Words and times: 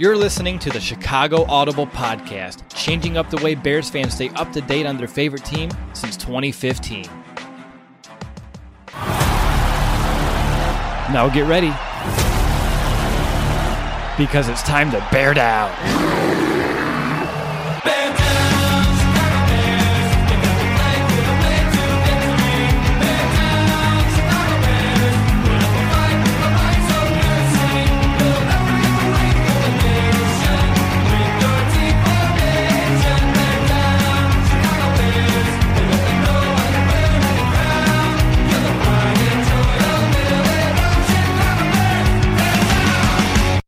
You're 0.00 0.16
listening 0.16 0.58
to 0.60 0.70
the 0.70 0.80
Chicago 0.80 1.44
Audible 1.44 1.86
Podcast, 1.86 2.62
changing 2.74 3.18
up 3.18 3.28
the 3.28 3.36
way 3.44 3.54
Bears 3.54 3.90
fans 3.90 4.14
stay 4.14 4.30
up 4.30 4.50
to 4.52 4.62
date 4.62 4.86
on 4.86 4.96
their 4.96 5.06
favorite 5.06 5.44
team 5.44 5.68
since 5.92 6.16
2015. 6.16 7.04
Now 11.12 11.28
get 11.28 11.46
ready. 11.46 11.68
Because 14.16 14.48
it's 14.48 14.62
time 14.62 14.90
to 14.92 15.06
bear 15.12 15.34
down. 15.34 15.70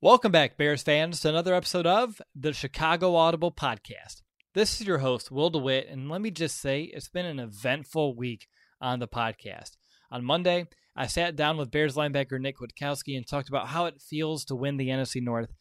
Welcome 0.04 0.32
back, 0.32 0.56
Bears 0.56 0.82
fans, 0.82 1.20
to 1.20 1.28
another 1.28 1.54
episode 1.54 1.86
of 1.86 2.20
the 2.34 2.52
Chicago 2.52 3.14
Audible 3.14 3.52
Podcast. 3.52 4.22
This 4.52 4.80
is 4.80 4.86
your 4.88 4.98
host, 4.98 5.30
Will 5.30 5.48
DeWitt, 5.48 5.86
and 5.88 6.10
let 6.10 6.20
me 6.20 6.32
just 6.32 6.60
say 6.60 6.82
it's 6.82 7.08
been 7.08 7.24
an 7.24 7.38
eventful 7.38 8.16
week 8.16 8.48
on 8.80 8.98
the 8.98 9.06
podcast. 9.06 9.76
On 10.10 10.24
Monday, 10.24 10.66
I 10.96 11.06
sat 11.06 11.36
down 11.36 11.56
with 11.56 11.70
Bears 11.70 11.94
linebacker 11.94 12.40
Nick 12.40 12.56
Kwiatkowski 12.58 13.16
and 13.16 13.24
talked 13.24 13.48
about 13.48 13.68
how 13.68 13.84
it 13.84 14.02
feels 14.02 14.44
to 14.46 14.56
win 14.56 14.76
the 14.76 14.88
NFC 14.88 15.22
North. 15.22 15.52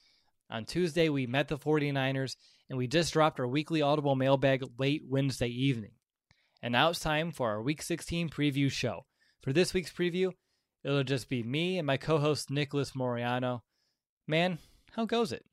On 0.49 0.65
Tuesday, 0.65 1.07
we 1.07 1.27
met 1.27 1.47
the 1.47 1.59
49ers, 1.59 2.35
and 2.67 2.79
we 2.79 2.87
just 2.87 3.13
dropped 3.13 3.39
our 3.39 3.47
weekly 3.47 3.83
Audible 3.83 4.15
mailbag 4.15 4.63
late 4.79 5.03
Wednesday 5.07 5.49
evening. 5.49 5.91
And 6.63 6.71
now 6.71 6.89
it's 6.89 6.99
time 6.99 7.31
for 7.31 7.51
our 7.51 7.61
Week 7.61 7.83
16 7.83 8.29
preview 8.29 8.71
show. 8.71 9.05
For 9.43 9.53
this 9.53 9.75
week's 9.75 9.93
preview, 9.93 10.31
it'll 10.83 11.03
just 11.03 11.29
be 11.29 11.43
me 11.43 11.77
and 11.77 11.85
my 11.85 11.97
co 11.97 12.17
host 12.17 12.49
Nicholas 12.49 12.93
Moriano 12.93 13.61
man, 14.31 14.57
how 14.93 15.05
goes 15.05 15.33
it? 15.33 15.45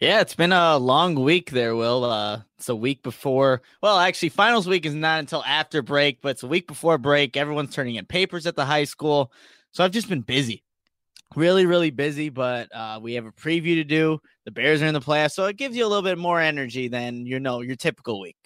Yeah, 0.00 0.20
it's 0.20 0.34
been 0.34 0.52
a 0.52 0.76
long 0.78 1.14
week 1.14 1.52
there, 1.52 1.76
Will. 1.76 2.04
Uh, 2.04 2.42
it's 2.58 2.68
a 2.68 2.74
week 2.74 3.04
before. 3.04 3.62
Well, 3.80 4.00
actually, 4.00 4.30
finals 4.30 4.66
week 4.66 4.84
is 4.84 4.96
not 4.96 5.20
until 5.20 5.44
after 5.44 5.80
break, 5.80 6.20
but 6.20 6.30
it's 6.30 6.42
a 6.42 6.48
week 6.48 6.66
before 6.66 6.98
break. 6.98 7.36
Everyone's 7.36 7.72
turning 7.72 7.94
in 7.94 8.04
papers 8.06 8.46
at 8.46 8.56
the 8.56 8.64
high 8.64 8.82
school. 8.82 9.32
So 9.70 9.84
I've 9.84 9.92
just 9.92 10.08
been 10.08 10.22
busy, 10.22 10.64
really, 11.36 11.66
really 11.66 11.90
busy. 11.90 12.30
But 12.30 12.74
uh, 12.74 12.98
we 13.00 13.14
have 13.14 13.26
a 13.26 13.32
preview 13.32 13.76
to 13.76 13.84
do. 13.84 14.18
The 14.44 14.50
Bears 14.50 14.82
are 14.82 14.86
in 14.86 14.94
the 14.94 15.00
playoffs, 15.00 15.32
so 15.32 15.46
it 15.46 15.56
gives 15.56 15.76
you 15.76 15.86
a 15.86 15.88
little 15.88 16.02
bit 16.02 16.18
more 16.18 16.40
energy 16.40 16.88
than 16.88 17.24
you 17.24 17.38
know 17.38 17.60
your 17.60 17.76
typical 17.76 18.20
week. 18.20 18.36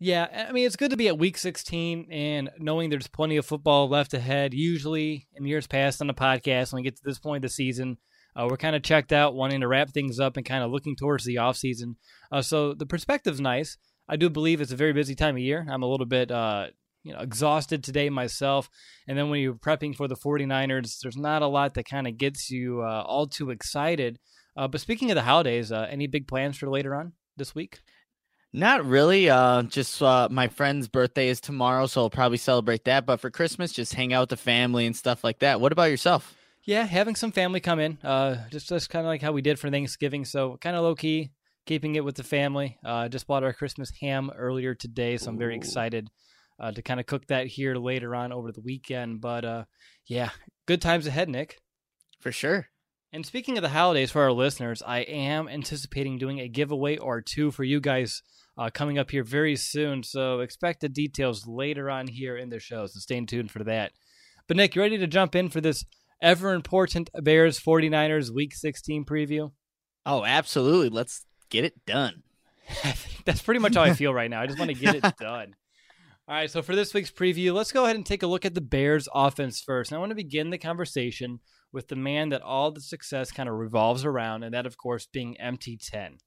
Yeah, 0.00 0.46
I 0.48 0.50
mean 0.50 0.66
it's 0.66 0.76
good 0.76 0.90
to 0.90 0.96
be 0.96 1.08
at 1.08 1.18
week 1.18 1.38
16 1.38 2.08
and 2.10 2.50
knowing 2.58 2.90
there's 2.90 3.06
plenty 3.06 3.36
of 3.36 3.46
football 3.46 3.88
left 3.88 4.14
ahead. 4.14 4.52
Usually 4.52 5.28
in 5.36 5.46
years 5.46 5.68
past 5.68 6.00
on 6.00 6.08
the 6.08 6.14
podcast, 6.14 6.72
when 6.72 6.80
we 6.80 6.84
get 6.84 6.96
to 6.96 7.04
this 7.04 7.18
point 7.20 7.44
of 7.44 7.50
the 7.50 7.54
season, 7.54 7.98
uh, 8.36 8.46
we're 8.48 8.56
kind 8.56 8.76
of 8.76 8.82
checked 8.82 9.12
out, 9.12 9.34
wanting 9.34 9.60
to 9.60 9.68
wrap 9.68 9.90
things 9.90 10.20
up 10.20 10.36
and 10.36 10.46
kind 10.46 10.62
of 10.62 10.70
looking 10.70 10.96
towards 10.96 11.24
the 11.24 11.38
off 11.38 11.56
season. 11.56 11.96
Uh, 12.30 12.42
so 12.42 12.74
the 12.74 12.86
perspective's 12.86 13.40
nice. 13.40 13.76
I 14.08 14.16
do 14.16 14.28
believe 14.28 14.60
it's 14.60 14.72
a 14.72 14.76
very 14.76 14.92
busy 14.92 15.14
time 15.14 15.36
of 15.36 15.42
year. 15.42 15.66
I'm 15.70 15.82
a 15.82 15.88
little 15.88 16.06
bit, 16.06 16.30
uh, 16.30 16.68
you 17.02 17.12
know, 17.12 17.20
exhausted 17.20 17.82
today 17.82 18.10
myself. 18.10 18.68
And 19.06 19.16
then 19.16 19.30
when 19.30 19.40
you're 19.40 19.54
prepping 19.54 19.94
for 19.94 20.08
the 20.08 20.16
49ers, 20.16 20.98
there's 21.00 21.16
not 21.16 21.42
a 21.42 21.46
lot 21.46 21.74
that 21.74 21.88
kind 21.88 22.06
of 22.06 22.18
gets 22.18 22.50
you 22.50 22.82
uh, 22.82 23.02
all 23.06 23.26
too 23.26 23.50
excited. 23.50 24.18
Uh, 24.56 24.68
but 24.68 24.80
speaking 24.80 25.10
of 25.10 25.14
the 25.14 25.22
holidays, 25.22 25.70
uh, 25.70 25.86
any 25.88 26.06
big 26.06 26.26
plans 26.26 26.56
for 26.56 26.68
later 26.68 26.94
on 26.94 27.12
this 27.36 27.54
week? 27.54 27.80
Not 28.52 28.84
really. 28.84 29.30
Uh, 29.30 29.62
just 29.62 30.02
uh, 30.02 30.28
my 30.30 30.48
friend's 30.48 30.88
birthday 30.88 31.28
is 31.28 31.40
tomorrow, 31.40 31.86
so 31.86 32.02
I'll 32.02 32.10
probably 32.10 32.38
celebrate 32.38 32.84
that. 32.84 33.06
But 33.06 33.20
for 33.20 33.30
Christmas, 33.30 33.72
just 33.72 33.94
hang 33.94 34.12
out 34.12 34.22
with 34.22 34.30
the 34.30 34.36
family 34.36 34.86
and 34.86 34.96
stuff 34.96 35.22
like 35.22 35.38
that. 35.38 35.60
What 35.60 35.70
about 35.70 35.84
yourself? 35.84 36.36
Yeah, 36.64 36.84
having 36.84 37.14
some 37.14 37.32
family 37.32 37.60
come 37.60 37.80
in, 37.80 37.98
uh, 38.04 38.48
just 38.50 38.68
just 38.68 38.90
kind 38.90 39.06
of 39.06 39.08
like 39.08 39.22
how 39.22 39.32
we 39.32 39.42
did 39.42 39.58
for 39.58 39.70
Thanksgiving. 39.70 40.24
So 40.24 40.58
kind 40.60 40.76
of 40.76 40.82
low 40.82 40.94
key, 40.94 41.30
keeping 41.66 41.94
it 41.94 42.04
with 42.04 42.16
the 42.16 42.22
family. 42.22 42.78
Uh, 42.84 43.08
just 43.08 43.26
bought 43.26 43.44
our 43.44 43.52
Christmas 43.52 43.90
ham 44.00 44.30
earlier 44.36 44.74
today, 44.74 45.16
so 45.16 45.30
I'm 45.30 45.38
very 45.38 45.56
excited 45.56 46.08
uh, 46.60 46.72
to 46.72 46.82
kind 46.82 47.00
of 47.00 47.06
cook 47.06 47.26
that 47.28 47.46
here 47.46 47.74
later 47.76 48.14
on 48.14 48.32
over 48.32 48.52
the 48.52 48.60
weekend. 48.60 49.20
But 49.20 49.44
uh, 49.44 49.64
yeah, 50.06 50.30
good 50.66 50.82
times 50.82 51.06
ahead, 51.06 51.28
Nick. 51.28 51.58
For 52.20 52.30
sure. 52.30 52.68
And 53.12 53.26
speaking 53.26 53.56
of 53.56 53.62
the 53.62 53.70
holidays 53.70 54.10
for 54.10 54.22
our 54.22 54.32
listeners, 54.32 54.82
I 54.86 55.00
am 55.00 55.48
anticipating 55.48 56.18
doing 56.18 56.38
a 56.38 56.48
giveaway 56.48 56.96
or 56.98 57.20
two 57.20 57.50
for 57.50 57.64
you 57.64 57.80
guys 57.80 58.22
uh, 58.56 58.70
coming 58.72 58.98
up 58.98 59.10
here 59.10 59.24
very 59.24 59.56
soon. 59.56 60.02
So 60.02 60.40
expect 60.40 60.80
the 60.80 60.88
details 60.88 61.46
later 61.46 61.90
on 61.90 62.06
here 62.06 62.36
in 62.36 62.50
the 62.50 62.60
show. 62.60 62.86
So 62.86 63.00
stay 63.00 63.20
tuned 63.24 63.50
for 63.50 63.64
that. 63.64 63.92
But 64.46 64.56
Nick, 64.56 64.74
you 64.74 64.82
ready 64.82 64.98
to 64.98 65.06
jump 65.06 65.34
in 65.34 65.48
for 65.48 65.60
this 65.60 65.84
ever 66.20 66.52
important 66.52 67.10
Bears 67.22 67.58
49ers 67.58 68.30
week 68.30 68.54
16 68.54 69.04
preview? 69.04 69.52
Oh, 70.06 70.24
absolutely. 70.24 70.88
Let's 70.88 71.24
get 71.50 71.64
it 71.64 71.84
done. 71.86 72.22
That's 73.24 73.42
pretty 73.42 73.60
much 73.60 73.74
how 73.74 73.82
I 73.82 73.94
feel 73.94 74.14
right 74.14 74.30
now. 74.30 74.40
I 74.40 74.46
just 74.46 74.58
want 74.58 74.70
to 74.70 74.76
get 74.76 74.96
it 74.96 75.16
done. 75.20 75.54
All 76.28 76.36
right, 76.36 76.50
so 76.50 76.62
for 76.62 76.76
this 76.76 76.94
week's 76.94 77.10
preview, 77.10 77.52
let's 77.52 77.72
go 77.72 77.84
ahead 77.84 77.96
and 77.96 78.06
take 78.06 78.22
a 78.22 78.26
look 78.28 78.44
at 78.44 78.54
the 78.54 78.60
Bears 78.60 79.08
offense 79.12 79.60
first. 79.60 79.90
And 79.90 79.96
I 79.96 79.98
want 79.98 80.10
to 80.10 80.16
begin 80.16 80.50
the 80.50 80.58
conversation 80.58 81.40
with 81.72 81.88
the 81.88 81.96
man 81.96 82.28
that 82.28 82.42
all 82.42 82.70
the 82.70 82.80
success 82.80 83.32
kind 83.32 83.48
of 83.48 83.56
revolves 83.56 84.04
around, 84.04 84.44
and 84.44 84.54
that, 84.54 84.64
of 84.64 84.76
course, 84.76 85.06
being 85.06 85.36
MT10. 85.42 86.18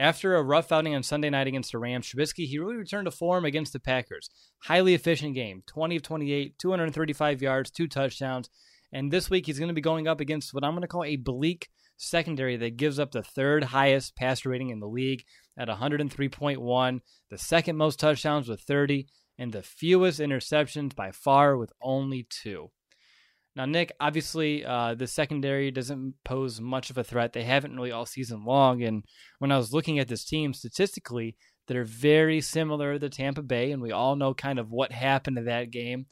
After 0.00 0.34
a 0.34 0.42
rough 0.42 0.72
outing 0.72 0.94
on 0.94 1.04
Sunday 1.04 1.30
night 1.30 1.46
against 1.46 1.70
the 1.70 1.78
Rams, 1.78 2.08
Trubisky, 2.08 2.46
he 2.46 2.58
really 2.58 2.76
returned 2.76 3.04
to 3.04 3.10
form 3.12 3.44
against 3.44 3.72
the 3.72 3.80
Packers. 3.80 4.28
Highly 4.64 4.94
efficient 4.94 5.34
game 5.34 5.62
20 5.66 5.96
of 5.96 6.02
28, 6.02 6.58
235 6.58 7.42
yards, 7.42 7.70
two 7.70 7.86
touchdowns. 7.86 8.50
And 8.92 9.12
this 9.12 9.28
week 9.28 9.46
he's 9.46 9.58
going 9.58 9.68
to 9.68 9.74
be 9.74 9.80
going 9.80 10.08
up 10.08 10.20
against 10.20 10.54
what 10.54 10.64
I'm 10.64 10.72
going 10.72 10.82
to 10.82 10.88
call 10.88 11.04
a 11.04 11.16
bleak 11.16 11.68
secondary 11.96 12.56
that 12.56 12.76
gives 12.76 12.98
up 12.98 13.10
the 13.10 13.22
third 13.22 13.64
highest 13.64 14.16
passer 14.16 14.48
rating 14.48 14.70
in 14.70 14.80
the 14.80 14.88
league 14.88 15.24
at 15.58 15.68
103.1, 15.68 17.00
the 17.30 17.38
second 17.38 17.76
most 17.76 17.98
touchdowns 17.98 18.48
with 18.48 18.60
30, 18.60 19.06
and 19.38 19.52
the 19.52 19.62
fewest 19.62 20.20
interceptions 20.20 20.94
by 20.94 21.10
far 21.10 21.56
with 21.56 21.72
only 21.82 22.26
two. 22.28 22.70
Now, 23.56 23.64
Nick, 23.64 23.92
obviously, 23.98 24.64
uh, 24.64 24.94
the 24.94 25.08
secondary 25.08 25.72
doesn't 25.72 26.14
pose 26.24 26.60
much 26.60 26.90
of 26.90 26.98
a 26.98 27.02
threat. 27.02 27.32
They 27.32 27.42
haven't 27.42 27.74
really 27.74 27.90
all 27.90 28.06
season 28.06 28.44
long. 28.44 28.84
And 28.84 29.04
when 29.40 29.50
I 29.50 29.56
was 29.56 29.72
looking 29.72 29.98
at 29.98 30.06
this 30.06 30.24
team 30.24 30.54
statistically, 30.54 31.36
they're 31.66 31.84
very 31.84 32.40
similar 32.40 32.98
to 32.98 33.08
Tampa 33.08 33.42
Bay, 33.42 33.72
and 33.72 33.82
we 33.82 33.90
all 33.90 34.14
know 34.14 34.32
kind 34.32 34.60
of 34.60 34.70
what 34.70 34.92
happened 34.92 35.38
in 35.38 35.46
that 35.46 35.72
game. 35.72 36.06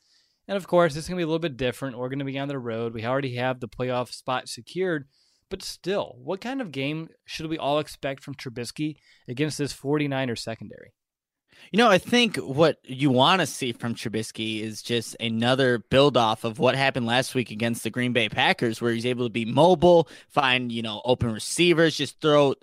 And 0.49 0.57
of 0.57 0.67
course, 0.67 0.97
it's 0.97 1.09
going 1.09 1.17
to 1.17 1.21
be 1.21 1.25
a 1.25 1.27
little 1.27 1.39
bit 1.39 1.57
different. 1.57 1.99
We're 1.99 2.09
going 2.09 2.21
to 2.21 2.25
be 2.25 2.39
on 2.39 2.49
the 2.49 2.59
road. 2.59 2.95
We 2.95 3.05
already 3.05 3.35
have 3.37 3.61
the 3.61 3.69
playoff 3.69 4.13
spot 4.13 4.49
secured. 4.49 5.07
But 5.49 5.63
still, 5.63 6.17
what 6.19 6.41
kind 6.41 6.61
of 6.61 6.73
game 6.73 7.09
should 7.25 7.49
we 7.49 7.59
all 7.59 7.79
expect 7.79 8.23
from 8.23 8.35
Trubisky 8.35 8.97
against 9.29 9.59
this 9.59 9.73
49er 9.73 10.39
secondary? 10.39 10.93
You 11.73 11.79
know, 11.79 11.89
I 11.89 11.99
think 11.99 12.37
what 12.37 12.79
you 12.85 13.11
want 13.11 13.41
to 13.41 13.47
see 13.47 13.73
from 13.73 13.95
Trubisky 13.95 14.61
is 14.61 14.83
just 14.83 15.17
another 15.21 15.79
build 15.79 16.17
off 16.17 16.45
of 16.45 16.59
what 16.59 16.75
happened 16.75 17.07
last 17.07 17.35
week 17.35 17.51
against 17.51 17.83
the 17.83 17.91
Green 17.91 18.13
Bay 18.13 18.29
Packers, 18.29 18.81
where 18.81 18.93
he's 18.93 19.07
able 19.07 19.27
to 19.27 19.33
be 19.33 19.45
mobile, 19.45 20.09
find, 20.29 20.71
you 20.71 20.83
know, 20.83 21.01
open 21.05 21.33
receivers, 21.33 21.97
just 21.97 22.21
throw, 22.21 22.55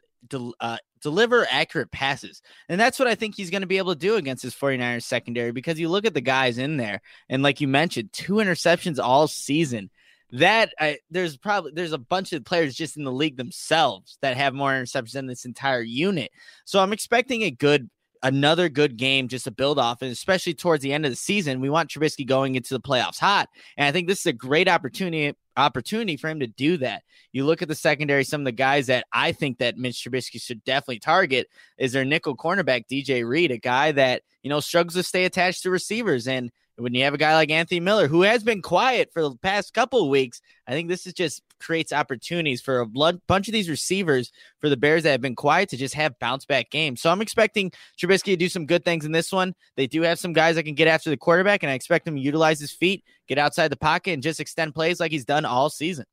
uh, 0.59 0.77
deliver 1.03 1.45
accurate 1.49 1.91
passes. 1.91 2.41
And 2.67 2.79
that's 2.79 2.97
what 2.97 3.07
I 3.07 3.15
think 3.15 3.35
he's 3.35 3.51
going 3.51 3.61
to 3.61 3.67
be 3.67 3.77
able 3.77 3.93
to 3.93 3.99
do 3.99 4.15
against 4.15 4.43
his 4.43 4.55
49ers 4.55 5.03
secondary 5.03 5.51
because 5.51 5.79
you 5.79 5.89
look 5.89 6.05
at 6.05 6.13
the 6.13 6.21
guys 6.21 6.57
in 6.57 6.77
there, 6.77 7.01
and 7.29 7.43
like 7.43 7.61
you 7.61 7.67
mentioned, 7.67 8.11
two 8.13 8.35
interceptions 8.35 8.97
all 8.97 9.27
season 9.27 9.91
that 10.33 10.73
I, 10.79 10.97
there's 11.11 11.37
probably 11.37 11.73
there's 11.75 11.93
a 11.93 11.99
bunch 11.99 12.33
of 12.33 12.43
players 12.43 12.73
just 12.73 12.97
in 12.97 13.03
the 13.03 13.11
league 13.11 13.37
themselves 13.37 14.17
that 14.21 14.35
have 14.35 14.55
more 14.55 14.71
interceptions 14.71 15.11
than 15.11 15.27
this 15.27 15.45
entire 15.45 15.83
unit. 15.83 16.31
So 16.65 16.79
I'm 16.79 16.91
expecting 16.91 17.43
a 17.43 17.51
good 17.51 17.87
another 18.23 18.69
good 18.69 18.97
game 18.97 19.27
just 19.27 19.43
to 19.43 19.51
build 19.51 19.77
off, 19.77 20.01
and 20.01 20.11
especially 20.11 20.53
towards 20.53 20.81
the 20.81 20.93
end 20.93 21.05
of 21.05 21.11
the 21.11 21.15
season, 21.15 21.61
we 21.61 21.69
want 21.69 21.89
Trubisky 21.89 22.25
going 22.25 22.55
into 22.55 22.73
the 22.73 22.79
playoffs 22.79 23.19
hot, 23.19 23.49
and 23.77 23.87
I 23.87 23.91
think 23.91 24.07
this 24.07 24.21
is 24.21 24.25
a 24.25 24.33
great 24.33 24.67
opportunity 24.67 25.35
opportunity 25.55 26.17
for 26.17 26.29
him 26.29 26.39
to 26.39 26.47
do 26.47 26.77
that. 26.77 27.03
You 27.31 27.45
look 27.45 27.61
at 27.61 27.67
the 27.67 27.75
secondary, 27.75 28.23
some 28.23 28.41
of 28.41 28.45
the 28.45 28.51
guys 28.51 28.87
that 28.87 29.05
I 29.13 29.31
think 29.31 29.59
that 29.59 29.77
Mitch 29.77 30.03
Trubisky 30.03 30.41
should 30.41 30.63
definitely 30.63 30.99
target 30.99 31.47
is 31.77 31.91
their 31.91 32.05
nickel 32.05 32.35
cornerback 32.35 32.85
DJ 32.91 33.27
Reed, 33.27 33.51
a 33.51 33.57
guy 33.57 33.91
that 33.91 34.23
you 34.41 34.49
know 34.49 34.59
struggles 34.59 34.95
to 34.95 35.03
stay 35.03 35.25
attached 35.25 35.63
to 35.63 35.69
receivers 35.69 36.27
and 36.27 36.51
when 36.77 36.93
you 36.93 37.03
have 37.03 37.13
a 37.13 37.17
guy 37.19 37.35
like 37.35 37.51
Anthony 37.51 37.79
Miller 37.79 38.07
who 38.07 38.23
has 38.23 38.43
been 38.43 38.61
quiet 38.61 39.11
for 39.13 39.21
the 39.21 39.35
past 39.37 39.73
couple 39.73 40.01
of 40.01 40.09
weeks, 40.09 40.41
I 40.67 40.71
think 40.71 40.89
this 40.89 41.05
is 41.05 41.13
just 41.13 41.43
creates 41.59 41.93
opportunities 41.93 42.61
for 42.61 42.79
a 42.79 42.85
bunch 42.85 43.47
of 43.47 43.51
these 43.53 43.69
receivers 43.69 44.31
for 44.59 44.69
the 44.69 44.77
Bears 44.77 45.03
that 45.03 45.11
have 45.11 45.21
been 45.21 45.35
quiet 45.35 45.69
to 45.69 45.77
just 45.77 45.93
have 45.93 46.17
bounce 46.19 46.45
back 46.45 46.69
games. 46.71 47.01
So 47.01 47.11
I'm 47.11 47.21
expecting 47.21 47.71
Trubisky 47.97 48.25
to 48.25 48.35
do 48.35 48.49
some 48.49 48.65
good 48.65 48.83
things 48.83 49.05
in 49.05 49.11
this 49.11 49.31
one. 49.31 49.53
They 49.75 49.87
do 49.87 50.01
have 50.01 50.19
some 50.19 50.33
guys 50.33 50.55
that 50.55 50.63
can 50.63 50.75
get 50.75 50.87
after 50.87 51.09
the 51.09 51.17
quarterback, 51.17 51.63
and 51.63 51.71
I 51.71 51.75
expect 51.75 52.07
him 52.07 52.15
to 52.15 52.21
utilize 52.21 52.59
his 52.59 52.71
feet, 52.71 53.03
get 53.27 53.37
outside 53.37 53.69
the 53.69 53.77
pocket, 53.77 54.11
and 54.11 54.23
just 54.23 54.39
extend 54.39 54.73
plays 54.73 54.99
like 54.99 55.11
he's 55.11 55.25
done 55.25 55.45
all 55.45 55.69
season. 55.69 56.05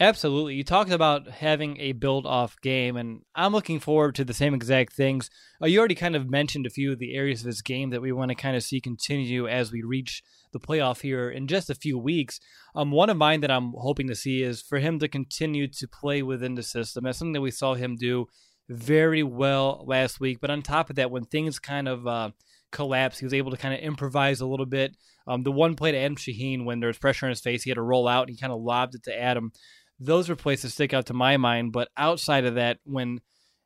Absolutely. 0.00 0.54
You 0.54 0.62
talked 0.62 0.92
about 0.92 1.28
having 1.28 1.80
a 1.80 1.90
build 1.90 2.24
off 2.24 2.60
game, 2.62 2.96
and 2.96 3.22
I'm 3.34 3.52
looking 3.52 3.80
forward 3.80 4.14
to 4.14 4.24
the 4.24 4.32
same 4.32 4.54
exact 4.54 4.92
things. 4.92 5.28
Uh, 5.60 5.66
you 5.66 5.80
already 5.80 5.96
kind 5.96 6.14
of 6.14 6.30
mentioned 6.30 6.66
a 6.66 6.70
few 6.70 6.92
of 6.92 7.00
the 7.00 7.16
areas 7.16 7.40
of 7.40 7.46
this 7.46 7.62
game 7.62 7.90
that 7.90 8.00
we 8.00 8.12
want 8.12 8.28
to 8.28 8.36
kind 8.36 8.56
of 8.56 8.62
see 8.62 8.80
continue 8.80 9.48
as 9.48 9.72
we 9.72 9.82
reach 9.82 10.22
the 10.52 10.60
playoff 10.60 11.00
here 11.00 11.28
in 11.28 11.48
just 11.48 11.68
a 11.68 11.74
few 11.74 11.98
weeks. 11.98 12.38
Um, 12.76 12.92
one 12.92 13.10
of 13.10 13.16
mine 13.16 13.40
that 13.40 13.50
I'm 13.50 13.72
hoping 13.76 14.06
to 14.06 14.14
see 14.14 14.42
is 14.42 14.62
for 14.62 14.78
him 14.78 15.00
to 15.00 15.08
continue 15.08 15.66
to 15.66 15.88
play 15.88 16.22
within 16.22 16.54
the 16.54 16.62
system. 16.62 17.02
That's 17.02 17.18
something 17.18 17.32
that 17.32 17.40
we 17.40 17.50
saw 17.50 17.74
him 17.74 17.96
do 17.96 18.26
very 18.68 19.24
well 19.24 19.84
last 19.84 20.20
week. 20.20 20.38
But 20.40 20.50
on 20.50 20.62
top 20.62 20.90
of 20.90 20.96
that, 20.96 21.10
when 21.10 21.24
things 21.24 21.58
kind 21.58 21.88
of 21.88 22.06
uh, 22.06 22.30
collapse, 22.70 23.18
he 23.18 23.26
was 23.26 23.34
able 23.34 23.50
to 23.50 23.56
kind 23.56 23.74
of 23.74 23.80
improvise 23.80 24.40
a 24.40 24.46
little 24.46 24.66
bit. 24.66 24.96
Um, 25.26 25.42
the 25.42 25.52
one 25.52 25.74
play 25.74 25.90
to 25.90 25.98
Adam 25.98 26.16
Shaheen 26.16 26.64
when 26.64 26.78
there 26.78 26.86
was 26.86 26.98
pressure 26.98 27.26
on 27.26 27.30
his 27.30 27.40
face, 27.40 27.64
he 27.64 27.70
had 27.70 27.76
to 27.76 27.82
roll 27.82 28.06
out 28.06 28.22
and 28.22 28.30
he 28.30 28.40
kind 28.40 28.52
of 28.52 28.62
lobbed 28.62 28.94
it 28.94 29.02
to 29.04 29.20
Adam 29.20 29.52
those 29.98 30.28
were 30.28 30.36
places 30.36 30.70
that 30.70 30.70
stick 30.70 30.94
out 30.94 31.06
to 31.06 31.14
my 31.14 31.36
mind. 31.36 31.72
But 31.72 31.88
outside 31.96 32.44
of 32.44 32.54
that, 32.54 32.78
when 32.84 33.20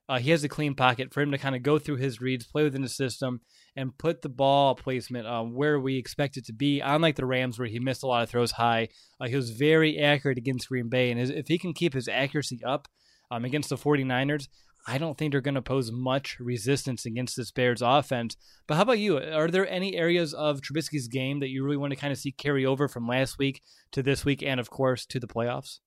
uh, 0.09 0.19
he 0.19 0.31
has 0.31 0.45
a 0.45 0.49
clean 0.49 0.75
pocket 0.75 1.13
for 1.13 1.23
him 1.23 1.31
to 1.31 1.39
kind 1.39 1.55
of 1.55 1.63
go 1.63 1.79
through 1.79 1.97
his 1.97 2.21
reads, 2.21 2.47
play 2.47 2.65
within 2.65 2.83
the 2.83 2.89
system, 2.89 3.41
and 3.77 3.97
put 3.97 4.23
the 4.23 4.29
ball 4.29 4.75
placement 4.75 5.27
um, 5.27 5.55
where 5.55 5.79
we 5.81 5.97
expect 5.97 6.37
it 6.37 6.45
to 6.47 6.53
be. 6.53 6.81
Unlike 6.81 7.17
the 7.17 7.27
Rams, 7.27 7.59
where 7.59 7.69
he 7.69 7.79
missed 7.79 8.03
a 8.03 8.07
lot 8.07 8.23
of 8.23 8.29
throws 8.29 8.53
high, 8.53 8.89
uh, 9.21 9.29
he 9.29 9.37
was 9.37 9.51
very 9.51 9.99
accurate 9.99 10.39
against 10.39 10.69
Green 10.69 10.89
Bay. 10.89 11.11
And 11.11 11.19
his, 11.19 11.31
if 11.31 11.49
he 11.49 11.59
can 11.59 11.73
keep 11.73 11.95
his 11.95 12.09
accuracy 12.09 12.61
up 12.65 12.89
um, 13.31 13.45
against 13.45 13.71
the 13.71 13.77
49ers, 13.77 14.49
I 14.87 14.99
don't 14.99 15.17
think 15.17 15.33
they're 15.33 15.41
going 15.41 15.55
to 15.55 15.63
pose 15.63 15.93
much 15.93 16.39
resistance 16.41 17.07
against 17.07 17.37
this 17.37 17.53
Bears 17.53 17.83
offense. 17.83 18.37
But 18.67 18.75
how 18.75 18.83
about 18.83 18.99
you? 18.99 19.17
Are 19.17 19.49
there 19.49 19.69
any 19.69 19.97
areas 19.97 20.35
of 20.35 20.61
Trubisky's 20.61 21.07
game 21.07 21.39
that 21.41 21.51
you 21.51 21.65
really 21.65 21.77
want 21.77 21.93
to 21.93 21.99
kind 21.99 22.13
of 22.13 22.19
see 22.19 22.33
carry 22.33 22.67
over 22.67 22.89
from 22.89 23.07
last 23.07 23.39
week 23.39 23.63
to 23.93 24.03
this 24.03 24.25
week 24.25 24.43
and, 24.43 24.59
of 24.59 24.71
course, 24.71 25.07
to 25.07 25.21
the 25.21 25.29
playoffs? 25.29 25.79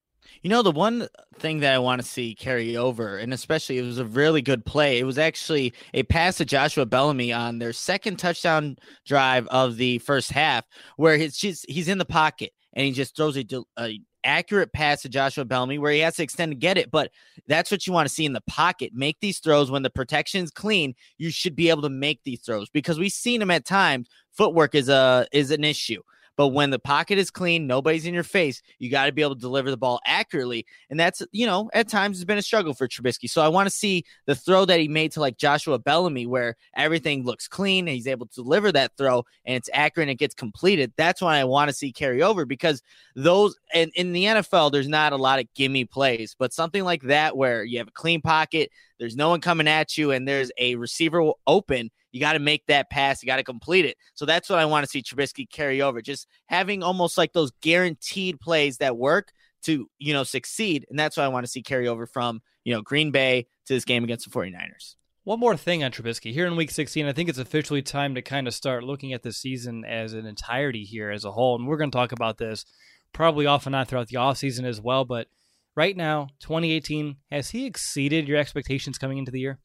You 0.42 0.50
know, 0.50 0.62
the 0.62 0.72
one 0.72 1.08
thing 1.40 1.60
that 1.60 1.74
I 1.74 1.80
want 1.80 2.02
to 2.02 2.08
see 2.08 2.36
carry 2.36 2.78
over, 2.78 3.18
and 3.18 3.34
especially 3.34 3.78
it 3.78 3.84
was 3.84 4.00
a 4.00 4.06
really 4.06 4.42
good 4.42 4.66
play. 4.66 5.00
It 5.00 5.04
was 5.04 5.18
actually 5.18 5.74
a 5.94 6.04
pass 6.04 6.38
to 6.38 6.46
Joshua 6.46 6.86
Bellamy 6.86 7.34
on 7.34 7.60
their 7.60 7.74
second 7.74 8.18
touchdown 8.18 8.78
drive 9.06 9.48
of 9.48 9.78
the 9.78 10.00
first 10.00 10.32
half, 10.32 10.66
where 10.98 11.18
he's 11.18 11.38
just 11.38 11.66
he's 11.70 11.88
in 11.88 11.98
the 11.98 12.06
pocket 12.06 12.52
and 12.74 12.86
he 12.86 12.92
just 12.92 13.16
throws 13.16 13.38
a, 13.38 13.46
a 13.80 14.00
accurate 14.26 14.74
pass 14.74 15.04
to 15.04 15.10
Joshua 15.10 15.46
Bellamy 15.46 15.78
where 15.78 15.92
he 15.92 16.00
has 16.00 16.16
to 16.18 16.24
extend 16.24 16.52
to 16.52 16.58
get 16.58 16.78
it. 16.78 16.92
But 16.92 17.12
that's 17.48 17.72
what 17.72 17.88
you 17.88 17.94
want 17.94 18.08
to 18.08 18.14
see 18.14 18.26
in 18.26 18.34
the 18.34 18.42
pocket. 18.42 18.92
Make 18.94 19.20
these 19.22 19.40
throws 19.40 19.72
when 19.72 19.84
the 19.84 19.90
protection's 19.90 20.52
clean. 20.52 20.96
You 21.18 21.30
should 21.30 21.56
be 21.56 21.70
able 21.70 21.84
to 21.84 21.90
make 21.90 22.22
these 22.24 22.42
throws 22.42 22.70
because 22.70 23.00
we've 23.00 23.12
seen 23.12 23.42
him 23.42 23.52
at 23.52 23.66
times. 23.66 24.10
Footwork 24.34 24.76
is 24.76 24.90
a 24.90 25.28
is 25.32 25.52
an 25.52 25.64
issue. 25.64 26.02
But 26.38 26.50
when 26.50 26.70
the 26.70 26.80
pocket 26.80 27.18
is 27.18 27.32
clean, 27.32 27.68
nobody's 27.68 28.06
in 28.06 28.14
your 28.14 28.24
face, 28.24 28.62
you 28.80 28.90
got 28.90 29.06
to 29.06 29.12
be 29.12 29.22
able 29.22 29.36
to 29.36 29.42
deliver 29.42 29.72
the 29.72 29.78
ball 29.78 30.00
accurately. 30.06 30.66
And 30.90 31.00
that's, 31.00 31.22
you 31.32 31.46
know, 31.46 31.70
at 31.74 31.88
times 31.88 32.18
has 32.18 32.26
been 32.26 32.38
a 32.38 32.42
struggle 32.42 32.74
for 32.74 32.88
Trubisky. 32.88 33.30
So 33.30 33.42
I 33.42 33.48
want 33.48 33.68
to 33.68 33.76
see 33.76 34.04
the 34.26 34.36
throw 34.36 34.66
that 34.66 34.80
he 34.80 34.88
made 34.88 35.12
to 35.14 35.20
like 35.20 35.38
Joshua 35.38 35.80
Bellamy, 35.80 36.26
where 36.26 36.56
everything 36.76 37.24
looks 37.24 37.48
clean 37.48 37.88
and 37.88 37.96
he's 37.96 38.08
able 38.08 38.28
to 38.28 38.36
deliver 38.36 38.72
that 38.72 38.92
throw 38.98 39.24
and 39.46 39.56
it's 39.56 39.70
accurate 39.74 40.06
and 40.06 40.12
it 40.12 40.20
gets 40.20 40.36
completed. 40.36 40.94
That's 40.98 41.22
what 41.22 41.34
I 41.34 41.44
want 41.46 41.70
to 41.70 41.76
see 41.76 41.92
carry 41.92 42.22
over 42.22 42.46
because 42.46 42.82
those, 43.16 43.58
and 43.74 43.92
in 43.96 44.12
the 44.12 44.26
NFL, 44.26 44.72
there's 44.72 44.88
not 44.88 45.14
a 45.14 45.18
lot 45.18 45.40
of 45.40 45.52
gimme 45.54 45.86
plays, 45.86 46.36
but 46.38 46.54
something 46.54 46.84
like 46.84 47.04
that 47.04 47.38
where 47.38 47.64
you 47.64 47.78
have 47.78 47.88
a 47.88 47.92
clean 47.92 48.22
pocket, 48.22 48.72
there's 49.00 49.16
no 49.16 49.30
one 49.30 49.42
coming 49.42 49.68
at 49.68 49.98
you, 49.98 50.12
and 50.12 50.28
there's 50.28 50.52
a 50.58 50.76
receiver 50.76 51.32
open 51.48 51.92
you 52.16 52.22
got 52.22 52.32
to 52.32 52.40
make 52.40 52.66
that 52.68 52.90
pass. 52.90 53.22
You 53.22 53.28
got 53.28 53.36
to 53.36 53.44
complete 53.44 53.84
it. 53.84 53.98
So 54.14 54.26
that's 54.26 54.50
what 54.50 54.58
I 54.58 54.64
want 54.64 54.86
to 54.86 54.90
see 54.90 55.04
Trubisky 55.04 55.50
carry 55.52 55.82
over. 55.82 56.02
Just 56.02 56.28
having 56.46 56.82
almost 56.82 57.18
like 57.18 57.34
those 57.34 57.52
guaranteed 57.62 58.40
plays 58.40 58.78
that 58.78 58.96
work 58.96 59.34
to, 59.64 59.90
you 60.00 60.14
know, 60.14 60.24
succeed. 60.24 60.86
And 60.90 60.98
that's 60.98 61.18
what 61.18 61.26
I 61.26 61.28
want 61.28 61.46
to 61.46 61.52
see 61.52 61.62
carry 61.62 61.90
over 61.90 62.08
from, 62.08 62.40
you 62.64 62.74
know, 62.74 62.82
Green 62.82 63.12
Bay 63.12 63.48
to 63.66 63.74
this 63.74 63.84
game 63.84 64.06
against 64.06 64.32
the 64.32 64.34
49ers. 64.34 64.96
One 65.26 65.42
more 65.42 65.58
thing 65.58 65.84
on 65.84 65.92
Trubisky. 65.92 66.32
Here 66.32 66.48
in 66.48 66.56
week 66.56 66.72
16, 66.72 67.06
I 67.06 67.12
think 67.12 67.28
it's 67.28 67.38
officially 67.38 67.82
time 67.82 68.16
to 68.16 68.22
kind 68.22 68.48
of 68.48 68.54
start 68.54 68.86
looking 68.86 69.12
at 69.12 69.22
the 69.22 69.34
season 69.34 69.84
as 69.84 70.14
an 70.14 70.26
entirety 70.26 70.86
here 70.86 71.12
as 71.12 71.26
a 71.26 71.34
whole. 71.34 71.58
And 71.58 71.68
we're 71.68 71.76
going 71.76 71.92
to 71.92 71.98
talk 71.98 72.14
about 72.14 72.38
this 72.38 72.64
probably 73.12 73.46
off 73.46 73.66
and 73.66 73.76
on 73.76 73.88
throughout 73.88 74.08
the 74.08 74.20
offseason 74.20 74.64
as 74.64 74.80
well. 74.80 75.04
But 75.04 75.28
right 75.76 75.98
now, 75.98 76.30
2018, 76.40 77.18
has 77.30 77.50
he 77.50 77.66
exceeded 77.66 78.30
your 78.30 78.38
expectations 78.38 78.98
coming 78.98 79.18
into 79.18 79.32
the 79.32 79.42
year? 79.42 79.60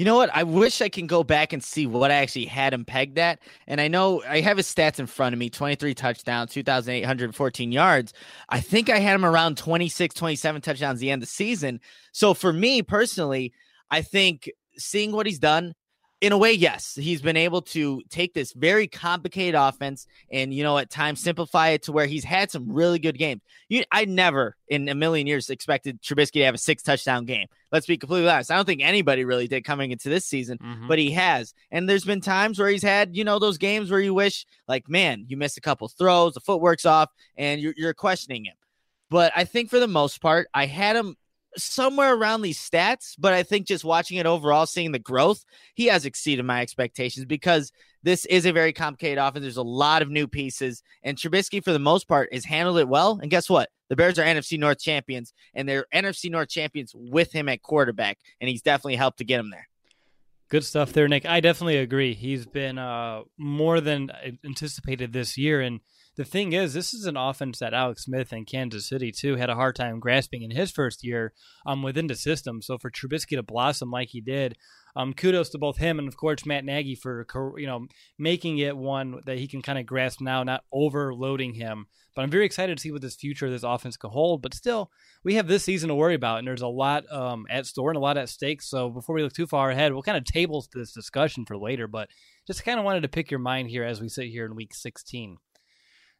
You 0.00 0.06
know 0.06 0.16
what? 0.16 0.34
I 0.34 0.44
wish 0.44 0.80
I 0.80 0.88
can 0.88 1.06
go 1.06 1.22
back 1.22 1.52
and 1.52 1.62
see 1.62 1.86
what 1.86 2.10
I 2.10 2.14
actually 2.14 2.46
had 2.46 2.72
him 2.72 2.86
pegged 2.86 3.18
at. 3.18 3.38
And 3.66 3.82
I 3.82 3.88
know 3.88 4.22
I 4.26 4.40
have 4.40 4.56
his 4.56 4.66
stats 4.66 4.98
in 4.98 5.06
front 5.06 5.34
of 5.34 5.38
me 5.38 5.50
23 5.50 5.92
touchdowns, 5.92 6.52
2,814 6.52 7.70
yards. 7.70 8.14
I 8.48 8.60
think 8.60 8.88
I 8.88 8.98
had 8.98 9.14
him 9.14 9.26
around 9.26 9.58
26, 9.58 10.14
27 10.14 10.62
touchdowns 10.62 11.00
the 11.00 11.10
end 11.10 11.22
of 11.22 11.28
the 11.28 11.30
season. 11.34 11.80
So 12.12 12.32
for 12.32 12.50
me 12.50 12.80
personally, 12.80 13.52
I 13.90 14.00
think 14.00 14.50
seeing 14.78 15.12
what 15.12 15.26
he's 15.26 15.38
done, 15.38 15.74
in 16.22 16.32
a 16.32 16.38
way, 16.38 16.52
yes, 16.52 16.94
he's 16.94 17.20
been 17.20 17.36
able 17.36 17.60
to 17.62 18.02
take 18.08 18.32
this 18.32 18.52
very 18.54 18.86
complicated 18.86 19.54
offense 19.54 20.06
and, 20.30 20.52
you 20.52 20.62
know, 20.62 20.78
at 20.78 20.90
times 20.90 21.20
simplify 21.20 21.70
it 21.70 21.82
to 21.84 21.92
where 21.92 22.06
he's 22.06 22.24
had 22.24 22.50
some 22.50 22.72
really 22.72 22.98
good 22.98 23.18
games. 23.18 23.42
You, 23.68 23.84
I 23.92 24.06
never 24.06 24.56
in 24.66 24.88
a 24.88 24.94
million 24.94 25.26
years 25.26 25.50
expected 25.50 26.00
Trubisky 26.00 26.40
to 26.40 26.44
have 26.44 26.54
a 26.54 26.58
six 26.58 26.82
touchdown 26.82 27.26
game. 27.26 27.48
Let's 27.72 27.86
be 27.86 27.96
completely 27.96 28.28
honest. 28.28 28.50
I 28.50 28.56
don't 28.56 28.64
think 28.64 28.82
anybody 28.82 29.24
really 29.24 29.46
did 29.46 29.64
coming 29.64 29.92
into 29.92 30.08
this 30.08 30.26
season, 30.26 30.58
mm-hmm. 30.58 30.88
but 30.88 30.98
he 30.98 31.12
has. 31.12 31.54
And 31.70 31.88
there's 31.88 32.04
been 32.04 32.20
times 32.20 32.58
where 32.58 32.68
he's 32.68 32.82
had, 32.82 33.16
you 33.16 33.24
know, 33.24 33.38
those 33.38 33.58
games 33.58 33.90
where 33.90 34.00
you 34.00 34.12
wish, 34.12 34.44
like, 34.66 34.88
man, 34.88 35.24
you 35.28 35.36
missed 35.36 35.56
a 35.56 35.60
couple 35.60 35.88
throws, 35.88 36.34
the 36.34 36.40
footwork's 36.40 36.86
off, 36.86 37.10
and 37.36 37.60
you're, 37.60 37.74
you're 37.76 37.94
questioning 37.94 38.44
him. 38.44 38.54
But 39.08 39.32
I 39.36 39.44
think 39.44 39.70
for 39.70 39.78
the 39.78 39.88
most 39.88 40.20
part, 40.20 40.48
I 40.54 40.66
had 40.66 40.96
him 40.96 41.16
somewhere 41.56 42.14
around 42.14 42.42
these 42.42 42.58
stats, 42.58 43.14
but 43.18 43.32
I 43.32 43.42
think 43.42 43.66
just 43.66 43.84
watching 43.84 44.18
it 44.18 44.26
overall, 44.26 44.66
seeing 44.66 44.92
the 44.92 44.98
growth, 44.98 45.44
he 45.74 45.86
has 45.86 46.04
exceeded 46.04 46.44
my 46.44 46.60
expectations 46.60 47.26
because 47.26 47.72
this 48.02 48.24
is 48.26 48.46
a 48.46 48.52
very 48.52 48.72
complicated 48.72 49.18
offense. 49.18 49.42
There's 49.42 49.56
a 49.56 49.62
lot 49.62 50.02
of 50.02 50.10
new 50.10 50.26
pieces, 50.26 50.82
and 51.02 51.16
Trubisky, 51.16 51.62
for 51.62 51.72
the 51.72 51.78
most 51.78 52.08
part, 52.08 52.32
has 52.32 52.44
handled 52.44 52.78
it 52.78 52.88
well. 52.88 53.18
And 53.20 53.30
guess 53.30 53.50
what? 53.50 53.68
The 53.90 53.96
Bears 53.96 54.18
are 54.20 54.24
NFC 54.24 54.58
North 54.58 54.78
champions, 54.78 55.34
and 55.52 55.68
they're 55.68 55.84
NFC 55.92 56.30
North 56.30 56.48
champions 56.48 56.92
with 56.94 57.32
him 57.32 57.48
at 57.48 57.60
quarterback, 57.60 58.18
and 58.40 58.48
he's 58.48 58.62
definitely 58.62 58.96
helped 58.96 59.18
to 59.18 59.24
get 59.24 59.38
them 59.38 59.50
there. 59.50 59.68
Good 60.48 60.64
stuff 60.64 60.92
there, 60.92 61.08
Nick. 61.08 61.26
I 61.26 61.40
definitely 61.40 61.76
agree. 61.76 62.14
He's 62.14 62.46
been 62.46 62.78
uh, 62.78 63.22
more 63.36 63.80
than 63.80 64.10
anticipated 64.44 65.12
this 65.12 65.36
year, 65.36 65.60
and 65.60 65.80
the 66.16 66.24
thing 66.24 66.52
is, 66.52 66.74
this 66.74 66.92
is 66.92 67.06
an 67.06 67.16
offense 67.16 67.60
that 67.60 67.72
Alex 67.72 68.04
Smith 68.04 68.32
and 68.32 68.46
Kansas 68.46 68.88
City 68.88 69.12
too 69.12 69.36
had 69.36 69.48
a 69.48 69.54
hard 69.54 69.76
time 69.76 70.00
grasping 70.00 70.42
in 70.42 70.50
his 70.50 70.70
first 70.70 71.04
year 71.04 71.32
um, 71.64 71.82
within 71.82 72.08
the 72.08 72.16
system. 72.16 72.60
So 72.62 72.78
for 72.78 72.90
Trubisky 72.90 73.36
to 73.36 73.42
blossom 73.42 73.90
like 73.90 74.08
he 74.08 74.20
did, 74.20 74.56
um, 74.96 75.14
kudos 75.14 75.50
to 75.50 75.58
both 75.58 75.78
him 75.78 75.98
and 76.00 76.08
of 76.08 76.16
course 76.16 76.44
Matt 76.44 76.64
Nagy 76.64 76.96
for 76.96 77.24
you 77.56 77.66
know 77.66 77.86
making 78.18 78.58
it 78.58 78.76
one 78.76 79.20
that 79.24 79.38
he 79.38 79.46
can 79.46 79.62
kind 79.62 79.78
of 79.78 79.86
grasp 79.86 80.20
now, 80.20 80.42
not 80.42 80.64
overloading 80.72 81.54
him. 81.54 81.86
But 82.16 82.22
I'm 82.22 82.30
very 82.30 82.44
excited 82.44 82.76
to 82.76 82.82
see 82.82 82.90
what 82.90 83.02
this 83.02 83.14
future 83.14 83.46
of 83.46 83.52
this 83.52 83.62
offense 83.62 83.96
can 83.96 84.10
hold. 84.10 84.42
But 84.42 84.52
still, 84.52 84.90
we 85.22 85.36
have 85.36 85.46
this 85.46 85.62
season 85.62 85.88
to 85.90 85.94
worry 85.94 86.14
about, 86.14 86.40
and 86.40 86.46
there's 86.46 86.60
a 86.60 86.66
lot 86.66 87.10
um, 87.10 87.46
at 87.48 87.66
store 87.66 87.90
and 87.90 87.96
a 87.96 88.00
lot 88.00 88.18
at 88.18 88.28
stake. 88.28 88.62
So 88.62 88.90
before 88.90 89.14
we 89.14 89.22
look 89.22 89.32
too 89.32 89.46
far 89.46 89.70
ahead, 89.70 89.92
we'll 89.92 90.02
kind 90.02 90.18
of 90.18 90.24
table 90.24 90.66
this 90.74 90.92
discussion 90.92 91.44
for 91.46 91.56
later. 91.56 91.86
But 91.86 92.08
just 92.48 92.64
kind 92.64 92.80
of 92.80 92.84
wanted 92.84 93.02
to 93.02 93.08
pick 93.08 93.30
your 93.30 93.38
mind 93.38 93.70
here 93.70 93.84
as 93.84 94.00
we 94.00 94.08
sit 94.08 94.26
here 94.26 94.44
in 94.44 94.56
Week 94.56 94.74
16. 94.74 95.38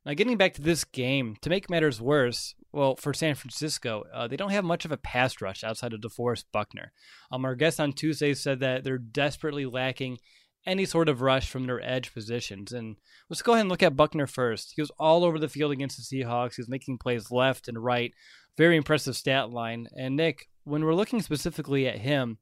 Now, 0.06 0.14
getting 0.14 0.38
back 0.38 0.54
to 0.54 0.62
this 0.62 0.84
game, 0.84 1.36
to 1.42 1.50
make 1.50 1.68
matters 1.68 2.00
worse, 2.00 2.54
well, 2.72 2.96
for 2.96 3.12
San 3.12 3.34
Francisco, 3.34 4.04
uh, 4.14 4.28
they 4.28 4.36
don't 4.36 4.50
have 4.50 4.64
much 4.64 4.84
of 4.84 4.92
a 4.92 4.96
pass 4.96 5.40
rush 5.40 5.62
outside 5.62 5.92
of 5.92 6.00
DeForest 6.00 6.44
Buckner. 6.52 6.92
Um, 7.30 7.44
our 7.44 7.54
guest 7.54 7.80
on 7.80 7.92
Tuesday 7.92 8.32
said 8.32 8.60
that 8.60 8.82
they're 8.84 8.98
desperately 8.98 9.66
lacking 9.66 10.18
any 10.66 10.84
sort 10.84 11.08
of 11.08 11.20
rush 11.20 11.50
from 11.50 11.66
their 11.66 11.82
edge 11.82 12.12
positions. 12.14 12.72
And 12.72 12.96
let's 13.28 13.42
go 13.42 13.52
ahead 13.52 13.62
and 13.62 13.70
look 13.70 13.82
at 13.82 13.96
Buckner 13.96 14.26
first. 14.26 14.72
He 14.74 14.82
was 14.82 14.92
all 14.98 15.24
over 15.24 15.38
the 15.38 15.48
field 15.48 15.72
against 15.72 15.96
the 15.96 16.22
Seahawks. 16.22 16.56
He 16.56 16.62
was 16.62 16.68
making 16.68 16.98
plays 16.98 17.30
left 17.30 17.68
and 17.68 17.82
right. 17.82 18.12
Very 18.56 18.76
impressive 18.76 19.16
stat 19.16 19.50
line. 19.50 19.88
And 19.96 20.16
Nick, 20.16 20.48
when 20.64 20.84
we're 20.84 20.94
looking 20.94 21.22
specifically 21.22 21.86
at 21.88 21.98
him, 21.98 22.38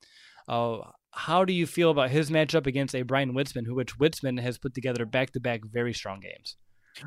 uh, 0.48 0.78
how 1.10 1.44
do 1.44 1.52
you 1.52 1.66
feel 1.66 1.90
about 1.90 2.10
his 2.10 2.30
matchup 2.30 2.66
against 2.66 2.94
a 2.94 3.02
Bryan 3.02 3.34
Witzmann, 3.34 3.66
who 3.66 3.74
which 3.74 3.98
Witzmann 3.98 4.40
has 4.40 4.58
put 4.58 4.74
together 4.74 5.04
back 5.04 5.32
to 5.32 5.40
back 5.40 5.62
very 5.64 5.92
strong 5.92 6.20
games? 6.20 6.56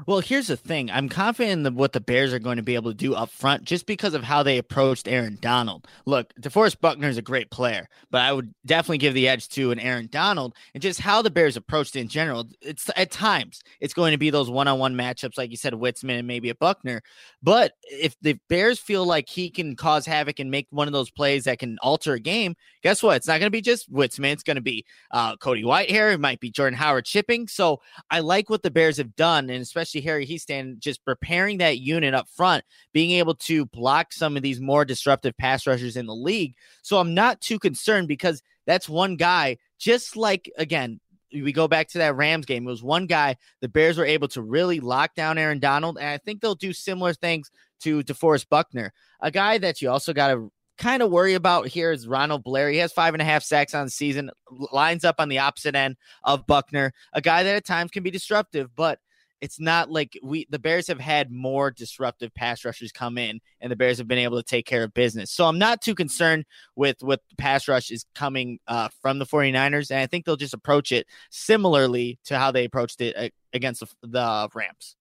Well, 0.05 0.19
here's 0.19 0.47
the 0.47 0.57
thing. 0.57 0.89
I'm 0.89 1.09
confident 1.09 1.65
in 1.65 1.75
what 1.75 1.93
the 1.93 1.99
Bears 1.99 2.33
are 2.33 2.39
going 2.39 2.57
to 2.57 2.63
be 2.63 2.75
able 2.75 2.91
to 2.91 2.97
do 2.97 3.13
up 3.13 3.29
front 3.29 3.63
just 3.63 3.85
because 3.85 4.13
of 4.13 4.23
how 4.23 4.41
they 4.43 4.57
approached 4.57 5.07
Aaron 5.07 5.37
Donald. 5.41 5.87
Look, 6.05 6.33
DeForest 6.39 6.79
Buckner 6.79 7.09
is 7.09 7.17
a 7.17 7.21
great 7.21 7.51
player, 7.51 7.89
but 8.09 8.21
I 8.21 8.31
would 8.31 8.53
definitely 8.65 8.99
give 8.99 9.13
the 9.13 9.27
edge 9.27 9.49
to 9.49 9.71
an 9.71 9.79
Aaron 9.79 10.07
Donald 10.11 10.55
and 10.73 10.81
just 10.81 10.99
how 10.99 11.21
the 11.21 11.29
Bears 11.29 11.57
approached 11.57 11.95
in 11.95 12.07
general. 12.07 12.47
It's 12.61 12.89
at 12.95 13.11
times 13.11 13.61
it's 13.79 13.93
going 13.93 14.11
to 14.11 14.17
be 14.17 14.29
those 14.29 14.49
one-on-one 14.49 14.95
matchups, 14.95 15.37
like 15.37 15.51
you 15.51 15.57
said, 15.57 15.73
Witzmann 15.73 16.19
and 16.19 16.27
maybe 16.27 16.49
a 16.49 16.55
Buckner. 16.55 17.01
But 17.43 17.73
if 17.83 18.15
the 18.21 18.39
Bears 18.47 18.79
feel 18.79 19.05
like 19.05 19.27
he 19.27 19.49
can 19.49 19.75
cause 19.75 20.05
havoc 20.05 20.39
and 20.39 20.49
make 20.49 20.67
one 20.69 20.87
of 20.87 20.93
those 20.93 21.11
plays 21.11 21.43
that 21.43 21.59
can 21.59 21.77
alter 21.81 22.13
a 22.13 22.19
game, 22.19 22.55
guess 22.81 23.03
what? 23.03 23.17
It's 23.17 23.27
not 23.27 23.39
going 23.39 23.47
to 23.47 23.51
be 23.51 23.61
just 23.61 23.91
Witzmann. 23.91 24.33
It's 24.33 24.43
going 24.43 24.55
to 24.55 24.61
be 24.61 24.85
uh, 25.11 25.35
Cody 25.37 25.63
Whitehair. 25.63 26.13
It 26.13 26.19
might 26.19 26.39
be 26.39 26.49
Jordan 26.49 26.77
Howard 26.77 27.05
chipping. 27.05 27.47
So 27.47 27.81
I 28.09 28.19
like 28.21 28.49
what 28.49 28.63
the 28.63 28.71
Bears 28.71 28.97
have 28.97 29.15
done, 29.15 29.49
and 29.49 29.61
especially 29.61 29.80
especially 29.81 30.01
Harry 30.01 30.25
Hiestand, 30.25 30.79
just 30.79 31.03
preparing 31.03 31.57
that 31.57 31.79
unit 31.79 32.13
up 32.13 32.27
front, 32.29 32.63
being 32.93 33.11
able 33.11 33.35
to 33.35 33.65
block 33.65 34.13
some 34.13 34.37
of 34.37 34.43
these 34.43 34.61
more 34.61 34.85
disruptive 34.85 35.35
pass 35.37 35.65
rushers 35.65 35.97
in 35.97 36.05
the 36.05 36.15
league. 36.15 36.55
So 36.81 36.97
I'm 36.97 37.13
not 37.13 37.41
too 37.41 37.59
concerned 37.59 38.07
because 38.07 38.41
that's 38.65 38.87
one 38.87 39.15
guy, 39.15 39.57
just 39.79 40.15
like, 40.15 40.51
again, 40.57 40.99
we 41.33 41.51
go 41.51 41.67
back 41.67 41.87
to 41.89 41.97
that 41.99 42.15
Rams 42.15 42.45
game. 42.45 42.67
It 42.67 42.71
was 42.71 42.83
one 42.83 43.05
guy. 43.05 43.37
The 43.61 43.69
Bears 43.69 43.97
were 43.97 44.05
able 44.05 44.27
to 44.29 44.41
really 44.41 44.79
lock 44.79 45.15
down 45.15 45.37
Aaron 45.37 45.59
Donald, 45.59 45.97
and 45.97 46.07
I 46.07 46.17
think 46.17 46.41
they'll 46.41 46.55
do 46.55 46.73
similar 46.73 47.13
things 47.13 47.49
to 47.81 48.03
DeForest 48.03 48.47
Buckner, 48.49 48.93
a 49.21 49.31
guy 49.31 49.57
that 49.57 49.81
you 49.81 49.89
also 49.89 50.13
got 50.13 50.27
to 50.27 50.51
kind 50.77 51.01
of 51.03 51.11
worry 51.11 51.35
about 51.35 51.67
here 51.67 51.91
is 51.91 52.07
Ronald 52.07 52.43
Blair. 52.43 52.69
He 52.69 52.77
has 52.77 52.91
five 52.91 53.13
and 53.13 53.21
a 53.21 53.25
half 53.25 53.43
sacks 53.43 53.75
on 53.75 53.85
the 53.85 53.91
season, 53.91 54.31
lines 54.71 55.05
up 55.05 55.15
on 55.19 55.29
the 55.29 55.39
opposite 55.39 55.75
end 55.75 55.95
of 56.23 56.47
Buckner, 56.47 56.93
a 57.13 57.21
guy 57.21 57.43
that 57.43 57.55
at 57.55 57.65
times 57.65 57.91
can 57.91 58.03
be 58.03 58.11
disruptive, 58.11 58.75
but 58.75 58.99
it's 59.41 59.59
not 59.59 59.91
like 59.91 60.17
we 60.23 60.45
the 60.49 60.59
Bears 60.59 60.87
have 60.87 60.99
had 60.99 61.31
more 61.31 61.71
disruptive 61.71 62.33
pass 62.33 62.63
rushers 62.63 62.91
come 62.91 63.17
in 63.17 63.41
and 63.59 63.71
the 63.71 63.75
Bears 63.75 63.97
have 63.97 64.07
been 64.07 64.19
able 64.19 64.37
to 64.37 64.43
take 64.43 64.65
care 64.65 64.83
of 64.83 64.93
business. 64.93 65.31
So 65.31 65.45
I'm 65.45 65.57
not 65.57 65.81
too 65.81 65.95
concerned 65.95 66.45
with 66.75 66.97
what 67.01 67.21
the 67.29 67.35
pass 67.35 67.67
rush 67.67 67.91
is 67.91 68.05
coming 68.13 68.59
uh, 68.67 68.89
from 69.01 69.19
the 69.19 69.25
49ers 69.25 69.91
and 69.91 69.99
I 69.99 70.05
think 70.05 70.25
they'll 70.25 70.37
just 70.37 70.53
approach 70.53 70.91
it 70.91 71.07
similarly 71.31 72.19
to 72.25 72.37
how 72.37 72.51
they 72.51 72.65
approached 72.65 73.01
it 73.01 73.15
uh, 73.17 73.29
against 73.51 73.81
the, 73.81 73.87
the 74.03 74.49
Rams. 74.53 74.95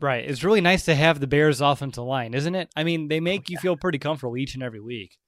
Right. 0.00 0.24
It's 0.28 0.44
really 0.44 0.62
nice 0.62 0.84
to 0.86 0.94
have 0.94 1.20
the 1.20 1.26
Bears 1.26 1.60
offensive 1.60 2.04
line, 2.04 2.32
isn't 2.34 2.54
it? 2.54 2.70
I 2.76 2.84
mean, 2.84 3.08
they 3.08 3.20
make 3.20 3.42
oh, 3.42 3.44
yeah. 3.48 3.54
you 3.54 3.58
feel 3.58 3.76
pretty 3.76 3.98
comfortable 3.98 4.36
each 4.36 4.54
and 4.54 4.62
every 4.62 4.80
week 4.80 5.18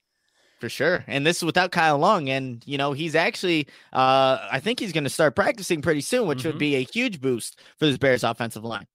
for 0.63 0.69
sure. 0.69 1.03
And 1.09 1.27
this 1.27 1.39
is 1.39 1.43
without 1.43 1.73
Kyle 1.73 1.99
Long. 1.99 2.29
And, 2.29 2.63
you 2.67 2.79
know, 2.79 2.93
he's 2.93 3.17
actually, 3.17 3.67
uh, 3.93 4.39
I 4.49 4.61
think 4.61 4.79
he's 4.79 4.93
going 4.93 5.03
to 5.03 5.11
start 5.11 5.35
practicing 5.35 5.83
pretty 5.83 6.03
soon, 6.03 6.29
which 6.29 6.39
mm-hmm. 6.39 6.51
would 6.51 6.59
be 6.59 6.77
a 6.77 6.85
huge 6.85 7.21
boost 7.21 7.61
for 7.81 7.87
this 7.87 7.99
Bears 7.99 8.23
offensive 8.23 8.63
line. 8.63 8.87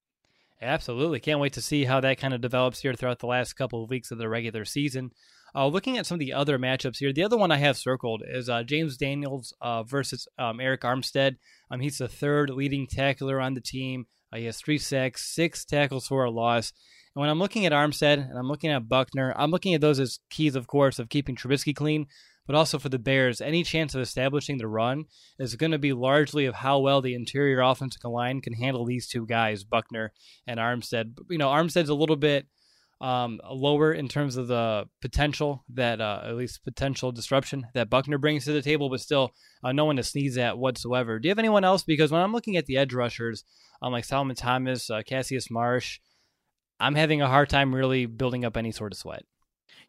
Absolutely. 0.61 1.19
Can't 1.19 1.41
wait 1.41 1.51
to 1.53 1.61
see 1.61 1.83
how 1.83 1.99
that 1.99 2.19
kind 2.19 2.33
of 2.33 2.39
develops 2.39 2.79
here 2.79 2.93
throughout 2.93 3.19
the 3.19 3.27
last 3.27 3.57
couple 3.57 3.83
of 3.83 3.89
weeks 3.89 4.11
of 4.11 4.17
the 4.17 4.29
regular 4.29 4.63
season. 4.63 5.11
Uh, 5.53 5.67
looking 5.67 5.97
at 5.97 6.05
some 6.05 6.15
of 6.15 6.19
the 6.21 6.31
other 6.31 6.57
matchups 6.57 6.99
here, 6.99 7.11
the 7.11 7.23
other 7.23 7.37
one 7.37 7.51
I 7.51 7.57
have 7.57 7.75
circled 7.75 8.23
is 8.25 8.47
uh, 8.47 8.63
James 8.63 8.95
Daniels 8.95 9.53
uh, 9.59 9.83
versus 9.83 10.25
um, 10.39 10.59
Arik 10.59 10.79
Armstead. 10.79 11.35
Um, 11.69 11.81
he's 11.81 11.97
the 11.97 12.07
third 12.07 12.49
leading 12.49 12.87
tackler 12.87 13.41
on 13.41 13.55
the 13.55 13.61
team. 13.61 14.07
Uh, 14.31 14.37
he 14.37 14.45
has 14.45 14.57
three 14.57 14.77
sacks, 14.77 15.25
six 15.25 15.65
tackles 15.65 16.07
for 16.07 16.23
a 16.23 16.31
loss. 16.31 16.71
And 17.17 17.21
when 17.21 17.31
I'm 17.31 17.39
looking 17.39 17.65
at 17.65 17.71
Armstead 17.71 18.29
and 18.29 18.37
I'm 18.37 18.47
looking 18.47 18.69
at 18.69 18.87
Buckner, 18.87 19.33
I'm 19.35 19.49
looking 19.49 19.73
at 19.73 19.81
those 19.81 19.99
as 19.99 20.19
keys, 20.29 20.55
of 20.55 20.67
course, 20.67 20.99
of 20.99 21.09
keeping 21.09 21.35
Trubisky 21.35 21.75
clean, 21.75 22.05
but 22.45 22.55
also 22.55 22.77
for 22.77 22.89
the 22.89 22.99
Bears, 22.99 23.41
any 23.41 23.63
chance 23.63 23.95
of 23.95 24.01
establishing 24.01 24.59
the 24.59 24.67
run 24.67 25.05
is 25.39 25.55
going 25.55 25.71
to 25.71 25.79
be 25.79 25.93
largely 25.93 26.45
of 26.45 26.53
how 26.53 26.77
well 26.77 27.01
the 27.01 27.15
interior 27.15 27.59
offensive 27.59 28.03
line 28.03 28.39
can 28.39 28.53
handle 28.53 28.85
these 28.85 29.07
two 29.07 29.25
guys, 29.25 29.63
Buckner 29.63 30.13
and 30.45 30.59
Armstead. 30.59 31.15
You 31.27 31.39
know, 31.39 31.47
Armstead's 31.47 31.89
a 31.89 31.95
little 31.95 32.17
bit 32.17 32.45
um, 33.01 33.41
lower 33.49 33.91
in 33.91 34.07
terms 34.09 34.37
of 34.37 34.47
the 34.47 34.85
potential 35.01 35.65
that, 35.73 35.99
uh, 35.99 36.21
at 36.23 36.35
least 36.35 36.63
potential 36.63 37.11
disruption 37.11 37.65
that 37.73 37.89
Buckner 37.89 38.19
brings 38.19 38.45
to 38.45 38.51
the 38.51 38.61
table, 38.61 38.91
but 38.91 39.01
still 39.01 39.31
uh, 39.63 39.71
no 39.71 39.85
one 39.85 39.95
to 39.95 40.03
sneeze 40.03 40.37
at 40.37 40.59
whatsoever. 40.59 41.17
Do 41.17 41.27
you 41.27 41.31
have 41.31 41.39
anyone 41.39 41.63
else? 41.63 41.81
Because 41.81 42.11
when 42.11 42.21
I'm 42.21 42.31
looking 42.31 42.57
at 42.57 42.67
the 42.67 42.77
edge 42.77 42.93
rushers, 42.93 43.43
um, 43.81 43.91
like 43.91 44.05
Solomon 44.05 44.35
Thomas, 44.35 44.91
uh, 44.91 45.01
Cassius 45.01 45.49
Marsh, 45.49 45.99
I'm 46.79 46.95
having 46.95 47.21
a 47.21 47.27
hard 47.27 47.49
time 47.49 47.73
really 47.73 48.05
building 48.05 48.45
up 48.45 48.57
any 48.57 48.71
sort 48.71 48.93
of 48.93 48.97
sweat. 48.97 49.23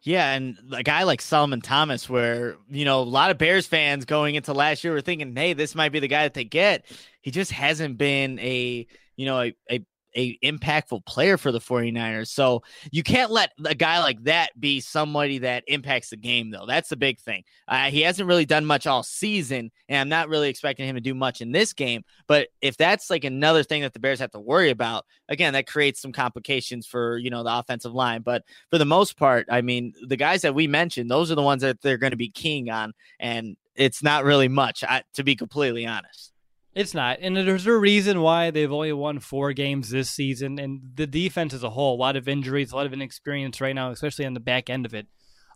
Yeah, 0.01 0.31
and 0.31 0.57
a 0.71 0.83
guy 0.83 1.03
like 1.03 1.21
Solomon 1.21 1.59
Thomas, 1.59 2.09
where 2.09 2.55
you 2.69 2.85
know 2.85 3.01
a 3.01 3.03
lot 3.03 3.31
of 3.31 3.37
Bears 3.37 3.67
fans 3.67 4.05
going 4.05 4.35
into 4.35 4.53
last 4.53 4.83
year 4.83 4.93
were 4.93 5.01
thinking, 5.01 5.35
"Hey, 5.35 5.53
this 5.53 5.75
might 5.75 5.91
be 5.91 5.99
the 5.99 6.07
guy 6.07 6.23
that 6.23 6.33
they 6.33 6.45
get." 6.45 6.85
He 7.21 7.31
just 7.31 7.51
hasn't 7.51 7.97
been 7.97 8.39
a 8.39 8.87
you 9.17 9.25
know 9.25 9.41
a, 9.41 9.55
a 9.69 9.85
a 10.19 10.37
impactful 10.43 11.05
player 11.05 11.37
for 11.37 11.51
the 11.51 11.59
49ers. 11.59 12.27
So 12.27 12.61
you 12.91 13.03
can't 13.03 13.31
let 13.31 13.51
a 13.65 13.75
guy 13.75 13.99
like 13.99 14.21
that 14.25 14.59
be 14.59 14.81
somebody 14.81 15.39
that 15.39 15.63
impacts 15.67 16.09
the 16.09 16.17
game, 16.17 16.51
though. 16.51 16.65
That's 16.65 16.89
the 16.89 16.97
big 16.97 17.19
thing. 17.19 17.43
Uh, 17.67 17.85
he 17.85 18.01
hasn't 18.01 18.27
really 18.27 18.45
done 18.45 18.65
much 18.65 18.85
all 18.85 19.03
season, 19.03 19.71
and 19.87 19.99
I'm 19.99 20.09
not 20.09 20.27
really 20.27 20.49
expecting 20.49 20.87
him 20.87 20.95
to 20.95 21.01
do 21.01 21.15
much 21.15 21.41
in 21.41 21.51
this 21.51 21.73
game. 21.73 22.03
But 22.27 22.49
if 22.61 22.75
that's 22.75 23.09
like 23.09 23.23
another 23.23 23.63
thing 23.63 23.81
that 23.83 23.93
the 23.93 23.99
Bears 23.99 24.19
have 24.19 24.31
to 24.31 24.39
worry 24.39 24.71
about, 24.71 25.05
again, 25.29 25.53
that 25.53 25.67
creates 25.67 26.01
some 26.01 26.11
complications 26.11 26.85
for, 26.85 27.17
you 27.17 27.29
know, 27.29 27.43
the 27.43 27.57
offensive 27.57 27.93
line. 27.93 28.21
But 28.21 28.43
for 28.69 28.77
the 28.77 28.85
most 28.85 29.17
part, 29.17 29.47
I 29.49 29.61
mean, 29.61 29.93
the 30.07 30.17
guys 30.17 30.41
that 30.41 30.55
we 30.55 30.67
mentioned, 30.67 31.09
those 31.09 31.31
are 31.31 31.35
the 31.35 31.41
ones 31.41 31.61
that 31.61 31.81
they're 31.81 31.97
going 31.97 32.11
to 32.11 32.17
be 32.17 32.29
keying 32.29 32.69
on. 32.69 32.93
And 33.19 33.55
it's 33.75 34.03
not 34.03 34.25
really 34.25 34.49
much, 34.49 34.83
I, 34.83 35.03
to 35.13 35.23
be 35.23 35.35
completely 35.35 35.85
honest. 35.85 36.33
It's 36.75 36.93
not. 36.93 37.17
And 37.21 37.35
there's 37.35 37.65
a 37.65 37.77
reason 37.77 38.21
why 38.21 38.51
they've 38.51 38.71
only 38.71 38.93
won 38.93 39.19
four 39.19 39.53
games 39.53 39.89
this 39.89 40.11
season. 40.11 40.59
And 40.59 40.81
the 40.95 41.07
defense 41.07 41.53
as 41.53 41.63
a 41.63 41.71
whole, 41.71 41.95
a 41.95 41.97
lot 41.97 42.15
of 42.15 42.27
injuries, 42.27 42.71
a 42.71 42.75
lot 42.75 42.85
of 42.85 42.93
inexperience 42.93 43.59
right 43.59 43.73
now, 43.73 43.89
especially 43.91 44.25
on 44.25 44.35
the 44.35 44.39
back 44.39 44.69
end 44.69 44.85
of 44.85 44.93
it. 44.93 45.07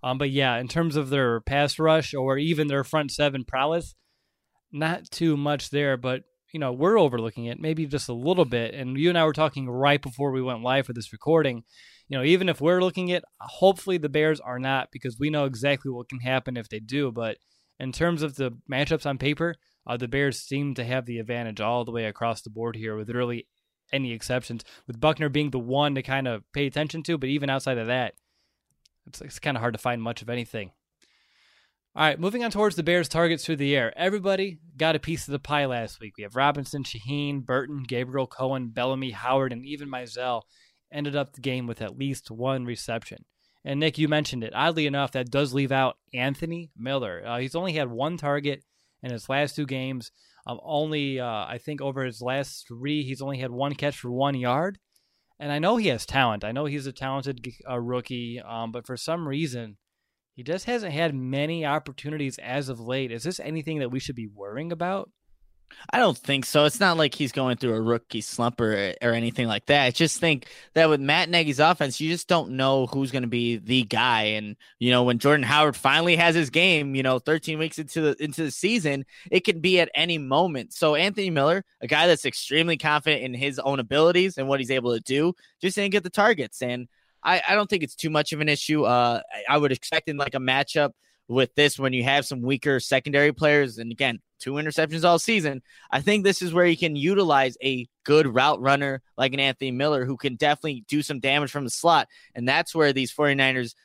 Um, 0.02 0.18
but 0.18 0.32
yeah, 0.32 0.58
in 0.58 0.68
terms 0.68 0.96
of 0.96 1.10
their 1.10 1.40
pass 1.40 1.80
rush 1.80 2.14
or 2.14 2.38
even 2.38 2.68
their 2.68 2.84
front 2.84 3.12
seven 3.12 3.46
prowess, 3.46 3.96
not 4.72 5.10
too 5.12 5.38
much 5.38 5.70
there. 5.70 5.98
But, 5.98 6.24
you 6.52 6.60
know, 6.60 6.74
we're 6.74 7.00
overlooking 7.00 7.46
it 7.46 7.60
maybe 7.60 7.86
just 7.86 8.10
a 8.10 8.14
little 8.14 8.46
bit. 8.46 8.74
And 8.74 8.98
you 8.98 9.10
and 9.10 9.18
I 9.18 9.26
were 9.26 9.34
talking 9.34 9.70
right 9.70 10.02
before 10.02 10.32
we 10.32 10.42
went 10.42 10.64
live 10.64 10.88
for 10.88 10.94
this 10.94 11.14
recording. 11.14 11.64
You 12.10 12.18
know, 12.18 12.24
even 12.24 12.50
if 12.50 12.60
we're 12.60 12.82
looking 12.82 13.12
at, 13.12 13.24
hopefully 13.40 13.98
the 13.98 14.10
Bears 14.10 14.40
are 14.40 14.60
not 14.60 14.90
because 14.92 15.18
we 15.20 15.30
know 15.30 15.46
exactly 15.46 15.92
what 15.92 16.10
can 16.10 16.20
happen 16.20 16.58
if 16.58 16.70
they 16.70 16.80
do. 16.80 17.12
But 17.12 17.38
in 17.80 17.92
terms 17.92 18.24
of 18.24 18.36
the 18.36 18.58
matchups 18.70 19.06
on 19.06 19.18
paper, 19.20 19.56
uh, 19.86 19.98
the 19.98 20.08
Bears 20.08 20.40
seem 20.40 20.74
to 20.76 20.84
have 20.84 21.06
the 21.06 21.20
advantage 21.20 21.62
all 21.62 21.86
the 21.86 21.92
way 21.92 22.06
across 22.06 22.42
the 22.42 22.50
board 22.50 22.76
here, 22.76 22.96
with 22.96 23.10
really 23.10 23.48
any 23.92 24.12
exceptions. 24.12 24.64
With 24.88 25.00
Buckner 25.00 25.30
being 25.30 25.52
the 25.52 25.60
one 25.60 25.96
to 25.96 26.02
kind 26.02 26.28
of 26.28 26.44
pay 26.54 26.66
attention 26.66 27.04
to, 27.04 27.18
but 27.18 27.30
even 27.30 27.50
outside 27.50 27.78
of 27.78 27.88
that, 27.88 28.16
it's, 29.06 29.22
it's 29.22 29.40
kind 29.40 29.58
of 29.58 29.62
hard 29.62 29.74
to 29.74 29.80
find 29.80 30.02
much 30.02 30.22
of 30.22 30.30
anything. 30.30 30.72
All 31.96 32.04
right, 32.04 32.20
moving 32.20 32.44
on 32.44 32.50
towards 32.50 32.76
the 32.76 32.82
Bears' 32.82 33.08
targets 33.08 33.46
through 33.46 33.58
the 33.58 33.76
air. 33.76 33.94
Everybody 33.96 34.58
got 34.76 34.96
a 34.96 35.00
piece 35.00 35.28
of 35.28 35.32
the 35.32 35.38
pie 35.38 35.66
last 35.68 36.00
week. 36.00 36.14
We 36.18 36.24
have 36.24 36.36
Robinson, 36.36 36.84
Shaheen, 36.84 37.46
Burton, 37.46 37.84
Gabriel 37.88 38.26
Cohen, 38.26 38.70
Bellamy, 38.70 39.12
Howard, 39.12 39.54
and 39.54 39.64
even 39.64 39.90
Mizzell 39.90 40.42
ended 40.92 41.16
up 41.16 41.34
the 41.34 41.42
game 41.42 41.68
with 41.68 41.84
at 41.84 41.98
least 41.98 42.32
one 42.32 42.66
reception. 42.66 43.26
And 43.64 43.80
Nick, 43.80 44.00
you 44.00 44.08
mentioned 44.08 44.44
it. 44.44 44.54
Oddly 44.56 44.88
enough, 44.88 45.12
that 45.12 45.30
does 45.30 45.54
leave 45.54 45.72
out 45.72 45.98
Anthony 46.14 46.72
Miller. 46.76 47.22
Uh, 47.24 47.38
he's 47.38 47.56
only 47.56 47.74
had 47.74 47.92
one 47.92 48.18
target 48.18 48.64
in 49.04 49.12
his 49.12 49.30
last 49.30 49.56
two 49.56 49.66
games. 49.66 50.12
Um, 50.48 50.60
only, 50.64 51.20
uh, 51.20 51.26
I 51.26 51.60
think, 51.64 51.82
over 51.82 52.04
his 52.04 52.22
last 52.22 52.66
three, 52.68 53.04
he's 53.04 53.22
only 53.22 53.38
had 53.38 53.52
one 53.52 53.76
catch 53.76 53.98
for 53.98 54.12
one 54.12 54.36
yard. 54.36 54.80
And 55.40 55.52
I 55.52 55.60
know 55.60 55.78
he 55.78 55.88
has 55.88 56.06
talent. 56.06 56.44
I 56.44 56.52
know 56.52 56.66
he's 56.66 56.88
a 56.88 56.92
talented 56.92 57.46
uh, 57.70 57.80
rookie, 57.80 58.42
um, 58.42 58.72
but 58.72 58.86
for 58.86 58.98
some 58.98 59.28
reason, 59.28 59.78
he 60.36 60.44
just 60.44 60.66
hasn't 60.66 60.94
had 60.94 61.14
many 61.14 61.66
opportunities 61.66 62.38
as 62.40 62.70
of 62.70 62.80
late. 62.80 63.12
Is 63.12 63.24
this 63.24 63.40
anything 63.40 63.80
that 63.80 63.90
we 63.90 64.00
should 64.00 64.16
be 64.16 64.28
worrying 64.28 64.72
about? 64.72 65.12
I 65.92 66.00
don't 66.00 66.18
think 66.18 66.46
so. 66.46 66.66
It's 66.66 66.80
not 66.80 66.98
like 66.98 67.14
he's 67.14 67.32
going 67.32 67.58
through 67.58 67.76
a 67.76 67.82
rookie 67.82 68.22
slump 68.22 68.60
or, 68.60 68.94
or 69.02 69.12
anything 69.12 69.48
like 69.48 69.66
that. 69.68 69.86
I 69.86 69.92
just 69.92 70.20
think 70.20 70.48
that 70.74 70.90
with 70.90 71.00
Matt 71.00 71.30
Nagy's 71.30 71.60
offense, 71.60 72.00
you 72.00 72.10
just 72.10 72.28
don't 72.28 72.52
know 72.52 72.88
who's 72.88 73.12
going 73.12 73.24
to 73.24 73.28
be 73.28 73.58
the 73.58 73.84
guy. 73.84 74.24
And 74.24 74.56
you 74.80 74.92
know, 74.92 75.04
when 75.04 75.20
Jordan 75.20 75.44
Howard 75.44 75.76
finally 75.76 76.16
has 76.16 76.36
his 76.36 76.50
game, 76.50 76.96
you 76.96 77.04
know, 77.04 77.20
13 77.20 77.60
weeks 77.60 77.80
into 77.80 78.02
the 78.02 78.24
into 78.24 78.44
the 78.44 78.52
season, 78.52 79.06
it 79.30 79.42
can 79.42 79.60
be 79.60 79.80
at 79.80 79.90
any 79.94 80.18
moment. 80.18 80.74
So 80.74 80.96
Anthony 80.96 81.30
Miller, 81.30 81.64
a 81.82 81.88
guy 81.88 82.08
that's 82.08 82.26
extremely 82.26 82.78
confident 82.78 83.24
in 83.24 83.34
his 83.34 83.60
own 83.60 83.80
abilities 83.80 84.38
and 84.38 84.48
what 84.48 84.60
he's 84.60 84.72
able 84.72 84.94
to 84.94 85.00
do, 85.00 85.34
just 85.62 85.76
didn't 85.76 85.92
get 85.92 86.04
the 86.04 86.10
targets. 86.10 86.62
And 86.62 86.88
I, 87.24 87.42
I 87.48 87.56
don't 87.56 87.70
think 87.70 87.84
it's 87.84 87.96
too 87.96 88.10
much 88.10 88.34
of 88.34 88.42
an 88.42 88.50
issue. 88.50 88.84
Uh, 88.84 89.22
I 89.48 89.58
would 89.58 89.72
expect 89.72 90.10
in 90.10 90.18
like 90.18 90.36
a 90.36 90.40
matchup 90.40 90.92
with 91.28 91.54
this 91.56 91.80
when 91.80 91.94
you 91.94 92.04
have 92.04 92.26
some 92.26 92.42
weaker 92.42 92.80
secondary 92.80 93.32
players. 93.32 93.78
And 93.78 93.92
again, 93.92 94.20
two 94.40 94.54
interceptions 94.54 95.04
all 95.04 95.20
season. 95.20 95.62
I 95.92 96.02
think 96.02 96.24
this 96.24 96.42
is 96.42 96.54
where 96.54 96.66
you 96.66 96.78
can 96.78 96.96
utilize 96.96 97.58
a 97.64 97.88
good 98.04 98.28
route 98.28 98.62
runner 98.62 99.02
like 99.18 99.34
an 99.34 99.40
Anthony 99.40 99.72
Miller 99.72 100.06
who 100.06 100.18
can 100.18 100.36
definitely 100.36 100.84
do 100.88 101.02
some 101.02 101.20
damage 101.20 101.52
from 101.52 101.64
the 101.64 101.70
slot. 101.70 102.08
And 102.36 102.48
that's 102.48 102.76
where 102.76 102.94
these 102.94 103.14
49ers 103.14 103.76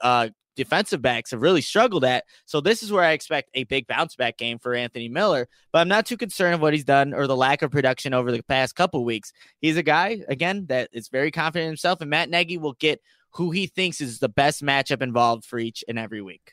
uh, 0.00 0.28
defensive 0.56 1.02
backs 1.02 1.32
have 1.32 1.42
really 1.42 1.60
struggled 1.60 2.04
at. 2.04 2.24
So 2.46 2.60
this 2.60 2.82
is 2.82 2.92
where 2.92 3.04
I 3.04 3.12
expect 3.12 3.50
a 3.54 3.64
big 3.64 3.86
bounce 3.86 4.16
back 4.16 4.36
game 4.36 4.58
for 4.58 4.74
Anthony 4.74 5.08
Miller. 5.08 5.48
But 5.72 5.80
I'm 5.80 5.88
not 5.88 6.06
too 6.06 6.16
concerned 6.16 6.54
of 6.54 6.60
what 6.60 6.72
he's 6.72 6.84
done 6.84 7.12
or 7.12 7.26
the 7.26 7.36
lack 7.36 7.62
of 7.62 7.70
production 7.70 8.14
over 8.14 8.30
the 8.30 8.42
past 8.42 8.76
couple 8.76 9.04
weeks. 9.04 9.32
He's 9.60 9.76
a 9.76 9.82
guy 9.82 10.20
again 10.28 10.66
that 10.66 10.90
is 10.92 11.08
very 11.08 11.30
confident 11.30 11.64
in 11.64 11.70
himself, 11.70 12.00
and 12.00 12.10
Matt 12.10 12.30
Nagy 12.30 12.58
will 12.58 12.74
get 12.74 13.00
who 13.30 13.50
he 13.50 13.66
thinks 13.66 14.00
is 14.00 14.20
the 14.20 14.28
best 14.28 14.62
matchup 14.62 15.02
involved 15.02 15.44
for 15.44 15.58
each 15.58 15.82
and 15.88 15.98
every 15.98 16.22
week. 16.22 16.52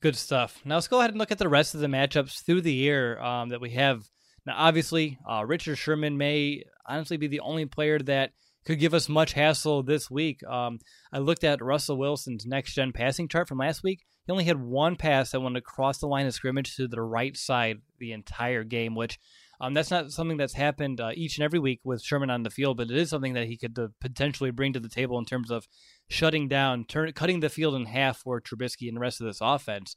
Good 0.00 0.16
stuff. 0.16 0.60
Now 0.64 0.76
let's 0.76 0.88
go 0.88 1.00
ahead 1.00 1.10
and 1.10 1.18
look 1.18 1.30
at 1.30 1.38
the 1.38 1.48
rest 1.48 1.74
of 1.74 1.80
the 1.80 1.86
matchups 1.86 2.42
through 2.42 2.62
the 2.62 2.72
year 2.72 3.20
um, 3.20 3.50
that 3.50 3.60
we 3.60 3.70
have. 3.70 4.08
Now, 4.46 4.54
obviously, 4.56 5.18
uh, 5.30 5.44
Richard 5.44 5.76
Sherman 5.76 6.16
may 6.16 6.64
honestly 6.86 7.18
be 7.18 7.26
the 7.26 7.40
only 7.40 7.66
player 7.66 7.98
that 7.98 8.32
could 8.64 8.78
give 8.78 8.94
us 8.94 9.08
much 9.10 9.34
hassle 9.34 9.82
this 9.82 10.10
week. 10.10 10.42
Um, 10.44 10.78
I 11.12 11.18
looked 11.18 11.44
at 11.44 11.62
Russell 11.62 11.98
Wilson's 11.98 12.46
next 12.46 12.74
gen 12.74 12.92
passing 12.92 13.28
chart 13.28 13.48
from 13.48 13.58
last 13.58 13.82
week. 13.82 14.04
He 14.26 14.32
only 14.32 14.44
had 14.44 14.60
one 14.60 14.96
pass 14.96 15.32
that 15.32 15.40
went 15.40 15.56
across 15.56 15.98
the 15.98 16.06
line 16.06 16.26
of 16.26 16.32
scrimmage 16.32 16.76
to 16.76 16.88
the 16.88 17.02
right 17.02 17.36
side 17.36 17.78
the 17.98 18.12
entire 18.12 18.64
game, 18.64 18.94
which 18.94 19.18
um, 19.60 19.74
that's 19.74 19.90
not 19.90 20.10
something 20.10 20.36
that's 20.36 20.54
happened 20.54 21.00
uh, 21.00 21.10
each 21.14 21.36
and 21.36 21.44
every 21.44 21.58
week 21.58 21.80
with 21.84 22.02
Sherman 22.02 22.30
on 22.30 22.42
the 22.42 22.50
field, 22.50 22.76
but 22.76 22.90
it 22.90 22.96
is 22.96 23.10
something 23.10 23.34
that 23.34 23.46
he 23.46 23.58
could 23.58 23.78
uh, 23.78 23.88
potentially 24.00 24.50
bring 24.50 24.72
to 24.72 24.80
the 24.80 24.88
table 24.88 25.18
in 25.18 25.24
terms 25.24 25.50
of 25.50 25.68
shutting 26.08 26.48
down, 26.48 26.84
turn, 26.84 27.12
cutting 27.12 27.40
the 27.40 27.48
field 27.48 27.74
in 27.74 27.86
half 27.86 28.18
for 28.18 28.40
Trubisky 28.40 28.88
and 28.88 28.96
the 28.96 29.00
rest 29.00 29.20
of 29.20 29.26
this 29.26 29.40
offense. 29.40 29.96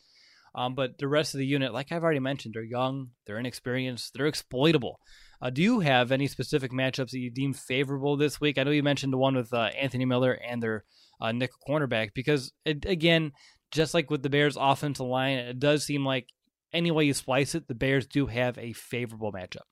Um, 0.55 0.75
but 0.75 1.00
the 1.00 1.08
rest 1.08 1.34
of 1.34 1.39
the 1.39 1.48
unit, 1.48 1.74
like 1.74 1.91
I've 1.91 2.03
already 2.03 2.20
mentioned, 2.20 2.53
they're 2.53 2.63
young, 2.63 3.10
they're 3.25 3.39
inexperienced, 3.39 4.13
they're 4.13 4.27
exploitable. 4.27 5.00
Uh, 5.41 5.50
do 5.50 5.62
you 5.62 5.79
have 5.79 6.12
any 6.12 6.27
specific 6.27 6.72
matchups 6.72 7.12
that 7.12 7.20
you 7.20 7.32
deem 7.32 7.53
favorable 7.53 8.15
this 8.17 8.39
week? 8.39 8.58
I 8.58 8.63
know 8.63 8.72
you 8.72 8.84
mentioned 8.84 9.12
the 9.12 9.17
one 9.17 9.36
with 9.36 9.53
uh, 9.53 9.72
Anthony 9.79 10.05
Miller 10.05 10.34
and 10.34 10.62
their 10.62 10.84
uh, 11.20 11.32
nickel 11.32 11.58
cornerback, 11.67 12.10
because 12.13 12.51
it, 12.65 12.86
again, 12.86 13.32
just 13.72 13.93
like 13.93 14.12
with 14.12 14.22
the 14.22 14.29
Bears' 14.29 14.58
offensive 14.60 15.08
line, 15.08 15.38
it 15.38 15.60
does 15.60 15.84
seem 15.84 16.05
like 16.05 16.27
any 16.74 16.92
way 16.92 17.06
you 17.06 17.13
splice 17.13 17.56
it, 17.56 17.68
the 17.68 17.75
Bears 17.75 18.08
do 18.08 18.27
have 18.27 18.58
a 18.58 18.74
favorable 18.74 19.32
matchup. 19.32 19.63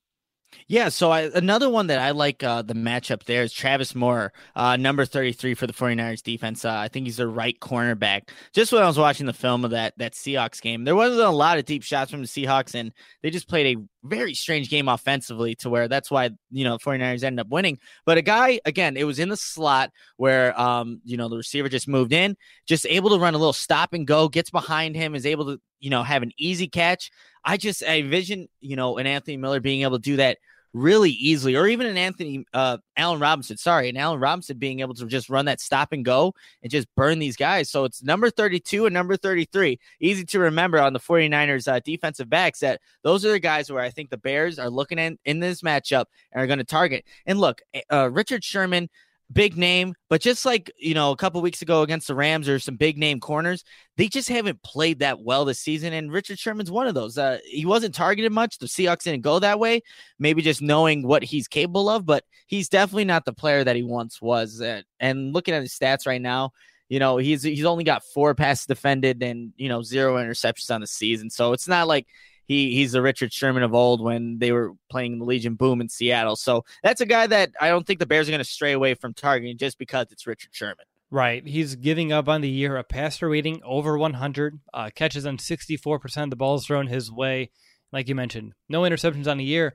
Yeah, 0.68 0.88
so 0.88 1.10
I, 1.10 1.22
another 1.34 1.68
one 1.68 1.86
that 1.88 1.98
I 1.98 2.10
like 2.10 2.42
uh, 2.42 2.62
the 2.62 2.74
matchup 2.74 3.24
there 3.24 3.42
is 3.42 3.52
Travis 3.52 3.94
Moore, 3.94 4.32
uh, 4.54 4.76
number 4.76 5.04
33 5.04 5.54
for 5.54 5.66
the 5.66 5.72
49ers 5.72 6.22
defense. 6.22 6.64
Uh, 6.64 6.74
I 6.74 6.88
think 6.88 7.06
he's 7.06 7.16
the 7.16 7.26
right 7.26 7.58
cornerback. 7.60 8.28
Just 8.52 8.72
when 8.72 8.82
I 8.82 8.86
was 8.86 8.98
watching 8.98 9.26
the 9.26 9.32
film 9.32 9.64
of 9.64 9.70
that 9.72 9.94
that 9.98 10.12
Seahawks 10.12 10.60
game, 10.60 10.84
there 10.84 10.96
wasn't 10.96 11.22
a 11.22 11.30
lot 11.30 11.58
of 11.58 11.64
deep 11.64 11.82
shots 11.82 12.10
from 12.10 12.20
the 12.20 12.26
Seahawks, 12.26 12.74
and 12.74 12.92
they 13.22 13.30
just 13.30 13.48
played 13.48 13.76
a 13.76 13.82
very 14.04 14.34
strange 14.34 14.68
game 14.68 14.88
offensively 14.88 15.54
to 15.56 15.70
where 15.70 15.88
that's 15.88 16.10
why, 16.10 16.30
you 16.50 16.64
know, 16.64 16.78
49ers 16.78 17.24
ended 17.24 17.40
up 17.40 17.48
winning. 17.48 17.78
But 18.04 18.18
a 18.18 18.22
guy, 18.22 18.60
again, 18.64 18.96
it 18.96 19.04
was 19.04 19.18
in 19.18 19.28
the 19.28 19.36
slot 19.36 19.90
where, 20.16 20.58
um, 20.60 21.00
you 21.04 21.16
know, 21.16 21.28
the 21.28 21.36
receiver 21.36 21.68
just 21.68 21.88
moved 21.88 22.12
in, 22.12 22.36
just 22.66 22.86
able 22.86 23.10
to 23.10 23.18
run 23.18 23.34
a 23.34 23.38
little 23.38 23.52
stop 23.52 23.92
and 23.92 24.06
go, 24.06 24.28
gets 24.28 24.50
behind 24.50 24.96
him, 24.96 25.14
is 25.14 25.26
able 25.26 25.46
to, 25.46 25.60
you 25.82 25.90
know, 25.90 26.02
have 26.02 26.22
an 26.22 26.32
easy 26.38 26.68
catch. 26.68 27.10
I 27.44 27.58
just 27.58 27.82
I 27.82 27.98
envision, 27.98 28.48
you 28.60 28.76
know, 28.76 28.96
an 28.96 29.06
Anthony 29.06 29.36
Miller 29.36 29.60
being 29.60 29.82
able 29.82 29.98
to 29.98 30.02
do 30.02 30.16
that 30.16 30.38
really 30.72 31.10
easily, 31.10 31.54
or 31.54 31.66
even 31.66 31.86
an 31.86 31.98
Anthony 31.98 32.46
uh 32.54 32.78
Allen 32.96 33.20
Robinson, 33.20 33.56
sorry, 33.56 33.88
and 33.88 33.98
Allen 33.98 34.20
Robinson 34.20 34.56
being 34.58 34.80
able 34.80 34.94
to 34.94 35.06
just 35.06 35.28
run 35.28 35.44
that 35.46 35.60
stop 35.60 35.92
and 35.92 36.04
go 36.04 36.34
and 36.62 36.70
just 36.70 36.86
burn 36.94 37.18
these 37.18 37.36
guys. 37.36 37.68
So 37.68 37.84
it's 37.84 38.02
number 38.02 38.30
32 38.30 38.86
and 38.86 38.94
number 38.94 39.16
33. 39.16 39.78
Easy 40.00 40.24
to 40.24 40.38
remember 40.38 40.78
on 40.78 40.92
the 40.92 41.00
49ers 41.00 41.70
uh, 41.70 41.80
defensive 41.84 42.30
backs 42.30 42.60
that 42.60 42.80
those 43.02 43.24
are 43.26 43.32
the 43.32 43.40
guys 43.40 43.70
where 43.70 43.82
I 43.82 43.90
think 43.90 44.08
the 44.08 44.16
Bears 44.16 44.58
are 44.58 44.70
looking 44.70 45.00
at 45.00 45.14
in 45.24 45.40
this 45.40 45.62
matchup 45.62 46.06
and 46.30 46.42
are 46.42 46.46
going 46.46 46.58
to 46.58 46.64
target. 46.64 47.04
And 47.26 47.40
look, 47.40 47.60
eh, 47.74 47.82
uh, 47.90 48.08
Richard 48.10 48.44
Sherman 48.44 48.88
big 49.32 49.56
name, 49.56 49.94
but 50.08 50.20
just 50.20 50.44
like, 50.44 50.70
you 50.78 50.94
know, 50.94 51.10
a 51.10 51.16
couple 51.16 51.40
weeks 51.40 51.62
ago 51.62 51.82
against 51.82 52.08
the 52.08 52.14
Rams 52.14 52.48
or 52.48 52.58
some 52.58 52.76
big 52.76 52.98
name 52.98 53.20
corners, 53.20 53.64
they 53.96 54.08
just 54.08 54.28
haven't 54.28 54.62
played 54.62 55.00
that 55.00 55.20
well 55.20 55.44
this 55.44 55.58
season. 55.58 55.92
And 55.92 56.12
Richard 56.12 56.38
Sherman's 56.38 56.70
one 56.70 56.86
of 56.86 56.94
those. 56.94 57.18
Uh, 57.18 57.38
he 57.44 57.66
wasn't 57.66 57.94
targeted 57.94 58.32
much. 58.32 58.58
The 58.58 58.66
Seahawks 58.66 59.02
didn't 59.02 59.22
go 59.22 59.38
that 59.38 59.58
way. 59.58 59.82
Maybe 60.18 60.42
just 60.42 60.62
knowing 60.62 61.06
what 61.06 61.22
he's 61.22 61.48
capable 61.48 61.88
of, 61.88 62.06
but 62.06 62.24
he's 62.46 62.68
definitely 62.68 63.04
not 63.04 63.24
the 63.24 63.32
player 63.32 63.64
that 63.64 63.76
he 63.76 63.82
once 63.82 64.20
was. 64.20 64.60
Uh, 64.60 64.82
and 65.00 65.32
looking 65.32 65.54
at 65.54 65.62
his 65.62 65.72
stats 65.72 66.06
right 66.06 66.22
now, 66.22 66.52
you 66.88 66.98
know, 66.98 67.16
he's 67.16 67.42
he's 67.42 67.64
only 67.64 67.84
got 67.84 68.04
four 68.12 68.34
passes 68.34 68.66
defended 68.66 69.22
and 69.22 69.54
you 69.56 69.70
know 69.70 69.82
zero 69.82 70.16
interceptions 70.16 70.72
on 70.72 70.82
the 70.82 70.86
season. 70.86 71.30
So 71.30 71.54
it's 71.54 71.66
not 71.66 71.88
like 71.88 72.06
he 72.46 72.74
he's 72.74 72.92
the 72.92 73.02
Richard 73.02 73.32
Sherman 73.32 73.62
of 73.62 73.74
old 73.74 74.02
when 74.02 74.38
they 74.38 74.52
were 74.52 74.72
playing 74.90 75.18
the 75.18 75.24
Legion 75.24 75.54
Boom 75.54 75.80
in 75.80 75.88
Seattle. 75.88 76.36
So 76.36 76.64
that's 76.82 77.00
a 77.00 77.06
guy 77.06 77.26
that 77.26 77.50
I 77.60 77.68
don't 77.68 77.86
think 77.86 77.98
the 77.98 78.06
Bears 78.06 78.28
are 78.28 78.32
going 78.32 78.38
to 78.38 78.44
stray 78.44 78.72
away 78.72 78.94
from 78.94 79.14
targeting 79.14 79.58
just 79.58 79.78
because 79.78 80.06
it's 80.10 80.26
Richard 80.26 80.50
Sherman. 80.52 80.86
Right. 81.10 81.46
He's 81.46 81.76
giving 81.76 82.10
up 82.10 82.26
on 82.26 82.40
the 82.40 82.48
year 82.48 82.76
a 82.78 82.84
passer 82.84 83.28
rating 83.28 83.60
over 83.64 83.98
100, 83.98 84.60
uh, 84.72 84.88
catches 84.94 85.26
on 85.26 85.36
64% 85.36 86.24
of 86.24 86.30
the 86.30 86.36
balls 86.36 86.66
thrown 86.66 86.86
his 86.86 87.12
way. 87.12 87.50
Like 87.92 88.08
you 88.08 88.14
mentioned, 88.14 88.54
no 88.70 88.80
interceptions 88.82 89.26
on 89.26 89.36
the 89.36 89.44
year. 89.44 89.74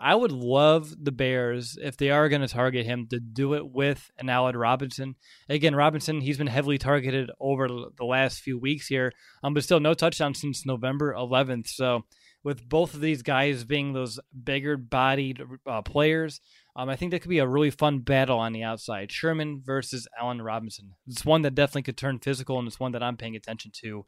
I 0.00 0.14
would 0.14 0.32
love 0.32 0.94
the 1.02 1.12
Bears 1.12 1.76
if 1.80 1.96
they 1.96 2.10
are 2.10 2.28
going 2.28 2.42
to 2.42 2.48
target 2.48 2.86
him 2.86 3.08
to 3.10 3.18
do 3.18 3.54
it 3.54 3.70
with 3.70 4.10
an 4.18 4.28
Allen 4.28 4.56
Robinson. 4.56 5.16
Again, 5.48 5.74
Robinson, 5.74 6.20
he's 6.20 6.38
been 6.38 6.46
heavily 6.46 6.78
targeted 6.78 7.30
over 7.40 7.66
the 7.68 8.04
last 8.04 8.40
few 8.40 8.58
weeks 8.58 8.86
here, 8.86 9.12
um, 9.42 9.54
but 9.54 9.64
still 9.64 9.80
no 9.80 9.94
touchdown 9.94 10.34
since 10.34 10.64
November 10.64 11.14
11th. 11.14 11.68
So, 11.68 12.04
with 12.44 12.68
both 12.68 12.94
of 12.94 13.00
these 13.00 13.22
guys 13.22 13.64
being 13.64 13.92
those 13.92 14.20
bigger 14.44 14.76
bodied 14.76 15.42
uh, 15.66 15.82
players, 15.82 16.40
um, 16.76 16.88
I 16.88 16.94
think 16.94 17.10
that 17.10 17.20
could 17.20 17.30
be 17.30 17.40
a 17.40 17.46
really 17.46 17.70
fun 17.70 17.98
battle 17.98 18.38
on 18.38 18.52
the 18.52 18.62
outside. 18.62 19.10
Sherman 19.10 19.60
versus 19.64 20.06
Allen 20.18 20.40
Robinson. 20.40 20.92
It's 21.08 21.24
one 21.24 21.42
that 21.42 21.56
definitely 21.56 21.82
could 21.82 21.96
turn 21.96 22.20
physical, 22.20 22.58
and 22.58 22.68
it's 22.68 22.78
one 22.78 22.92
that 22.92 23.02
I'm 23.02 23.16
paying 23.16 23.34
attention 23.34 23.72
to 23.82 24.06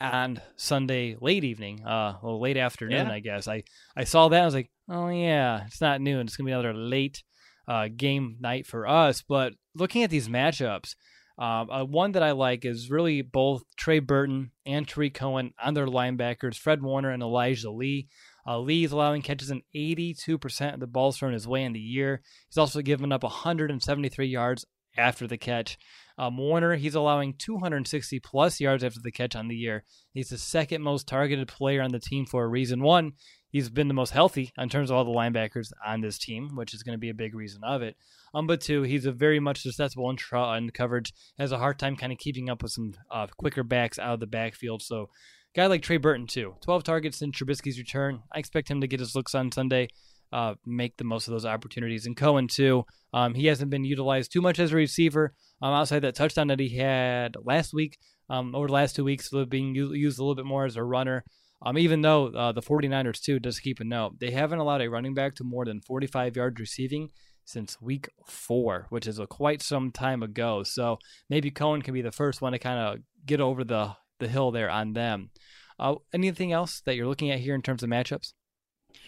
on 0.00 0.40
Sunday 0.56 1.16
late 1.20 1.44
evening, 1.44 1.84
uh, 1.84 2.18
well, 2.22 2.40
late 2.40 2.56
afternoon, 2.56 3.06
yeah. 3.06 3.12
I 3.12 3.20
guess. 3.20 3.46
I, 3.48 3.62
I 3.96 4.04
saw 4.04 4.28
that. 4.28 4.42
I 4.42 4.44
was 4.44 4.54
like, 4.54 4.70
oh, 4.88 5.08
yeah, 5.08 5.64
it's 5.66 5.80
not 5.80 6.00
noon. 6.00 6.26
It's 6.26 6.36
going 6.36 6.46
to 6.46 6.48
be 6.50 6.52
another 6.52 6.74
late 6.74 7.22
uh, 7.68 7.88
game 7.94 8.36
night 8.40 8.66
for 8.66 8.86
us. 8.86 9.22
But 9.22 9.54
looking 9.74 10.02
at 10.02 10.10
these 10.10 10.28
matchups, 10.28 10.94
um, 11.38 11.70
uh, 11.70 11.84
one 11.84 12.12
that 12.12 12.22
I 12.22 12.32
like 12.32 12.64
is 12.64 12.90
really 12.90 13.22
both 13.22 13.62
Trey 13.76 13.98
Burton 13.98 14.50
and 14.66 14.86
Tarik 14.86 15.14
Cohen 15.14 15.52
on 15.62 15.74
their 15.74 15.86
linebackers, 15.86 16.56
Fred 16.56 16.82
Warner 16.82 17.10
and 17.10 17.22
Elijah 17.22 17.70
Lee. 17.70 18.08
Uh, 18.46 18.58
Lee 18.58 18.84
is 18.84 18.92
allowing 18.92 19.22
catches 19.22 19.50
in 19.50 19.62
82% 19.74 20.74
of 20.74 20.80
the 20.80 20.86
balls 20.86 21.18
thrown 21.18 21.32
his 21.32 21.48
way 21.48 21.64
in 21.64 21.72
the 21.72 21.80
year. 21.80 22.22
He's 22.48 22.58
also 22.58 22.82
given 22.82 23.12
up 23.12 23.22
173 23.22 24.26
yards 24.26 24.66
after 24.96 25.26
the 25.26 25.38
catch. 25.38 25.78
Um, 26.20 26.36
Warner, 26.36 26.76
he's 26.76 26.94
allowing 26.94 27.32
260 27.32 28.20
plus 28.20 28.60
yards 28.60 28.84
after 28.84 29.00
the 29.00 29.10
catch 29.10 29.34
on 29.34 29.48
the 29.48 29.56
year. 29.56 29.84
He's 30.12 30.28
the 30.28 30.36
second 30.36 30.82
most 30.82 31.08
targeted 31.08 31.48
player 31.48 31.80
on 31.80 31.92
the 31.92 31.98
team 31.98 32.26
for 32.26 32.44
a 32.44 32.48
reason. 32.48 32.82
One, 32.82 33.12
he's 33.48 33.70
been 33.70 33.88
the 33.88 33.94
most 33.94 34.10
healthy 34.10 34.52
in 34.58 34.68
terms 34.68 34.90
of 34.90 34.98
all 34.98 35.04
the 35.06 35.10
linebackers 35.10 35.72
on 35.84 36.02
this 36.02 36.18
team, 36.18 36.50
which 36.56 36.74
is 36.74 36.82
going 36.82 36.92
to 36.92 37.00
be 37.00 37.08
a 37.08 37.14
big 37.14 37.34
reason 37.34 37.64
of 37.64 37.80
it. 37.80 37.96
Um, 38.34 38.46
but 38.46 38.60
two, 38.60 38.82
he's 38.82 39.06
a 39.06 39.12
very 39.12 39.40
much 39.40 39.62
susceptible 39.62 40.10
in, 40.10 40.16
tra- 40.16 40.58
in 40.58 40.68
coverage, 40.72 41.14
has 41.38 41.52
a 41.52 41.58
hard 41.58 41.78
time 41.78 41.96
kind 41.96 42.12
of 42.12 42.18
keeping 42.18 42.50
up 42.50 42.62
with 42.62 42.72
some 42.72 42.92
uh, 43.10 43.26
quicker 43.38 43.62
backs 43.62 43.98
out 43.98 44.12
of 44.12 44.20
the 44.20 44.26
backfield. 44.26 44.82
So, 44.82 45.08
guy 45.56 45.68
like 45.68 45.80
Trey 45.80 45.96
Burton 45.96 46.26
too, 46.26 46.54
12 46.60 46.84
targets 46.84 47.22
in 47.22 47.32
Trubisky's 47.32 47.78
return. 47.78 48.24
I 48.30 48.40
expect 48.40 48.70
him 48.70 48.82
to 48.82 48.86
get 48.86 49.00
his 49.00 49.14
looks 49.14 49.34
on 49.34 49.52
Sunday 49.52 49.88
uh, 50.32 50.54
make 50.64 50.96
the 50.96 51.04
most 51.04 51.26
of 51.28 51.32
those 51.32 51.46
opportunities. 51.46 52.06
And 52.06 52.16
Cohen 52.16 52.48
too, 52.48 52.84
um, 53.12 53.34
he 53.34 53.46
hasn't 53.46 53.70
been 53.70 53.84
utilized 53.84 54.32
too 54.32 54.40
much 54.40 54.58
as 54.58 54.72
a 54.72 54.76
receiver. 54.76 55.34
Um, 55.62 55.74
outside 55.74 56.00
that 56.00 56.14
touchdown 56.14 56.48
that 56.48 56.60
he 56.60 56.76
had 56.76 57.36
last 57.44 57.74
week, 57.74 57.98
um, 58.28 58.54
over 58.54 58.66
the 58.66 58.72
last 58.72 58.96
two 58.96 59.04
weeks, 59.04 59.30
being 59.48 59.74
used 59.74 60.18
a 60.18 60.22
little 60.22 60.34
bit 60.34 60.46
more 60.46 60.64
as 60.64 60.76
a 60.76 60.84
runner. 60.84 61.24
Um, 61.62 61.76
even 61.76 62.00
though 62.00 62.28
uh, 62.28 62.52
the 62.52 62.62
49ers 62.62 63.20
too, 63.20 63.38
just 63.38 63.62
keep 63.62 63.80
a 63.80 63.84
note, 63.84 64.18
they 64.18 64.30
haven't 64.30 64.60
allowed 64.60 64.80
a 64.80 64.88
running 64.88 65.12
back 65.12 65.34
to 65.36 65.44
more 65.44 65.66
than 65.66 65.82
45 65.82 66.36
yards 66.36 66.58
receiving 66.58 67.10
since 67.44 67.80
week 67.80 68.08
four, 68.26 68.86
which 68.88 69.06
is 69.06 69.18
a 69.18 69.26
quite 69.26 69.60
some 69.60 69.90
time 69.90 70.22
ago. 70.22 70.62
So 70.62 70.98
maybe 71.28 71.50
Cohen 71.50 71.82
can 71.82 71.92
be 71.92 72.02
the 72.02 72.12
first 72.12 72.40
one 72.40 72.52
to 72.52 72.58
kind 72.58 72.78
of 72.78 72.98
get 73.26 73.40
over 73.40 73.64
the, 73.64 73.96
the 74.20 74.28
hill 74.28 74.50
there 74.52 74.70
on 74.70 74.94
them. 74.94 75.30
Uh, 75.78 75.96
anything 76.14 76.52
else 76.52 76.80
that 76.86 76.96
you're 76.96 77.08
looking 77.08 77.30
at 77.30 77.40
here 77.40 77.54
in 77.54 77.62
terms 77.62 77.82
of 77.82 77.90
matchups? 77.90 78.32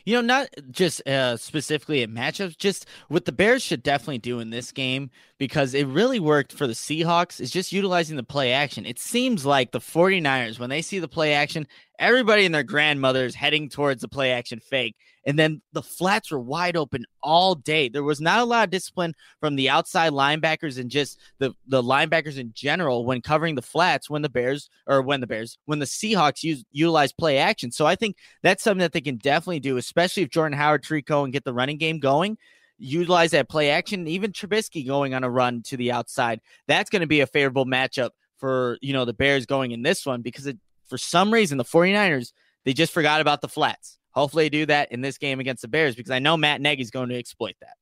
You 0.05 0.15
know, 0.15 0.21
not 0.21 0.49
just 0.71 1.07
uh, 1.07 1.37
specifically 1.37 2.03
at 2.03 2.11
matchups, 2.11 2.59
just 2.59 2.87
what 3.09 3.25
the 3.25 3.33
Bears 3.33 3.63
should 3.63 3.83
definitely 3.83 4.19
do 4.19 4.41
in 4.41 4.51
this 4.51 4.73
game 4.73 5.11
because 5.39 5.75
it 5.75 5.87
really 5.89 6.21
worked 6.21 6.53
for 6.53 6.67
the 6.67 6.73
Seahawks 6.73 7.41
is 7.41 7.51
just 7.51 7.73
utilizing 7.73 8.17
the 8.17 8.23
play 8.23 8.53
action. 8.53 8.87
It 8.87 8.99
seems 8.99 9.45
like 9.45 9.73
the 9.73 9.81
49ers, 9.81 10.59
when 10.59 10.71
they 10.71 10.83
see 10.83 10.99
the 10.99 11.09
play 11.09 11.35
action, 11.35 11.67
everybody 11.99 12.45
and 12.45 12.55
their 12.55 12.63
grandmothers 12.63 13.35
heading 13.35 13.69
towards 13.69 14.03
the 14.03 14.09
play 14.09 14.33
action 14.33 14.61
fake. 14.61 14.97
And 15.25 15.39
then 15.39 15.63
the 15.73 15.83
flats 15.83 16.31
were 16.31 16.41
wide 16.41 16.77
open 16.77 17.05
all 17.23 17.55
day. 17.55 17.89
There 17.89 18.03
was 18.03 18.21
not 18.21 18.41
a 18.41 18.45
lot 18.45 18.65
of 18.65 18.71
discipline 18.71 19.15
from 19.41 19.55
the 19.55 19.71
outside 19.71 20.13
linebackers 20.13 20.81
and 20.81 20.91
just 20.91 21.21
the, 21.39 21.55
the 21.67 21.83
linebackers 21.83 22.39
in 22.39 22.53
general 22.55 23.05
when 23.05 23.21
covering 23.21 23.55
the 23.55 23.63
flats 23.63 24.11
when 24.11 24.23
the 24.23 24.29
Bears 24.29 24.69
or 24.87 25.01
when 25.03 25.21
the 25.21 25.29
Bears, 25.29 25.59
when 25.67 25.79
the 25.79 25.87
Seahawks 25.87 26.43
use 26.43 26.65
utilize 26.73 27.13
play 27.13 27.39
action. 27.39 27.71
So 27.71 27.87
I 27.87 27.95
think 27.95 28.17
that's 28.43 28.65
something 28.65 28.81
that 28.81 28.93
they 28.93 29.01
can 29.01 29.17
definitely 29.17 29.61
do, 29.61 29.77
especially 29.77 29.92
if 29.97 30.31
Jordan 30.31 30.59
Howard, 30.59 30.83
Trico, 30.83 31.25
and 31.25 31.33
get 31.33 31.45
the 31.45 31.53
running 31.53 31.79
game 31.79 31.99
going 31.99 32.39
utilize 32.83 33.31
that 33.31 33.49
play 33.49 33.71
action, 33.71 34.07
even 34.09 34.33
Trubisky 34.33 34.87
going 34.87 35.15
on 35.15 35.25
a 35.25 35.31
run 35.31 35.63
to 35.63 35.77
the 35.77 35.93
outside. 35.93 36.41
That's 36.67 36.91
going 36.91 37.01
to 37.01 37.07
be 37.07 37.21
a 37.21 37.27
favorable 37.27 37.65
matchup 37.65 38.11
for, 38.39 38.79
you 38.81 38.93
know, 38.93 39.05
the 39.05 39.13
Bears 39.13 39.47
going 39.47 39.71
in 39.71 39.83
this 39.83 40.05
one 40.05 40.21
because 40.21 40.47
it, 40.47 40.59
for 40.89 40.99
some 40.99 41.33
reason 41.33 41.59
the 41.59 41.65
49ers, 41.65 42.33
they 42.65 42.73
just 42.73 42.93
forgot 42.93 43.21
about 43.21 43.41
the 43.41 43.49
flats. 43.49 43.99
Hopefully, 44.11 44.45
they 44.45 44.51
do 44.51 44.67
that 44.67 44.93
in 44.93 45.01
this 45.01 45.17
game 45.17 45.41
against 45.41 45.63
the 45.63 45.69
Bears 45.69 45.95
because 45.95 46.11
I 46.11 46.19
know 46.19 46.37
Matt 46.37 46.61
Nagy's 46.61 46.91
going 46.91 47.09
to 47.09 47.19
exploit 47.19 47.55
that. 47.61 47.77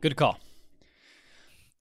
Good 0.00 0.16
call. 0.16 0.38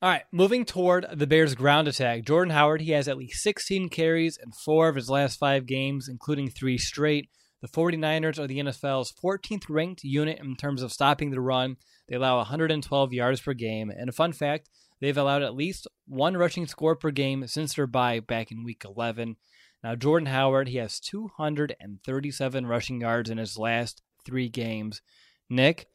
All 0.01 0.09
right, 0.09 0.23
moving 0.31 0.65
toward 0.65 1.05
the 1.13 1.27
Bears' 1.27 1.55
ground 1.55 1.87
attack. 1.87 2.23
Jordan 2.23 2.51
Howard, 2.51 2.81
he 2.81 2.91
has 2.91 3.07
at 3.07 3.17
least 3.17 3.41
16 3.41 3.89
carries 3.89 4.37
in 4.37 4.51
four 4.51 4.89
of 4.89 4.95
his 4.95 5.09
last 5.09 5.39
five 5.39 5.65
games, 5.65 6.09
including 6.09 6.49
three 6.49 6.77
straight. 6.77 7.29
The 7.63 7.69
49ers 7.69 8.39
are 8.39 8.45
the 8.45 8.59
NFL's 8.59 9.13
14th 9.23 9.69
ranked 9.69 10.03
unit 10.03 10.37
in 10.37 10.57
terms 10.57 10.81
of 10.81 10.91
stopping 10.91 11.31
the 11.31 11.39
run. 11.39 11.77
They 12.09 12.17
allow 12.17 12.35
112 12.35 13.13
yards 13.13 13.39
per 13.39 13.53
game. 13.53 13.89
And 13.89 14.09
a 14.09 14.11
fun 14.11 14.33
fact, 14.33 14.69
they've 14.99 15.17
allowed 15.17 15.43
at 15.43 15.55
least 15.55 15.87
one 16.05 16.35
rushing 16.35 16.67
score 16.67 16.97
per 16.97 17.09
game 17.09 17.47
since 17.47 17.75
their 17.75 17.87
bye 17.87 18.19
back 18.19 18.51
in 18.51 18.65
week 18.65 18.83
11. 18.83 19.37
Now, 19.81 19.95
Jordan 19.95 20.25
Howard, 20.25 20.67
he 20.67 20.77
has 20.79 20.99
237 20.99 22.65
rushing 22.65 22.99
yards 22.99 23.29
in 23.29 23.37
his 23.37 23.57
last 23.57 24.01
three 24.25 24.49
games. 24.49 25.01
Nick, 25.49 25.87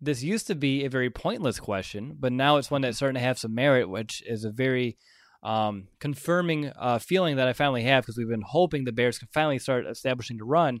this 0.00 0.24
used 0.24 0.48
to 0.48 0.56
be 0.56 0.84
a 0.84 0.90
very 0.90 1.10
pointless 1.10 1.60
question, 1.60 2.16
but 2.18 2.32
now 2.32 2.56
it's 2.56 2.72
one 2.72 2.80
that's 2.80 2.96
starting 2.96 3.14
to 3.14 3.20
have 3.20 3.38
some 3.38 3.54
merit, 3.54 3.88
which 3.88 4.20
is 4.26 4.42
a 4.42 4.50
very 4.50 4.98
um, 5.44 5.88
confirming 6.00 6.72
uh, 6.76 6.98
feeling 6.98 7.36
that 7.36 7.48
I 7.48 7.52
finally 7.52 7.82
have 7.82 8.02
because 8.02 8.16
we've 8.16 8.28
been 8.28 8.42
hoping 8.42 8.84
the 8.84 8.92
Bears 8.92 9.18
can 9.18 9.28
finally 9.32 9.58
start 9.58 9.86
establishing 9.86 10.38
the 10.38 10.44
run. 10.44 10.80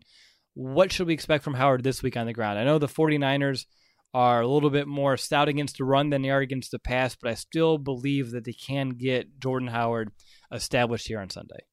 What 0.54 0.90
should 0.90 1.06
we 1.06 1.14
expect 1.14 1.44
from 1.44 1.54
Howard 1.54 1.84
this 1.84 2.02
week 2.02 2.16
on 2.16 2.26
the 2.26 2.32
ground? 2.32 2.58
I 2.58 2.64
know 2.64 2.78
the 2.78 2.88
49ers 2.88 3.66
are 4.14 4.40
a 4.40 4.46
little 4.46 4.70
bit 4.70 4.86
more 4.86 5.16
stout 5.16 5.48
against 5.48 5.78
the 5.78 5.84
run 5.84 6.10
than 6.10 6.22
they 6.22 6.30
are 6.30 6.40
against 6.40 6.70
the 6.70 6.78
pass, 6.78 7.16
but 7.20 7.30
I 7.30 7.34
still 7.34 7.78
believe 7.78 8.30
that 8.30 8.44
they 8.44 8.52
can 8.52 8.90
get 8.90 9.40
Jordan 9.40 9.68
Howard 9.68 10.10
established 10.52 11.08
here 11.08 11.20
on 11.20 11.30
Sunday. 11.30 11.64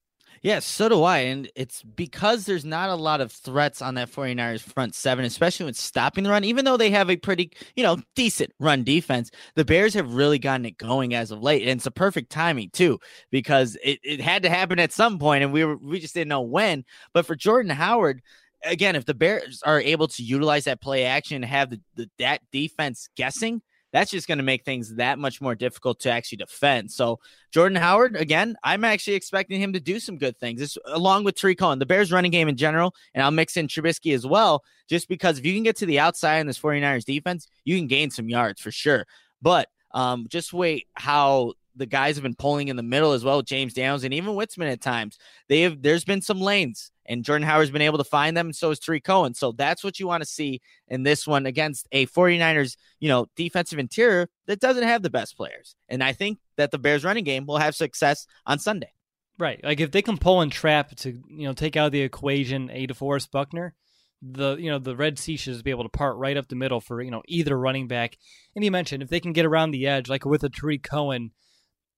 Yes, 0.43 0.65
so 0.65 0.89
do 0.89 1.04
I. 1.04 1.19
And 1.19 1.51
it's 1.56 1.84
because 1.84 2.45
there's 2.45 2.65
not 2.65 2.89
a 2.89 2.95
lot 2.95 3.21
of 3.21 3.32
threats 3.32 3.80
on 3.80 3.93
that 3.95 4.12
49ers 4.12 4.62
front 4.62 4.95
seven, 4.95 5.23
especially 5.23 5.65
when 5.65 5.75
stopping 5.75 6.23
the 6.23 6.32
run, 6.32 6.43
even 6.43 6.65
though 6.65 6.77
they 6.77 6.89
have 6.89 7.12
a 7.12 7.15
pretty, 7.15 7.51
you 7.75 7.84
know, 7.84 7.99
decent 8.15 8.51
run 8.60 8.84
defense. 8.84 9.30
The 9.54 9.65
Bears 9.65 9.93
have 9.93 10.15
really 10.15 10.39
gotten 10.39 10.65
it 10.65 10.80
going 10.80 11.13
as 11.13 11.30
of 11.30 11.43
late. 11.43 11.62
And 11.62 11.69
it's 11.77 11.86
a 11.86 11.91
perfect 11.91 12.32
timing, 12.32 12.71
too, 12.71 12.99
because 13.30 13.77
it, 13.84 13.99
it 14.04 14.19
had 14.19 14.41
to 14.41 14.49
happen 14.49 14.80
at 14.80 14.91
some 14.91 15.19
point 15.19 15.43
and 15.43 15.54
we 15.54 15.63
were 15.63 15.77
we 15.77 15.99
just 15.99 16.15
didn't 16.15 16.30
know 16.30 16.41
when. 16.41 16.86
But 17.13 17.27
for 17.27 17.36
Jordan 17.36 17.69
Howard, 17.69 18.23
again, 18.63 18.95
if 18.95 19.06
the 19.06 19.13
Bears 19.13 19.62
are 19.63 19.80
able 19.80 20.08
to 20.08 20.23
utilize 20.23 20.63
that 20.63 20.82
play 20.82 21.06
action 21.06 21.36
and 21.36 21.45
have 21.45 21.69
the, 21.69 21.82
the 21.95 22.10
that 22.17 22.41
defense 22.51 23.10
guessing, 23.15 23.62
that's 23.91 24.12
just 24.12 24.27
going 24.27 24.38
to 24.38 24.43
make 24.43 24.63
things 24.63 24.95
that 24.95 25.19
much 25.19 25.41
more 25.41 25.56
difficult 25.56 25.99
to 26.01 26.12
actually 26.12 26.38
defend. 26.38 26.91
So 26.91 27.19
Jordan 27.51 27.75
Howard, 27.75 28.15
again, 28.15 28.56
I'm 28.63 28.84
actually 28.84 29.15
expecting 29.15 29.62
him 29.62 29.73
to 29.73 29.80
do 29.80 29.99
some 29.99 30.17
good 30.17 30.38
things, 30.38 30.77
along 30.86 31.23
with 31.23 31.36
Tarik 31.36 31.60
Cohen, 31.60 31.80
the 31.80 31.86
Bears 31.86 32.12
running 32.12 32.32
game 32.32 32.47
in 32.47 32.58
general, 32.58 32.95
and 33.13 33.23
I'll 33.23 33.32
mix 33.32 33.58
in 33.58 33.67
Trubisky 33.67 34.15
as 34.15 34.25
well, 34.25 34.63
just 34.89 35.08
because 35.08 35.39
if 35.39 35.45
you 35.45 35.54
can 35.54 35.63
get 35.63 35.75
to 35.77 35.86
the 35.86 35.99
outside 35.99 36.39
in 36.39 36.47
this 36.47 36.60
49ers 36.60 37.06
defense, 37.06 37.47
you 37.65 37.77
can 37.77 37.88
gain 37.88 38.10
some 38.10 38.30
yards 38.30 38.62
for 38.62 38.71
sure. 38.71 39.06
But 39.41 39.69
um, 39.93 40.27
just 40.30 40.54
wait 40.54 40.88
how 40.95 41.54
the 41.75 41.86
guys 41.86 42.15
have 42.15 42.23
been 42.23 42.36
pulling 42.36 42.67
in 42.67 42.75
the 42.75 42.84
middle 42.84 43.13
as 43.13 43.23
well, 43.23 43.41
James 43.41 43.73
Downs 43.73 44.04
and 44.04 44.13
even 44.13 44.36
Witzmann 44.36 44.71
at 44.71 44.82
times. 44.82 45.17
They 45.47 45.62
have 45.62 45.82
there's 45.82 46.06
been 46.06 46.21
some 46.21 46.39
lanes 46.39 46.90
and 47.06 47.24
Jordan 47.24 47.48
Howard's 47.48 47.72
been 47.72 47.82
able 47.82 47.98
to 47.98 48.04
find 48.04 48.36
them, 48.36 48.48
and 48.48 48.56
so 48.56 48.70
has 48.70 48.80
Tarik 48.80 49.04
Cohen. 49.04 49.34
So 49.34 49.52
that's 49.52 49.84
what 49.84 50.00
you 50.00 50.08
want 50.08 50.24
to 50.24 50.30
see 50.30 50.62
in 50.88 51.04
this 51.04 51.28
one 51.28 51.46
against 51.46 51.88
a 51.92 52.06
49ers, 52.08 52.78
you 53.00 53.10
know, 53.10 53.28
defensive 53.36 53.80
interior 53.80 54.30
that 54.48 54.60
doesn't 54.60 54.84
have 54.84 55.02
the 55.02 55.10
best 55.10 55.36
players. 55.36 55.76
And 55.90 56.04
I 56.04 56.14
think 56.14 56.40
that 56.58 56.72
the 56.72 56.80
Bears 56.80 57.04
running 57.04 57.24
game 57.24 57.46
will 57.46 57.58
have 57.58 57.76
success 57.76 58.26
on 58.46 58.60
Sunday. 58.60 58.94
Right. 59.40 59.60
Like 59.64 59.80
if 59.80 59.92
they 59.92 60.02
can 60.02 60.18
pull 60.18 60.42
and 60.42 60.52
trap 60.52 60.96
to, 60.98 61.10
you 61.10 61.48
know, 61.48 61.54
take 61.54 61.76
out 61.76 61.92
the 61.92 62.02
equation 62.02 62.70
A 62.72 62.86
to 62.86 62.94
DeForest 62.94 63.32
Buckner, 63.32 63.74
the 64.22 64.56
you 64.58 64.70
know 64.70 64.78
the 64.80 64.96
Red 64.96 65.18
Sea 65.18 65.36
should 65.36 65.64
be 65.64 65.72
able 65.72 65.84
to 65.84 65.90
part 65.90 66.18
right 66.18 66.38
up 66.38 66.48
the 66.48 66.56
middle 66.56 66.80
for 66.80 67.02
you 67.02 67.12
know 67.12 67.24
either 67.28 67.58
running 67.58 67.88
back. 67.88 68.18
And 68.56 68.64
you 68.64 68.72
mentioned 68.72 69.02
if 69.02 69.10
they 69.10 69.20
can 69.20 69.34
get 69.34 69.46
around 69.46 69.72
the 69.72 69.88
edge, 69.88 70.10
like 70.10 70.26
with 70.26 70.44
a 70.44 70.50
Tarik 70.50 70.84
Cohen, 70.84 71.32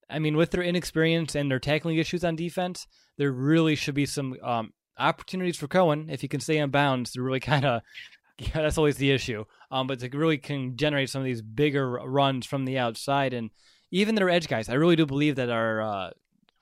I 0.09 0.19
mean, 0.19 0.37
with 0.37 0.51
their 0.51 0.63
inexperience 0.63 1.35
and 1.35 1.49
their 1.49 1.59
tackling 1.59 1.97
issues 1.97 2.23
on 2.23 2.35
defense, 2.35 2.87
there 3.17 3.31
really 3.31 3.75
should 3.75 3.95
be 3.95 4.05
some 4.05 4.35
um, 4.41 4.71
opportunities 4.97 5.57
for 5.57 5.67
Cohen 5.67 6.09
if 6.09 6.21
he 6.21 6.27
can 6.27 6.39
stay 6.39 6.59
on 6.59 6.69
bounds 6.69 7.11
to 7.11 7.21
really 7.21 7.39
kind 7.51 7.65
of. 7.65 7.81
Yeah, 8.39 8.63
that's 8.63 8.79
always 8.79 8.97
the 8.97 9.11
issue. 9.11 9.45
Um, 9.69 9.85
but 9.85 9.99
to 9.99 10.09
really 10.09 10.39
can 10.39 10.75
generate 10.75 11.09
some 11.09 11.21
of 11.21 11.25
these 11.25 11.43
bigger 11.43 11.87
runs 11.91 12.47
from 12.47 12.65
the 12.65 12.79
outside 12.79 13.31
and 13.31 13.51
even 13.91 14.15
their 14.15 14.29
edge 14.29 14.47
guys. 14.47 14.69
I 14.69 14.73
really 14.73 14.95
do 14.95 15.05
believe 15.05 15.35
that 15.35 15.51
our 15.51 15.81
uh, 15.81 16.09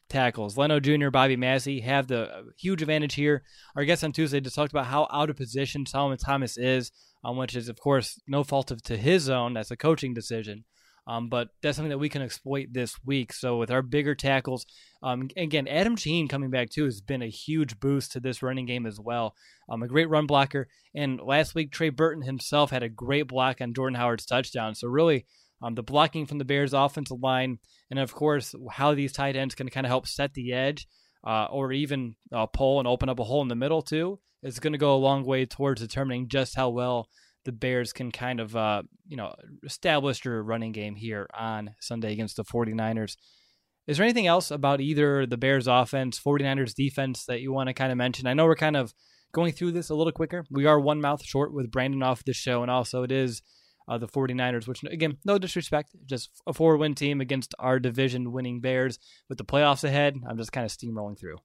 tackles, 0.09 0.57
Leno 0.57 0.79
Jr., 0.81 1.09
Bobby 1.09 1.37
Massie, 1.37 1.79
have 1.79 2.07
the 2.07 2.29
uh, 2.29 2.41
huge 2.59 2.81
advantage 2.81 3.15
here. 3.15 3.43
Our 3.75 3.85
guest 3.85 4.03
on 4.03 4.11
Tuesday 4.11 4.41
just 4.41 4.55
talked 4.55 4.73
about 4.73 4.87
how 4.87 5.07
out 5.11 5.29
of 5.29 5.37
position 5.37 5.85
Solomon 5.85 6.17
Thomas 6.17 6.57
is, 6.57 6.91
um, 7.23 7.37
which 7.37 7.55
is, 7.55 7.69
of 7.69 7.79
course, 7.79 8.19
no 8.27 8.43
fault 8.43 8.69
of 8.69 8.83
to 8.83 8.97
his 8.97 9.29
own. 9.29 9.53
That's 9.53 9.71
a 9.71 9.77
coaching 9.77 10.13
decision. 10.13 10.65
Um, 11.07 11.29
but 11.29 11.49
that's 11.61 11.75
something 11.75 11.89
that 11.89 11.97
we 11.97 12.09
can 12.09 12.21
exploit 12.21 12.67
this 12.71 12.95
week. 13.03 13.33
So 13.33 13.57
with 13.57 13.71
our 13.71 13.81
bigger 13.81 14.13
tackles, 14.13 14.65
um, 15.01 15.29
again, 15.35 15.67
Adam 15.67 15.95
Shaheen 15.95 16.29
coming 16.29 16.51
back 16.51 16.69
too 16.69 16.85
has 16.85 17.01
been 17.01 17.23
a 17.23 17.27
huge 17.27 17.79
boost 17.79 18.11
to 18.11 18.19
this 18.19 18.43
running 18.43 18.65
game 18.65 18.85
as 18.85 18.99
well. 18.99 19.35
Um, 19.67 19.81
a 19.81 19.87
great 19.87 20.09
run 20.09 20.27
blocker, 20.27 20.67
and 20.93 21.19
last 21.19 21.55
week 21.55 21.71
Trey 21.71 21.89
Burton 21.89 22.21
himself 22.21 22.69
had 22.69 22.83
a 22.83 22.89
great 22.89 23.27
block 23.27 23.61
on 23.61 23.73
Jordan 23.73 23.95
Howard's 23.95 24.25
touchdown. 24.25 24.75
So 24.75 24.87
really, 24.87 25.25
um, 25.61 25.75
the 25.75 25.83
blocking 25.83 26.25
from 26.25 26.37
the 26.37 26.45
Bears' 26.45 26.73
offensive 26.73 27.21
line, 27.21 27.59
and 27.89 27.99
of 27.99 28.13
course 28.13 28.53
how 28.69 28.93
these 28.93 29.13
tight 29.13 29.35
ends 29.35 29.55
can 29.55 29.69
kind 29.69 29.85
of 29.85 29.89
help 29.89 30.07
set 30.07 30.33
the 30.33 30.53
edge, 30.53 30.87
uh, 31.25 31.45
or 31.45 31.71
even 31.71 32.15
uh, 32.31 32.45
pull 32.45 32.79
and 32.79 32.87
open 32.87 33.09
up 33.09 33.19
a 33.19 33.23
hole 33.23 33.41
in 33.41 33.47
the 33.47 33.55
middle 33.55 33.81
too, 33.81 34.19
is 34.43 34.59
going 34.59 34.73
to 34.73 34.79
go 34.79 34.95
a 34.95 34.97
long 34.97 35.23
way 35.23 35.45
towards 35.45 35.81
determining 35.81 36.27
just 36.27 36.55
how 36.55 36.69
well 36.69 37.09
the 37.45 37.51
Bears 37.51 37.93
can 37.93 38.11
kind 38.11 38.39
of, 38.39 38.55
uh, 38.55 38.83
you 39.07 39.17
know, 39.17 39.33
establish 39.63 40.21
their 40.21 40.43
running 40.43 40.71
game 40.71 40.95
here 40.95 41.27
on 41.33 41.75
Sunday 41.79 42.13
against 42.13 42.37
the 42.37 42.43
49ers. 42.43 43.15
Is 43.87 43.97
there 43.97 44.05
anything 44.05 44.27
else 44.27 44.51
about 44.51 44.79
either 44.79 45.25
the 45.25 45.37
Bears 45.37 45.67
offense, 45.67 46.19
49ers 46.19 46.75
defense 46.75 47.25
that 47.25 47.41
you 47.41 47.51
want 47.51 47.67
to 47.67 47.73
kind 47.73 47.91
of 47.91 47.97
mention? 47.97 48.27
I 48.27 48.33
know 48.33 48.45
we're 48.45 48.55
kind 48.55 48.77
of 48.77 48.93
going 49.33 49.53
through 49.53 49.71
this 49.71 49.89
a 49.89 49.95
little 49.95 50.11
quicker. 50.11 50.45
We 50.51 50.65
are 50.65 50.79
one 50.79 51.01
mouth 51.01 51.23
short 51.23 51.53
with 51.53 51.71
Brandon 51.71 52.03
off 52.03 52.23
the 52.23 52.33
show, 52.33 52.61
and 52.61 52.69
also 52.69 53.03
it 53.03 53.11
is 53.11 53.41
uh, 53.87 53.97
the 53.97 54.07
49ers, 54.07 54.67
which, 54.67 54.83
again, 54.83 55.17
no 55.25 55.37
disrespect, 55.37 55.95
just 56.05 56.29
a 56.45 56.53
four 56.53 56.77
win 56.77 56.93
team 56.93 57.21
against 57.21 57.55
our 57.59 57.79
division 57.79 58.31
winning 58.31 58.61
Bears. 58.61 58.99
With 59.27 59.37
the 59.37 59.45
playoffs 59.45 59.83
ahead, 59.83 60.15
I'm 60.27 60.37
just 60.37 60.51
kind 60.51 60.65
of 60.65 60.71
steamrolling 60.71 61.19
through. 61.19 61.37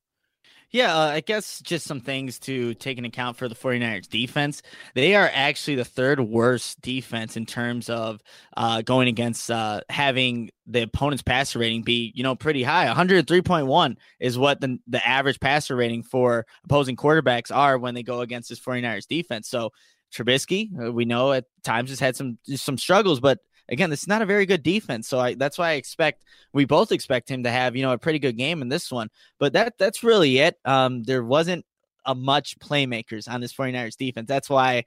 Yeah, 0.72 0.94
uh, 0.96 1.06
I 1.06 1.20
guess 1.20 1.60
just 1.60 1.86
some 1.86 2.00
things 2.00 2.38
to 2.40 2.74
take 2.74 2.98
into 2.98 3.08
account 3.08 3.36
for 3.36 3.48
the 3.48 3.54
49ers 3.54 4.08
defense. 4.08 4.62
They 4.94 5.14
are 5.14 5.30
actually 5.32 5.76
the 5.76 5.84
third 5.84 6.20
worst 6.20 6.80
defense 6.82 7.36
in 7.36 7.46
terms 7.46 7.88
of 7.88 8.20
uh, 8.56 8.82
going 8.82 9.08
against 9.08 9.50
uh, 9.50 9.82
having 9.88 10.50
the 10.66 10.82
opponent's 10.82 11.22
passer 11.22 11.60
rating 11.60 11.82
be, 11.82 12.12
you 12.16 12.24
know, 12.24 12.34
pretty 12.34 12.64
high. 12.64 12.92
103.1 12.92 13.96
is 14.18 14.36
what 14.36 14.60
the, 14.60 14.78
the 14.88 15.06
average 15.06 15.38
passer 15.38 15.76
rating 15.76 16.02
for 16.02 16.44
opposing 16.64 16.96
quarterbacks 16.96 17.54
are 17.54 17.78
when 17.78 17.94
they 17.94 18.02
go 18.02 18.20
against 18.20 18.48
this 18.48 18.60
49ers 18.60 19.06
defense. 19.06 19.48
So 19.48 19.70
Trubisky, 20.12 20.68
uh, 20.78 20.92
we 20.92 21.04
know 21.04 21.32
at 21.32 21.44
times 21.62 21.90
has 21.90 22.00
had 22.00 22.16
some 22.16 22.38
some 22.44 22.78
struggles, 22.78 23.20
but 23.20 23.38
again, 23.68 23.90
this 23.90 24.02
is 24.02 24.08
not 24.08 24.22
a 24.22 24.26
very 24.26 24.46
good 24.46 24.62
defense. 24.62 25.08
So 25.08 25.18
I, 25.18 25.34
that's 25.34 25.58
why 25.58 25.70
I 25.70 25.72
expect 25.74 26.22
we 26.52 26.64
both 26.64 26.92
expect 26.92 27.30
him 27.30 27.44
to 27.44 27.50
have 27.50 27.76
you 27.76 27.82
know 27.82 27.92
a 27.92 27.98
pretty 27.98 28.18
good 28.18 28.36
game 28.36 28.62
in 28.62 28.68
this 28.68 28.90
one. 28.92 29.08
But 29.38 29.52
that 29.54 29.78
that's 29.78 30.02
really 30.02 30.38
it. 30.38 30.56
Um, 30.64 31.02
there 31.02 31.24
wasn't 31.24 31.64
a 32.04 32.14
much 32.14 32.58
playmakers 32.60 33.28
on 33.28 33.40
this 33.40 33.52
49ers 33.52 33.96
defense. 33.96 34.28
That's 34.28 34.48
why 34.50 34.84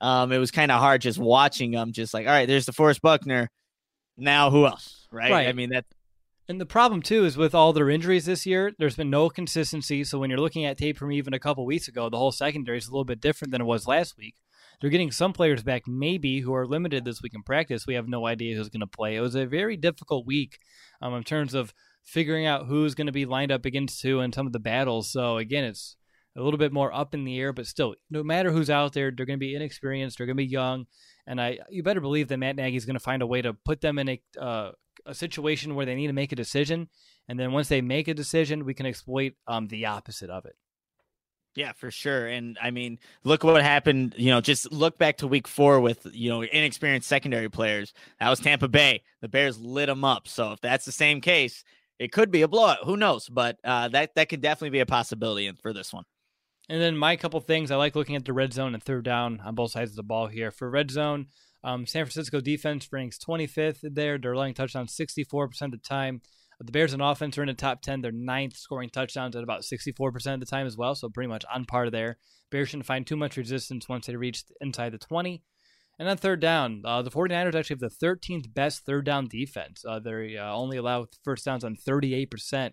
Um, 0.00 0.32
it 0.32 0.38
was 0.38 0.50
kind 0.50 0.70
of 0.72 0.80
hard 0.80 1.02
just 1.02 1.18
watching 1.18 1.72
them. 1.72 1.92
Just 1.92 2.14
like, 2.14 2.26
all 2.26 2.32
right, 2.32 2.46
there's 2.48 2.66
DeForest 2.66 3.02
Buckner. 3.02 3.50
Now 4.16 4.50
who 4.50 4.66
else? 4.66 5.06
Right? 5.12 5.30
Right. 5.30 5.48
I 5.48 5.52
mean 5.52 5.70
that. 5.70 5.84
And 6.48 6.60
the 6.60 6.66
problem 6.66 7.00
too 7.02 7.24
is 7.24 7.36
with 7.36 7.54
all 7.54 7.72
their 7.72 7.90
injuries 7.90 8.24
this 8.26 8.44
year, 8.46 8.72
there's 8.78 8.96
been 8.96 9.10
no 9.10 9.28
consistency. 9.30 10.02
So 10.04 10.18
when 10.18 10.30
you're 10.30 10.40
looking 10.40 10.64
at 10.64 10.78
tape 10.78 10.98
from 10.98 11.12
even 11.12 11.32
a 11.34 11.38
couple 11.38 11.64
weeks 11.64 11.86
ago, 11.88 12.08
the 12.08 12.18
whole 12.18 12.32
secondary 12.32 12.78
is 12.78 12.88
a 12.88 12.90
little 12.90 13.04
bit 13.04 13.20
different 13.20 13.52
than 13.52 13.60
it 13.60 13.66
was 13.66 13.86
last 13.86 14.16
week. 14.18 14.34
They're 14.80 14.90
getting 14.90 15.10
some 15.10 15.32
players 15.32 15.62
back, 15.62 15.86
maybe 15.86 16.40
who 16.40 16.54
are 16.54 16.66
limited 16.66 17.04
this 17.04 17.22
week 17.22 17.34
in 17.34 17.42
practice. 17.42 17.86
We 17.86 17.94
have 17.94 18.08
no 18.08 18.26
idea 18.26 18.56
who's 18.56 18.70
going 18.70 18.80
to 18.80 18.86
play. 18.86 19.16
It 19.16 19.20
was 19.20 19.34
a 19.34 19.46
very 19.46 19.76
difficult 19.76 20.26
week 20.26 20.58
um, 21.02 21.14
in 21.14 21.22
terms 21.22 21.54
of 21.54 21.74
figuring 22.02 22.46
out 22.46 22.66
who's 22.66 22.94
going 22.94 23.06
to 23.06 23.12
be 23.12 23.26
lined 23.26 23.52
up 23.52 23.64
against 23.64 24.02
who 24.02 24.20
in 24.20 24.32
some 24.32 24.46
of 24.46 24.52
the 24.52 24.58
battles. 24.58 25.12
So 25.12 25.36
again, 25.36 25.64
it's 25.64 25.96
a 26.36 26.42
little 26.42 26.58
bit 26.58 26.72
more 26.72 26.94
up 26.94 27.14
in 27.14 27.24
the 27.24 27.38
air, 27.38 27.52
but 27.52 27.66
still, 27.66 27.94
no 28.10 28.22
matter 28.22 28.50
who's 28.50 28.70
out 28.70 28.92
there, 28.92 29.10
they're 29.10 29.26
going 29.26 29.38
to 29.38 29.40
be 29.44 29.54
inexperienced, 29.54 30.18
they're 30.18 30.26
going 30.26 30.36
to 30.36 30.42
be 30.42 30.46
young, 30.46 30.86
and 31.26 31.40
I 31.40 31.58
you 31.68 31.82
better 31.82 32.00
believe 32.00 32.28
that 32.28 32.38
Matt 32.38 32.56
Nagy 32.56 32.76
is 32.76 32.86
going 32.86 32.94
to 32.94 33.00
find 33.00 33.22
a 33.22 33.26
way 33.26 33.42
to 33.42 33.52
put 33.52 33.80
them 33.80 33.98
in 33.98 34.08
a 34.08 34.22
uh, 34.40 34.70
a 35.06 35.14
situation 35.14 35.74
where 35.74 35.86
they 35.86 35.94
need 35.94 36.06
to 36.06 36.12
make 36.12 36.32
a 36.32 36.36
decision, 36.36 36.88
and 37.28 37.38
then 37.38 37.52
once 37.52 37.68
they 37.68 37.80
make 37.80 38.08
a 38.08 38.14
decision, 38.14 38.64
we 38.64 38.74
can 38.74 38.86
exploit 38.86 39.34
um, 39.46 39.68
the 39.68 39.86
opposite 39.86 40.30
of 40.30 40.44
it. 40.44 40.54
Yeah, 41.56 41.72
for 41.72 41.90
sure. 41.90 42.26
And 42.26 42.56
I 42.62 42.70
mean, 42.70 42.98
look 43.24 43.42
what 43.42 43.60
happened. 43.62 44.14
You 44.16 44.30
know, 44.30 44.40
just 44.40 44.70
look 44.70 44.98
back 44.98 45.18
to 45.18 45.26
week 45.26 45.48
four 45.48 45.80
with, 45.80 46.06
you 46.12 46.30
know, 46.30 46.42
inexperienced 46.42 47.08
secondary 47.08 47.48
players. 47.48 47.92
That 48.20 48.30
was 48.30 48.38
Tampa 48.38 48.68
Bay. 48.68 49.02
The 49.20 49.28
Bears 49.28 49.58
lit 49.58 49.88
them 49.88 50.04
up. 50.04 50.28
So 50.28 50.52
if 50.52 50.60
that's 50.60 50.84
the 50.84 50.92
same 50.92 51.20
case, 51.20 51.64
it 51.98 52.12
could 52.12 52.30
be 52.30 52.42
a 52.42 52.48
blowout. 52.48 52.84
Who 52.84 52.96
knows? 52.96 53.28
But 53.28 53.58
uh, 53.64 53.88
that, 53.88 54.14
that 54.14 54.28
could 54.28 54.40
definitely 54.40 54.70
be 54.70 54.80
a 54.80 54.86
possibility 54.86 55.50
for 55.60 55.72
this 55.72 55.92
one. 55.92 56.04
And 56.68 56.80
then 56.80 56.96
my 56.96 57.16
couple 57.16 57.40
things, 57.40 57.72
I 57.72 57.76
like 57.76 57.96
looking 57.96 58.14
at 58.14 58.24
the 58.24 58.32
red 58.32 58.52
zone 58.52 58.74
and 58.74 58.82
third 58.82 59.04
down 59.04 59.40
on 59.44 59.56
both 59.56 59.72
sides 59.72 59.90
of 59.90 59.96
the 59.96 60.04
ball 60.04 60.28
here. 60.28 60.52
For 60.52 60.70
red 60.70 60.92
zone, 60.92 61.26
um, 61.64 61.84
San 61.84 62.04
Francisco 62.04 62.40
defense 62.40 62.88
ranks 62.92 63.18
25th 63.18 63.80
there. 63.82 64.18
They're 64.18 64.32
allowing 64.34 64.54
touchdowns 64.54 64.96
64% 64.96 65.62
of 65.62 65.70
the 65.72 65.78
time. 65.78 66.22
The 66.62 66.72
Bears 66.72 66.92
in 66.92 67.00
offense 67.00 67.38
are 67.38 67.42
in 67.42 67.48
the 67.48 67.54
top 67.54 67.80
10. 67.80 68.02
They're 68.02 68.12
ninth 68.12 68.56
scoring 68.56 68.90
touchdowns 68.90 69.34
at 69.34 69.42
about 69.42 69.62
64% 69.62 70.34
of 70.34 70.40
the 70.40 70.46
time 70.46 70.66
as 70.66 70.76
well. 70.76 70.94
So 70.94 71.08
pretty 71.08 71.28
much 71.28 71.44
on 71.52 71.64
par 71.64 71.88
there. 71.88 72.18
Bears 72.50 72.68
shouldn't 72.68 72.86
find 72.86 73.06
too 73.06 73.16
much 73.16 73.36
resistance 73.36 73.88
once 73.88 74.06
they 74.06 74.16
reach 74.16 74.44
inside 74.60 74.92
the 74.92 74.98
20. 74.98 75.42
And 75.98 76.08
on 76.08 76.16
third 76.16 76.40
down, 76.40 76.82
uh, 76.84 77.02
the 77.02 77.10
49ers 77.10 77.54
actually 77.54 77.78
have 77.80 77.90
the 78.00 78.06
13th 78.06 78.52
best 78.52 78.84
third 78.84 79.04
down 79.04 79.28
defense. 79.28 79.84
Uh, 79.86 80.00
they 80.00 80.36
uh, 80.36 80.52
only 80.52 80.76
allow 80.76 81.06
first 81.24 81.44
downs 81.44 81.64
on 81.64 81.76
38% 81.76 82.72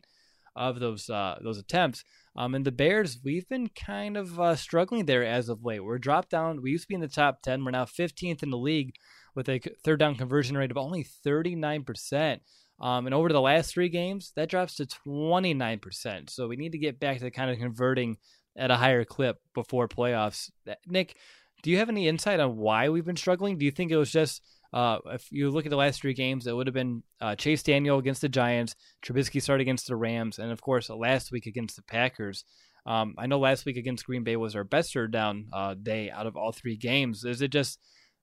of 0.56 0.80
those 0.80 1.10
uh, 1.10 1.38
those 1.42 1.58
attempts. 1.58 2.04
Um, 2.36 2.56
and 2.56 2.66
the 2.66 2.72
Bears, 2.72 3.20
we've 3.24 3.48
been 3.48 3.70
kind 3.70 4.18
of 4.18 4.40
uh, 4.40 4.56
struggling 4.56 5.06
there 5.06 5.26
as 5.26 5.50
of 5.50 5.64
late. 5.64 5.84
We're 5.84 5.98
dropped 5.98 6.30
down. 6.30 6.62
We 6.62 6.72
used 6.72 6.84
to 6.84 6.88
be 6.88 6.96
in 6.96 7.02
the 7.02 7.08
top 7.08 7.42
10. 7.42 7.64
We're 7.64 7.72
now 7.72 7.86
15th 7.86 8.44
in 8.44 8.50
the 8.50 8.58
league 8.58 8.94
with 9.36 9.50
a 9.50 9.60
third 9.84 10.00
down 10.00 10.16
conversion 10.16 10.58
rate 10.58 10.72
of 10.72 10.78
only 10.78 11.06
39%. 11.26 12.40
Um, 12.80 13.08
and 13.08 13.16
over 13.16 13.30
the 13.30 13.42
last 13.42 13.74
three 13.74 13.90
games, 13.90 14.32
that 14.36 14.50
drops 14.50 14.76
to 14.76 14.86
29%. 14.86 16.30
So 16.30 16.48
we 16.48 16.56
need 16.56 16.74
to 16.74 16.78
get 16.78 17.00
back 17.00 17.20
to 17.20 17.32
kind 17.32 17.50
of 17.50 17.58
converting 17.58 18.18
at 18.56 18.72
a 18.72 18.76
higher 18.76 19.04
clip 19.04 19.38
before 19.54 19.88
playoffs. 19.88 20.52
Nick, 20.88 21.18
do 21.64 21.72
you 21.72 21.78
have 21.78 21.90
any 21.90 22.08
insight 22.08 22.40
on 22.40 22.58
why 22.58 22.90
we've 22.90 23.06
been 23.06 23.16
struggling? 23.16 23.58
Do 23.58 23.66
you 23.66 23.72
think 23.72 23.92
it 23.92 23.98
was 23.98 24.12
just 24.12 24.42
uh, 24.74 25.00
if 25.08 25.32
you 25.32 25.50
look 25.50 25.66
at 25.66 25.70
the 25.70 25.78
last 25.78 26.02
three 26.02 26.14
games, 26.14 26.46
it 26.46 26.56
would 26.56 26.68
have 26.68 26.74
been 26.74 27.04
uh, 27.22 27.36
Chase 27.36 27.64
Daniel 27.64 27.98
against 27.98 28.22
the 28.22 28.30
Giants, 28.30 28.76
Trubisky 29.04 29.42
started 29.42 29.62
against 29.62 29.88
the 29.88 29.96
Rams, 29.96 30.40
and 30.40 30.52
of 30.52 30.62
course 30.62 30.90
last 30.90 31.32
week 31.32 31.46
against 31.46 31.76
the 31.76 31.84
Packers. 31.84 32.44
Um, 32.86 33.16
I 33.18 33.28
know 33.28 33.40
last 33.40 33.66
week 33.66 33.78
against 33.78 34.06
Green 34.06 34.24
Bay 34.24 34.36
was 34.36 34.56
our 34.56 34.64
best 34.64 34.94
third 34.94 35.12
down 35.12 35.48
uh, 35.52 35.74
day 35.74 36.10
out 36.10 36.28
of 36.28 36.38
all 36.38 36.52
three 36.52 36.78
games. 36.78 37.26
Is 37.26 37.42
it 37.42 37.52
just 37.52 37.80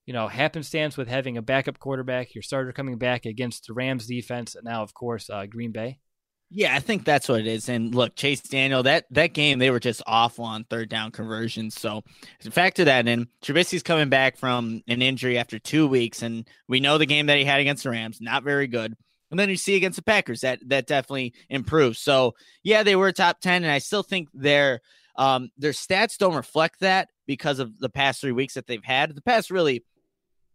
you 0.06 0.12
know 0.12 0.28
happenstance 0.28 0.96
with 0.96 1.08
having 1.08 1.36
a 1.36 1.42
backup 1.42 1.78
quarterback, 1.78 2.34
your 2.34 2.42
starter 2.42 2.72
coming 2.72 2.98
back 2.98 3.26
against 3.26 3.66
the 3.66 3.74
Rams 3.74 4.06
defense, 4.06 4.54
and 4.54 4.64
now 4.64 4.82
of 4.82 4.94
course 4.94 5.30
uh, 5.30 5.46
Green 5.46 5.72
Bay? 5.72 5.98
Yeah, 6.50 6.74
I 6.74 6.78
think 6.78 7.04
that's 7.04 7.28
what 7.28 7.40
it 7.40 7.48
is. 7.48 7.68
And 7.68 7.94
look, 7.94 8.14
Chase 8.14 8.40
Daniel, 8.40 8.84
that 8.84 9.06
that 9.10 9.32
game 9.32 9.58
they 9.58 9.70
were 9.70 9.80
just 9.80 10.02
awful 10.06 10.44
on 10.44 10.64
third 10.64 10.88
down 10.88 11.10
conversions. 11.10 11.74
So 11.74 12.02
factor 12.50 12.84
that 12.84 13.08
in. 13.08 13.28
Trubisky's 13.42 13.82
coming 13.82 14.08
back 14.08 14.36
from 14.36 14.82
an 14.86 15.02
injury 15.02 15.36
after 15.36 15.58
two 15.58 15.88
weeks, 15.88 16.22
and 16.22 16.46
we 16.68 16.80
know 16.80 16.96
the 16.96 17.06
game 17.06 17.26
that 17.26 17.38
he 17.38 17.44
had 17.44 17.60
against 17.60 17.82
the 17.82 17.90
Rams, 17.90 18.20
not 18.20 18.44
very 18.44 18.68
good. 18.68 18.94
And 19.30 19.40
then 19.40 19.48
you 19.48 19.56
see 19.56 19.74
against 19.74 19.96
the 19.96 20.04
Packers 20.04 20.42
that 20.42 20.60
that 20.68 20.86
definitely 20.86 21.34
improved. 21.48 21.96
So 21.96 22.34
yeah, 22.62 22.84
they 22.84 22.94
were 22.94 23.10
top 23.10 23.40
ten, 23.40 23.64
and 23.64 23.72
I 23.72 23.78
still 23.78 24.04
think 24.04 24.28
their 24.32 24.80
um 25.16 25.50
their 25.58 25.72
stats 25.72 26.18
don't 26.18 26.36
reflect 26.36 26.80
that 26.80 27.08
because 27.26 27.58
of 27.58 27.78
the 27.80 27.88
past 27.88 28.20
three 28.20 28.32
weeks 28.32 28.54
that 28.54 28.68
they've 28.68 28.84
had. 28.84 29.14
The 29.14 29.22
past 29.22 29.50
really, 29.50 29.82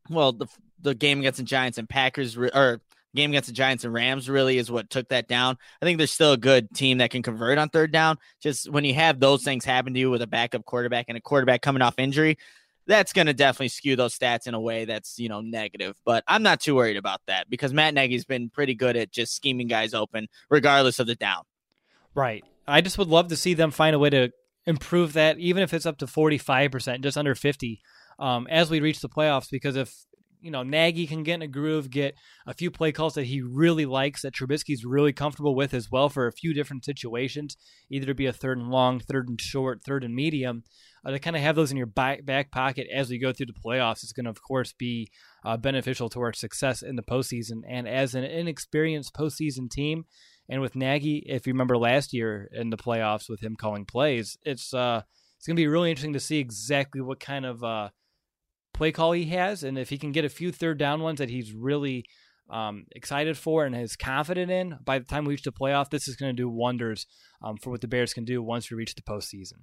well, 0.10 0.34
the 0.34 0.48
the 0.82 0.96
game 0.96 1.20
against 1.20 1.38
the 1.38 1.44
Giants 1.44 1.78
and 1.78 1.90
Packers 1.90 2.38
or 2.38 2.82
game 3.16 3.32
against 3.32 3.48
the 3.48 3.54
Giants 3.54 3.84
and 3.84 3.94
Rams 3.94 4.30
really 4.30 4.58
is 4.58 4.72
what 4.72 4.90
took 4.90 5.10
that 5.10 5.28
down. 5.28 5.58
I 5.82 5.86
think 5.86 5.98
there's 5.98 6.12
still 6.12 6.34
a 6.34 6.38
good 6.38 6.74
team 6.74 7.00
that 7.00 7.10
can 7.10 7.24
convert 7.24 7.58
on 7.58 7.70
third 7.70 7.92
down. 7.92 8.18
Just 8.42 8.70
when 8.70 8.86
you 8.86 8.94
have 8.94 9.20
those 9.20 9.44
things 9.44 9.66
happen 9.66 9.94
to 9.94 10.00
you 10.00 10.12
with 10.12 10.22
a 10.22 10.28
backup 10.28 10.66
quarterback 10.66 11.06
and 11.08 11.18
a 11.18 11.22
quarterback 11.22 11.62
coming 11.62 11.82
off 11.82 11.96
injury, 11.98 12.38
that's 12.86 13.14
going 13.14 13.28
to 13.28 13.34
definitely 13.34 13.70
skew 13.70 13.96
those 13.96 14.18
stats 14.18 14.48
in 14.48 14.54
a 14.54 14.60
way 14.60 14.86
that's, 14.86 15.20
you 15.20 15.30
know, 15.30 15.42
negative. 15.42 15.96
But 16.06 16.24
I'm 16.28 16.44
not 16.44 16.62
too 16.62 16.76
worried 16.76 16.98
about 16.98 17.22
that 17.28 17.50
because 17.50 17.74
Matt 17.74 17.94
Nagy's 17.94 18.26
been 18.26 18.50
pretty 18.50 18.76
good 18.76 18.96
at 18.96 19.12
just 19.12 19.36
scheming 19.36 19.68
guys 19.68 19.94
open 19.94 20.28
regardless 20.50 21.00
of 21.00 21.08
the 21.08 21.16
down. 21.16 21.44
Right. 22.14 22.44
I 22.68 22.82
just 22.82 22.98
would 22.98 23.08
love 23.08 23.30
to 23.30 23.38
see 23.38 23.54
them 23.54 23.72
find 23.72 23.96
a 23.96 24.00
way 24.00 24.10
to 24.12 24.32
improve 24.66 25.14
that, 25.14 25.40
even 25.40 25.64
if 25.64 25.74
it's 25.74 25.86
up 25.86 25.98
to 26.00 26.06
45%, 26.06 27.02
just 27.02 27.18
under 27.18 27.34
50, 27.34 27.82
um, 28.20 28.48
as 28.50 28.70
we 28.70 28.80
reach 28.80 29.02
the 29.02 29.10
playoffs. 29.10 29.50
Because 29.50 29.76
if 29.76 29.94
you 30.42 30.52
know, 30.52 30.64
Nagy 30.64 31.06
can 31.06 31.24
get 31.24 31.36
in 31.36 31.42
a 31.42 31.48
groove, 31.48 31.90
get 31.90 32.16
a 32.48 32.54
few 32.54 32.72
play 32.72 32.92
calls 32.92 33.16
that 33.16 33.26
he 33.26 33.42
really 33.42 33.86
likes, 33.86 34.22
that 34.22 34.34
Trubisky's 34.34 34.86
really 34.86 35.14
comfortable 35.14 35.56
with 35.56 35.74
as 35.74 35.92
well 35.92 36.10
for 36.10 36.28
a 36.28 36.32
few 36.32 36.54
different 36.54 36.86
situations, 36.86 37.58
either 37.90 38.06
to 38.06 38.14
be 38.14 38.26
a 38.26 38.34
third 38.34 38.58
and 38.58 38.70
long, 38.70 39.00
third 39.00 39.28
and 39.28 39.40
short, 39.40 39.84
third 39.84 40.04
and 40.04 40.16
medium. 40.16 40.64
Uh, 41.06 41.12
to 41.12 41.20
kind 41.20 41.36
of 41.36 41.42
have 41.42 41.56
those 41.56 41.72
in 41.72 41.78
your 41.78 41.86
back, 41.86 42.52
pocket 42.52 42.88
as 42.94 43.10
we 43.10 43.18
go 43.18 43.32
through 43.32 43.46
the 43.46 43.54
playoffs 43.54 44.04
is 44.04 44.12
going 44.12 44.26
to, 44.26 44.30
of 44.30 44.42
course, 44.42 44.74
be 44.74 45.10
uh, 45.46 45.56
beneficial 45.56 46.10
to 46.10 46.20
our 46.20 46.34
success 46.34 46.82
in 46.82 46.98
the 46.98 47.04
postseason. 47.04 47.62
And 47.70 47.88
as 47.88 48.16
an 48.16 48.26
inexperienced 48.26 49.14
postseason 49.14 49.70
team, 49.70 50.06
and 50.50 50.62
with 50.62 50.76
Nagy, 50.76 51.24
if 51.28 51.48
you 51.48 51.54
remember 51.54 51.78
last 51.78 52.12
year 52.12 52.50
in 52.52 52.70
the 52.70 52.78
playoffs 52.78 53.30
with 53.30 53.42
him 53.42 53.56
calling 53.56 53.86
plays, 53.86 54.38
it's 54.44 54.74
uh, 54.74 55.04
it's 55.38 55.48
going 55.48 55.56
to 55.56 55.62
be 55.62 55.68
really 55.68 55.90
interesting 55.90 56.14
to 56.14 56.20
see 56.20 56.40
exactly 56.40 57.00
what 57.00 57.22
kind 57.22 57.46
of 57.46 57.64
uh, 57.64 57.90
play 58.80 58.94
call 58.94 59.12
he 59.12 59.26
has, 59.26 59.62
and 59.62 59.78
if 59.78 59.90
he 59.90 59.98
can 59.98 60.14
get 60.14 60.24
a 60.24 60.30
few 60.30 60.54
third 60.54 60.80
down 60.80 61.02
ones 61.02 61.20
that 61.20 61.30
he's 61.30 61.52
really 61.52 62.06
um, 62.50 62.86
excited 62.96 63.38
for 63.38 63.66
and 63.66 63.76
is 63.76 63.98
confident 63.98 64.50
in, 64.50 64.78
by 64.86 64.98
the 64.98 65.06
time 65.06 65.26
we 65.26 65.34
reach 65.34 65.44
the 65.44 65.52
playoff, 65.52 65.90
this 65.90 66.08
is 66.08 66.16
going 66.16 66.34
to 66.34 66.42
do 66.42 66.50
wonders 66.50 67.06
um, 67.44 67.58
for 67.58 67.72
what 67.72 67.82
the 67.82 67.90
Bears 67.90 68.14
can 68.14 68.24
do 68.24 68.42
once 68.42 68.72
we 68.72 68.78
reach 68.78 68.96
the 68.96 69.02
postseason. 69.02 69.60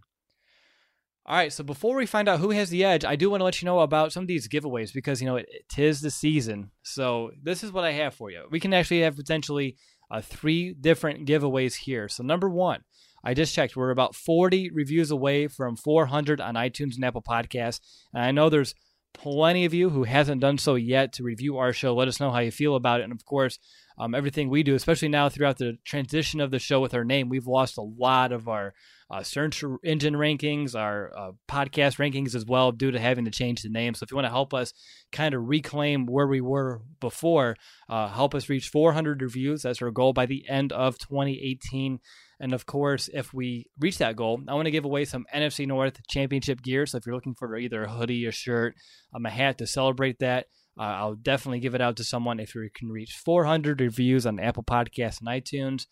All 1.25 1.35
right, 1.35 1.51
so 1.51 1.65
before 1.65 1.97
we 1.97 2.05
find 2.05 2.29
out 2.29 2.41
who 2.41 2.51
has 2.51 2.69
the 2.69 2.85
edge, 2.85 3.07
I 3.07 3.17
do 3.17 3.31
want 3.31 3.41
to 3.41 3.45
let 3.47 3.61
you 3.63 3.67
know 3.67 3.81
about 3.81 4.13
some 4.13 4.23
of 4.23 4.29
these 4.29 4.49
giveaways 4.49 4.93
because 4.93 5.23
you 5.23 5.27
know 5.27 5.37
it, 5.37 5.49
it 5.51 5.79
is 5.83 6.03
the 6.03 6.11
season. 6.11 6.71
So 6.83 7.31
this 7.43 7.65
is 7.65 7.73
what 7.73 7.85
I 7.85 7.93
have 7.93 8.15
for 8.15 8.31
you. 8.31 8.45
We 8.51 8.61
can 8.61 8.75
actually 8.75 9.01
have 9.01 9.17
potentially 9.17 9.79
uh, 10.11 10.21
three 10.21 10.75
different 10.75 11.27
giveaways 11.27 11.75
here. 11.75 12.09
So 12.09 12.23
number 12.23 12.51
one, 12.51 12.83
I 13.25 13.33
just 13.33 13.55
checked. 13.55 13.77
We're 13.77 13.91
about 13.91 14.15
40 14.15 14.71
reviews 14.73 15.11
away 15.11 15.49
from 15.49 15.75
400 15.75 16.41
on 16.41 16.55
iTunes 16.55 16.95
and 16.95 17.05
Apple 17.05 17.23
Podcasts, 17.23 17.81
and 18.13 18.23
I 18.23 18.31
know 18.31 18.51
there's 18.51 18.75
plenty 19.17 19.65
of 19.65 19.75
you 19.75 19.91
who 19.91 20.05
hasn't 20.05 20.41
done 20.41 20.59
so 20.59 20.75
yet 20.75 21.13
to 21.15 21.23
review 21.23 21.57
our 21.57 21.73
show. 21.73 21.95
Let 21.95 22.09
us 22.09 22.21
know 22.21 22.31
how 22.31 22.41
you 22.41 22.51
feel 22.51 22.77
about 22.77 23.01
it. 23.01 23.05
And 23.05 23.13
of 23.13 23.25
course, 23.25 23.59
um, 23.99 24.15
everything 24.15 24.51
we 24.51 24.63
do, 24.63 24.75
especially 24.75 25.09
now 25.09 25.29
throughout 25.29 25.59
the 25.59 25.79
transition 25.85 26.41
of 26.41 26.51
the 26.51 26.59
show 26.59 26.81
with 26.81 26.95
our 26.95 27.05
name, 27.05 27.29
we've 27.29 27.47
lost 27.47 27.79
a 27.79 27.83
lot 27.83 28.31
of 28.31 28.47
our 28.47 28.75
uh, 29.11 29.23
search 29.23 29.65
engine 29.85 30.15
rankings, 30.15 30.75
our 30.75 31.13
uh, 31.17 31.31
podcast 31.49 31.97
rankings 31.97 32.35
as 32.35 32.45
well, 32.45 32.73
due 32.73 32.91
to 32.91 33.01
having 33.01 33.25
to 33.25 33.31
change 33.31 33.63
the 33.63 33.69
name. 33.69 33.95
So 33.95 34.05
if 34.05 34.11
you 34.11 34.17
want 34.17 34.27
to 34.27 34.31
help 34.31 34.53
us 34.53 34.75
kind 35.13 35.35
of 35.35 35.49
reclaim 35.49 36.07
where 36.07 36.27
we 36.27 36.41
were 36.41 36.83
before, 37.01 37.57
uh, 37.89 38.09
help 38.09 38.35
us 38.35 38.49
reach 38.49 38.69
400 38.69 39.23
reviews. 39.23 39.63
That's 39.63 39.81
our 39.81 39.91
goal 39.91 40.13
by 40.13 40.27
the 40.27 40.47
end 40.49 40.73
of 40.73 40.99
2018. 40.99 42.01
And 42.39 42.53
of 42.53 42.67
course, 42.67 43.09
if 43.13 43.33
we 43.33 43.67
reach 43.81 43.99
that 43.99 44.17
goal, 44.17 44.41
I 44.47 44.55
want 44.55 44.67
to 44.67 44.71
give 44.71 44.85
away 44.85 45.05
some 45.05 45.25
NFC 45.35 45.67
North 45.67 46.01
championship 46.09 46.63
gear. 46.63 46.85
So 46.87 46.99
if 46.99 47.07
you're 47.07 47.15
looking 47.15 47.35
for 47.35 47.57
either 47.57 47.85
a 47.85 47.91
hoodie, 47.91 48.27
a 48.27 48.33
shirt, 48.33 48.75
um, 49.15 49.25
a 49.25 49.31
hat 49.31 49.59
to 49.59 49.67
celebrate 49.67 50.19
that, 50.19 50.47
uh, 50.79 50.83
I'll 50.83 51.15
definitely 51.15 51.61
give 51.61 51.75
it 51.75 51.81
out 51.81 51.97
to 51.97 52.05
someone 52.05 52.39
if 52.39 52.55
we 52.55 52.71
can 52.75 52.91
reach 52.91 53.15
400 53.25 53.81
reviews 53.81 54.27
on 54.27 54.39
Apple 54.39 54.65
Podcasts 54.65 55.21
and 55.21 55.29
iTunes. 55.29 55.87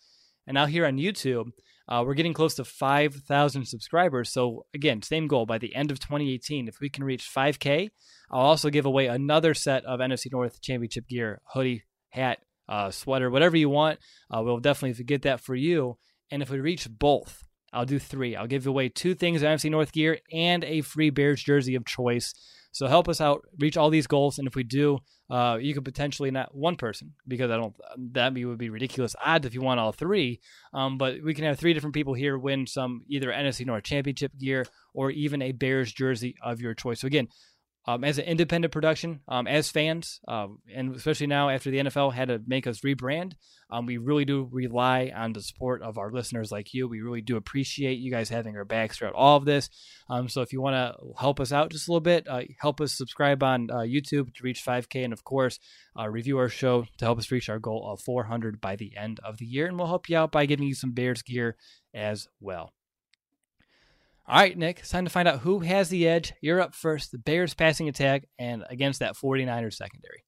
And 0.47 0.55
now 0.55 0.67
here 0.67 0.85
on 0.85 0.99
YouTube, 0.99 1.47
uh, 1.89 2.03
we're 2.07 2.15
getting 2.15 2.35
close 2.35 2.55
to 2.55 2.65
5,000 2.65 3.67
subscribers. 3.67 4.31
So 4.31 4.67
again, 4.75 5.01
same 5.03 5.27
goal 5.27 5.47
by 5.47 5.59
the 5.59 5.75
end 5.75 5.91
of 5.91 6.01
2018. 6.01 6.69
If 6.69 6.81
we 6.81 6.91
can 6.91 7.05
reach 7.05 7.31
5K, 7.35 7.91
I'll 8.31 8.41
also 8.41 8.71
give 8.71 8.87
away 8.87 9.07
another 9.07 9.55
set 9.55 9.85
of 9.85 10.01
NFC 10.01 10.27
North 10.31 10.61
championship 10.61 11.09
gear, 11.09 11.41
hoodie, 11.55 11.85
hat, 12.11 12.39
uh, 12.69 12.91
sweater, 12.91 13.31
whatever 13.31 13.57
you 13.57 13.69
want. 13.69 13.99
Uh, 14.31 14.43
we'll 14.43 14.59
definitely 14.59 15.03
get 15.05 15.23
that 15.23 15.41
for 15.41 15.55
you. 15.55 15.99
And 16.35 16.43
if 16.43 16.51
we 16.51 16.59
reach 16.59 16.89
both, 16.91 17.45
I'll 17.73 17.85
do 17.85 18.01
three. 18.01 18.35
I'll 18.35 18.49
give 18.49 18.67
away 18.67 18.89
two 18.89 19.15
things 19.15 19.41
NFC 19.41 19.71
North 19.71 19.93
gear 19.93 20.19
and 20.33 20.65
a 20.65 20.81
free 20.81 21.11
Bears 21.11 21.41
jersey 21.41 21.77
of 21.77 21.85
choice. 21.85 22.35
So 22.73 22.89
help 22.89 23.09
us 23.09 23.21
out, 23.21 23.43
reach 23.61 23.77
all 23.77 23.89
these 23.89 24.09
goals, 24.09 24.41
and 24.41 24.49
if 24.49 24.57
we 24.57 24.65
do, 24.65 24.99
uh, 25.31 25.59
you 25.61 25.75
could 25.75 25.85
potentially 25.85 26.33
not 26.33 26.53
one 26.53 26.75
person 26.75 27.13
because 27.29 27.53
I 27.53 27.57
don't 27.57 27.77
that 28.15 28.35
would 28.35 28.59
be 28.59 28.69
ridiculous 28.69 29.15
odds 29.25 29.47
if 29.47 29.55
you 29.55 29.63
want 29.63 29.79
all 29.79 29.93
three. 29.93 30.41
Um, 30.73 30.99
but 30.99 31.23
we 31.23 31.35
can 31.35 31.45
have 31.45 31.57
three 31.57 31.73
different 31.73 31.95
people 31.95 32.15
here 32.15 32.37
win 32.37 32.67
some 32.67 33.05
either 33.09 33.29
NFC 33.29 33.65
North 33.65 33.85
Championship 33.85 34.33
gear 34.37 34.67
or 34.93 35.13
even 35.13 35.41
a 35.41 35.53
Bears 35.53 35.93
jersey 35.93 36.35
of 36.43 36.61
your 36.61 36.75
choice. 36.75 37.01
So 37.01 37.07
again, 37.07 37.29
um, 37.87 38.03
as 38.03 38.19
an 38.19 38.25
independent 38.25 38.73
production, 38.73 39.21
um, 39.29 39.47
as 39.47 39.71
fans, 39.71 40.21
uh, 40.27 40.47
and 40.75 40.97
especially 40.97 41.27
now 41.27 41.51
after 41.51 41.71
the 41.71 41.79
NFL 41.79 42.15
had 42.15 42.29
to 42.29 42.41
make 42.47 42.67
us 42.67 42.81
rebrand, 42.81 43.33
um, 43.71 43.87
we 43.87 43.99
really 43.99 44.25
do 44.25 44.49
rely 44.51 45.13
on 45.15 45.33
the 45.33 45.43
support 45.43 45.83
of 45.83 45.99
our 45.99 46.11
listeners 46.11 46.51
like 46.51 46.73
you. 46.73 46.89
We 46.89 47.03
really 47.03 47.21
do 47.21 47.37
appreciate 47.37 47.99
you 47.99 48.11
guys 48.11 48.29
having 48.29 48.57
our 48.57 48.65
backs 48.65 48.99
throughout 48.99 49.15
all 49.15 49.37
of 49.37 49.45
this. 49.45 49.69
Um, 50.09 50.29
so 50.29 50.41
if 50.41 50.53
you 50.53 50.61
want 50.61 50.75
to 50.75 51.15
help 51.19 51.41
us 51.41 51.53
out 51.53 51.71
just 51.71 51.89
a 51.89 51.91
little 51.91 52.01
bit, 52.01 52.27
uh, 52.29 52.43
help 52.59 52.81
us 52.81 52.93
subscribe 52.93 53.43
on 53.43 53.71
uh, 53.71 53.79
YouTube 53.79 54.35
to 54.35 54.43
reach 54.43 54.65
5K, 54.65 55.05
and 55.05 55.13
of 55.13 55.25
course, 55.25 55.59
uh, 55.99 56.09
review 56.09 56.39
our 56.39 56.49
show 56.49 56.87
to 56.99 57.05
help 57.05 57.19
us 57.19 57.31
reach 57.31 57.49
our 57.49 57.59
goal 57.59 57.91
of 57.91 58.01
400 58.01 58.61
by 58.61 58.77
the 58.77 58.97
end 58.97 59.21
of 59.25 59.39
the 59.39 59.47
year. 59.47 59.67
And 59.67 59.79
we'll 59.79 59.89
help 59.89 60.09
you 60.09 60.17
out 60.17 60.33
by 60.33 60.47
giving 60.47 60.67
you 60.67 60.75
some 60.75 60.93
Bears 60.93 61.23
gear 61.23 61.57
as 61.93 62.29
well. 62.41 62.73
All 64.27 64.41
right, 64.41 64.57
Nick, 64.57 64.79
it's 64.79 64.89
time 64.89 65.05
to 65.05 65.11
find 65.11 65.29
out 65.29 65.41
who 65.41 65.59
has 65.61 65.91
the 65.91 66.09
edge. 66.09 66.33
You're 66.41 66.61
up 66.61 66.75
first. 66.75 67.13
The 67.13 67.19
Bears 67.19 67.53
passing 67.53 67.89
attack 67.89 68.25
and 68.39 68.65
against 68.71 69.01
that 69.01 69.17
49ers 69.17 69.75
secondary. 69.75 70.25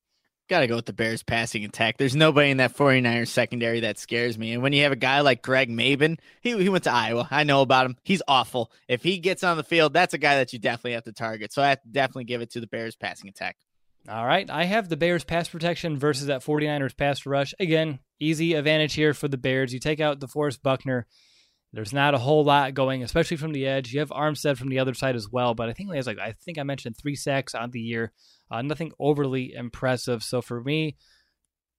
Got 0.49 0.61
to 0.61 0.67
go 0.67 0.77
with 0.77 0.87
the 0.87 0.93
Bears 0.93 1.23
passing 1.23 1.65
attack. 1.65 1.97
There's 1.97 2.15
nobody 2.15 2.51
in 2.51 2.59
that 2.59 2.77
49ers 2.77 3.29
secondary 3.29 3.81
that 3.81 3.99
scares 3.99 4.39
me. 4.39 4.53
And 4.53 4.63
when 4.63 4.75
you 4.75 4.83
have 4.83 4.93
a 4.93 4.97
guy 4.97 5.21
like 5.21 5.41
Greg 5.43 5.71
Mabin, 5.71 6.19
he, 6.43 6.57
he 6.63 6.69
went 6.69 6.85
to 6.85 6.93
Iowa. 6.93 7.27
I 7.31 7.45
know 7.45 7.63
about 7.63 7.87
him. 7.87 7.97
He's 8.05 8.23
awful. 8.29 8.71
If 8.87 9.03
he 9.03 9.19
gets 9.19 9.43
on 9.43 9.57
the 9.57 9.65
field, 9.65 9.95
that's 9.95 10.15
a 10.15 10.19
guy 10.19 10.37
that 10.37 10.53
you 10.53 10.59
definitely 10.59 10.93
have 10.93 11.05
to 11.05 11.13
target. 11.13 11.55
So 11.55 11.63
I 11.63 11.71
have 11.71 11.83
to 11.83 11.89
definitely 11.89 12.25
give 12.25 12.43
it 12.43 12.51
to 12.51 12.61
the 12.61 12.67
Bears 12.69 12.97
passing 12.97 13.31
attack. 13.31 13.57
All 14.09 14.27
right. 14.27 14.49
I 14.49 14.65
have 14.65 14.89
the 14.91 14.97
Bears 14.97 15.25
pass 15.25 15.49
protection 15.49 15.99
versus 15.99 16.27
that 16.27 16.45
49ers 16.45 16.97
pass 16.97 17.25
rush. 17.25 17.55
Again, 17.59 17.99
easy 18.21 18.55
advantage 18.55 18.95
here 18.95 19.15
for 19.15 19.27
the 19.27 19.39
Bears. 19.39 19.73
You 19.73 19.81
take 19.81 20.01
out 20.01 20.21
DeForest 20.21 20.63
Buckner 20.63 21.07
there's 21.77 21.93
not 21.93 22.15
a 22.15 22.19
whole 22.19 22.43
lot 22.43 22.73
going, 22.73 23.03
especially 23.03 23.37
from 23.37 23.53
the 23.53 23.67
edge. 23.67 23.93
You 23.93 24.01
have 24.01 24.09
Armstead 24.09 24.57
from 24.57 24.71
the 24.71 24.79
other 24.79 24.95
side 24.95 25.15
as 25.15 25.29
well, 25.31 25.55
but 25.55 25.69
I 25.69 25.75
think 25.75 25.91
he 25.91 25.97
has 25.97 26.07
like 26.07 26.19
I 26.19 26.33
think 26.33 26.57
I 26.57 26.63
mentioned 26.63 26.97
three 26.97 27.15
sacks 27.15 27.55
on 27.55 27.71
the 27.71 27.81
year. 27.81 28.13
Uh, 28.51 28.63
nothing 28.63 28.93
overly 28.99 29.53
impressive. 29.53 30.23
So 30.23 30.41
for 30.41 30.63
me, 30.63 30.97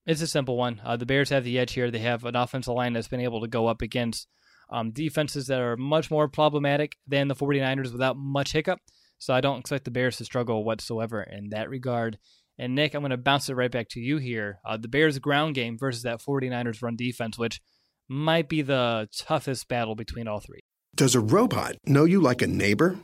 it's 0.05 0.21
a 0.21 0.27
simple 0.27 0.55
one. 0.55 0.79
Uh, 0.85 0.97
the 0.97 1.07
Bears 1.07 1.31
have 1.31 1.43
the 1.43 1.57
edge 1.57 1.73
here. 1.73 1.89
They 1.89 1.97
have 1.97 2.25
an 2.25 2.35
offensive 2.35 2.75
line 2.75 2.93
that's 2.93 3.07
been 3.07 3.21
able 3.21 3.41
to 3.41 3.47
go 3.47 3.65
up 3.65 3.81
against 3.81 4.27
um, 4.69 4.91
defenses 4.91 5.47
that 5.47 5.61
are 5.61 5.75
much 5.75 6.11
more 6.11 6.27
problematic 6.27 6.95
than 7.07 7.27
the 7.27 7.35
49ers 7.35 7.91
without 7.91 8.17
much 8.17 8.51
hiccup. 8.51 8.79
So 9.17 9.33
I 9.33 9.41
don't 9.41 9.61
expect 9.61 9.85
the 9.85 9.91
Bears 9.91 10.17
to 10.17 10.25
struggle 10.25 10.63
whatsoever 10.63 11.23
in 11.23 11.49
that 11.49 11.71
regard. 11.71 12.19
And 12.59 12.75
Nick, 12.75 12.93
I'm 12.93 13.01
going 13.01 13.09
to 13.09 13.17
bounce 13.17 13.49
it 13.49 13.55
right 13.55 13.71
back 13.71 13.89
to 13.89 13.99
you 13.99 14.17
here. 14.17 14.59
Uh, 14.63 14.77
the 14.77 14.87
Bears' 14.87 15.17
ground 15.17 15.55
game 15.55 15.75
versus 15.75 16.03
that 16.03 16.21
49ers 16.21 16.83
run 16.83 16.95
defense, 16.95 17.39
which– 17.39 17.61
might 18.07 18.49
be 18.49 18.61
the 18.61 19.07
toughest 19.15 19.67
battle 19.67 19.95
between 19.95 20.27
all 20.27 20.39
three. 20.39 20.61
Does 20.95 21.15
a 21.15 21.19
robot 21.19 21.75
know 21.85 22.05
you 22.05 22.19
like 22.19 22.41
a 22.41 22.47
neighbor? 22.47 22.97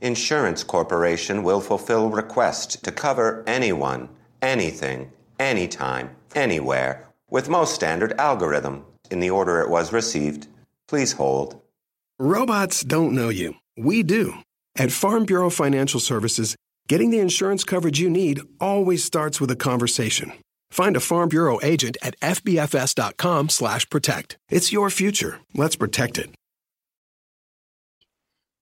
Insurance 0.00 0.64
Corporation 0.64 1.42
will 1.42 1.60
fulfill 1.60 2.08
requests 2.08 2.76
to 2.76 2.90
cover 2.90 3.44
anyone, 3.46 4.08
anything, 4.40 5.12
anytime, 5.38 6.16
anywhere, 6.34 7.08
with 7.28 7.48
most 7.48 7.74
standard 7.74 8.18
algorithm 8.18 8.84
in 9.10 9.20
the 9.20 9.30
order 9.30 9.60
it 9.60 9.68
was 9.68 9.92
received. 9.92 10.46
Please 10.88 11.12
hold. 11.12 11.60
Robots 12.18 12.82
don't 12.82 13.14
know 13.14 13.28
you. 13.28 13.54
We 13.76 14.02
do. 14.02 14.34
At 14.76 14.92
Farm 14.92 15.24
Bureau 15.24 15.50
Financial 15.50 16.00
Services, 16.00 16.56
getting 16.88 17.10
the 17.10 17.18
insurance 17.18 17.64
coverage 17.64 18.00
you 18.00 18.08
need 18.08 18.40
always 18.60 19.04
starts 19.04 19.40
with 19.40 19.50
a 19.50 19.56
conversation. 19.56 20.32
Find 20.70 20.96
a 20.96 21.00
Farm 21.00 21.28
Bureau 21.28 21.60
agent 21.62 21.96
at 22.02 22.18
fbfs.com/protect. 22.20 24.36
It's 24.50 24.72
your 24.72 24.90
future. 24.90 25.40
Let's 25.54 25.76
protect 25.76 26.18
it. 26.18 26.39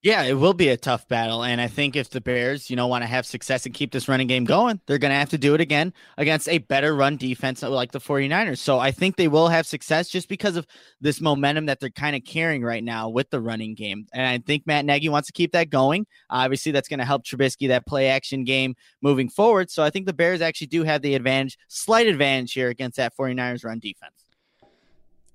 Yeah, 0.00 0.22
it 0.22 0.34
will 0.34 0.54
be 0.54 0.68
a 0.68 0.76
tough 0.76 1.08
battle. 1.08 1.42
And 1.42 1.60
I 1.60 1.66
think 1.66 1.96
if 1.96 2.10
the 2.10 2.20
Bears, 2.20 2.70
you 2.70 2.76
know, 2.76 2.86
want 2.86 3.02
to 3.02 3.08
have 3.08 3.26
success 3.26 3.66
and 3.66 3.74
keep 3.74 3.90
this 3.90 4.06
running 4.06 4.28
game 4.28 4.44
going, 4.44 4.80
they're 4.86 4.98
going 4.98 5.10
to 5.10 5.18
have 5.18 5.30
to 5.30 5.38
do 5.38 5.54
it 5.54 5.60
again 5.60 5.92
against 6.16 6.48
a 6.48 6.58
better 6.58 6.94
run 6.94 7.16
defense 7.16 7.62
like 7.62 7.90
the 7.90 7.98
49ers. 7.98 8.58
So 8.58 8.78
I 8.78 8.92
think 8.92 9.16
they 9.16 9.26
will 9.26 9.48
have 9.48 9.66
success 9.66 10.08
just 10.08 10.28
because 10.28 10.54
of 10.54 10.68
this 11.00 11.20
momentum 11.20 11.66
that 11.66 11.80
they're 11.80 11.90
kind 11.90 12.14
of 12.14 12.22
carrying 12.24 12.62
right 12.62 12.84
now 12.84 13.08
with 13.08 13.30
the 13.30 13.40
running 13.40 13.74
game. 13.74 14.06
And 14.12 14.24
I 14.24 14.38
think 14.38 14.68
Matt 14.68 14.84
Nagy 14.84 15.08
wants 15.08 15.26
to 15.26 15.32
keep 15.32 15.50
that 15.52 15.68
going. 15.68 16.06
Obviously, 16.30 16.70
that's 16.70 16.88
going 16.88 17.00
to 17.00 17.04
help 17.04 17.24
Trubisky, 17.24 17.66
that 17.66 17.84
play 17.84 18.06
action 18.06 18.44
game 18.44 18.76
moving 19.02 19.28
forward. 19.28 19.68
So 19.68 19.82
I 19.82 19.90
think 19.90 20.06
the 20.06 20.12
Bears 20.12 20.40
actually 20.40 20.68
do 20.68 20.84
have 20.84 21.02
the 21.02 21.16
advantage, 21.16 21.58
slight 21.66 22.06
advantage 22.06 22.52
here 22.52 22.68
against 22.68 22.98
that 22.98 23.16
49ers 23.16 23.64
run 23.64 23.80
defense. 23.80 24.14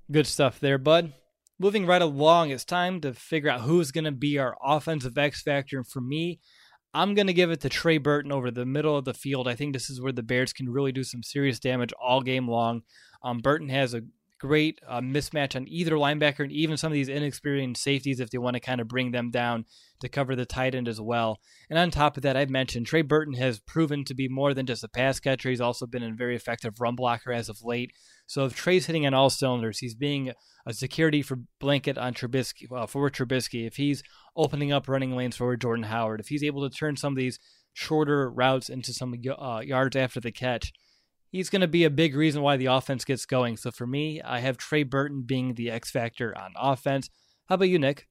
Good 0.09 0.27
stuff 0.27 0.61
there, 0.61 0.77
bud 0.77 1.11
moving 1.59 1.85
right 1.85 2.01
along, 2.01 2.49
it's 2.49 2.65
time 2.65 3.01
to 3.01 3.13
figure 3.13 3.49
out 3.49 3.61
who's 3.61 3.91
going 3.91 4.03
to 4.03 4.11
be 4.11 4.37
our 4.37 4.55
offensive 4.63 5.17
X 5.17 5.41
factor. 5.41 5.77
And 5.77 5.87
for 5.87 6.01
me, 6.01 6.39
I'm 6.93 7.15
going 7.15 7.27
to 7.27 7.33
give 7.33 7.49
it 7.51 7.61
to 7.61 7.69
Trey 7.69 7.97
Burton 7.97 8.31
over 8.31 8.51
the 8.51 8.65
middle 8.65 8.95
of 8.95 9.05
the 9.05 9.13
field. 9.13 9.47
I 9.47 9.55
think 9.55 9.73
this 9.73 9.89
is 9.89 10.01
where 10.01 10.11
the 10.11 10.23
Bears 10.23 10.53
can 10.53 10.69
really 10.69 10.91
do 10.91 11.03
some 11.03 11.23
serious 11.23 11.59
damage 11.59 11.93
all 11.93 12.21
game 12.21 12.47
long. 12.47 12.83
Um, 13.23 13.39
Burton 13.39 13.69
has 13.69 13.93
a 13.93 14.01
great 14.43 14.77
uh, 14.89 14.99
mismatch 14.99 15.55
on 15.55 15.65
either 15.69 15.93
linebacker 15.93 16.41
and 16.41 16.51
even 16.51 16.75
some 16.75 16.91
of 16.91 16.93
these 16.93 17.07
inexperienced 17.07 17.81
safeties 17.81 18.19
if 18.19 18.29
they 18.29 18.37
want 18.37 18.55
to 18.55 18.59
kind 18.59 18.81
of 18.81 18.89
bring 18.89 19.11
them 19.11 19.31
down 19.31 19.63
to 20.01 20.09
cover 20.09 20.35
the 20.35 20.45
tight 20.45 20.75
end 20.75 20.89
as 20.89 20.99
well. 20.99 21.39
And 21.69 21.79
on 21.79 21.89
top 21.91 22.17
of 22.17 22.23
that, 22.23 22.35
I've 22.35 22.49
mentioned 22.49 22.85
Trey 22.85 23.03
Burton 23.03 23.35
has 23.35 23.61
proven 23.61 24.03
to 24.03 24.13
be 24.13 24.27
more 24.27 24.53
than 24.53 24.65
just 24.65 24.83
a 24.83 24.89
pass 24.89 25.21
catcher. 25.21 25.49
He's 25.49 25.61
also 25.61 25.85
been 25.85 26.03
a 26.03 26.11
very 26.11 26.35
effective 26.35 26.81
run 26.81 26.95
blocker 26.95 27.31
as 27.31 27.47
of 27.47 27.63
late. 27.63 27.93
So 28.27 28.43
if 28.43 28.53
Trey's 28.53 28.87
hitting 28.87 29.07
on 29.07 29.13
all 29.13 29.29
cylinders, 29.29 29.79
he's 29.79 29.95
being 29.95 30.33
a 30.65 30.73
security 30.73 31.21
for 31.21 31.39
blanket 31.61 31.97
on 31.97 32.13
Trubisky 32.13 32.69
uh, 32.69 32.85
for 32.85 33.09
Trubisky. 33.09 33.65
If 33.65 33.77
he's 33.77 34.03
opening 34.35 34.73
up 34.73 34.89
running 34.89 35.15
lanes 35.15 35.37
for 35.37 35.55
Jordan 35.55 35.85
Howard, 35.85 36.19
if 36.19 36.27
he's 36.27 36.43
able 36.43 36.69
to 36.69 36.75
turn 36.75 36.97
some 36.97 37.13
of 37.13 37.17
these 37.17 37.39
shorter 37.71 38.29
routes 38.29 38.67
into 38.67 38.91
some 38.91 39.15
uh, 39.39 39.61
yards 39.63 39.95
after 39.95 40.19
the 40.19 40.33
catch, 40.33 40.73
he's 41.33 41.49
going 41.49 41.61
to 41.61 41.67
be 41.67 41.83
a 41.83 41.89
big 41.89 42.15
reason 42.15 42.41
why 42.41 42.55
the 42.55 42.67
offense 42.67 43.03
gets 43.03 43.25
going. 43.25 43.57
So 43.57 43.71
for 43.71 43.87
me, 43.87 44.21
I 44.21 44.39
have 44.39 44.55
Trey 44.55 44.83
Burton 44.83 45.23
being 45.25 45.55
the 45.55 45.69
X 45.69 45.91
factor 45.91 46.37
on 46.37 46.53
offense. 46.55 47.09
How 47.49 47.55
about 47.55 47.69
you, 47.69 47.79
Nick? 47.79 48.07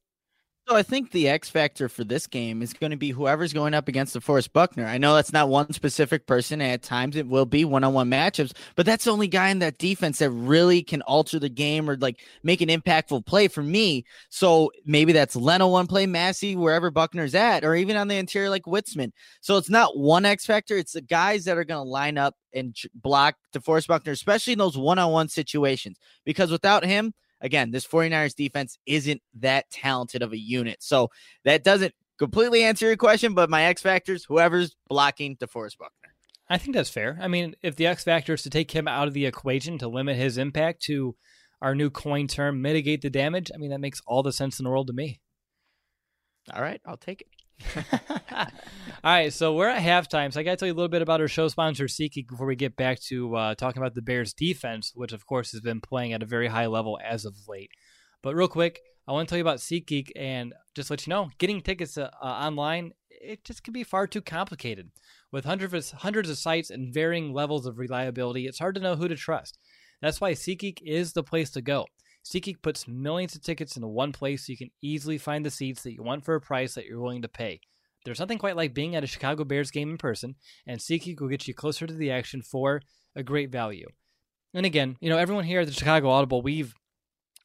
So 0.69 0.77
I 0.77 0.85
think 0.85 1.11
the 1.11 1.29
X 1.29 1.51
factor 1.51 1.89
for 1.89 2.05
this 2.05 2.29
game 2.29 2.63
is 2.63 2.73
going 2.73 2.93
to 2.93 2.97
be 2.97 3.11
whoever's 3.11 3.53
going 3.53 3.75
up 3.75 3.89
against 3.89 4.15
DeForest 4.15 4.53
Buckner. 4.53 4.87
I 4.87 4.97
know 4.97 5.15
that's 5.15 5.33
not 5.33 5.49
one 5.49 5.73
specific 5.73 6.27
person. 6.27 6.61
At 6.61 6.83
times 6.83 7.17
it 7.17 7.27
will 7.27 7.47
be 7.47 7.65
one-on-one 7.65 8.09
matchups, 8.09 8.53
but 8.77 8.87
that's 8.87 9.05
the 9.05 9.11
only 9.11 9.27
guy 9.27 9.49
in 9.49 9.59
that 9.59 9.79
defense 9.79 10.21
that 10.21 10.31
really 10.31 10.85
can 10.85 11.03
alter 11.03 11.41
the 11.41 11.49
game 11.49 11.91
or 11.91 11.97
like 11.97 12.21
make 12.45 12.61
an 12.61 12.69
impactful 12.69 13.27
play 13.27 13.49
for 13.49 13.63
me. 13.63 14.05
So 14.29 14.71
maybe 14.87 15.13
that's 15.13 15.35
Leno 15.35 15.67
one 15.67 15.89
play, 15.89 16.07
Massie 16.07 16.55
wherever 16.55 16.93
Buckner's 16.93 17.35
at, 17.35 17.65
or 17.65 17.75
even 17.75 17.97
on 17.97 18.07
the 18.07 18.17
interior 18.17 18.49
like 18.49 18.63
Witzmann. 18.63 19.11
So 19.41 19.57
it's 19.57 19.71
not 19.71 19.99
one 19.99 20.25
X 20.25 20.47
factor. 20.47 20.77
It's 20.77 20.93
the 20.93 21.03
guys 21.03 21.45
that 21.45 21.59
are 21.59 21.65
going 21.65 21.85
to 21.85 21.91
line 21.91 22.19
up 22.19 22.37
and 22.55 22.75
block 22.95 23.35
DeForest 23.53 23.89
Buckner, 23.89 24.13
especially 24.13 24.53
in 24.53 24.61
those 24.61 24.79
one-on-one 24.79 25.29
situations. 25.29 25.99
Because 26.25 26.53
without 26.53 26.85
him, 26.85 27.15
again, 27.43 27.71
this 27.71 27.87
49ers 27.87 28.35
defense 28.35 28.79
isn't 28.87 29.21
that 29.41 29.69
talented 29.71 30.23
of 30.23 30.33
a 30.33 30.39
unit. 30.39 30.83
So 30.83 31.11
that 31.45 31.65
doesn't 31.65 31.95
completely 32.19 32.63
answer 32.63 32.87
your 32.87 32.97
question, 32.97 33.35
but 33.35 33.51
my 33.51 33.65
X 33.65 33.83
factors, 33.83 34.25
whoever's 34.25 34.75
blocking 34.89 35.37
DeForest 35.37 35.77
Buckner. 35.77 36.15
I 36.49 36.59
think 36.59 36.75
that's 36.75 36.91
fair. 36.91 37.19
I 37.21 37.29
mean, 37.29 37.55
if 37.63 37.77
the 37.77 37.87
X 37.87 38.05
factor 38.05 38.35
is 38.35 38.43
to 38.43 38.51
take 38.51 38.71
him 38.71 38.89
out 38.89 39.09
of 39.09 39.15
the 39.15 39.27
equation 39.27 39.79
to 39.79 39.89
limit 39.89 40.17
his 40.17 40.39
impact 40.39 40.83
to 40.85 41.17
our 41.61 41.75
new 41.75 41.91
coin 41.91 42.27
term, 42.29 42.63
mitigate 42.63 43.03
the 43.03 43.11
damage, 43.11 43.51
I 43.55 43.59
mean, 43.59 43.71
that 43.71 43.81
makes 43.81 44.01
all 44.07 44.23
the 44.23 44.33
sense 44.33 44.59
in 44.59 44.65
the 44.65 44.71
world 44.71 44.89
to 44.89 44.93
me. 44.93 45.21
All 46.53 46.63
right, 46.63 46.81
I'll 46.85 46.97
take 46.97 47.21
it. 47.23 47.29
All 49.05 49.11
right, 49.13 49.33
so 49.33 49.55
we're 49.55 49.69
at 49.69 49.83
halftime. 49.83 50.33
So 50.33 50.41
I 50.41 50.43
got 50.43 50.53
to 50.53 50.57
tell 50.57 50.69
you 50.69 50.75
a 50.75 50.77
little 50.77 50.89
bit 50.89 51.03
about 51.03 51.21
our 51.21 51.29
show 51.29 51.49
sponsor, 51.49 51.85
SeatGeek, 51.85 52.29
before 52.29 52.47
we 52.47 52.57
get 52.57 52.77
back 52.77 53.01
to 53.03 53.35
uh, 53.35 53.55
talking 53.55 53.83
about 53.83 53.95
the 53.95 54.03
Bears' 54.03 54.33
defense, 54.33 54.93
which 54.95 55.13
of 55.13 55.27
course 55.27 55.53
has 55.53 55.61
been 55.61 55.81
playing 55.81 56.13
at 56.13 56.23
a 56.23 56.27
very 56.27 56.49
high 56.49 56.67
level 56.67 56.99
as 57.05 57.25
of 57.25 57.35
late. 57.49 57.71
But 58.23 58.35
real 58.35 58.49
quick, 58.49 58.81
I 59.09 59.13
want 59.13 59.29
to 59.29 59.33
tell 59.33 59.39
you 59.39 59.43
about 59.43 59.59
SeatGeek 59.59 60.11
and 60.15 60.55
just 60.75 60.91
let 60.91 61.07
you 61.07 61.11
know, 61.11 61.31
getting 61.39 61.61
tickets 61.61 61.99
uh, 61.99 62.11
uh, 62.23 62.27
online 62.27 62.93
it 63.23 63.45
just 63.45 63.63
can 63.63 63.73
be 63.73 63.85
far 63.85 64.07
too 64.07 64.21
complicated. 64.21 64.91
With 65.31 65.45
hundreds 65.45 65.93
of, 65.93 66.01
hundreds 66.01 66.29
of 66.29 66.39
sites 66.39 66.71
and 66.71 66.93
varying 66.93 67.33
levels 67.33 67.67
of 67.67 67.79
reliability, 67.79 68.47
it's 68.47 68.59
hard 68.59 68.75
to 68.75 68.81
know 68.81 68.97
who 68.97 69.09
to 69.09 69.17
trust. 69.17 69.59
That's 70.01 70.21
why 70.21 70.33
SeatGeek 70.33 70.79
is 70.85 71.13
the 71.13 71.23
place 71.23 71.51
to 71.53 71.63
go. 71.63 71.87
SeatGeek 72.25 72.63
puts 72.63 72.87
millions 72.87 73.35
of 73.35 73.43
tickets 73.43 73.77
into 73.77 73.89
one 73.89 74.13
place 74.13 74.47
so 74.47 74.53
you 74.53 74.57
can 74.57 74.71
easily 74.81 75.19
find 75.19 75.45
the 75.45 75.51
seats 75.51 75.83
that 75.83 75.93
you 75.93 76.03
want 76.03 76.25
for 76.25 76.35
a 76.35 76.41
price 76.41 76.75
that 76.75 76.87
you're 76.87 77.01
willing 77.01 77.23
to 77.23 77.29
pay. 77.29 77.61
There's 78.05 78.21
nothing 78.21 78.39
quite 78.39 78.57
like 78.57 78.75
being 78.75 78.97
at 78.97 79.05
a 79.05 79.09
Chicago 79.09 79.45
Bears 79.45 79.71
game 79.71 79.91
in 79.91 79.99
person, 79.99 80.37
and 80.67 80.81
SeatGeek 80.81 81.21
will 81.21 81.29
get 81.29 81.47
you 81.47 81.55
closer 81.55 81.87
to 81.87 81.95
the 81.95 82.11
action 82.11 82.43
for 82.43 82.83
a 83.15 83.23
great 83.23 83.51
value. 83.51 83.87
And 84.55 84.67
again, 84.67 84.97
you 85.01 85.09
know, 85.09 85.19
everyone 85.19 85.45
here 85.45 85.61
at 85.61 85.67
the 85.67 85.73
Chicago 85.73 86.11
Audible, 86.11 86.43
we've 86.43 86.75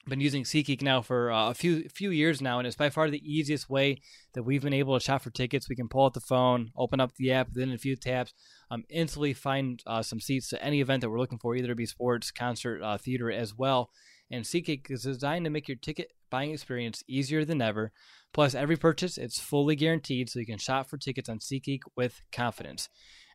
been 0.07 0.21
using 0.21 0.43
SeatGeek 0.43 0.81
now 0.81 1.01
for 1.01 1.31
uh, 1.31 1.49
a 1.49 1.53
few 1.53 1.87
few 1.89 2.11
years 2.11 2.41
now, 2.41 2.59
and 2.59 2.67
it's 2.67 2.75
by 2.75 2.89
far 2.89 3.09
the 3.09 3.21
easiest 3.23 3.69
way 3.69 3.97
that 4.33 4.43
we've 4.43 4.61
been 4.61 4.73
able 4.73 4.97
to 4.97 5.03
shop 5.03 5.21
for 5.21 5.29
tickets. 5.29 5.69
We 5.69 5.75
can 5.75 5.89
pull 5.89 6.05
out 6.05 6.13
the 6.13 6.21
phone, 6.21 6.71
open 6.75 6.99
up 6.99 7.13
the 7.15 7.31
app, 7.31 7.49
within 7.49 7.71
a 7.71 7.77
few 7.77 7.95
taps, 7.95 8.33
um, 8.71 8.83
instantly 8.89 9.33
find 9.33 9.81
uh, 9.85 10.01
some 10.01 10.19
seats 10.19 10.49
to 10.49 10.63
any 10.63 10.81
event 10.81 11.01
that 11.01 11.09
we're 11.09 11.19
looking 11.19 11.39
for, 11.39 11.55
either 11.55 11.71
it 11.71 11.77
be 11.77 11.85
sports, 11.85 12.31
concert, 12.31 12.81
uh, 12.81 12.97
theater 12.97 13.31
as 13.31 13.53
well. 13.55 13.91
And 14.29 14.43
SeatGeek 14.43 14.91
is 14.91 15.03
designed 15.03 15.45
to 15.45 15.51
make 15.51 15.67
your 15.67 15.77
ticket 15.77 16.11
buying 16.29 16.51
experience 16.51 17.03
easier 17.07 17.45
than 17.45 17.61
ever. 17.61 17.91
Plus, 18.33 18.53
every 18.53 18.75
purchase 18.75 19.17
it's 19.17 19.39
fully 19.39 19.75
guaranteed, 19.75 20.29
so 20.29 20.39
you 20.39 20.45
can 20.45 20.57
shop 20.57 20.89
for 20.89 20.97
tickets 20.97 21.29
on 21.29 21.39
SeatGeek 21.39 21.81
with 21.95 22.21
confidence. 22.31 22.89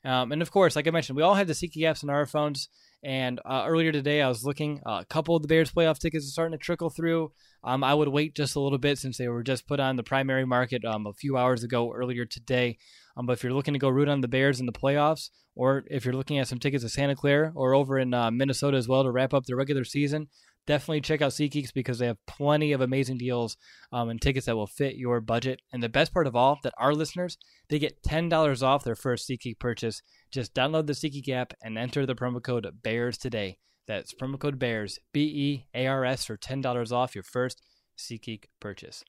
Um, 0.04 0.32
and 0.32 0.42
of 0.42 0.50
course, 0.50 0.76
like 0.76 0.86
I 0.86 0.90
mentioned, 0.90 1.16
we 1.16 1.22
all 1.22 1.34
have 1.34 1.46
the 1.46 1.52
SeatGeek 1.52 1.82
apps 1.82 2.02
on 2.02 2.10
our 2.10 2.26
phones. 2.26 2.68
And 3.04 3.40
uh, 3.44 3.64
earlier 3.66 3.90
today, 3.90 4.22
I 4.22 4.28
was 4.28 4.44
looking. 4.44 4.80
Uh, 4.86 5.00
a 5.00 5.04
couple 5.04 5.34
of 5.34 5.42
the 5.42 5.48
Bears 5.48 5.72
playoff 5.72 5.98
tickets 5.98 6.24
are 6.26 6.30
starting 6.30 6.56
to 6.56 6.64
trickle 6.64 6.90
through. 6.90 7.32
Um, 7.64 7.82
I 7.82 7.94
would 7.94 8.08
wait 8.08 8.36
just 8.36 8.54
a 8.54 8.60
little 8.60 8.78
bit 8.78 8.98
since 8.98 9.18
they 9.18 9.28
were 9.28 9.42
just 9.42 9.66
put 9.66 9.80
on 9.80 9.96
the 9.96 10.02
primary 10.02 10.44
market 10.44 10.84
um, 10.84 11.06
a 11.06 11.12
few 11.12 11.36
hours 11.36 11.64
ago 11.64 11.92
earlier 11.92 12.24
today. 12.24 12.78
Um, 13.16 13.26
but 13.26 13.34
if 13.34 13.42
you're 13.42 13.52
looking 13.52 13.74
to 13.74 13.80
go 13.80 13.88
root 13.88 14.08
on 14.08 14.20
the 14.20 14.28
Bears 14.28 14.60
in 14.60 14.66
the 14.66 14.72
playoffs, 14.72 15.30
or 15.54 15.84
if 15.88 16.04
you're 16.04 16.14
looking 16.14 16.38
at 16.38 16.48
some 16.48 16.58
tickets 16.58 16.84
to 16.84 16.88
Santa 16.88 17.14
Clara 17.14 17.52
or 17.54 17.74
over 17.74 17.98
in 17.98 18.14
uh, 18.14 18.30
Minnesota 18.30 18.76
as 18.76 18.88
well 18.88 19.02
to 19.02 19.10
wrap 19.10 19.34
up 19.34 19.44
the 19.44 19.56
regular 19.56 19.84
season, 19.84 20.28
definitely 20.66 21.00
check 21.00 21.22
out 21.22 21.32
SeatGeeks 21.32 21.72
because 21.72 21.98
they 21.98 22.06
have 22.06 22.24
plenty 22.26 22.72
of 22.72 22.80
amazing 22.80 23.18
deals 23.18 23.56
um, 23.92 24.08
and 24.08 24.20
tickets 24.20 24.46
that 24.46 24.56
will 24.56 24.66
fit 24.66 24.96
your 24.96 25.20
budget. 25.20 25.60
And 25.72 25.82
the 25.82 25.88
best 25.88 26.12
part 26.12 26.26
of 26.26 26.36
all, 26.36 26.58
that 26.62 26.74
our 26.78 26.94
listeners 26.94 27.36
they 27.68 27.78
get 27.78 28.02
ten 28.02 28.28
dollars 28.28 28.62
off 28.62 28.84
their 28.84 28.94
first 28.94 29.28
SeatGeek 29.28 29.58
purchase. 29.58 30.02
Just 30.30 30.54
download 30.54 30.86
the 30.86 30.92
SeatGeek 30.92 31.28
app 31.28 31.54
and 31.62 31.78
enter 31.78 32.06
the 32.06 32.14
promo 32.14 32.42
code 32.42 32.66
Bears 32.82 33.18
today. 33.18 33.58
That's 33.86 34.14
promo 34.14 34.38
code 34.38 34.58
Bears 34.58 34.98
B 35.12 35.22
E 35.22 35.66
A 35.74 35.86
R 35.86 36.04
S 36.04 36.24
for 36.24 36.36
ten 36.36 36.60
dollars 36.60 36.92
off 36.92 37.14
your 37.14 37.24
first 37.24 37.62
SeatGeek 37.98 38.44
purchase. 38.60 39.04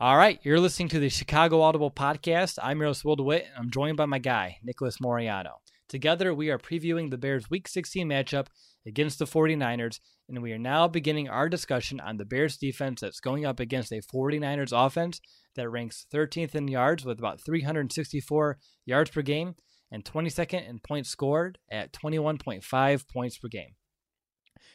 All 0.00 0.16
right, 0.16 0.38
you're 0.44 0.60
listening 0.60 0.88
to 0.90 1.00
the 1.00 1.08
Chicago 1.08 1.60
Audible 1.60 1.90
podcast. 1.90 2.58
I'm 2.62 2.78
your 2.78 2.86
host, 2.86 3.04
and 3.04 3.42
I'm 3.56 3.70
joined 3.70 3.96
by 3.96 4.06
my 4.06 4.20
guy, 4.20 4.58
Nicholas 4.62 4.98
Moriano. 4.98 5.54
Together, 5.88 6.34
we 6.34 6.50
are 6.50 6.58
previewing 6.58 7.10
the 7.10 7.16
Bears' 7.16 7.48
Week 7.48 7.66
16 7.66 8.06
matchup 8.06 8.48
against 8.86 9.18
the 9.18 9.24
49ers, 9.24 10.00
and 10.28 10.42
we 10.42 10.52
are 10.52 10.58
now 10.58 10.86
beginning 10.86 11.28
our 11.28 11.48
discussion 11.48 11.98
on 11.98 12.18
the 12.18 12.26
Bears 12.26 12.58
defense 12.58 13.00
that's 13.00 13.20
going 13.20 13.46
up 13.46 13.58
against 13.58 13.90
a 13.92 14.02
49ers 14.02 14.72
offense 14.72 15.20
that 15.56 15.70
ranks 15.70 16.06
13th 16.12 16.54
in 16.54 16.68
yards 16.68 17.06
with 17.06 17.18
about 17.18 17.40
364 17.40 18.58
yards 18.84 19.10
per 19.10 19.22
game 19.22 19.54
and 19.90 20.04
22nd 20.04 20.68
in 20.68 20.78
points 20.78 21.08
scored 21.08 21.58
at 21.70 21.92
21.5 21.92 23.08
points 23.08 23.38
per 23.38 23.48
game. 23.48 23.74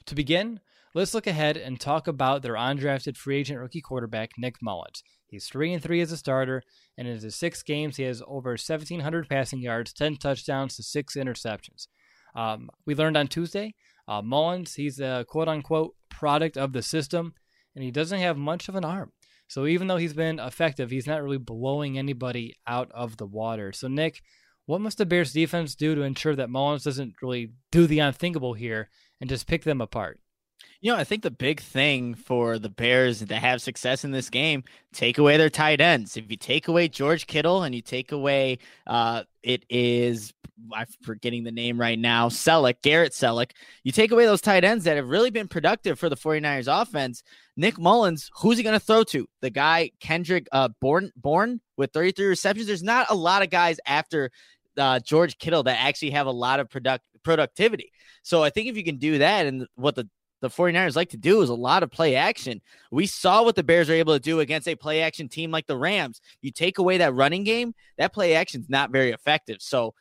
To 0.08 0.16
begin, 0.16 0.60
let's 0.94 1.14
look 1.14 1.28
ahead 1.28 1.58
and 1.58 1.80
talk 1.80 2.08
about 2.08 2.42
their 2.42 2.54
undrafted 2.54 3.18
free 3.18 3.38
agent 3.38 3.60
rookie 3.60 3.82
quarterback, 3.82 4.32
Nick 4.38 4.58
Mullens. 4.62 5.04
He's 5.28 5.48
3 5.48 5.74
and 5.74 5.82
3 5.82 6.02
as 6.02 6.12
a 6.12 6.18
starter, 6.18 6.62
and 6.98 7.08
in 7.08 7.20
his 7.20 7.36
six 7.36 7.64
games, 7.64 7.98
he 7.98 8.04
has 8.04 8.22
over 8.28 8.52
1,700 8.52 9.28
passing 9.28 9.62
yards, 9.62 9.92
10 9.94 10.18
touchdowns 10.18 10.76
to 10.76 10.84
6 10.84 11.16
interceptions. 11.16 11.88
Um, 12.36 12.70
we 12.86 12.94
learned 12.96 13.18
on 13.18 13.28
Tuesday, 13.28 13.74
uh, 14.08 14.22
Mullens, 14.22 14.76
he's 14.76 15.00
a 15.00 15.26
quote 15.28 15.48
unquote 15.48 15.96
product 16.10 16.58
of 16.58 16.74
the 16.74 16.84
system, 16.84 17.34
and 17.76 17.84
he 17.84 17.92
doesn't 17.92 18.20
have 18.20 18.38
much 18.38 18.70
of 18.70 18.76
an 18.76 18.86
arm. 18.86 19.12
So 19.48 19.66
even 19.66 19.88
though 19.88 19.98
he's 19.98 20.14
been 20.14 20.40
effective, 20.40 20.90
he's 20.90 21.08
not 21.08 21.22
really 21.22 21.38
blowing 21.38 21.98
anybody 21.98 22.56
out 22.68 22.92
of 22.92 23.18
the 23.18 23.26
water. 23.26 23.72
So, 23.72 23.88
Nick, 23.88 24.22
what 24.66 24.82
must 24.82 24.98
the 24.98 25.06
Bears 25.06 25.34
defense 25.34 25.76
do 25.76 25.94
to 25.96 26.02
ensure 26.02 26.36
that 26.36 26.50
Mullens 26.50 26.84
doesn't 26.84 27.16
really 27.22 27.52
do 27.72 27.86
the 27.86 28.00
unthinkable 28.00 28.54
here 28.54 28.90
and 29.20 29.30
just 29.30 29.48
pick 29.48 29.64
them 29.64 29.82
apart? 29.82 30.20
You 30.82 30.92
know, 30.92 30.98
I 30.98 31.04
think 31.04 31.24
the 31.24 31.32
big 31.32 31.62
thing 31.62 32.16
for 32.16 32.60
the 32.60 32.70
Bears 32.70 33.24
to 33.24 33.36
have 33.36 33.62
success 33.62 34.04
in 34.04 34.12
this 34.12 34.30
game, 34.30 34.64
take 34.94 35.18
away 35.18 35.38
their 35.38 35.50
tight 35.50 35.82
ends. 35.82 36.18
If 36.18 36.30
you 36.30 36.38
take 36.38 36.68
away 36.68 36.88
George 36.88 37.28
Kittle 37.28 37.64
and 37.64 37.74
you 37.74 37.82
take 37.82 38.12
away, 38.12 38.60
uh, 38.86 39.24
it 39.42 39.66
is 39.70 40.34
I'm 40.74 40.86
forgetting 41.02 41.44
the 41.44 41.52
name 41.52 41.80
right 41.80 41.98
now, 41.98 42.30
Celek, 42.30 42.82
Garrett 42.82 43.12
Celek. 43.12 43.52
You 43.84 43.92
take 43.92 44.12
away 44.12 44.26
those 44.26 44.42
tight 44.42 44.64
ends 44.64 44.86
that 44.86 44.98
have 44.98 45.10
really 45.10 45.30
been 45.30 45.48
productive 45.48 46.00
for 46.00 46.10
the 46.10 46.16
49ers 46.16 46.82
offense. 46.82 47.24
Nick 47.58 47.76
Mullens, 47.76 48.30
who's 48.38 48.58
he 48.58 48.64
going 48.64 48.74
to 48.74 48.86
throw 48.86 49.04
to? 49.06 49.28
The 49.42 49.50
guy 49.50 49.92
Kendrick 50.00 50.48
uh, 50.52 50.70
Bourne, 50.80 51.12
Bourne 51.16 51.60
with 51.78 51.92
33 51.92 52.28
receptions. 52.28 52.68
There's 52.68 52.84
not 52.84 53.08
a 53.10 53.16
lot 53.16 53.42
of 53.42 53.50
guys 53.50 53.80
after 53.86 54.32
uh, 54.78 55.00
George 55.00 55.38
Kittle 55.38 55.64
that 55.64 55.80
actually 55.80 56.12
have 56.12 56.28
a 56.28 56.32
lot 56.32 56.60
of 56.60 56.70
product 56.70 57.04
productivity. 57.24 57.92
So 58.22 58.44
I 58.44 58.50
think 58.50 58.68
if 58.68 58.78
you 58.78 58.84
can 58.84 58.98
do 58.98 59.20
that, 59.20 59.46
and 59.46 59.68
what 59.76 59.96
the 59.96 60.10
the 60.44 60.50
49ers 60.50 60.98
like 60.98 61.10
to 61.12 61.18
do 61.18 61.42
is 61.42 61.50
a 61.50 61.56
lot 61.56 61.84
of 61.84 61.90
play 61.90 62.16
action. 62.16 62.62
We 62.92 63.08
saw 63.08 63.44
what 63.44 63.56
the 63.56 63.64
Bears 63.64 63.90
are 63.90 63.94
able 63.94 64.14
to 64.14 64.20
do 64.20 64.42
against 64.42 64.68
a 64.68 64.76
play 64.76 65.02
action 65.02 65.30
team 65.30 65.52
like 65.52 65.68
the 65.68 65.78
Rams. 65.78 66.20
You 66.42 66.52
take 66.52 66.80
away 66.80 66.98
that 66.98 67.14
running 67.14 67.46
game, 67.46 67.74
that 67.98 68.14
play 68.14 68.36
action 68.36 68.60
is 68.60 68.70
not 68.70 68.92
very 68.92 69.12
effective. 69.12 69.62
So 69.62 69.94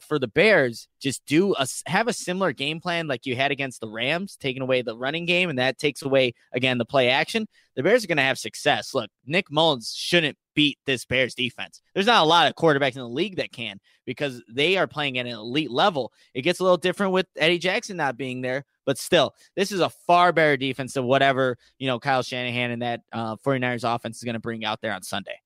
for 0.00 0.18
the 0.18 0.26
Bears, 0.26 0.88
just 1.00 1.24
do 1.24 1.54
a 1.54 1.68
have 1.86 2.08
a 2.08 2.12
similar 2.12 2.52
game 2.52 2.80
plan 2.80 3.06
like 3.06 3.26
you 3.26 3.36
had 3.36 3.52
against 3.52 3.80
the 3.80 3.88
Rams, 3.88 4.36
taking 4.36 4.62
away 4.62 4.82
the 4.82 4.96
running 4.96 5.24
game, 5.24 5.50
and 5.50 5.58
that 5.60 5.78
takes 5.78 6.02
away 6.02 6.34
again 6.52 6.78
the 6.78 6.84
play 6.84 7.10
action. 7.10 7.46
The 7.76 7.84
Bears 7.84 8.02
are 8.02 8.08
going 8.08 8.16
to 8.16 8.24
have 8.24 8.38
success. 8.38 8.92
Look, 8.92 9.08
Nick 9.24 9.52
Mullens 9.52 9.94
shouldn't 9.94 10.36
beat 10.56 10.78
this 10.86 11.04
Bears 11.04 11.34
defense. 11.34 11.80
There's 11.94 12.06
not 12.06 12.24
a 12.24 12.26
lot 12.26 12.48
of 12.48 12.56
quarterbacks 12.56 12.96
in 12.96 13.02
the 13.02 13.08
league 13.08 13.36
that 13.36 13.52
can 13.52 13.78
because 14.04 14.42
they 14.50 14.76
are 14.76 14.88
playing 14.88 15.18
at 15.18 15.26
an 15.26 15.32
elite 15.32 15.70
level. 15.70 16.12
It 16.34 16.42
gets 16.42 16.58
a 16.58 16.64
little 16.64 16.78
different 16.78 17.12
with 17.12 17.26
Eddie 17.36 17.58
Jackson 17.58 17.96
not 17.96 18.16
being 18.16 18.40
there, 18.40 18.64
but 18.84 18.98
still, 18.98 19.34
this 19.54 19.70
is 19.70 19.80
a 19.80 19.90
far 19.90 20.32
better 20.32 20.56
defense 20.56 20.94
than 20.94 21.04
whatever 21.04 21.56
you 21.78 21.86
know 21.86 22.00
Kyle 22.00 22.24
Shanahan 22.24 22.72
and 22.72 22.82
that 22.82 23.02
uh, 23.12 23.36
49ers 23.36 23.94
offense 23.94 24.16
is 24.16 24.24
going 24.24 24.34
to 24.34 24.40
bring 24.40 24.64
out 24.64 24.80
there 24.80 24.92
on 24.92 25.02
Sunday. 25.02 25.40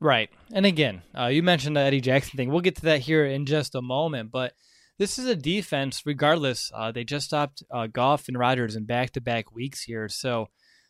Right. 0.00 0.28
And 0.52 0.66
again, 0.66 1.02
uh, 1.18 1.26
you 1.26 1.42
mentioned 1.42 1.76
the 1.76 1.80
Eddie 1.80 2.02
Jackson 2.02 2.36
thing. 2.36 2.50
We'll 2.50 2.60
get 2.60 2.76
to 2.76 2.82
that 2.82 3.00
here 3.00 3.24
in 3.24 3.46
just 3.46 3.74
a 3.74 3.80
moment. 3.80 4.30
But 4.30 4.52
this 4.98 5.18
is 5.18 5.26
a 5.26 5.34
defense, 5.34 6.02
regardless. 6.04 6.70
Uh, 6.74 6.92
they 6.92 7.04
just 7.04 7.26
stopped 7.26 7.62
uh, 7.70 7.86
Goff 7.86 8.28
and 8.28 8.38
Rodgers 8.38 8.76
in 8.76 8.84
back 8.84 9.12
to 9.12 9.22
back 9.22 9.52
weeks 9.52 9.82
here. 9.82 10.10
So 10.10 10.48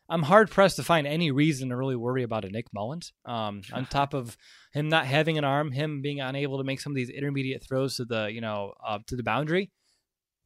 I'm 0.09 0.23
hard 0.23 0.51
pressed 0.51 0.77
to 0.77 0.83
find 0.83 1.07
any 1.07 1.31
reason 1.31 1.71
to 1.71 1.77
really 1.77 1.97
worry 1.97 2.23
about 2.23 2.45
a 2.45 2.51
Nick 2.51 2.67
Mullens. 2.75 3.13
Um, 3.25 3.63
on 3.73 3.87
top 3.87 4.15
of 4.15 4.37
him 4.73 4.89
not 4.89 5.07
having 5.07 5.39
an 5.39 5.45
arm, 5.45 5.73
him 5.73 6.03
being 6.03 6.21
unable 6.21 6.59
to 6.59 6.65
make 6.65 6.81
some 6.81 6.93
of 6.93 6.97
these 6.97 7.11
intermediate 7.11 7.63
throws 7.63 7.97
to 7.97 8.05
the, 8.05 8.31
you 8.33 8.41
know, 8.41 8.75
uh, 8.87 8.99
to 9.07 9.17
the 9.17 9.23
boundary. 9.23 9.71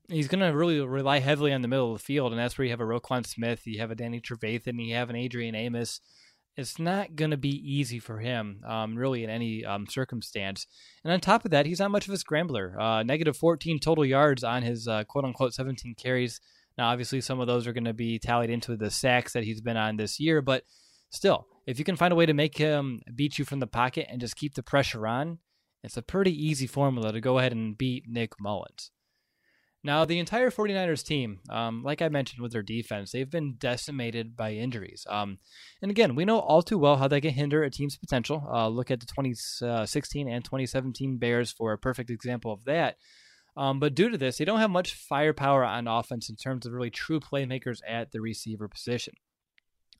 He's 0.08 0.28
going 0.28 0.40
to 0.40 0.56
really 0.56 0.80
rely 0.80 1.18
heavily 1.18 1.52
on 1.52 1.60
the 1.60 1.68
middle 1.68 1.92
of 1.92 1.98
the 1.98 2.04
field, 2.04 2.32
and 2.32 2.40
that's 2.40 2.56
where 2.56 2.64
you 2.64 2.70
have 2.70 2.80
a 2.80 2.84
Roquan 2.84 3.26
Smith, 3.26 3.66
you 3.66 3.78
have 3.80 3.90
a 3.90 3.94
Danny 3.94 4.20
Trevathan, 4.20 4.82
you 4.82 4.94
have 4.94 5.10
an 5.10 5.16
Adrian 5.16 5.54
Amos 5.54 6.00
it's 6.58 6.76
not 6.76 7.14
going 7.14 7.30
to 7.30 7.36
be 7.36 7.50
easy 7.50 8.00
for 8.00 8.18
him, 8.18 8.64
um, 8.66 8.96
really, 8.96 9.22
in 9.22 9.30
any 9.30 9.64
um, 9.64 9.86
circumstance. 9.86 10.66
And 11.04 11.12
on 11.12 11.20
top 11.20 11.44
of 11.44 11.52
that, 11.52 11.66
he's 11.66 11.78
not 11.78 11.92
much 11.92 12.08
of 12.08 12.14
a 12.14 12.18
scrambler. 12.18 12.74
Uh, 12.78 13.04
negative 13.04 13.36
14 13.36 13.78
total 13.78 14.04
yards 14.04 14.42
on 14.42 14.62
his 14.62 14.88
uh, 14.88 15.04
quote 15.04 15.24
unquote 15.24 15.54
17 15.54 15.94
carries. 15.94 16.40
Now, 16.78 16.90
obviously, 16.90 17.20
some 17.20 17.40
of 17.40 17.48
those 17.48 17.66
are 17.66 17.72
going 17.72 17.84
to 17.84 17.92
be 17.92 18.20
tallied 18.20 18.50
into 18.50 18.76
the 18.76 18.90
sacks 18.90 19.32
that 19.32 19.42
he's 19.42 19.60
been 19.60 19.76
on 19.76 19.96
this 19.96 20.20
year, 20.20 20.40
but 20.40 20.62
still, 21.10 21.46
if 21.66 21.78
you 21.78 21.84
can 21.84 21.96
find 21.96 22.12
a 22.12 22.16
way 22.16 22.24
to 22.24 22.32
make 22.32 22.56
him 22.56 23.02
beat 23.14 23.36
you 23.36 23.44
from 23.44 23.58
the 23.58 23.66
pocket 23.66 24.06
and 24.08 24.20
just 24.20 24.36
keep 24.36 24.54
the 24.54 24.62
pressure 24.62 25.06
on, 25.06 25.38
it's 25.82 25.96
a 25.96 26.02
pretty 26.02 26.32
easy 26.32 26.68
formula 26.68 27.12
to 27.12 27.20
go 27.20 27.38
ahead 27.38 27.52
and 27.52 27.76
beat 27.76 28.04
Nick 28.06 28.40
Mullens. 28.40 28.92
Now, 29.82 30.04
the 30.04 30.18
entire 30.18 30.50
49ers 30.50 31.04
team, 31.04 31.40
um, 31.50 31.82
like 31.82 32.00
I 32.02 32.08
mentioned 32.08 32.42
with 32.42 32.52
their 32.52 32.62
defense, 32.62 33.12
they've 33.12 33.30
been 33.30 33.54
decimated 33.58 34.36
by 34.36 34.52
injuries. 34.52 35.06
Um, 35.08 35.38
and 35.82 35.90
again, 35.90 36.14
we 36.14 36.24
know 36.24 36.38
all 36.38 36.62
too 36.62 36.78
well 36.78 36.96
how 36.96 37.08
they 37.08 37.20
can 37.20 37.32
hinder 37.32 37.62
a 37.62 37.70
team's 37.70 37.96
potential. 37.96 38.44
Uh, 38.52 38.68
look 38.68 38.90
at 38.90 39.00
the 39.00 39.06
2016 39.06 40.28
and 40.28 40.44
2017 40.44 41.18
Bears 41.18 41.52
for 41.52 41.72
a 41.72 41.78
perfect 41.78 42.10
example 42.10 42.52
of 42.52 42.64
that. 42.64 42.96
Um, 43.58 43.80
but 43.80 43.96
due 43.96 44.08
to 44.08 44.16
this, 44.16 44.38
they 44.38 44.44
don't 44.44 44.60
have 44.60 44.70
much 44.70 44.94
firepower 44.94 45.64
on 45.64 45.88
offense 45.88 46.30
in 46.30 46.36
terms 46.36 46.64
of 46.64 46.72
really 46.72 46.90
true 46.90 47.18
playmakers 47.18 47.80
at 47.86 48.12
the 48.12 48.20
receiver 48.20 48.68
position. 48.68 49.14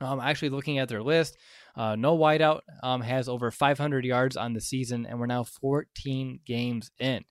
Um, 0.00 0.20
actually, 0.20 0.50
looking 0.50 0.78
at 0.78 0.88
their 0.88 1.02
list, 1.02 1.36
uh, 1.74 1.96
no 1.96 2.16
wideout 2.16 2.60
um, 2.84 3.00
has 3.00 3.28
over 3.28 3.50
500 3.50 4.04
yards 4.04 4.36
on 4.36 4.52
the 4.52 4.60
season, 4.60 5.06
and 5.06 5.18
we're 5.18 5.26
now 5.26 5.42
14 5.42 6.38
games 6.46 6.92
in. 7.00 7.24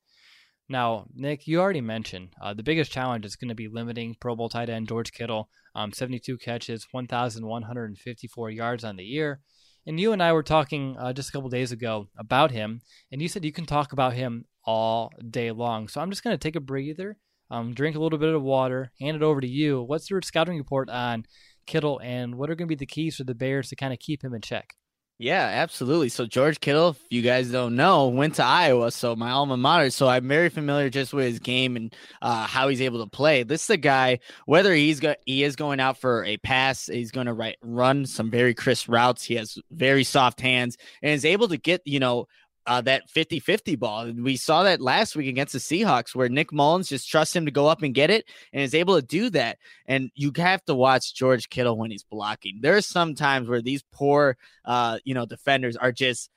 Now, 0.67 1.05
Nick, 1.15 1.47
you 1.47 1.61
already 1.61 1.79
mentioned 1.79 2.33
uh, 2.41 2.53
the 2.53 2.61
biggest 2.61 2.91
challenge 2.91 3.25
is 3.25 3.37
going 3.37 3.47
to 3.47 3.55
be 3.55 3.69
limiting 3.69 4.17
Pro 4.19 4.35
Bowl 4.35 4.49
tight 4.49 4.69
end 4.69 4.89
George 4.89 5.13
Kittle, 5.13 5.47
um, 5.75 5.93
72 5.93 6.37
catches, 6.39 6.87
1,154 6.91 8.51
yards 8.51 8.83
on 8.83 8.97
the 8.97 9.05
year. 9.05 9.39
And 9.87 9.97
you 10.01 10.11
and 10.11 10.21
I 10.21 10.33
were 10.33 10.43
talking 10.43 10.97
uh, 10.99 11.13
just 11.13 11.29
a 11.29 11.31
couple 11.31 11.47
days 11.47 11.71
ago 11.71 12.09
about 12.17 12.51
him, 12.51 12.81
and 13.09 13.21
you 13.21 13.29
said 13.29 13.45
you 13.45 13.53
can 13.53 13.65
talk 13.65 13.93
about 13.93 14.13
him 14.13 14.43
all 14.65 15.13
day 15.29 15.49
long. 15.51 15.87
So 15.87 16.01
I'm 16.01 16.09
just 16.09 16.25
going 16.25 16.33
to 16.33 16.37
take 16.37 16.57
a 16.57 16.59
breather, 16.59 17.15
um, 17.49 17.73
drink 17.73 17.95
a 17.95 17.99
little 17.99 18.19
bit 18.19 18.33
of 18.33 18.43
water, 18.43 18.91
hand 18.99 19.15
it 19.15 19.23
over 19.23 19.39
to 19.39 19.47
you. 19.47 19.81
What's 19.81 20.09
your 20.09 20.21
scouting 20.21 20.57
report 20.57 20.89
on 20.89 21.25
Kittle, 21.67 22.01
and 22.03 22.35
what 22.35 22.49
are 22.49 22.55
going 22.55 22.67
to 22.67 22.75
be 22.75 22.75
the 22.75 22.85
keys 22.85 23.15
for 23.15 23.23
the 23.23 23.33
Bears 23.33 23.69
to 23.69 23.77
kind 23.77 23.93
of 23.93 23.99
keep 23.99 24.25
him 24.25 24.33
in 24.33 24.41
check? 24.41 24.73
Yeah, 25.19 25.45
absolutely. 25.45 26.09
So 26.09 26.27
George 26.27 26.59
Kittle, 26.59 26.89
if 26.89 26.99
you 27.09 27.23
guys 27.23 27.49
don't 27.49 27.75
know, 27.75 28.07
went 28.07 28.35
to 28.35 28.43
Iowa, 28.43 28.91
so 28.91 29.15
my 29.15 29.31
alma 29.31 29.57
mater. 29.57 29.89
So 29.89 30.07
I'm 30.07 30.27
very 30.27 30.49
familiar 30.49 30.91
just 30.91 31.11
with 31.11 31.25
his 31.25 31.39
game 31.39 31.75
and 31.75 31.95
uh, 32.21 32.45
how 32.45 32.67
he's 32.67 32.81
able 32.81 33.03
to 33.03 33.09
play. 33.09 33.41
This 33.41 33.63
is 33.63 33.69
a 33.71 33.77
guy, 33.77 34.19
whether 34.45 34.75
he's 34.75 34.99
got 34.99 35.17
he 35.25 35.43
is 35.43 35.55
going 35.55 35.79
out 35.79 35.97
for 35.97 36.23
a 36.23 36.37
pass, 36.37 36.85
he's 36.85 37.09
going 37.09 37.25
to 37.25 37.55
run 37.63 38.05
some 38.05 38.29
very 38.29 38.53
crisp 38.53 38.89
routes. 38.89 39.23
He 39.23 39.35
has 39.35 39.57
very 39.71 40.03
soft 40.03 40.39
hands 40.39 40.77
and 41.01 41.11
is 41.11 41.25
able 41.25 41.47
to 41.47 41.57
get 41.57 41.81
you 41.85 41.99
know 41.99 42.27
uh, 42.67 42.81
that 42.81 43.09
50 43.09 43.39
50 43.39 43.75
ball. 43.77 44.11
We 44.11 44.35
saw 44.35 44.63
that 44.63 44.81
last 44.81 45.15
week 45.15 45.27
against 45.27 45.53
the 45.53 45.59
Seahawks, 45.59 46.13
where 46.13 46.29
Nick 46.29 46.51
Mullens 46.51 46.89
just 46.89 47.09
trusts 47.09 47.35
him 47.35 47.45
to 47.45 47.51
go 47.51 47.65
up 47.67 47.81
and 47.81 47.95
get 47.95 48.09
it 48.09 48.25
and 48.51 48.61
is 48.61 48.75
able 48.75 48.99
to 48.99 49.05
do 49.05 49.29
that. 49.31 49.57
And 49.85 50.11
you 50.15 50.31
have 50.35 50.63
to 50.65 50.75
watch 50.75 51.15
George 51.15 51.49
Kittle 51.49 51.77
when 51.77 51.91
he's 51.91 52.03
blocking. 52.03 52.59
There 52.61 52.75
are 52.75 52.81
some 52.81 53.15
times 53.15 53.47
where 53.47 53.61
these 53.61 53.83
poor, 53.91 54.37
uh, 54.65 54.99
you 55.05 55.13
know, 55.13 55.25
defenders 55.25 55.77
are 55.77 55.93
just 55.93 56.29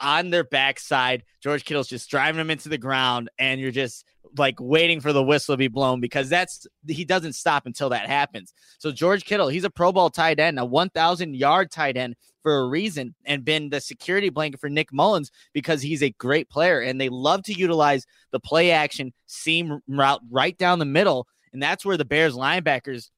on 0.00 0.30
their 0.30 0.44
backside. 0.44 1.24
George 1.42 1.64
Kittle's 1.64 1.88
just 1.88 2.10
driving 2.10 2.38
them 2.38 2.50
into 2.50 2.68
the 2.68 2.78
ground, 2.78 3.30
and 3.38 3.60
you're 3.60 3.70
just 3.70 4.04
like 4.36 4.56
waiting 4.60 5.00
for 5.00 5.12
the 5.12 5.22
whistle 5.22 5.54
to 5.54 5.58
be 5.58 5.68
blown 5.68 6.00
because 6.00 6.28
that's 6.28 6.66
he 6.86 7.04
doesn't 7.04 7.32
stop 7.32 7.66
until 7.66 7.88
that 7.90 8.06
happens. 8.06 8.52
So 8.78 8.92
George 8.92 9.24
Kittle, 9.24 9.48
he's 9.48 9.64
a 9.64 9.70
Pro 9.70 9.92
Bowl 9.92 10.10
tight 10.10 10.38
end, 10.38 10.58
a 10.58 10.64
1,000 10.64 11.34
yard 11.34 11.70
tight 11.70 11.96
end 11.96 12.16
for 12.42 12.58
a 12.58 12.68
reason, 12.68 13.14
and 13.24 13.44
been 13.44 13.70
the 13.70 13.80
security 13.80 14.28
blanket 14.28 14.60
for 14.60 14.68
Nick 14.68 14.92
Mullens 14.92 15.30
because 15.52 15.82
he's 15.82 16.02
a 16.02 16.10
great 16.10 16.48
player, 16.48 16.80
and 16.80 17.00
they 17.00 17.08
love 17.08 17.42
to 17.44 17.52
utilize 17.52 18.06
the 18.32 18.40
play 18.40 18.70
action 18.70 19.12
seam 19.26 19.80
route 19.88 20.20
right 20.30 20.56
down 20.58 20.78
the 20.78 20.84
middle, 20.84 21.26
and 21.52 21.62
that's 21.62 21.84
where 21.84 21.96
the 21.96 22.04
Bears 22.04 22.34
linebackers 22.34 23.10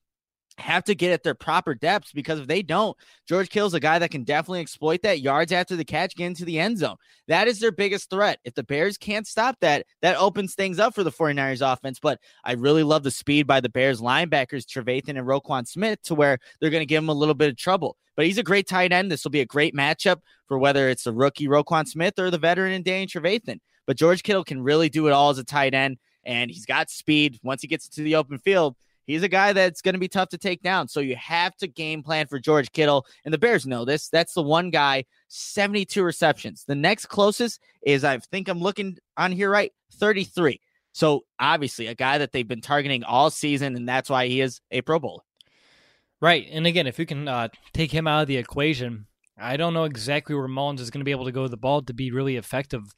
have 0.61 0.85
to 0.85 0.95
get 0.95 1.13
at 1.13 1.23
their 1.23 1.35
proper 1.35 1.75
depths 1.75 2.13
because 2.13 2.39
if 2.39 2.47
they 2.47 2.63
don't, 2.63 2.97
George 3.29 3.49
Kittle's 3.49 3.75
a 3.75 3.81
guy 3.81 3.99
that 3.99 4.11
can 4.11 4.25
definitely 4.25 4.61
exploit 4.61 5.03
that 5.03 5.21
yards 5.21 5.53
after 5.53 5.77
the 5.77 5.85
catch, 5.85 6.15
get 6.15 6.27
into 6.27 6.45
the 6.45 6.59
end 6.59 6.79
zone. 6.79 6.97
That 7.29 7.49
is 7.49 7.59
their 7.61 7.73
biggest 7.73 8.11
threat. 8.11 8.39
If 8.45 8.55
the 8.55 8.63
Bears 8.63 8.97
can't 8.97 9.27
stop 9.27 9.57
that, 9.61 9.87
that 10.03 10.17
opens 10.17 10.55
things 10.55 10.79
up 10.79 10.95
for 10.95 11.03
the 11.03 11.11
49ers 11.11 11.73
offense. 11.73 11.99
But 11.99 12.21
I 12.45 12.53
really 12.53 12.83
love 12.83 13.03
the 13.03 13.11
speed 13.11 13.47
by 13.47 13.61
the 13.61 13.69
Bears 13.69 14.01
linebackers, 14.01 14.65
Trevathan 14.65 15.19
and 15.19 15.27
Roquan 15.27 15.67
Smith, 15.67 16.01
to 16.05 16.15
where 16.15 16.39
they're 16.61 16.71
going 16.71 16.83
to 16.83 16.87
give 16.87 17.03
him 17.03 17.09
a 17.09 17.15
little 17.15 17.35
bit 17.35 17.51
of 17.51 17.57
trouble. 17.57 17.97
But 18.17 18.27
he's 18.27 18.39
a 18.39 18.43
great 18.43 18.69
tight 18.69 18.93
end. 18.93 19.11
This 19.11 19.25
will 19.25 19.31
be 19.31 19.41
a 19.41 19.47
great 19.47 19.75
matchup 19.75 20.19
for 20.47 20.59
whether 20.59 20.89
it's 20.89 21.05
the 21.05 21.13
rookie 21.13 21.49
Roquan 21.49 21.89
Smith 21.89 22.19
or 22.19 22.31
the 22.31 22.39
veteran 22.39 22.73
and 22.73 22.85
Danny 22.85 23.07
Trevathan. 23.07 23.61
But 23.87 23.97
George 23.97 24.23
Kittle 24.23 24.45
can 24.45 24.63
really 24.63 24.89
do 24.89 25.07
it 25.09 25.13
all 25.13 25.31
as 25.31 25.39
a 25.39 25.45
tight 25.45 25.75
end, 25.75 25.99
and 26.25 26.51
he's 26.51 26.67
got 26.67 26.91
speed. 26.91 27.39
Once 27.43 27.63
he 27.63 27.69
gets 27.69 27.87
into 27.87 28.03
the 28.03 28.17
open 28.17 28.39
field, 28.39 28.77
he's 29.11 29.23
a 29.23 29.29
guy 29.29 29.53
that's 29.53 29.83
going 29.83 29.95
to 29.95 29.99
be 29.99 30.09
tough 30.09 30.29
to 30.31 30.39
take 30.39 30.63
down. 30.63 30.89
So 30.89 31.01
you 31.01 31.17
have 31.17 31.57
to 31.57 31.67
game 31.67 32.03
plan 32.03 32.27
for 32.27 32.39
George 32.39 32.71
Kittle. 32.73 33.07
And 33.25 33.35
the 33.35 33.39
Bears 33.39 33.67
know 33.67 33.85
this. 33.85 34.09
That's 34.09 34.35
the 34.35 34.43
one 34.43 34.71
guy, 34.71 35.05
72 35.29 36.03
receptions. 36.03 36.65
The 36.67 36.75
next 36.75 37.07
closest 37.07 37.61
is, 37.83 38.05
I 38.05 38.19
think 38.19 38.49
I'm 38.49 38.61
looking 38.61 38.99
on 39.17 39.33
here 39.33 39.51
right, 39.51 39.73
33. 39.95 40.61
So 40.93 41.25
obviously 41.39 41.87
a 41.87 41.95
guy 41.95 42.19
that 42.19 42.33
they've 42.33 42.47
been 42.47 42.61
targeting 42.61 43.05
all 43.05 43.31
season, 43.31 43.77
and 43.77 43.89
that's 43.89 44.11
why 44.11 44.27
he 44.27 44.41
is 44.41 44.61
a 44.71 44.81
Pro 44.81 44.99
Bowler. 44.99 45.23
Right. 46.21 46.47
And 46.51 46.67
again, 46.67 46.87
if 46.87 46.99
you 46.99 47.07
can 47.07 47.29
uh, 47.29 47.49
take 47.73 47.93
him 47.93 48.07
out 48.07 48.23
of 48.23 48.29
the 48.29 48.37
equation, 48.37 49.07
I 49.39 49.57
don't 49.57 49.75
know 49.75 49.85
exactly 49.85 50.35
where 50.35 50.49
Mullens 50.49 50.81
is 50.81 50.91
going 50.91 51.01
to 51.01 51.05
be 51.05 51.13
able 51.13 51.25
to 51.25 51.33
go 51.33 51.43
with 51.43 51.51
the 51.51 51.57
ball 51.57 51.83
to 51.83 51.95
be 51.95 52.11
really 52.11 52.37
effective. 52.37 52.95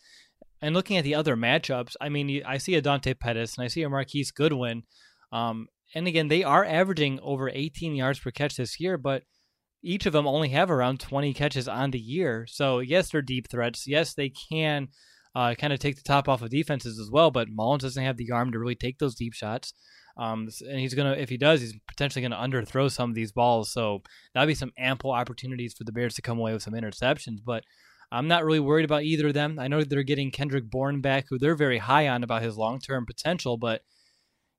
And 0.60 0.74
looking 0.74 0.96
at 0.96 1.04
the 1.04 1.14
other 1.14 1.36
matchups, 1.36 1.96
I 2.00 2.08
mean, 2.08 2.42
I 2.44 2.58
see 2.58 2.74
a 2.74 2.82
Dante 2.82 3.14
Pettis 3.14 3.56
and 3.56 3.64
I 3.64 3.68
see 3.68 3.82
a 3.82 3.88
Marquise 3.88 4.30
Goodwin. 4.32 4.82
Um, 5.30 5.68
and 5.94 6.06
again, 6.06 6.28
they 6.28 6.44
are 6.44 6.64
averaging 6.64 7.20
over 7.22 7.50
18 7.52 7.94
yards 7.94 8.18
per 8.18 8.30
catch 8.30 8.56
this 8.56 8.80
year, 8.80 8.96
but 8.96 9.22
each 9.82 10.06
of 10.06 10.12
them 10.12 10.26
only 10.26 10.50
have 10.50 10.70
around 10.70 11.00
20 11.00 11.34
catches 11.34 11.68
on 11.68 11.90
the 11.90 11.98
year. 11.98 12.46
So, 12.48 12.78
yes, 12.78 13.10
they're 13.10 13.22
deep 13.22 13.50
threats. 13.50 13.86
Yes, 13.86 14.14
they 14.14 14.30
can 14.30 14.88
uh, 15.34 15.54
kind 15.54 15.72
of 15.72 15.80
take 15.80 15.96
the 15.96 16.02
top 16.02 16.28
off 16.28 16.42
of 16.42 16.50
defenses 16.50 16.98
as 16.98 17.10
well, 17.10 17.30
but 17.30 17.48
Mullens 17.48 17.82
doesn't 17.82 18.02
have 18.02 18.16
the 18.16 18.30
arm 18.30 18.52
to 18.52 18.58
really 18.58 18.74
take 18.74 18.98
those 18.98 19.14
deep 19.14 19.34
shots. 19.34 19.74
Um, 20.16 20.48
and 20.68 20.78
he's 20.78 20.94
going 20.94 21.12
to, 21.12 21.20
if 21.20 21.30
he 21.30 21.38
does, 21.38 21.62
he's 21.62 21.74
potentially 21.88 22.26
going 22.26 22.32
to 22.32 22.36
underthrow 22.36 22.90
some 22.90 23.10
of 23.10 23.16
these 23.16 23.32
balls. 23.32 23.72
So, 23.72 24.02
that'll 24.34 24.46
be 24.46 24.54
some 24.54 24.72
ample 24.78 25.10
opportunities 25.10 25.74
for 25.74 25.84
the 25.84 25.92
Bears 25.92 26.14
to 26.14 26.22
come 26.22 26.38
away 26.38 26.52
with 26.52 26.62
some 26.62 26.74
interceptions. 26.74 27.38
But 27.44 27.64
I'm 28.12 28.28
not 28.28 28.44
really 28.44 28.60
worried 28.60 28.84
about 28.84 29.04
either 29.04 29.28
of 29.28 29.34
them. 29.34 29.58
I 29.58 29.68
know 29.68 29.82
they're 29.82 30.02
getting 30.02 30.30
Kendrick 30.30 30.70
Bourne 30.70 31.00
back, 31.00 31.26
who 31.28 31.38
they're 31.38 31.56
very 31.56 31.78
high 31.78 32.08
on 32.08 32.22
about 32.22 32.42
his 32.42 32.58
long 32.58 32.78
term 32.78 33.06
potential, 33.06 33.56
but 33.56 33.80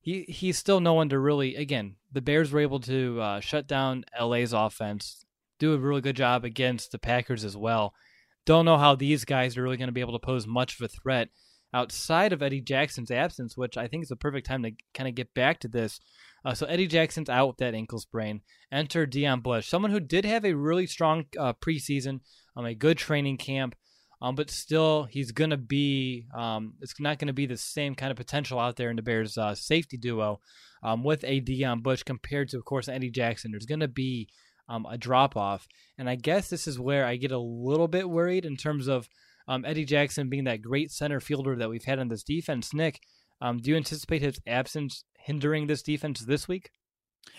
he 0.04 0.24
he's 0.24 0.58
still 0.58 0.82
no 0.82 0.94
one 0.94 1.10
to 1.10 1.18
really. 1.18 1.56
Again, 1.56 1.96
the 2.12 2.22
Bears 2.22 2.52
were 2.52 2.60
able 2.60 2.82
to 2.82 3.20
uh, 3.22 3.40
shut 3.40 3.68
down 3.68 4.04
LA's 4.20 4.54
offense, 4.54 5.26
do 5.60 5.74
a 5.74 5.78
really 5.78 6.02
good 6.02 6.18
job 6.18 6.44
against 6.44 6.92
the 6.92 7.00
Packers 7.00 7.46
as 7.46 7.58
well. 7.58 7.94
Don't 8.46 8.66
know 8.66 8.78
how 8.78 8.96
these 8.96 9.24
guys 9.24 9.58
are 9.58 9.64
really 9.64 9.78
going 9.78 9.88
to 9.88 9.94
be 9.94 10.02
able 10.02 10.20
to 10.20 10.20
pose 10.20 10.46
much 10.46 10.76
of 10.76 10.84
a 10.84 10.90
threat 10.90 11.30
outside 11.74 12.34
of 12.34 12.44
Eddie 12.44 12.60
Jackson's 12.60 13.12
absence, 13.12 13.56
which 13.56 13.78
I 13.78 13.88
think 13.88 14.04
is 14.04 14.10
the 14.10 14.18
perfect 14.18 14.46
time 14.46 14.62
to 14.64 14.72
kind 14.94 15.08
of 15.08 15.16
get 15.16 15.34
back 15.34 15.62
to 15.62 15.70
this. 15.70 16.02
Uh, 16.44 16.54
so 16.54 16.66
Eddie 16.66 16.88
Jackson's 16.88 17.30
out 17.30 17.48
with 17.48 17.58
that 17.58 17.74
ankle 17.74 18.00
sprain. 18.00 18.42
Enter 18.74 19.08
Deon 19.08 19.42
Bush, 19.42 19.70
someone 19.70 19.92
who 19.92 20.02
did 20.02 20.26
have 20.26 20.44
a 20.44 20.54
really 20.54 20.86
strong 20.86 21.26
uh, 21.40 21.54
preseason, 21.54 22.20
um, 22.58 22.66
a 22.66 22.76
good 22.76 22.98
training 22.98 23.38
camp. 23.38 23.76
Um, 24.24 24.36
but 24.36 24.50
still, 24.50 25.04
he's 25.04 25.34
going 25.34 25.50
to 25.50 25.58
be, 25.58 26.28
um, 26.34 26.76
it's 26.80 26.98
not 26.98 27.20
going 27.20 27.28
to 27.28 27.34
be 27.34 27.46
the 27.46 27.58
same 27.58 27.94
kind 27.94 28.10
of 28.10 28.16
potential 28.16 28.58
out 28.58 28.78
there 28.78 28.90
in 28.90 28.96
the 28.96 29.02
Bears' 29.02 29.38
uh, 29.38 29.54
safety 29.54 29.98
duo 29.98 30.40
um, 30.82 31.04
with 31.04 31.26
a 31.26 31.42
Deon 31.42 31.84
Bush 31.84 32.04
compared 32.04 32.48
to, 32.50 32.58
of 32.58 32.64
course, 32.64 32.88
Eddie 32.88 33.12
Jackson. 33.12 33.52
There's 33.52 33.66
going 33.66 33.82
to 33.82 33.90
be 33.90 34.30
um, 34.70 34.86
a 34.90 34.98
drop 34.98 35.36
off. 35.36 35.68
And 35.98 36.10
I 36.10 36.16
guess 36.16 36.50
this 36.50 36.68
is 36.68 36.80
where 36.80 37.06
I 37.06 37.18
get 37.18 37.34
a 37.34 37.38
little 37.38 37.90
bit 37.90 38.10
worried 38.10 38.46
in 38.46 38.56
terms 38.56 38.88
of 38.88 39.10
um, 39.50 39.66
Eddie 39.66 39.84
Jackson 39.84 40.30
being 40.30 40.46
that 40.46 40.62
great 40.62 40.90
center 40.90 41.20
fielder 41.20 41.58
that 41.58 41.70
we've 41.70 41.84
had 41.84 42.00
in 42.00 42.08
this 42.08 42.24
defense. 42.24 42.74
Nick, 42.74 43.02
um, 43.42 43.58
do 43.58 43.72
you 43.72 43.76
anticipate 43.76 44.22
his 44.22 44.40
absence 44.48 45.04
hindering 45.18 45.68
this 45.68 45.84
defense 45.84 46.22
this 46.22 46.48
week? 46.48 46.70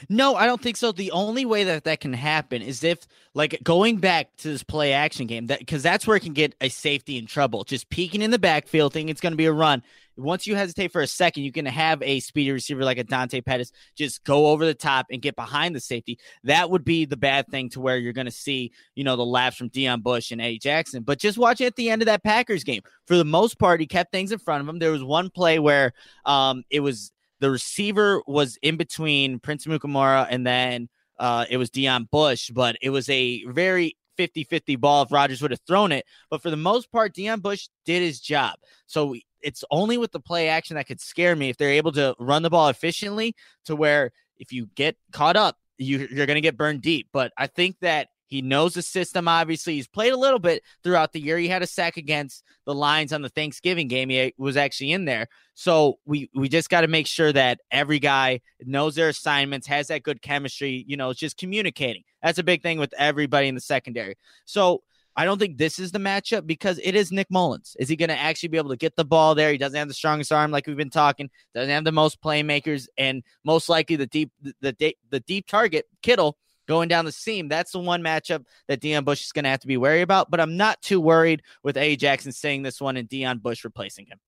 No, 0.09 0.35
I 0.35 0.47
don't 0.47 0.61
think 0.61 0.76
so. 0.76 0.93
The 0.93 1.11
only 1.12 1.45
way 1.45 1.64
that 1.64 1.85
that 1.85 2.01
can 2.01 2.12
happen 2.12 2.62
is 2.62 2.85
if, 2.85 3.07
like, 3.32 3.59
going 3.62 3.99
back 3.99 4.37
to 4.39 4.49
this 4.49 4.62
play 4.62 4.93
action 4.93 5.26
game, 5.26 5.47
that 5.47 5.61
because 5.61 5.82
that's 5.82 6.07
where 6.07 6.16
it 6.16 6.20
can 6.20 6.32
get 6.32 6.55
a 6.61 6.68
safety 6.68 7.16
in 7.16 7.26
trouble. 7.26 7.64
Just 7.64 7.89
peeking 7.91 8.22
in 8.22 8.30
the 8.30 8.39
backfield, 8.39 8.93
thinking 8.93 9.09
it's 9.09 9.20
going 9.20 9.32
to 9.32 9.39
be 9.39 9.47
a 9.47 9.53
run. 9.53 9.82
Once 10.16 10.47
you 10.47 10.55
hesitate 10.55 10.93
for 10.93 11.01
a 11.01 11.07
second, 11.07 11.43
you 11.43 11.51
can 11.51 11.66
have 11.66 12.01
a 12.03 12.20
speedy 12.20 12.53
receiver 12.53 12.85
like 12.85 12.99
a 12.99 13.05
Dante 13.05 13.41
Pettis 13.41 13.72
just 13.97 14.22
go 14.22 14.49
over 14.49 14.64
the 14.64 14.74
top 14.74 15.07
and 15.11 15.20
get 15.20 15.35
behind 15.35 15.74
the 15.74 15.80
safety. 15.80 16.18
That 16.45 16.70
would 16.70 16.85
be 16.85 17.05
the 17.05 17.16
bad 17.16 17.49
thing 17.49 17.68
to 17.70 17.80
where 17.80 17.97
you're 17.97 18.12
going 18.12 18.26
to 18.26 18.30
see, 18.30 18.70
you 18.95 19.03
know, 19.03 19.16
the 19.16 19.24
laps 19.24 19.57
from 19.57 19.70
Deon 19.70 20.05
Bush 20.05 20.30
and 20.30 20.41
Eddie 20.41 20.61
Jackson. 20.61 21.03
But 21.03 21.18
just 21.18 21.37
watch 21.37 21.61
at 21.61 21.74
the 21.74 21.91
end 21.91 22.01
of 22.01 22.07
that 22.07 22.22
Packers 22.22 22.62
game. 22.62 22.82
For 23.07 23.16
the 23.16 23.24
most 23.24 23.59
part, 23.59 23.80
he 23.80 23.87
kept 23.87 24.12
things 24.12 24.30
in 24.30 24.39
front 24.39 24.62
of 24.62 24.68
him. 24.68 24.78
There 24.78 24.93
was 24.93 25.03
one 25.03 25.30
play 25.30 25.59
where 25.59 25.93
um, 26.24 26.62
it 26.70 26.80
was 26.80 27.11
the 27.45 27.51
receiver 27.51 28.23
was 28.27 28.57
in 28.63 28.79
between 28.79 29.39
Prince 29.39 29.67
Amukamara 29.67 30.27
and 30.31 30.47
then 30.47 30.89
uh, 31.19 31.45
it 31.51 31.59
was 31.59 31.69
Deon 31.69 32.09
Bush, 32.11 32.49
but 32.49 32.75
it 32.81 32.89
was 32.89 33.07
a 33.11 33.45
very 33.45 33.99
50 34.17 34.45
50 34.45 34.77
ball 34.77 35.03
if 35.03 35.13
Rodgers 35.13 35.43
would 35.43 35.51
have 35.51 35.61
thrown 35.67 35.93
it. 35.93 36.07
But 36.31 36.41
for 36.41 36.49
the 36.49 36.57
most 36.57 36.91
part, 36.91 37.15
Deon 37.15 37.43
Bush 37.43 37.69
did 37.85 38.01
his 38.01 38.19
job. 38.19 38.55
So 38.87 39.15
it's 39.43 39.63
only 39.71 39.99
with 39.99 40.11
the 40.11 40.21
play 40.21 40.49
action 40.49 40.77
that 40.77 40.87
could 40.87 41.03
scare 41.03 41.37
me 41.37 41.51
if 41.51 41.59
they're 41.59 41.69
able 41.69 41.93
to 41.93 42.17
run 42.19 42.41
the 42.41 42.49
ball 42.49 42.69
efficiently 42.69 43.35
to 43.67 43.77
where 43.77 44.11
if 44.39 44.51
you 44.51 44.71
get 44.75 44.97
caught 45.13 45.37
up, 45.37 45.59
you, 45.77 46.09
you're 46.11 46.25
going 46.25 46.37
to 46.37 46.41
get 46.41 46.57
burned 46.57 46.81
deep. 46.81 47.09
But 47.13 47.31
I 47.37 47.47
think 47.47 47.77
that 47.83 48.09
he 48.35 48.43
knows 48.43 48.74
the 48.74 48.82
system, 48.82 49.28
obviously. 49.28 49.76
He's 49.76 49.87
played 49.87 50.12
a 50.12 50.16
little 50.16 50.41
bit 50.41 50.64
throughout 50.82 51.12
the 51.12 51.20
year. 51.20 51.39
He 51.39 51.47
had 51.47 51.62
a 51.62 51.68
sack 51.68 51.97
against 51.97 52.43
the 52.66 52.74
Lions 52.74 53.12
on 53.12 53.22
the 53.22 53.28
Thanksgiving 53.28 53.87
game. 53.87 54.09
He 54.09 54.35
was 54.37 54.57
actually 54.57 54.91
in 54.91 55.05
there. 55.05 55.28
So 55.55 56.01
we, 56.05 56.28
we 56.35 56.49
just 56.49 56.68
got 56.68 56.80
to 56.80 56.89
make 56.89 57.07
sure 57.07 57.32
that 57.32 57.61
every 57.70 58.01
guy 58.01 58.41
knows 58.61 58.97
their 58.97 59.09
assignments, 59.09 59.68
has 59.68 59.87
that 59.87 60.03
good 60.03 60.20
chemistry. 60.20 60.85
You 60.89 60.97
know, 60.97 61.11
it's 61.11 61.20
just 61.20 61.37
communicating. 61.37 62.03
That's 62.24 62.41
a 62.41 62.43
big 62.43 62.61
thing 62.61 62.80
with 62.80 62.93
everybody 62.99 63.47
in 63.47 63.55
the 63.55 63.61
secondary. 63.61 64.16
So 64.47 64.82
I 65.14 65.24
don't 65.24 65.39
think 65.39 65.57
this 65.57 65.78
is 65.78 65.93
the 65.93 66.01
matchup 66.01 66.45
because 66.45 66.80
it 66.82 66.97
is 66.97 67.12
Nick 67.12 67.28
Mullens. 67.30 67.76
Is 67.78 67.89
he 67.89 67.95
going 67.95 68.09
to 68.09 68.18
actually 68.18 68.49
be 68.49 68.59
able 68.59 68.70
to 68.70 68.76
get 68.76 68.97
the 68.97 69.05
ball 69.05 69.37
there? 69.37 69.53
He 69.53 69.59
doesn't 69.59 69.78
have 69.78 69.87
the 69.87 69.95
strongest 69.95 70.32
arm, 70.32 70.51
like 70.51 70.66
we've 70.66 70.76
been 70.76 70.91
talking. 70.91 71.30
Doesn't 71.55 71.70
have 71.70 71.85
the 71.85 71.93
most 71.93 72.20
playmakers, 72.20 72.89
and 72.99 73.22
most 73.45 73.68
likely 73.68 73.95
the 73.95 74.09
deep 74.09 74.32
the 74.43 74.55
the, 74.61 74.97
the 75.11 75.20
deep 75.20 75.47
target 75.47 75.87
Kittle 76.03 76.37
going 76.67 76.89
down 76.89 77.05
the 77.05 77.12
seam. 77.12 77.49
That's 77.49 77.73
the 77.73 77.79
one 77.79 78.03
matchup 78.03 78.45
that 78.69 78.81
Deon 78.81 79.05
Bush 79.05 79.25
is 79.25 79.33
going 79.33 79.45
to 79.45 79.51
have 79.51 79.61
to 79.61 79.67
be 79.67 79.77
wary 79.77 80.03
about. 80.03 80.31
But 80.31 80.41
I'm 80.41 80.57
not 80.57 80.81
too 80.83 81.01
worried 81.01 81.43
with 81.62 81.77
A. 81.77 81.97
Jackson 81.97 82.33
saying 82.33 82.62
this 82.62 82.81
one 82.81 82.97
and 82.97 83.09
Deon 83.09 83.43
Bush 83.43 83.65
replacing 83.65 84.07
him. 84.07 84.19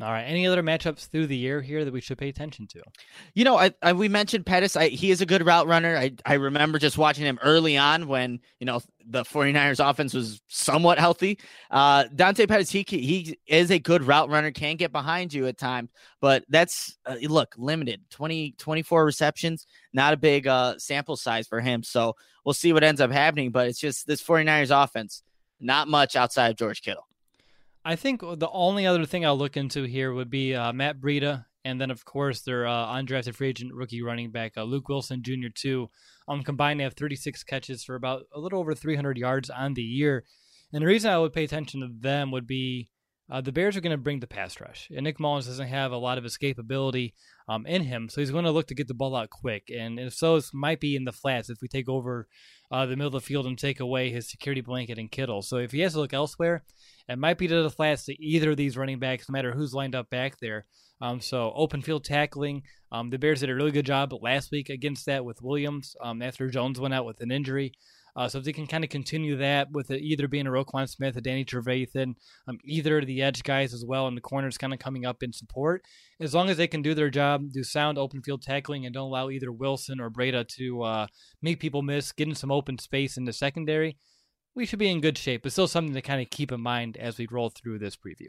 All 0.00 0.10
right. 0.10 0.22
Any 0.22 0.46
other 0.46 0.62
matchups 0.62 1.08
through 1.08 1.28
the 1.28 1.36
year 1.36 1.60
here 1.60 1.84
that 1.84 1.92
we 1.92 2.00
should 2.00 2.18
pay 2.18 2.28
attention 2.28 2.66
to? 2.68 2.82
You 3.34 3.44
know, 3.44 3.56
I, 3.56 3.72
I 3.82 3.92
we 3.92 4.08
mentioned 4.08 4.46
Pettis. 4.46 4.74
I, 4.74 4.88
he 4.88 5.10
is 5.10 5.20
a 5.20 5.26
good 5.26 5.46
route 5.46 5.68
runner. 5.68 5.96
I, 5.96 6.12
I 6.24 6.34
remember 6.34 6.78
just 6.78 6.98
watching 6.98 7.24
him 7.24 7.38
early 7.42 7.76
on 7.76 8.08
when, 8.08 8.40
you 8.58 8.66
know, 8.66 8.80
the 9.06 9.22
49ers 9.22 9.86
offense 9.86 10.14
was 10.14 10.40
somewhat 10.48 10.98
healthy. 10.98 11.38
Uh, 11.70 12.04
Dante 12.14 12.46
Pettis, 12.46 12.70
he, 12.70 12.84
he 12.88 13.38
is 13.46 13.70
a 13.70 13.78
good 13.78 14.02
route 14.02 14.28
runner, 14.28 14.50
can 14.50 14.76
get 14.76 14.92
behind 14.92 15.32
you 15.32 15.46
at 15.46 15.58
times, 15.58 15.90
but 16.20 16.44
that's, 16.48 16.96
uh, 17.06 17.16
look, 17.22 17.54
limited 17.58 18.00
20, 18.10 18.54
24 18.58 19.04
receptions, 19.04 19.66
not 19.92 20.14
a 20.14 20.16
big 20.16 20.46
uh, 20.46 20.78
sample 20.78 21.16
size 21.16 21.46
for 21.46 21.60
him. 21.60 21.82
So 21.82 22.16
we'll 22.44 22.54
see 22.54 22.72
what 22.72 22.82
ends 22.82 23.00
up 23.00 23.12
happening, 23.12 23.50
but 23.50 23.68
it's 23.68 23.78
just 23.78 24.06
this 24.06 24.22
49ers 24.22 24.84
offense, 24.84 25.22
not 25.60 25.86
much 25.86 26.16
outside 26.16 26.50
of 26.50 26.56
George 26.56 26.82
Kittle. 26.82 27.06
I 27.84 27.96
think 27.96 28.20
the 28.20 28.50
only 28.52 28.86
other 28.86 29.04
thing 29.04 29.26
I'll 29.26 29.36
look 29.36 29.56
into 29.56 29.82
here 29.84 30.12
would 30.12 30.30
be 30.30 30.54
uh, 30.54 30.72
Matt 30.72 31.00
Breida, 31.00 31.46
and 31.64 31.80
then 31.80 31.90
of 31.90 32.04
course 32.04 32.42
their 32.42 32.66
uh, 32.66 32.86
undrafted 32.86 33.34
free 33.34 33.48
agent 33.48 33.74
rookie 33.74 34.02
running 34.02 34.30
back 34.30 34.52
uh, 34.56 34.62
Luke 34.62 34.88
Wilson 34.88 35.22
Jr. 35.22 35.48
too. 35.52 35.90
Um, 36.28 36.44
combined 36.44 36.78
they 36.78 36.84
have 36.84 36.94
36 36.94 37.42
catches 37.42 37.82
for 37.82 37.96
about 37.96 38.22
a 38.32 38.38
little 38.38 38.60
over 38.60 38.74
300 38.74 39.18
yards 39.18 39.50
on 39.50 39.74
the 39.74 39.82
year. 39.82 40.24
And 40.72 40.82
the 40.82 40.86
reason 40.86 41.10
I 41.10 41.18
would 41.18 41.32
pay 41.32 41.44
attention 41.44 41.80
to 41.80 41.88
them 41.92 42.30
would 42.30 42.46
be 42.46 42.88
uh, 43.30 43.40
the 43.40 43.52
Bears 43.52 43.76
are 43.76 43.80
going 43.80 43.92
to 43.92 43.96
bring 43.96 44.20
the 44.20 44.26
pass 44.26 44.60
rush, 44.60 44.90
and 44.94 45.04
Nick 45.04 45.18
Mullens 45.18 45.46
doesn't 45.46 45.68
have 45.68 45.90
a 45.90 45.96
lot 45.96 46.18
of 46.18 46.24
escapability 46.24 47.14
um, 47.48 47.64
in 47.66 47.82
him, 47.82 48.08
so 48.08 48.20
he's 48.20 48.30
going 48.30 48.44
to 48.44 48.50
look 48.50 48.66
to 48.66 48.74
get 48.74 48.88
the 48.88 48.94
ball 48.94 49.16
out 49.16 49.30
quick. 49.30 49.70
And 49.74 49.98
if 49.98 50.12
so, 50.12 50.36
it 50.36 50.44
might 50.52 50.80
be 50.80 50.96
in 50.96 51.04
the 51.04 51.12
flats 51.12 51.48
if 51.48 51.62
we 51.62 51.68
take 51.68 51.88
over 51.88 52.28
uh, 52.72 52.86
the 52.86 52.96
middle 52.96 53.14
of 53.14 53.22
the 53.22 53.26
field 53.26 53.46
and 53.46 53.58
take 53.58 53.80
away 53.80 54.10
his 54.10 54.30
security 54.30 54.62
blanket 54.62 54.98
and 54.98 55.10
Kittle. 55.10 55.42
So 55.42 55.58
if 55.58 55.72
he 55.72 55.80
has 55.80 55.92
to 55.92 56.00
look 56.00 56.14
elsewhere, 56.14 56.64
it 57.08 57.18
might 57.18 57.36
be 57.36 57.46
to 57.46 57.62
the 57.62 57.70
flats 57.70 58.06
to 58.06 58.20
either 58.20 58.52
of 58.52 58.56
these 58.56 58.76
running 58.76 58.98
backs, 58.98 59.28
no 59.28 59.34
matter 59.34 59.52
who's 59.52 59.74
lined 59.74 59.94
up 59.94 60.08
back 60.08 60.38
there. 60.40 60.64
Um, 61.02 61.20
so 61.20 61.52
open 61.54 61.82
field 61.82 62.04
tackling, 62.04 62.62
um, 62.90 63.10
the 63.10 63.18
Bears 63.18 63.40
did 63.40 63.50
a 63.50 63.54
really 63.54 63.72
good 63.72 63.84
job 63.84 64.12
last 64.22 64.50
week 64.52 64.70
against 64.70 65.06
that 65.06 65.24
with 65.24 65.42
Williams 65.42 65.96
um, 66.02 66.22
after 66.22 66.48
Jones 66.48 66.80
went 66.80 66.94
out 66.94 67.04
with 67.04 67.20
an 67.20 67.30
injury. 67.30 67.72
Uh, 68.14 68.28
so 68.28 68.38
if 68.38 68.44
they 68.44 68.52
can 68.52 68.66
kind 68.66 68.84
of 68.84 68.90
continue 68.90 69.36
that 69.36 69.70
with 69.70 69.90
it 69.90 70.02
either 70.02 70.28
being 70.28 70.46
a 70.46 70.50
Roquan 70.50 70.88
Smith, 70.88 71.16
a 71.16 71.20
Danny 71.20 71.44
Trevathan, 71.44 72.14
um, 72.46 72.58
either 72.64 73.02
the 73.04 73.22
edge 73.22 73.42
guys 73.42 73.72
as 73.72 73.84
well, 73.86 74.06
and 74.06 74.16
the 74.16 74.20
corners 74.22 74.58
kind 74.58 74.72
of 74.72 74.78
coming 74.78 75.06
up 75.06 75.22
in 75.22 75.32
support, 75.32 75.82
as 76.20 76.34
long 76.34 76.50
as 76.50 76.58
they 76.58 76.66
can 76.66 76.82
do 76.82 76.94
their 76.94 77.10
job, 77.10 77.50
do 77.52 77.64
sound 77.64 77.96
open 77.96 78.22
field 78.22 78.42
tackling, 78.42 78.84
and 78.84 78.94
don't 78.94 79.08
allow 79.08 79.30
either 79.30 79.50
Wilson 79.50 80.00
or 80.00 80.10
Breida 80.10 80.46
to 80.56 80.82
uh, 80.82 81.06
make 81.40 81.58
people 81.58 81.82
miss, 81.82 82.12
getting 82.12 82.34
some 82.34 82.52
open 82.52 82.78
space 82.78 83.16
in 83.16 83.24
the 83.24 83.32
secondary, 83.32 83.96
we 84.54 84.66
should 84.66 84.78
be 84.78 84.90
in 84.90 85.00
good 85.00 85.16
shape. 85.16 85.42
But 85.42 85.52
still 85.52 85.68
something 85.68 85.94
to 85.94 86.02
kind 86.02 86.20
of 86.20 86.28
keep 86.28 86.52
in 86.52 86.60
mind 86.60 86.96
as 86.98 87.16
we 87.16 87.26
roll 87.30 87.50
through 87.50 87.78
this 87.78 87.96
preview. 87.96 88.28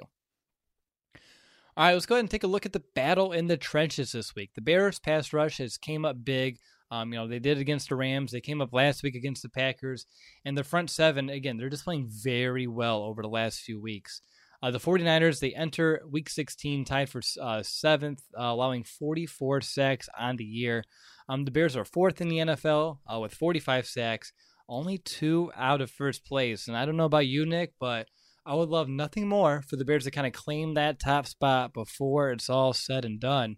All 1.75 1.85
right, 1.85 1.93
let's 1.93 2.05
go 2.05 2.15
ahead 2.15 2.23
and 2.23 2.29
take 2.29 2.43
a 2.43 2.47
look 2.47 2.67
at 2.67 2.73
the 2.73 2.83
battle 2.93 3.31
in 3.31 3.47
the 3.47 3.57
trenches 3.57 4.11
this 4.11 4.35
week. 4.35 4.51
The 4.53 4.61
Bears 4.61 4.99
pass 4.99 5.33
rush 5.33 5.57
has 5.57 5.75
came 5.75 6.05
up 6.05 6.23
big. 6.23 6.59
Um, 6.93 7.11
you 7.11 7.17
know, 7.17 7.27
they 7.27 7.39
did 7.39 7.57
against 7.57 7.89
the 7.89 7.95
Rams. 7.95 8.31
They 8.31 8.39
came 8.39 8.61
up 8.61 8.71
last 8.71 9.01
week 9.01 9.15
against 9.15 9.41
the 9.41 9.49
Packers. 9.49 10.05
And 10.45 10.55
the 10.55 10.63
front 10.63 10.91
seven, 10.91 11.27
again, 11.27 11.57
they're 11.57 11.67
just 11.69 11.85
playing 11.85 12.07
very 12.07 12.67
well 12.67 13.01
over 13.01 13.23
the 13.23 13.27
last 13.29 13.61
few 13.61 13.81
weeks. 13.81 14.21
Uh, 14.61 14.69
the 14.69 14.79
49ers, 14.79 15.39
they 15.39 15.55
enter 15.55 16.03
week 16.07 16.29
16 16.29 16.85
tied 16.85 17.09
for 17.09 17.21
uh, 17.41 17.63
seventh, 17.63 18.21
uh, 18.37 18.43
allowing 18.43 18.83
44 18.83 19.61
sacks 19.61 20.07
on 20.17 20.37
the 20.37 20.43
year. 20.43 20.83
Um, 21.27 21.45
the 21.45 21.51
Bears 21.51 21.75
are 21.75 21.83
fourth 21.83 22.21
in 22.21 22.27
the 22.27 22.37
NFL 22.37 22.99
uh, 23.11 23.19
with 23.19 23.33
45 23.33 23.87
sacks, 23.87 24.31
only 24.69 24.99
two 24.99 25.51
out 25.55 25.81
of 25.81 25.89
first 25.89 26.23
place. 26.23 26.67
And 26.67 26.77
I 26.77 26.85
don't 26.85 26.95
know 26.95 27.05
about 27.05 27.25
you, 27.25 27.43
Nick, 27.43 27.73
but 27.79 28.07
I 28.45 28.53
would 28.53 28.69
love 28.69 28.87
nothing 28.87 29.27
more 29.27 29.63
for 29.67 29.77
the 29.77 29.85
Bears 29.85 30.03
to 30.03 30.11
kind 30.11 30.27
of 30.27 30.33
claim 30.33 30.75
that 30.75 30.99
top 30.99 31.25
spot 31.25 31.73
before 31.73 32.31
it's 32.31 32.51
all 32.51 32.71
said 32.71 33.03
and 33.03 33.19
done. 33.19 33.57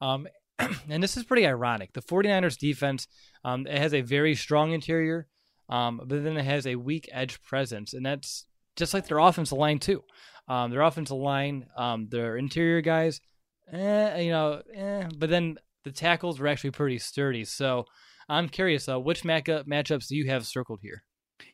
Um, 0.00 0.26
and 0.88 1.02
this 1.02 1.16
is 1.16 1.24
pretty 1.24 1.46
ironic. 1.46 1.92
The 1.92 2.02
49ers 2.02 2.58
defense, 2.58 3.06
um, 3.44 3.66
it 3.66 3.78
has 3.78 3.94
a 3.94 4.00
very 4.00 4.34
strong 4.34 4.72
interior, 4.72 5.26
um, 5.68 6.00
but 6.04 6.22
then 6.22 6.36
it 6.36 6.44
has 6.44 6.66
a 6.66 6.76
weak 6.76 7.08
edge 7.12 7.42
presence, 7.42 7.92
and 7.92 8.04
that's 8.04 8.46
just 8.76 8.94
like 8.94 9.06
their 9.06 9.18
offensive 9.18 9.58
line 9.58 9.78
too. 9.78 10.02
Um, 10.48 10.70
their 10.70 10.82
offensive 10.82 11.16
line, 11.16 11.66
um, 11.76 12.08
their 12.08 12.36
interior 12.36 12.80
guys, 12.80 13.20
eh, 13.72 14.20
you 14.20 14.30
know, 14.30 14.62
eh, 14.74 15.08
but 15.16 15.28
then 15.28 15.56
the 15.84 15.92
tackles 15.92 16.38
were 16.38 16.46
actually 16.46 16.70
pretty 16.70 16.98
sturdy. 16.98 17.44
So 17.44 17.84
I'm 18.28 18.48
curious, 18.48 18.88
uh, 18.88 19.00
which 19.00 19.22
matchups 19.22 20.08
do 20.08 20.16
you 20.16 20.28
have 20.30 20.46
circled 20.46 20.80
here? 20.82 21.02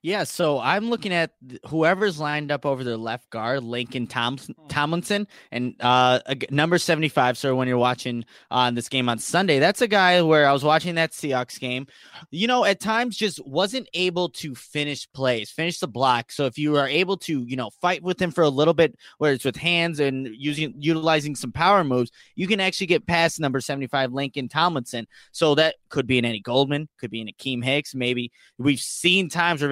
Yeah, 0.04 0.24
so 0.24 0.58
I'm 0.58 0.90
looking 0.90 1.12
at 1.12 1.32
whoever's 1.68 2.18
lined 2.18 2.50
up 2.50 2.66
over 2.66 2.82
their 2.82 2.96
left 2.96 3.30
guard, 3.30 3.62
Lincoln 3.62 4.06
Tom- 4.06 4.38
hmm. 4.38 4.52
Tomlinson, 4.68 5.28
and 5.50 5.76
uh, 5.80 6.20
number 6.50 6.78
75. 6.78 7.38
So 7.38 7.54
when 7.54 7.68
you're 7.68 7.78
watching 7.78 8.24
on 8.50 8.72
uh, 8.72 8.74
this 8.74 8.88
game 8.88 9.08
on 9.08 9.18
Sunday, 9.18 9.58
that's 9.58 9.80
a 9.80 9.88
guy 9.88 10.20
where 10.22 10.48
I 10.48 10.52
was 10.52 10.64
watching 10.64 10.96
that 10.96 11.12
Seahawks 11.12 11.58
game. 11.58 11.86
You 12.30 12.46
know, 12.46 12.64
at 12.64 12.80
times 12.80 13.16
just 13.16 13.44
wasn't 13.46 13.88
able 13.94 14.28
to 14.30 14.54
finish 14.54 15.10
plays, 15.12 15.50
finish 15.50 15.78
the 15.78 15.88
block. 15.88 16.32
So 16.32 16.46
if 16.46 16.58
you 16.58 16.76
are 16.76 16.88
able 16.88 17.16
to, 17.18 17.42
you 17.42 17.56
know, 17.56 17.70
fight 17.80 18.02
with 18.02 18.20
him 18.20 18.30
for 18.30 18.42
a 18.42 18.48
little 18.48 18.74
bit, 18.74 18.96
whether 19.18 19.34
it's 19.34 19.44
with 19.44 19.56
hands 19.56 20.00
and 20.00 20.26
using 20.26 20.74
utilizing 20.78 21.36
some 21.36 21.52
power 21.52 21.84
moves, 21.84 22.10
you 22.34 22.46
can 22.46 22.60
actually 22.60 22.88
get 22.88 23.06
past 23.06 23.40
number 23.40 23.60
75, 23.60 24.12
Lincoln 24.12 24.48
Tomlinson. 24.48 25.06
So 25.32 25.54
that 25.54 25.76
could 25.88 26.06
be 26.06 26.18
in 26.18 26.24
Eddie 26.24 26.40
Goldman, 26.40 26.88
could 26.98 27.10
be 27.10 27.20
in 27.20 27.28
Akiem 27.28 27.64
Hicks. 27.64 27.94
Maybe 27.94 28.32
we've 28.58 28.80
seen 28.80 29.28
times 29.28 29.62
where 29.62 29.71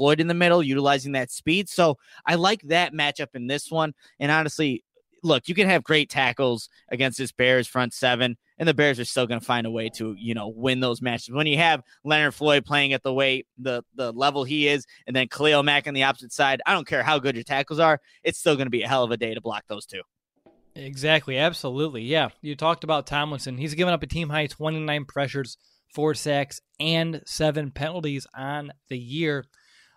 Floyd 0.00 0.18
in 0.18 0.28
the 0.28 0.34
middle, 0.34 0.62
utilizing 0.62 1.12
that 1.12 1.30
speed. 1.30 1.68
So 1.68 1.98
I 2.24 2.36
like 2.36 2.62
that 2.62 2.94
matchup 2.94 3.34
in 3.34 3.48
this 3.48 3.70
one. 3.70 3.92
And 4.18 4.32
honestly, 4.32 4.82
look, 5.22 5.46
you 5.46 5.54
can 5.54 5.68
have 5.68 5.84
great 5.84 6.08
tackles 6.08 6.70
against 6.88 7.18
this 7.18 7.32
Bears 7.32 7.68
front 7.68 7.92
seven, 7.92 8.38
and 8.58 8.66
the 8.66 8.72
Bears 8.72 8.98
are 8.98 9.04
still 9.04 9.26
going 9.26 9.40
to 9.40 9.44
find 9.44 9.66
a 9.66 9.70
way 9.70 9.90
to, 9.90 10.14
you 10.18 10.32
know, 10.32 10.48
win 10.48 10.80
those 10.80 11.02
matches. 11.02 11.34
When 11.34 11.46
you 11.46 11.58
have 11.58 11.82
Leonard 12.02 12.34
Floyd 12.34 12.64
playing 12.64 12.94
at 12.94 13.02
the 13.02 13.12
way 13.12 13.44
the 13.58 13.82
the 13.94 14.10
level 14.10 14.42
he 14.44 14.68
is, 14.68 14.86
and 15.06 15.14
then 15.14 15.28
Khalil 15.28 15.62
Mack 15.62 15.86
on 15.86 15.92
the 15.92 16.04
opposite 16.04 16.32
side, 16.32 16.62
I 16.64 16.72
don't 16.72 16.86
care 16.86 17.02
how 17.02 17.18
good 17.18 17.34
your 17.34 17.44
tackles 17.44 17.78
are, 17.78 18.00
it's 18.24 18.38
still 18.38 18.56
going 18.56 18.68
to 18.68 18.70
be 18.70 18.80
a 18.80 18.88
hell 18.88 19.04
of 19.04 19.10
a 19.10 19.18
day 19.18 19.34
to 19.34 19.42
block 19.42 19.64
those 19.68 19.84
two. 19.84 20.00
Exactly, 20.74 21.36
absolutely, 21.36 22.04
yeah. 22.04 22.30
You 22.40 22.56
talked 22.56 22.84
about 22.84 23.06
Tomlinson; 23.06 23.58
he's 23.58 23.74
given 23.74 23.92
up 23.92 24.02
a 24.02 24.06
team 24.06 24.30
high 24.30 24.46
twenty 24.46 24.80
nine 24.80 25.04
pressures, 25.04 25.58
four 25.94 26.14
sacks, 26.14 26.62
and 26.78 27.20
seven 27.26 27.70
penalties 27.70 28.26
on 28.34 28.72
the 28.88 28.98
year. 28.98 29.44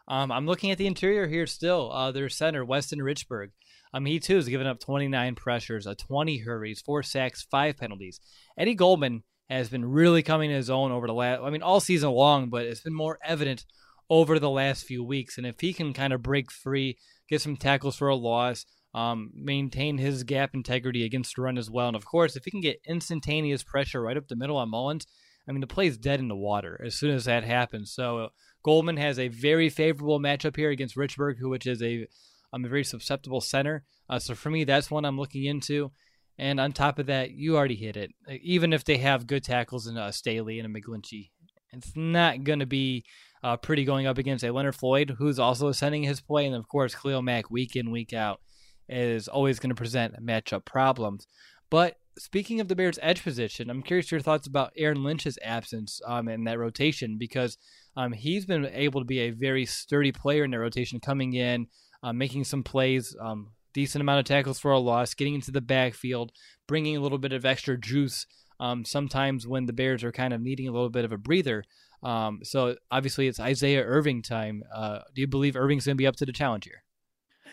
Um, 0.08 0.32
I'm 0.32 0.46
looking 0.46 0.72
at 0.72 0.78
the 0.78 0.88
interior 0.88 1.28
here 1.28 1.48
still. 1.48 1.92
Uh, 1.92 2.12
their 2.12 2.30
center, 2.30 2.66
Weston 2.66 3.00
Richburg. 3.00 3.52
Um, 3.94 4.06
he 4.06 4.20
too 4.20 4.36
has 4.36 4.50
given 4.50 4.68
up 4.68 4.80
29 4.80 5.36
pressures, 5.36 5.86
a 5.86 5.96
20 5.96 6.40
hurries, 6.40 6.82
four 6.82 7.04
sacks, 7.04 7.46
five 7.50 7.78
penalties. 7.78 8.20
Eddie 8.58 8.76
Goldman 8.76 9.24
has 9.50 9.70
been 9.70 9.86
really 9.86 10.24
coming 10.24 10.50
to 10.50 10.56
his 10.56 10.70
own 10.70 10.92
over 10.92 11.06
the 11.06 11.14
last, 11.14 11.42
I 11.42 11.50
mean, 11.50 11.62
all 11.62 11.80
season 11.80 12.10
long, 12.10 12.50
but 12.50 12.66
it's 12.66 12.82
been 12.82 12.94
more 12.94 13.20
evident 13.24 13.66
over 14.10 14.40
the 14.40 14.50
last 14.50 14.86
few 14.86 15.04
weeks. 15.04 15.38
And 15.38 15.46
if 15.46 15.60
he 15.60 15.74
can 15.74 15.94
kind 15.94 16.12
of 16.12 16.24
break 16.24 16.52
free, 16.52 16.98
get 17.30 17.42
some 17.42 17.56
tackles 17.56 17.96
for 17.96 18.08
a 18.08 18.16
loss, 18.16 18.66
um, 18.96 19.32
maintain 19.36 19.98
his 19.98 20.24
gap 20.24 20.52
integrity 20.54 21.06
against 21.06 21.36
the 21.36 21.44
run 21.44 21.58
as 21.58 21.70
well, 21.70 21.88
and 21.88 21.96
of 21.96 22.06
course, 22.06 22.36
if 22.36 22.46
he 22.46 22.52
can 22.52 22.62
get 22.62 22.82
instantaneous 22.88 23.64
pressure 23.64 24.02
right 24.02 24.18
up 24.18 24.28
the 24.28 24.36
middle 24.36 24.58
on 24.58 24.70
Mullens, 24.70 25.08
I 25.48 25.52
mean, 25.52 25.62
the 25.62 25.68
play's 25.68 25.98
dead 25.98 26.20
in 26.20 26.28
the 26.28 26.36
water 26.36 26.80
as 26.86 26.96
soon 26.96 27.12
as 27.12 27.26
that 27.26 27.44
happens. 27.44 27.92
So 27.92 28.30
Goldman 28.64 28.98
has 28.98 29.20
a 29.20 29.28
very 29.28 29.70
favorable 29.70 30.20
matchup 30.20 30.56
here 30.56 30.70
against 30.70 30.96
Richburg, 30.96 31.38
who 31.38 31.50
which 31.50 31.68
is 31.68 31.82
a 31.82 32.08
um, 32.54 32.66
a 32.66 32.70
very 32.70 32.84
susceptible 32.84 33.42
center. 33.42 33.84
Uh, 34.10 34.20
so 34.20 34.36
for 34.36 34.50
me, 34.50 34.64
that's 34.64 34.92
one 34.92 35.06
I'm 35.06 35.18
looking 35.18 35.46
into. 35.46 35.92
And 36.38 36.60
on 36.60 36.72
top 36.72 37.00
of 37.00 37.08
that, 37.08 37.32
you 37.32 37.56
already 37.56 37.76
hit 37.76 37.98
it. 37.98 38.12
Even 38.42 38.74
if 38.74 38.84
they 38.84 38.98
have 38.98 39.28
good 39.28 39.44
tackles 39.44 39.88
in 39.88 39.98
uh, 39.98 40.12
Staley 40.12 40.60
and 40.60 40.76
a 40.76 40.80
McGlinchey, 40.82 41.30
it's 41.72 41.96
not 41.96 42.44
going 42.44 42.60
to 42.60 42.66
be 42.66 43.06
uh, 43.44 43.58
pretty 43.58 43.84
going 43.84 44.08
up 44.08 44.18
against 44.18 44.44
a 44.44 44.52
Leonard 44.52 44.76
Floyd, 44.76 45.16
who's 45.18 45.40
also 45.40 45.68
ascending 45.68 46.04
his 46.04 46.22
play. 46.22 46.46
And 46.46 46.56
of 46.56 46.68
course, 46.68 46.96
Khalil 46.96 47.22
Mack, 47.22 47.52
week 47.52 47.76
in, 47.76 47.92
week 47.92 48.14
out, 48.14 48.40
is 48.88 49.28
always 49.28 49.60
going 49.60 49.70
to 49.70 49.76
present 49.76 50.24
matchup 50.26 50.66
problems. 50.66 51.28
But 51.70 51.98
speaking 52.18 52.60
of 52.60 52.68
the 52.68 52.76
Bears' 52.76 53.00
edge 53.02 53.24
position, 53.24 53.70
I'm 53.70 53.84
curious 53.84 54.12
your 54.12 54.22
thoughts 54.22 54.48
about 54.48 54.74
Aaron 54.78 55.04
Lynch's 55.04 55.40
absence 55.44 56.02
um, 56.06 56.28
in 56.28 56.44
that 56.46 56.60
rotation 56.60 57.18
because 57.18 57.58
um, 57.96 58.14
he's 58.14 58.46
been 58.46 58.66
able 58.66 59.02
to 59.02 59.06
be 59.06 59.20
a 59.20 59.32
very 59.32 59.66
sturdy 59.66 60.12
player 60.12 60.44
in 60.44 60.52
that 60.52 60.60
rotation, 60.60 61.00
coming 61.00 61.34
in, 61.34 61.68
uh, 62.02 62.14
making 62.14 62.44
some 62.44 62.64
plays, 62.64 63.16
um, 63.20 63.52
decent 63.74 64.02
amount 64.02 64.20
of 64.20 64.26
tackles 64.26 64.60
for 64.60 64.72
a 64.72 64.80
loss, 64.80 65.14
getting 65.14 65.36
into 65.36 65.52
the 65.52 65.62
backfield, 65.62 66.32
bringing 66.68 66.98
a 66.98 67.00
little 67.00 67.18
bit 67.18 67.34
of 67.34 67.46
extra 67.46 67.78
juice. 67.78 68.26
Um, 68.60 68.86
sometimes 68.86 69.48
when 69.48 69.66
the 69.66 69.74
Bears 69.74 70.04
are 70.04 70.12
kind 70.12 70.34
of 70.34 70.42
needing 70.42 70.68
a 70.68 70.72
little 70.72 70.90
bit 70.90 71.06
of 71.06 71.12
a 71.12 71.18
breather. 71.18 71.64
Um, 72.04 72.42
so 72.44 72.76
obviously 72.92 73.28
it's 73.28 73.40
Isaiah 73.40 73.84
Irving 73.84 74.22
time. 74.22 74.64
Uh, 74.74 75.00
do 75.14 75.22
you 75.22 75.28
believe 75.28 75.56
Irving's 75.56 75.86
going 75.86 75.98
to 75.98 76.02
be 76.02 76.08
up 76.08 76.16
to 76.18 76.26
the 76.26 76.32
challenge 76.32 76.66
here? 76.66 76.83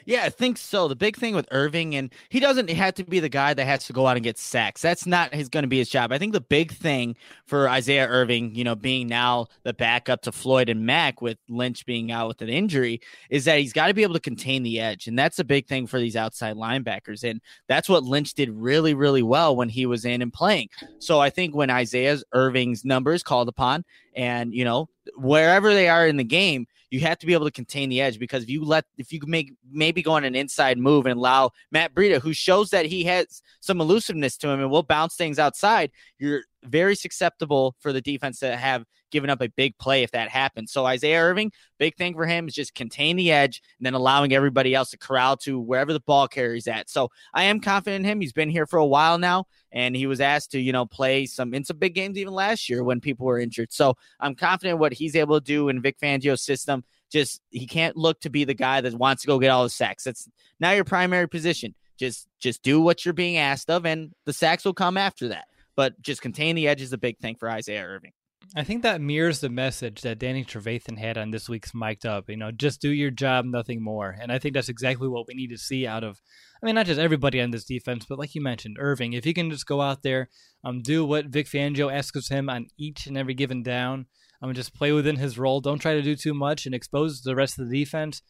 Yeah, 0.04 0.22
I 0.24 0.30
think 0.30 0.58
so. 0.58 0.88
The 0.88 0.96
big 0.96 1.16
thing 1.16 1.34
with 1.34 1.46
Irving, 1.50 1.94
and 1.94 2.12
he 2.28 2.40
doesn't 2.40 2.70
have 2.70 2.94
to 2.94 3.04
be 3.04 3.20
the 3.20 3.28
guy 3.28 3.54
that 3.54 3.64
has 3.64 3.84
to 3.86 3.92
go 3.92 4.06
out 4.06 4.16
and 4.16 4.24
get 4.24 4.38
sacks. 4.38 4.80
That's 4.80 5.06
not 5.06 5.34
his 5.34 5.48
going 5.48 5.62
to 5.62 5.68
be 5.68 5.78
his 5.78 5.88
job. 5.88 6.12
I 6.12 6.18
think 6.18 6.32
the 6.32 6.40
big 6.40 6.72
thing 6.72 7.16
for 7.46 7.68
Isaiah 7.68 8.08
Irving, 8.08 8.54
you 8.54 8.64
know, 8.64 8.74
being 8.74 9.08
now 9.08 9.48
the 9.62 9.72
backup 9.72 10.22
to 10.22 10.32
Floyd 10.32 10.68
and 10.68 10.86
Mack 10.86 11.20
with 11.20 11.38
Lynch 11.48 11.84
being 11.86 12.10
out 12.10 12.28
with 12.28 12.42
an 12.42 12.48
injury, 12.48 13.00
is 13.28 13.44
that 13.44 13.58
he's 13.58 13.72
got 13.72 13.88
to 13.88 13.94
be 13.94 14.02
able 14.02 14.14
to 14.14 14.20
contain 14.20 14.62
the 14.62 14.80
edge, 14.80 15.06
and 15.06 15.18
that's 15.18 15.38
a 15.38 15.44
big 15.44 15.66
thing 15.66 15.86
for 15.86 15.98
these 15.98 16.16
outside 16.16 16.56
linebackers. 16.56 17.28
And 17.28 17.40
that's 17.68 17.88
what 17.88 18.04
Lynch 18.04 18.34
did 18.34 18.50
really, 18.50 18.94
really 18.94 19.22
well 19.22 19.56
when 19.56 19.68
he 19.68 19.86
was 19.86 20.04
in 20.04 20.22
and 20.22 20.32
playing. 20.32 20.68
So 20.98 21.20
I 21.20 21.30
think 21.30 21.54
when 21.54 21.70
Isaiah 21.70 22.18
Irving's 22.32 22.84
numbers 22.84 23.22
called 23.22 23.48
upon, 23.48 23.84
and 24.16 24.52
you 24.54 24.64
know 24.64 24.88
wherever 25.16 25.72
they 25.72 25.88
are 25.88 26.06
in 26.06 26.16
the 26.16 26.24
game 26.24 26.66
you 26.90 27.00
have 27.00 27.18
to 27.18 27.26
be 27.26 27.32
able 27.32 27.46
to 27.46 27.52
contain 27.52 27.88
the 27.88 28.00
edge 28.00 28.18
because 28.18 28.42
if 28.42 28.50
you 28.50 28.64
let 28.64 28.84
if 28.98 29.12
you 29.12 29.20
make 29.26 29.52
maybe 29.70 30.02
go 30.02 30.12
on 30.12 30.24
an 30.24 30.34
inside 30.34 30.78
move 30.78 31.06
and 31.06 31.18
allow 31.18 31.50
Matt 31.70 31.94
Breida, 31.94 32.20
who 32.20 32.32
shows 32.32 32.70
that 32.70 32.86
he 32.86 33.04
has 33.04 33.42
some 33.60 33.80
elusiveness 33.80 34.36
to 34.38 34.48
him 34.48 34.60
and 34.60 34.70
will 34.70 34.82
bounce 34.82 35.16
things 35.16 35.38
outside, 35.38 35.90
you're 36.18 36.42
very 36.64 36.94
susceptible 36.94 37.76
for 37.80 37.92
the 37.92 38.00
defense 38.00 38.40
to 38.40 38.56
have 38.56 38.84
given 39.10 39.30
up 39.30 39.40
a 39.40 39.48
big 39.48 39.76
play 39.78 40.02
if 40.02 40.12
that 40.12 40.28
happens. 40.28 40.72
So 40.72 40.86
Isaiah 40.86 41.20
Irving, 41.20 41.52
big 41.78 41.96
thing 41.96 42.14
for 42.14 42.26
him 42.26 42.48
is 42.48 42.54
just 42.54 42.74
contain 42.74 43.16
the 43.16 43.32
edge 43.32 43.60
and 43.78 43.86
then 43.86 43.94
allowing 43.94 44.32
everybody 44.32 44.74
else 44.74 44.90
to 44.90 44.98
corral 44.98 45.36
to 45.38 45.58
wherever 45.58 45.92
the 45.92 46.00
ball 46.00 46.28
carries 46.28 46.68
at. 46.68 46.88
So 46.88 47.10
I 47.34 47.44
am 47.44 47.60
confident 47.60 48.04
in 48.04 48.10
him. 48.10 48.20
He's 48.20 48.32
been 48.32 48.50
here 48.50 48.66
for 48.66 48.78
a 48.78 48.86
while 48.86 49.18
now 49.18 49.46
and 49.72 49.96
he 49.96 50.06
was 50.06 50.20
asked 50.20 50.52
to, 50.52 50.60
you 50.60 50.72
know, 50.72 50.86
play 50.86 51.26
some 51.26 51.54
in 51.54 51.64
some 51.64 51.78
big 51.78 51.94
games 51.94 52.18
even 52.18 52.34
last 52.34 52.68
year 52.68 52.84
when 52.84 53.00
people 53.00 53.26
were 53.26 53.38
injured. 53.38 53.72
So 53.72 53.96
I'm 54.18 54.34
confident 54.34 54.78
what 54.78 54.92
he's 54.92 55.16
able 55.16 55.40
to 55.40 55.44
do 55.44 55.68
in 55.68 55.82
Vic 55.82 55.98
Fangio's 56.00 56.42
system. 56.42 56.84
Just 57.10 57.40
he 57.50 57.66
can't 57.66 57.96
look 57.96 58.20
to 58.20 58.30
be 58.30 58.44
the 58.44 58.54
guy 58.54 58.80
that 58.80 58.94
wants 58.94 59.22
to 59.22 59.26
go 59.26 59.40
get 59.40 59.48
all 59.48 59.64
the 59.64 59.70
sacks. 59.70 60.04
That's 60.04 60.28
now 60.60 60.70
your 60.70 60.84
primary 60.84 61.28
position. 61.28 61.74
Just 61.98 62.28
just 62.38 62.62
do 62.62 62.80
what 62.80 63.04
you're 63.04 63.12
being 63.12 63.36
asked 63.36 63.68
of, 63.68 63.84
and 63.84 64.12
the 64.24 64.32
sacks 64.32 64.64
will 64.64 64.74
come 64.74 64.96
after 64.96 65.28
that. 65.28 65.46
But 65.76 66.00
just 66.02 66.22
contain 66.22 66.56
the 66.56 66.68
edge 66.68 66.82
is 66.82 66.92
a 66.92 66.98
big 66.98 67.18
thing 67.18 67.36
for 67.38 67.50
Isaiah 67.50 67.84
Irving. 67.84 68.12
I 68.56 68.64
think 68.64 68.82
that 68.82 69.00
mirrors 69.00 69.40
the 69.40 69.48
message 69.48 70.00
that 70.00 70.18
Danny 70.18 70.44
Trevathan 70.44 70.98
had 70.98 71.16
on 71.16 71.30
this 71.30 71.48
week's 71.48 71.72
Mic'd 71.72 72.04
Up. 72.04 72.28
You 72.28 72.36
know, 72.36 72.50
just 72.50 72.80
do 72.80 72.90
your 72.90 73.10
job, 73.10 73.44
nothing 73.44 73.82
more. 73.82 74.16
And 74.20 74.32
I 74.32 74.38
think 74.40 74.54
that's 74.54 74.68
exactly 74.68 75.06
what 75.06 75.28
we 75.28 75.34
need 75.34 75.50
to 75.50 75.58
see 75.58 75.86
out 75.86 76.02
of, 76.02 76.20
I 76.60 76.66
mean, 76.66 76.74
not 76.74 76.86
just 76.86 76.98
everybody 76.98 77.40
on 77.40 77.52
this 77.52 77.64
defense, 77.64 78.06
but 78.08 78.18
like 78.18 78.34
you 78.34 78.42
mentioned, 78.42 78.76
Irving. 78.80 79.12
If 79.12 79.24
he 79.24 79.34
can 79.34 79.50
just 79.50 79.66
go 79.66 79.80
out 79.80 80.02
there, 80.02 80.30
um, 80.64 80.82
do 80.82 81.04
what 81.04 81.26
Vic 81.26 81.46
Fangio 81.46 81.92
asks 81.92 82.28
him 82.28 82.48
on 82.48 82.66
each 82.76 83.06
and 83.06 83.16
every 83.16 83.34
given 83.34 83.62
down, 83.62 84.06
um, 84.42 84.52
just 84.52 84.74
play 84.74 84.90
within 84.90 85.16
his 85.16 85.38
role. 85.38 85.60
Don't 85.60 85.78
try 85.78 85.94
to 85.94 86.02
do 86.02 86.16
too 86.16 86.34
much 86.34 86.66
and 86.66 86.74
expose 86.74 87.20
the 87.20 87.36
rest 87.36 87.58
of 87.58 87.68
the 87.68 87.78
defense. 87.78 88.20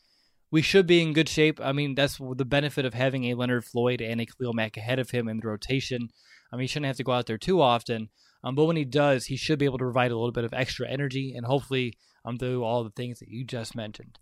We 0.51 0.61
should 0.61 0.87
be 0.87 1.01
in 1.01 1.13
good 1.15 1.29
shape. 1.29 1.61
I 1.63 1.73
mean, 1.73 1.95
that's 1.95 2.19
the 2.19 2.45
benefit 2.45 2.85
of 2.85 2.93
having 2.93 3.25
a 3.25 3.35
Leonard 3.35 3.65
Floyd 3.65 4.03
and 4.03 4.21
a 4.21 4.27
Khalil 4.27 4.53
Mack 4.53 4.77
ahead 4.77 4.99
of 4.99 5.11
him 5.11 5.29
in 5.29 5.39
the 5.39 5.49
rotation. 5.49 6.11
I 6.53 6.57
mean, 6.57 6.63
he 6.63 6.67
shouldn't 6.67 6.87
have 6.87 6.97
to 6.97 7.05
go 7.05 7.13
out 7.13 7.27
there 7.27 7.39
too 7.39 7.61
often. 7.61 8.09
Um, 8.43 8.55
but 8.55 8.65
when 8.65 8.77
he 8.77 8.85
does, 8.85 9.27
he 9.27 9.37
should 9.37 9.59
be 9.59 9.67
able 9.67 9.79
to 9.79 9.85
provide 9.85 10.11
a 10.11 10.17
little 10.17 10.33
bit 10.33 10.45
of 10.45 10.55
extra 10.55 10.89
energy 10.89 11.35
and 11.37 11.47
hopefully 11.47 11.95
um, 12.25 12.37
do 12.37 12.63
all 12.63 12.85
the 12.85 12.91
things 12.91 13.19
that 13.21 13.29
you 13.29 13.45
just 13.45 13.75
mentioned. 13.75 14.19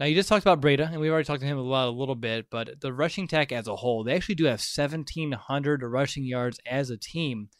Now, 0.00 0.06
you 0.06 0.14
just 0.14 0.28
talked 0.28 0.44
about 0.44 0.60
Breida, 0.60 0.90
and 0.90 1.00
we've 1.00 1.12
already 1.12 1.26
talked 1.26 1.42
to 1.42 1.46
him 1.46 1.58
a, 1.58 1.62
lot, 1.62 1.86
a 1.86 1.90
little 1.90 2.16
bit, 2.16 2.46
but 2.50 2.80
the 2.80 2.92
rushing 2.92 3.28
tech 3.28 3.52
as 3.52 3.68
a 3.68 3.76
whole, 3.76 4.02
they 4.02 4.14
actually 4.14 4.34
do 4.34 4.44
have 4.44 4.58
1,700 4.58 5.82
rushing 5.84 6.24
yards 6.24 6.58
as 6.66 6.90
a 6.90 6.96
team. 6.96 7.50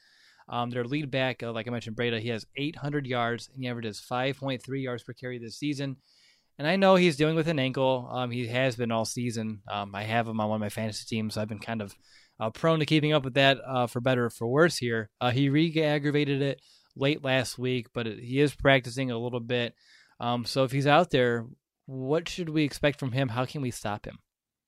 Um, 0.48 0.70
their 0.70 0.84
lead 0.84 1.10
back, 1.10 1.42
uh, 1.42 1.52
like 1.52 1.68
I 1.68 1.70
mentioned, 1.70 1.96
Breida, 1.96 2.20
he 2.20 2.30
has 2.30 2.46
800 2.56 3.06
yards 3.06 3.48
and 3.48 3.62
he 3.62 3.68
averages 3.68 4.04
5.3 4.10 4.60
yards 4.82 5.04
per 5.04 5.12
carry 5.12 5.38
this 5.38 5.56
season. 5.56 5.96
And 6.58 6.66
I 6.66 6.76
know 6.76 6.96
he's 6.96 7.16
dealing 7.16 7.36
with 7.36 7.48
an 7.48 7.58
ankle. 7.58 8.08
Um, 8.10 8.30
he 8.30 8.48
has 8.48 8.76
been 8.76 8.90
all 8.90 9.04
season. 9.04 9.62
Um, 9.70 9.94
I 9.94 10.02
have 10.02 10.28
him 10.28 10.40
on 10.40 10.48
one 10.48 10.56
of 10.56 10.60
my 10.60 10.68
fantasy 10.68 11.04
teams. 11.06 11.34
So 11.34 11.40
I've 11.40 11.48
been 11.48 11.58
kind 11.58 11.80
of 11.80 11.94
uh, 12.40 12.50
prone 12.50 12.80
to 12.80 12.86
keeping 12.86 13.12
up 13.12 13.24
with 13.24 13.34
that 13.34 13.58
uh, 13.66 13.86
for 13.86 14.00
better 14.00 14.26
or 14.26 14.30
for 14.30 14.46
worse 14.46 14.76
here. 14.76 15.10
Uh, 15.20 15.30
he 15.30 15.48
re-aggravated 15.48 16.42
it 16.42 16.60
late 16.96 17.24
last 17.24 17.58
week, 17.58 17.88
but 17.94 18.06
it, 18.06 18.18
he 18.20 18.40
is 18.40 18.54
practicing 18.54 19.10
a 19.10 19.18
little 19.18 19.40
bit. 19.40 19.74
Um, 20.20 20.44
so 20.44 20.64
if 20.64 20.72
he's 20.72 20.86
out 20.86 21.10
there, 21.10 21.46
what 21.86 22.28
should 22.28 22.48
we 22.48 22.64
expect 22.64 22.98
from 22.98 23.12
him? 23.12 23.28
How 23.28 23.44
can 23.44 23.62
we 23.62 23.70
stop 23.70 24.06
him? 24.06 24.18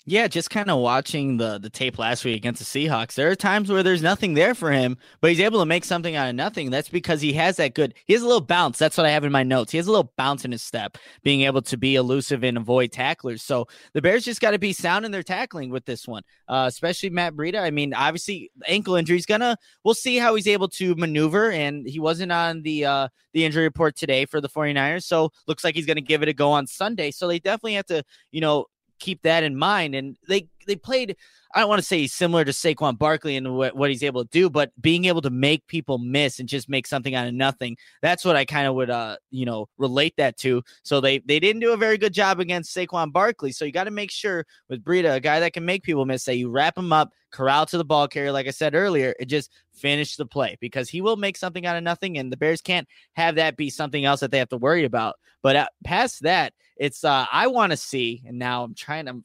Yeah, 0.07 0.29
just 0.29 0.51
kind 0.51 0.71
of 0.71 0.81
watching 0.81 1.39
the 1.39 1.57
the 1.59 1.71
tape 1.71 1.99
last 1.99 2.27
week 2.27 2.37
against 2.37 2.61
the 2.61 2.67
Seahawks. 2.89 3.15
There 3.15 3.31
are 3.31 3.35
times 3.35 3.71
where 3.71 3.83
there's 3.83 4.03
nothing 4.03 4.35
there 4.35 4.55
for 4.55 4.71
him, 4.71 4.99
but 5.23 5.31
he's 5.31 5.41
able 5.41 5.61
to 5.61 5.67
make 5.67 5.83
something 5.83 6.15
out 6.15 6.29
of 6.29 6.35
nothing. 6.35 6.69
That's 6.69 6.91
because 6.91 7.23
he 7.23 7.33
has 7.33 7.57
that 7.57 7.75
good. 7.75 7.95
He 8.05 8.13
has 8.13 8.21
a 8.21 8.27
little 8.27 8.43
bounce. 8.43 8.79
That's 8.79 8.99
what 8.99 9.07
I 9.07 9.11
have 9.11 9.25
in 9.25 9.33
my 9.33 9.45
notes. 9.45 9.73
He 9.73 9.79
has 9.79 9.87
a 9.87 9.91
little 9.91 10.13
bounce 10.19 10.45
in 10.45 10.53
his 10.53 10.63
step, 10.63 10.99
being 11.23 11.41
able 11.43 11.63
to 11.63 11.79
be 11.79 11.95
elusive 11.95 12.45
and 12.45 12.59
avoid 12.59 12.93
tacklers. 12.93 13.43
So 13.43 13.67
the 13.95 14.03
Bears 14.03 14.27
just 14.27 14.43
got 14.43 14.51
to 14.51 14.59
be 14.59 14.75
sound 14.75 15.07
in 15.07 15.11
their 15.11 15.23
tackling 15.23 15.71
with 15.71 15.87
this 15.87 16.07
one, 16.07 16.23
uh, 16.49 16.67
especially 16.69 17.09
Matt 17.09 17.35
Breida. 17.35 17.63
I 17.63 17.71
mean, 17.71 17.95
obviously 17.95 18.51
ankle 18.69 18.97
injury. 18.97 19.17
is 19.17 19.25
gonna. 19.25 19.57
We'll 19.85 19.95
see 19.95 20.19
how 20.19 20.35
he's 20.35 20.49
able 20.49 20.69
to 20.69 20.95
maneuver, 20.97 21.51
and 21.51 21.89
he 21.89 21.99
wasn't 21.99 22.31
on 22.31 22.61
the 22.61 22.85
uh, 22.85 23.09
the 23.33 23.47
injury 23.47 23.65
report 23.65 23.97
today 23.97 24.27
for 24.27 24.43
the 24.43 24.51
49ers. 24.51 25.05
So 25.05 25.31
looks 25.47 25.65
like 25.65 25.75
he's 25.77 25.87
to 25.87 26.01
give 26.03 26.23
it 26.23 26.29
a 26.29 26.35
go 26.35 26.53
on 26.53 26.67
Sunday. 26.67 27.11
So 27.11 27.27
they 27.27 27.39
definitely 27.39 27.75
have 27.75 27.87
to, 27.87 28.05
you 28.31 28.43
know, 28.43 28.67
keep 29.05 29.23
that 29.23 29.45
in 29.45 29.57
mind. 29.57 29.95
And 29.95 30.17
they 30.29 30.49
they 30.67 30.77
played. 30.77 31.17
I 31.55 31.61
don't 31.61 31.69
want 31.69 31.79
to 31.79 31.87
say 31.87 32.09
similar 32.09 32.45
to 32.45 32.51
Saquon 32.51 32.99
Barkley 32.99 33.37
and 33.37 33.57
what, 33.57 33.77
what 33.77 33.89
he's 33.89 34.03
able 34.03 34.25
to 34.25 34.31
do, 34.31 34.51
but 34.51 34.73
being 34.81 35.05
able 35.05 35.21
to 35.21 35.31
make 35.31 35.65
people 35.69 35.99
miss 35.99 36.41
and 36.41 36.49
just 36.49 36.69
make 36.69 36.85
something 36.85 37.15
out 37.15 37.29
of 37.29 37.35
nothing. 37.35 37.77
That's 38.03 38.25
what 38.25 38.35
I 38.35 38.45
kind 38.45 38.67
of 38.67 38.75
would, 38.75 38.91
uh, 38.91 39.19
you 39.31 39.47
know, 39.47 39.69
relate 39.79 40.15
that 40.17 40.37
to. 40.39 40.63
So 40.83 41.01
they 41.01 41.19
they 41.21 41.39
didn't 41.39 41.61
do 41.61 41.73
a 41.73 41.77
very 41.77 41.99
good 41.99 42.13
job 42.13 42.41
against 42.41 42.75
Saquon 42.75 43.13
Barkley. 43.13 43.53
So 43.53 43.65
you 43.65 43.73
got 43.73 43.85
to 43.85 43.93
make 43.93 44.11
sure 44.11 44.47
with 44.69 44.83
Breida, 44.83 45.15
a 45.15 45.21
guy 45.21 45.39
that 45.41 45.53
can 45.53 45.65
make 45.65 45.85
people 45.85 46.07
miss, 46.07 46.25
that 46.25 46.37
you 46.37 46.51
wrap 46.51 46.77
him 46.77 46.93
up, 46.93 47.13
corral 47.31 47.67
to 47.67 47.79
the 47.79 47.85
ball 47.85 48.09
carrier, 48.09 48.33
like 48.33 48.49
I 48.49 48.51
said 48.51 48.75
earlier, 48.75 49.15
and 49.21 49.29
just 49.29 49.53
finish 49.73 50.17
the 50.17 50.27
play 50.27 50.57
because 50.61 50.89
he 50.89 51.03
will 51.03 51.17
make 51.17 51.37
something 51.37 51.67
out 51.67 51.77
of 51.77 51.85
nothing, 51.85 52.19
and 52.19 52.33
the 52.33 52.37
Bears 52.37 52.63
can't 52.63 52.89
have 53.13 53.37
that 53.37 53.57
be 53.57 53.71
something 53.71 54.05
else 54.05 54.21
that 54.21 54.31
they 54.31 54.39
have 54.39 54.49
to 54.49 54.57
worry 54.57 54.85
about. 54.85 55.17
But 55.43 55.57
uh, 55.57 55.67
past 55.85 56.23
that, 56.23 56.55
it's 56.77 57.05
uh 57.05 57.27
I 57.31 57.47
want 57.47 57.73
to 57.73 57.77
see, 57.77 58.23
and 58.27 58.39
now 58.39 58.65
I'm 58.65 58.75
trying. 58.75 59.09
I'm 59.09 59.25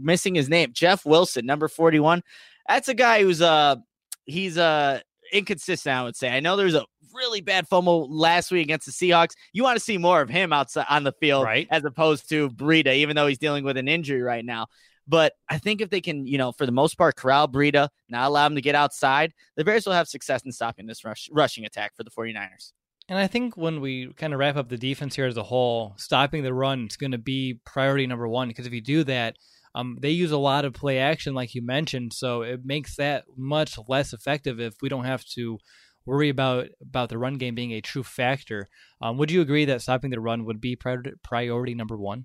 missing 0.00 0.34
his 0.34 0.48
name, 0.48 0.72
Jeff 0.72 1.04
Wilson, 1.04 1.46
number 1.46 1.68
41. 1.68 2.22
That's 2.68 2.88
a 2.88 2.94
guy 2.94 3.22
who's 3.22 3.42
uh 3.42 3.76
he's 4.24 4.58
uh 4.58 5.00
inconsistent. 5.32 5.94
I 5.94 6.02
would 6.02 6.16
say. 6.16 6.28
I 6.30 6.40
know 6.40 6.56
there's 6.56 6.74
a 6.74 6.84
really 7.12 7.40
bad 7.40 7.66
fumble 7.68 8.08
last 8.10 8.50
week 8.50 8.64
against 8.64 8.86
the 8.86 8.92
Seahawks. 8.92 9.32
You 9.52 9.62
want 9.62 9.76
to 9.78 9.84
see 9.84 9.98
more 9.98 10.20
of 10.20 10.28
him 10.28 10.52
outside 10.52 10.86
on 10.88 11.04
the 11.04 11.12
field, 11.12 11.44
right? 11.44 11.66
As 11.70 11.84
opposed 11.84 12.28
to 12.30 12.50
Breida, 12.50 12.94
even 12.94 13.16
though 13.16 13.26
he's 13.26 13.38
dealing 13.38 13.64
with 13.64 13.76
an 13.76 13.88
injury 13.88 14.22
right 14.22 14.44
now. 14.44 14.66
But 15.08 15.34
I 15.48 15.58
think 15.58 15.80
if 15.80 15.90
they 15.90 16.00
can, 16.00 16.26
you 16.26 16.36
know, 16.36 16.52
for 16.52 16.66
the 16.66 16.72
most 16.72 16.98
part, 16.98 17.16
corral 17.16 17.48
Breida, 17.48 17.88
not 18.08 18.26
allow 18.26 18.46
him 18.46 18.56
to 18.56 18.60
get 18.60 18.74
outside, 18.74 19.32
the 19.56 19.64
Bears 19.64 19.86
will 19.86 19.92
have 19.92 20.08
success 20.08 20.42
in 20.44 20.52
stopping 20.52 20.86
this 20.86 21.04
rush, 21.04 21.28
rushing 21.30 21.64
attack 21.64 21.94
for 21.96 22.02
the 22.02 22.10
49ers. 22.10 22.72
And 23.08 23.18
I 23.18 23.28
think 23.28 23.56
when 23.56 23.80
we 23.80 24.12
kind 24.14 24.32
of 24.32 24.40
wrap 24.40 24.56
up 24.56 24.68
the 24.68 24.76
defense 24.76 25.14
here 25.14 25.26
as 25.26 25.36
a 25.36 25.42
whole, 25.44 25.94
stopping 25.96 26.42
the 26.42 26.52
run 26.52 26.86
is 26.90 26.96
going 26.96 27.12
to 27.12 27.18
be 27.18 27.60
priority 27.64 28.06
number 28.06 28.26
one. 28.26 28.48
Because 28.48 28.66
if 28.66 28.72
you 28.72 28.80
do 28.80 29.04
that, 29.04 29.36
um, 29.76 29.98
they 30.00 30.10
use 30.10 30.32
a 30.32 30.38
lot 30.38 30.64
of 30.64 30.72
play 30.72 30.98
action, 30.98 31.34
like 31.34 31.54
you 31.54 31.62
mentioned, 31.64 32.14
so 32.14 32.42
it 32.42 32.64
makes 32.64 32.96
that 32.96 33.24
much 33.36 33.78
less 33.88 34.12
effective 34.12 34.58
if 34.58 34.74
we 34.80 34.88
don't 34.88 35.04
have 35.04 35.24
to 35.34 35.58
worry 36.06 36.30
about 36.30 36.68
about 36.80 37.08
the 37.10 37.18
run 37.18 37.36
game 37.36 37.54
being 37.54 37.72
a 37.72 37.80
true 37.82 38.02
factor. 38.02 38.68
Um, 39.02 39.18
would 39.18 39.30
you 39.30 39.42
agree 39.42 39.66
that 39.66 39.82
stopping 39.82 40.10
the 40.10 40.20
run 40.20 40.46
would 40.46 40.60
be 40.60 40.76
priority, 40.76 41.12
priority 41.22 41.74
number 41.74 41.96
one? 41.96 42.24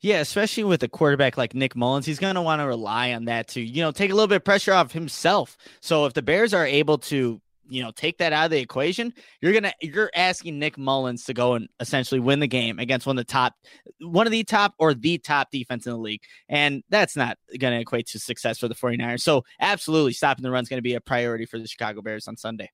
Yeah, 0.00 0.18
especially 0.18 0.64
with 0.64 0.82
a 0.82 0.88
quarterback 0.88 1.38
like 1.38 1.54
Nick 1.54 1.76
Mullens, 1.76 2.06
he's 2.06 2.18
going 2.18 2.34
to 2.34 2.42
want 2.42 2.60
to 2.60 2.66
rely 2.66 3.12
on 3.12 3.26
that 3.26 3.48
to, 3.48 3.60
you 3.60 3.80
know, 3.80 3.92
take 3.92 4.10
a 4.10 4.14
little 4.14 4.26
bit 4.26 4.36
of 4.36 4.44
pressure 4.44 4.72
off 4.72 4.92
himself. 4.92 5.56
So 5.80 6.06
if 6.06 6.12
the 6.12 6.22
Bears 6.22 6.52
are 6.52 6.66
able 6.66 6.98
to 6.98 7.40
you 7.68 7.82
know 7.82 7.90
take 7.90 8.18
that 8.18 8.32
out 8.32 8.46
of 8.46 8.50
the 8.50 8.58
equation 8.58 9.12
you're 9.40 9.52
gonna 9.52 9.72
you're 9.80 10.10
asking 10.14 10.58
nick 10.58 10.76
mullens 10.76 11.24
to 11.24 11.34
go 11.34 11.54
and 11.54 11.68
essentially 11.80 12.20
win 12.20 12.40
the 12.40 12.46
game 12.46 12.78
against 12.78 13.06
one 13.06 13.18
of 13.18 13.26
the 13.26 13.32
top 13.32 13.54
one 14.00 14.26
of 14.26 14.32
the 14.32 14.44
top 14.44 14.74
or 14.78 14.94
the 14.94 15.18
top 15.18 15.50
defense 15.50 15.86
in 15.86 15.92
the 15.92 15.98
league. 15.98 16.20
And 16.48 16.82
that's 16.88 17.16
not 17.16 17.38
gonna 17.58 17.80
equate 17.80 18.06
to 18.08 18.18
success 18.18 18.58
for 18.58 18.68
the 18.68 18.74
49ers 18.74 19.20
so 19.20 19.44
absolutely 19.60 20.12
stopping 20.12 20.42
the 20.42 20.50
run 20.50 20.62
is 20.62 20.68
gonna 20.68 20.82
be 20.82 20.94
a 20.94 21.00
priority 21.00 21.46
for 21.46 21.58
the 21.58 21.66
chicago 21.66 22.02
bears 22.02 22.28
on 22.28 22.36
sunday. 22.36 22.70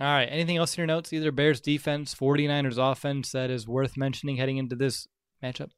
All 0.00 0.06
right 0.06 0.28
anything 0.30 0.56
else 0.56 0.74
in 0.76 0.80
your 0.80 0.86
notes? 0.86 1.12
Either 1.12 1.32
bears 1.32 1.60
defense 1.60 2.14
49ers 2.14 2.78
offense 2.78 3.32
that 3.32 3.50
is 3.50 3.68
worth 3.68 3.96
mentioning 3.96 4.36
heading 4.36 4.56
into 4.56 4.76
this 4.76 5.06
matchup 5.42 5.70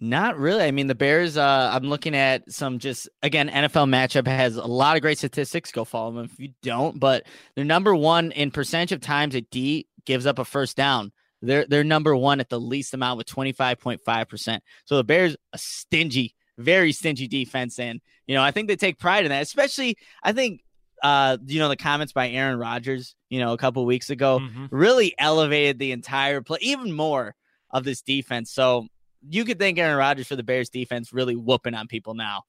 not 0.00 0.38
really. 0.38 0.64
I 0.64 0.70
mean, 0.70 0.86
the 0.86 0.94
Bears, 0.94 1.36
uh, 1.36 1.70
I'm 1.72 1.84
looking 1.84 2.14
at 2.14 2.50
some 2.52 2.78
just, 2.78 3.08
again, 3.22 3.48
NFL 3.48 3.88
matchup 3.88 4.26
has 4.26 4.56
a 4.56 4.66
lot 4.66 4.96
of 4.96 5.02
great 5.02 5.18
statistics. 5.18 5.72
Go 5.72 5.84
follow 5.84 6.12
them 6.12 6.24
if 6.24 6.38
you 6.38 6.50
don't. 6.62 6.98
But 6.98 7.26
they're 7.54 7.64
number 7.64 7.94
one 7.94 8.32
in 8.32 8.50
percentage 8.50 8.92
of 8.92 9.00
times 9.00 9.34
a 9.34 9.40
D 9.40 9.86
gives 10.04 10.26
up 10.26 10.38
a 10.38 10.44
first 10.44 10.76
down. 10.76 11.12
They're, 11.42 11.66
they're 11.66 11.84
number 11.84 12.16
one 12.16 12.40
at 12.40 12.48
the 12.48 12.60
least 12.60 12.94
amount 12.94 13.18
with 13.18 13.26
25.5%. 13.26 14.60
So 14.84 14.96
the 14.96 15.04
Bears, 15.04 15.36
a 15.52 15.58
stingy 15.58 16.34
very 16.58 16.92
stingy 16.92 17.28
defense. 17.28 17.78
And, 17.78 18.00
you 18.26 18.34
know, 18.34 18.42
I 18.42 18.50
think 18.50 18.68
they 18.68 18.76
take 18.76 18.98
pride 18.98 19.24
in 19.24 19.30
that, 19.30 19.42
especially, 19.42 19.96
I 20.22 20.32
think, 20.32 20.62
uh, 21.02 21.36
you 21.44 21.58
know, 21.58 21.68
the 21.68 21.76
comments 21.76 22.12
by 22.12 22.30
Aaron 22.30 22.58
Rodgers, 22.58 23.14
you 23.28 23.38
know, 23.38 23.52
a 23.52 23.58
couple 23.58 23.84
weeks 23.84 24.10
ago 24.10 24.38
mm-hmm. 24.40 24.66
really 24.70 25.14
elevated 25.18 25.78
the 25.78 25.92
entire 25.92 26.40
play, 26.40 26.58
even 26.62 26.92
more 26.92 27.34
of 27.70 27.84
this 27.84 28.00
defense. 28.02 28.52
So 28.52 28.86
you 29.28 29.44
could 29.44 29.58
thank 29.58 29.78
Aaron 29.78 29.96
Rodgers 29.96 30.26
for 30.26 30.36
the 30.36 30.42
Bears 30.42 30.68
defense 30.68 31.12
really 31.12 31.36
whooping 31.36 31.74
on 31.74 31.86
people 31.86 32.14
now. 32.14 32.42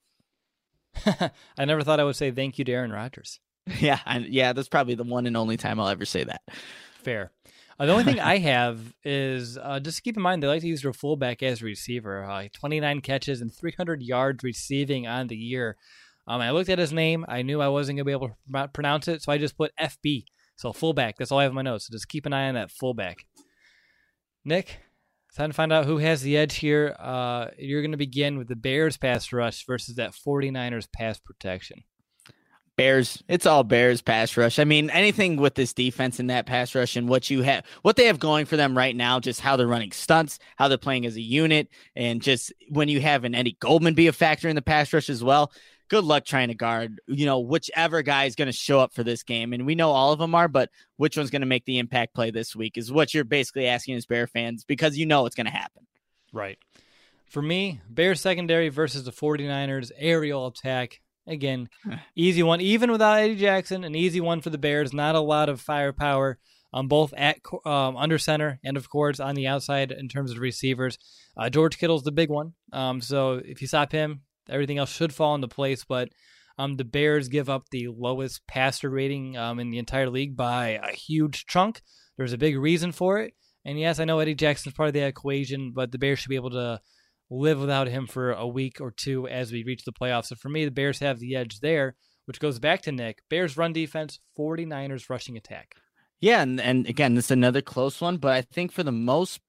I 1.58 1.64
never 1.64 1.82
thought 1.82 2.00
I 2.00 2.04
would 2.04 2.16
say 2.16 2.30
thank 2.30 2.58
you 2.58 2.64
to 2.64 2.72
Aaron 2.72 2.92
Rodgers. 2.92 3.40
Yeah, 3.80 3.98
I, 4.06 4.18
yeah, 4.18 4.52
that's 4.52 4.68
probably 4.68 4.94
the 4.94 5.04
one 5.04 5.26
and 5.26 5.36
only 5.36 5.56
time 5.56 5.80
I'll 5.80 5.88
ever 5.88 6.04
say 6.04 6.24
that. 6.24 6.40
Fair. 7.02 7.32
Uh, 7.78 7.86
the 7.86 7.92
only 7.92 8.04
thing 8.04 8.20
I 8.20 8.38
have 8.38 8.80
is 9.04 9.58
uh, 9.58 9.80
just 9.80 10.02
keep 10.02 10.16
in 10.16 10.22
mind 10.22 10.42
they 10.42 10.46
like 10.46 10.62
to 10.62 10.68
use 10.68 10.82
their 10.82 10.92
fullback 10.92 11.42
as 11.42 11.62
a 11.62 11.64
receiver. 11.64 12.24
Uh, 12.24 12.48
29 12.52 13.00
catches 13.00 13.40
and 13.40 13.52
300 13.52 14.02
yards 14.02 14.44
receiving 14.44 15.06
on 15.06 15.26
the 15.26 15.36
year. 15.36 15.76
Um, 16.28 16.40
I 16.40 16.50
looked 16.50 16.70
at 16.70 16.78
his 16.78 16.92
name. 16.92 17.24
I 17.28 17.42
knew 17.42 17.60
I 17.60 17.68
wasn't 17.68 17.96
going 17.96 18.04
to 18.04 18.08
be 18.08 18.12
able 18.12 18.36
to 18.52 18.68
pronounce 18.68 19.08
it, 19.08 19.22
so 19.22 19.32
I 19.32 19.38
just 19.38 19.56
put 19.56 19.72
FB. 19.80 20.24
So 20.56 20.72
fullback. 20.72 21.16
That's 21.16 21.30
all 21.30 21.38
I 21.38 21.42
have 21.42 21.52
in 21.52 21.56
my 21.56 21.62
notes. 21.62 21.86
So 21.86 21.92
just 21.92 22.08
keep 22.08 22.26
an 22.26 22.32
eye 22.32 22.48
on 22.48 22.54
that 22.54 22.70
fullback. 22.70 23.26
Nick, 24.44 24.80
time 25.36 25.50
to 25.50 25.54
find 25.54 25.72
out 25.72 25.84
who 25.84 25.98
has 25.98 26.22
the 26.22 26.36
edge 26.36 26.56
here. 26.56 26.96
Uh, 26.98 27.48
you're 27.58 27.82
going 27.82 27.92
to 27.92 27.96
begin 27.96 28.38
with 28.38 28.48
the 28.48 28.56
Bears 28.56 28.96
pass 28.96 29.32
rush 29.32 29.66
versus 29.66 29.96
that 29.96 30.12
49ers 30.12 30.88
pass 30.92 31.18
protection. 31.18 31.84
Bears, 32.76 33.22
it's 33.26 33.46
all 33.46 33.64
Bears 33.64 34.02
pass 34.02 34.36
rush. 34.36 34.58
I 34.58 34.64
mean, 34.64 34.90
anything 34.90 35.36
with 35.36 35.54
this 35.54 35.72
defense 35.72 36.18
and 36.20 36.28
that 36.28 36.44
pass 36.44 36.74
rush 36.74 36.96
and 36.96 37.08
what 37.08 37.30
you 37.30 37.42
have, 37.42 37.64
what 37.82 37.96
they 37.96 38.04
have 38.06 38.18
going 38.18 38.44
for 38.44 38.58
them 38.58 38.76
right 38.76 38.94
now, 38.94 39.18
just 39.18 39.40
how 39.40 39.56
they're 39.56 39.66
running 39.66 39.92
stunts, 39.92 40.38
how 40.56 40.68
they're 40.68 40.76
playing 40.76 41.06
as 41.06 41.16
a 41.16 41.22
unit, 41.22 41.68
and 41.94 42.20
just 42.20 42.52
when 42.68 42.88
you 42.88 43.00
have 43.00 43.24
an 43.24 43.34
Eddie 43.34 43.56
Goldman 43.60 43.94
be 43.94 44.08
a 44.08 44.12
factor 44.12 44.48
in 44.48 44.56
the 44.56 44.62
pass 44.62 44.92
rush 44.92 45.08
as 45.08 45.24
well. 45.24 45.52
Good 45.88 46.04
luck 46.04 46.24
trying 46.24 46.48
to 46.48 46.54
guard, 46.54 47.00
you 47.06 47.26
know, 47.26 47.40
whichever 47.40 48.02
guy 48.02 48.24
is 48.24 48.34
going 48.34 48.46
to 48.46 48.52
show 48.52 48.80
up 48.80 48.92
for 48.92 49.04
this 49.04 49.22
game. 49.22 49.52
And 49.52 49.66
we 49.66 49.74
know 49.74 49.90
all 49.90 50.12
of 50.12 50.18
them 50.18 50.34
are, 50.34 50.48
but 50.48 50.70
which 50.96 51.16
one's 51.16 51.30
going 51.30 51.42
to 51.42 51.46
make 51.46 51.64
the 51.64 51.78
impact 51.78 52.14
play 52.14 52.30
this 52.30 52.56
week 52.56 52.76
is 52.76 52.90
what 52.90 53.14
you're 53.14 53.24
basically 53.24 53.66
asking 53.66 53.94
as 53.94 54.06
Bear 54.06 54.26
fans 54.26 54.64
because 54.64 54.98
you 54.98 55.06
know 55.06 55.26
it's 55.26 55.36
going 55.36 55.46
to 55.46 55.52
happen. 55.52 55.86
Right. 56.32 56.58
For 57.28 57.42
me, 57.42 57.80
Bear 57.88 58.14
secondary 58.14 58.68
versus 58.68 59.04
the 59.04 59.12
49ers 59.12 59.90
aerial 59.98 60.46
attack 60.46 61.00
Again, 61.26 61.68
easy 62.14 62.42
one, 62.42 62.60
even 62.60 62.92
without 62.92 63.18
Eddie 63.18 63.36
Jackson, 63.36 63.82
an 63.82 63.96
easy 63.96 64.20
one 64.20 64.40
for 64.40 64.50
the 64.50 64.58
Bears. 64.58 64.92
Not 64.92 65.16
a 65.16 65.20
lot 65.20 65.48
of 65.48 65.60
firepower 65.60 66.38
on 66.72 66.86
both 66.88 67.12
at 67.16 67.38
um, 67.64 67.96
under 67.96 68.18
center 68.18 68.60
and 68.62 68.76
of 68.76 68.88
course 68.88 69.18
on 69.18 69.34
the 69.34 69.46
outside 69.46 69.90
in 69.90 70.08
terms 70.08 70.30
of 70.30 70.38
receivers. 70.38 70.98
Uh, 71.36 71.50
George 71.50 71.78
Kittle's 71.78 72.04
the 72.04 72.12
big 72.12 72.28
one. 72.28 72.52
Um, 72.72 73.00
so 73.00 73.40
if 73.44 73.60
you 73.60 73.66
stop 73.66 73.92
him, 73.92 74.20
everything 74.48 74.78
else 74.78 74.90
should 74.90 75.14
fall 75.14 75.34
into 75.34 75.48
place. 75.48 75.84
But 75.84 76.10
um, 76.58 76.76
the 76.76 76.84
Bears 76.84 77.28
give 77.28 77.48
up 77.48 77.64
the 77.70 77.88
lowest 77.88 78.46
passer 78.46 78.88
rating 78.90 79.36
um, 79.36 79.58
in 79.58 79.70
the 79.70 79.78
entire 79.78 80.08
league 80.08 80.36
by 80.36 80.80
a 80.82 80.92
huge 80.92 81.46
chunk. 81.46 81.82
There's 82.16 82.32
a 82.32 82.38
big 82.38 82.58
reason 82.58 82.92
for 82.92 83.18
it. 83.18 83.34
And 83.64 83.78
yes, 83.78 83.98
I 83.98 84.04
know 84.04 84.20
Eddie 84.20 84.34
Jackson's 84.34 84.74
part 84.74 84.88
of 84.88 84.94
the 84.94 85.00
equation, 85.00 85.72
but 85.74 85.90
the 85.90 85.98
Bears 85.98 86.20
should 86.20 86.28
be 86.28 86.36
able 86.36 86.50
to 86.50 86.80
live 87.28 87.60
without 87.60 87.88
him 87.88 88.06
for 88.06 88.32
a 88.32 88.46
week 88.46 88.80
or 88.80 88.92
two 88.92 89.26
as 89.26 89.50
we 89.50 89.64
reach 89.64 89.84
the 89.84 89.92
playoffs. 89.92 90.26
So 90.26 90.36
for 90.36 90.48
me, 90.48 90.64
the 90.64 90.70
Bears 90.70 91.00
have 91.00 91.18
the 91.18 91.34
edge 91.34 91.60
there, 91.60 91.96
which 92.26 92.40
goes 92.40 92.58
back 92.58 92.82
to 92.82 92.92
Nick. 92.92 93.18
Bears 93.28 93.56
run 93.56 93.72
defense, 93.72 94.20
49ers 94.38 95.10
rushing 95.10 95.36
attack. 95.36 95.74
Yeah, 96.20 96.42
and, 96.42 96.60
and 96.60 96.86
again, 96.86 97.14
this 97.14 97.26
is 97.26 97.30
another 97.32 97.60
close 97.60 98.00
one, 98.00 98.16
but 98.16 98.32
I 98.32 98.42
think 98.42 98.72
for 98.72 98.82
the 98.82 98.92
most 98.92 99.40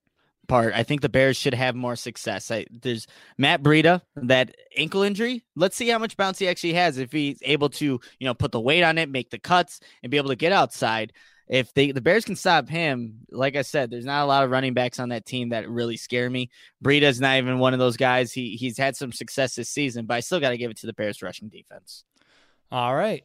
part, 0.48 0.74
I 0.74 0.84
think 0.84 1.02
the 1.02 1.10
Bears 1.10 1.38
should 1.38 1.54
have 1.54 1.76
more 1.76 1.96
success. 1.96 2.52
I, 2.52 2.66
there's 2.72 3.08
Matt 3.38 3.64
Breida, 3.64 4.02
that 4.16 4.56
ankle 4.76 5.04
injury. 5.04 5.44
Let's 5.56 5.76
see 5.76 5.90
how 5.90 6.00
much 6.00 6.18
bounce 6.18 6.40
he 6.40 6.48
actually 6.48 6.74
has 6.74 6.98
if 6.98 7.12
he's 7.12 7.40
able 7.42 7.70
to, 7.70 8.00
you 8.20 8.26
know, 8.26 8.34
put 8.34 8.52
the 8.52 8.60
weight 8.60 8.84
on 8.84 8.98
it, 8.98 9.10
make 9.10 9.30
the 9.30 9.40
cuts, 9.40 9.80
and 10.04 10.12
be 10.12 10.18
able 10.18 10.30
to 10.30 10.36
get 10.36 10.52
outside 10.52 11.14
if 11.48 11.74
they 11.74 11.92
the 11.92 12.02
Bears 12.02 12.26
can 12.26 12.36
stop 12.36 12.68
him, 12.68 13.20
like 13.32 13.56
I 13.56 13.62
said, 13.62 13.90
there's 13.90 14.06
not 14.06 14.24
a 14.24 14.26
lot 14.26 14.44
of 14.44 14.52
running 14.52 14.74
backs 14.74 15.00
on 15.00 15.10
that 15.10 15.26
team 15.26 15.50
that 15.50 15.70
really 15.70 15.98
scare 15.98 16.30
me. 16.30 16.50
Breida's 16.84 17.22
not 17.22 17.38
even 17.38 17.60
one 17.60 17.74
of 17.74 17.80
those 17.80 17.98
guys. 17.98 18.34
He 18.34 18.56
he's 18.58 18.78
had 18.78 18.96
some 18.96 19.12
success 19.12 19.56
this 19.56 19.70
season, 19.70 20.06
but 20.06 20.16
I 20.16 20.20
still 20.20 20.40
got 20.40 20.50
to 20.50 20.58
give 20.58 20.72
it 20.72 20.78
to 20.78 20.88
the 20.88 20.94
Bears 20.94 21.22
rushing 21.22 21.48
defense. 21.48 22.04
All 22.72 22.94
right, 22.94 23.24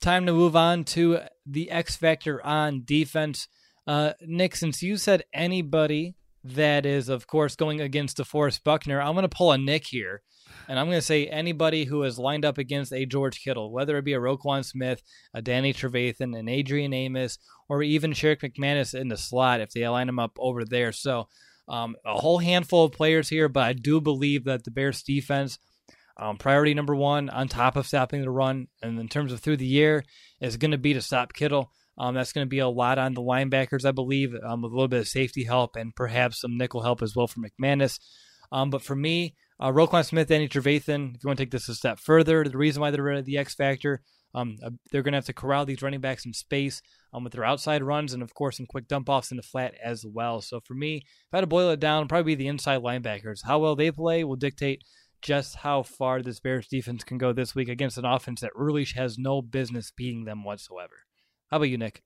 time 0.00 0.26
to 0.26 0.32
move 0.32 0.56
on 0.56 0.84
to 0.84 1.20
the 1.46 1.70
X 1.70 1.94
factor 1.96 2.44
on 2.44 2.82
defense. 2.84 3.46
Uh, 3.86 4.12
Nick, 4.20 4.56
since 4.56 4.82
you 4.82 4.96
said 4.96 5.24
anybody 5.32 6.14
that 6.44 6.86
is, 6.86 7.08
of 7.08 7.26
course, 7.26 7.56
going 7.56 7.80
against 7.80 8.18
DeForest 8.18 8.64
Buckner, 8.64 9.00
I'm 9.00 9.14
going 9.14 9.22
to 9.22 9.28
pull 9.28 9.52
a 9.52 9.58
Nick 9.58 9.86
here 9.86 10.22
and 10.68 10.78
I'm 10.78 10.86
going 10.86 10.98
to 10.98 11.02
say 11.02 11.26
anybody 11.26 11.84
who 11.84 12.02
has 12.02 12.18
lined 12.18 12.44
up 12.44 12.58
against 12.58 12.92
a 12.92 13.06
George 13.06 13.40
Kittle, 13.42 13.72
whether 13.72 13.96
it 13.96 14.04
be 14.04 14.14
a 14.14 14.20
Roquan 14.20 14.64
Smith, 14.64 15.02
a 15.34 15.42
Danny 15.42 15.72
Trevathan, 15.72 16.38
an 16.38 16.48
Adrian 16.48 16.92
Amos, 16.92 17.38
or 17.68 17.82
even 17.82 18.12
Sherrick 18.12 18.40
McManus 18.40 18.98
in 18.98 19.08
the 19.08 19.16
slot 19.16 19.60
if 19.60 19.70
they 19.70 19.86
line 19.88 20.08
him 20.08 20.18
up 20.18 20.32
over 20.38 20.64
there. 20.64 20.92
So 20.92 21.28
um, 21.68 21.96
a 22.04 22.14
whole 22.14 22.38
handful 22.38 22.84
of 22.84 22.92
players 22.92 23.28
here, 23.28 23.48
but 23.48 23.64
I 23.64 23.72
do 23.72 24.00
believe 24.00 24.44
that 24.44 24.64
the 24.64 24.70
Bears 24.70 25.02
defense, 25.02 25.58
um, 26.16 26.36
priority 26.36 26.74
number 26.74 26.94
one 26.94 27.30
on 27.30 27.48
top 27.48 27.76
of 27.76 27.86
stopping 27.86 28.22
the 28.22 28.30
run, 28.30 28.68
and 28.82 28.98
in 28.98 29.08
terms 29.08 29.32
of 29.32 29.40
through 29.40 29.56
the 29.56 29.66
year, 29.66 30.04
is 30.40 30.56
going 30.56 30.72
to 30.72 30.78
be 30.78 30.94
to 30.94 31.00
stop 31.00 31.32
Kittle. 31.32 31.70
Um, 31.98 32.14
that's 32.14 32.32
going 32.32 32.46
to 32.46 32.50
be 32.50 32.60
a 32.60 32.68
lot 32.68 32.98
on 32.98 33.14
the 33.14 33.20
linebackers, 33.20 33.84
I 33.84 33.92
believe, 33.92 34.34
um, 34.46 34.62
with 34.62 34.72
a 34.72 34.74
little 34.74 34.88
bit 34.88 35.00
of 35.00 35.08
safety 35.08 35.44
help 35.44 35.76
and 35.76 35.94
perhaps 35.94 36.40
some 36.40 36.56
nickel 36.56 36.82
help 36.82 37.02
as 37.02 37.14
well 37.14 37.26
for 37.26 37.40
McManus. 37.40 37.98
Um, 38.50 38.70
but 38.70 38.82
for 38.82 38.96
me, 38.96 39.34
uh, 39.60 39.70
Roquan 39.70 40.04
Smith, 40.04 40.30
Andy 40.30 40.48
Trevathan, 40.48 41.14
if 41.14 41.22
you 41.22 41.28
want 41.28 41.38
to 41.38 41.44
take 41.44 41.50
this 41.50 41.68
a 41.68 41.74
step 41.74 41.98
further, 41.98 42.44
the 42.44 42.56
reason 42.56 42.80
why 42.80 42.90
they're 42.90 43.22
the 43.22 43.38
X 43.38 43.54
factor, 43.54 44.02
um, 44.34 44.56
uh, 44.64 44.70
they're 44.90 45.02
going 45.02 45.12
to 45.12 45.18
have 45.18 45.26
to 45.26 45.32
corral 45.32 45.64
these 45.66 45.82
running 45.82 46.00
backs 46.00 46.24
in 46.24 46.32
space 46.32 46.80
um, 47.12 47.24
with 47.24 47.34
their 47.34 47.44
outside 47.44 47.82
runs 47.82 48.14
and, 48.14 48.22
of 48.22 48.34
course, 48.34 48.56
some 48.56 48.66
quick 48.66 48.88
dump 48.88 49.08
offs 49.08 49.30
in 49.30 49.36
the 49.36 49.42
flat 49.42 49.74
as 49.82 50.04
well. 50.06 50.40
So 50.40 50.60
for 50.60 50.74
me, 50.74 50.96
if 50.96 51.34
I 51.34 51.36
had 51.38 51.42
to 51.42 51.46
boil 51.46 51.70
it 51.70 51.80
down, 51.80 52.08
probably 52.08 52.34
the 52.34 52.48
inside 52.48 52.82
linebackers. 52.82 53.40
How 53.44 53.58
well 53.58 53.76
they 53.76 53.90
play 53.90 54.24
will 54.24 54.36
dictate 54.36 54.82
just 55.20 55.56
how 55.56 55.82
far 55.82 56.20
this 56.20 56.40
Bears 56.40 56.66
defense 56.66 57.04
can 57.04 57.18
go 57.18 57.32
this 57.32 57.54
week 57.54 57.68
against 57.68 57.98
an 57.98 58.04
offense 58.04 58.40
that 58.40 58.56
really 58.56 58.86
has 58.96 59.18
no 59.18 59.40
business 59.40 59.92
beating 59.94 60.24
them 60.24 60.44
whatsoever. 60.44 60.94
How 61.52 61.56
about 61.56 61.68
you, 61.68 61.76
Nick? 61.76 62.00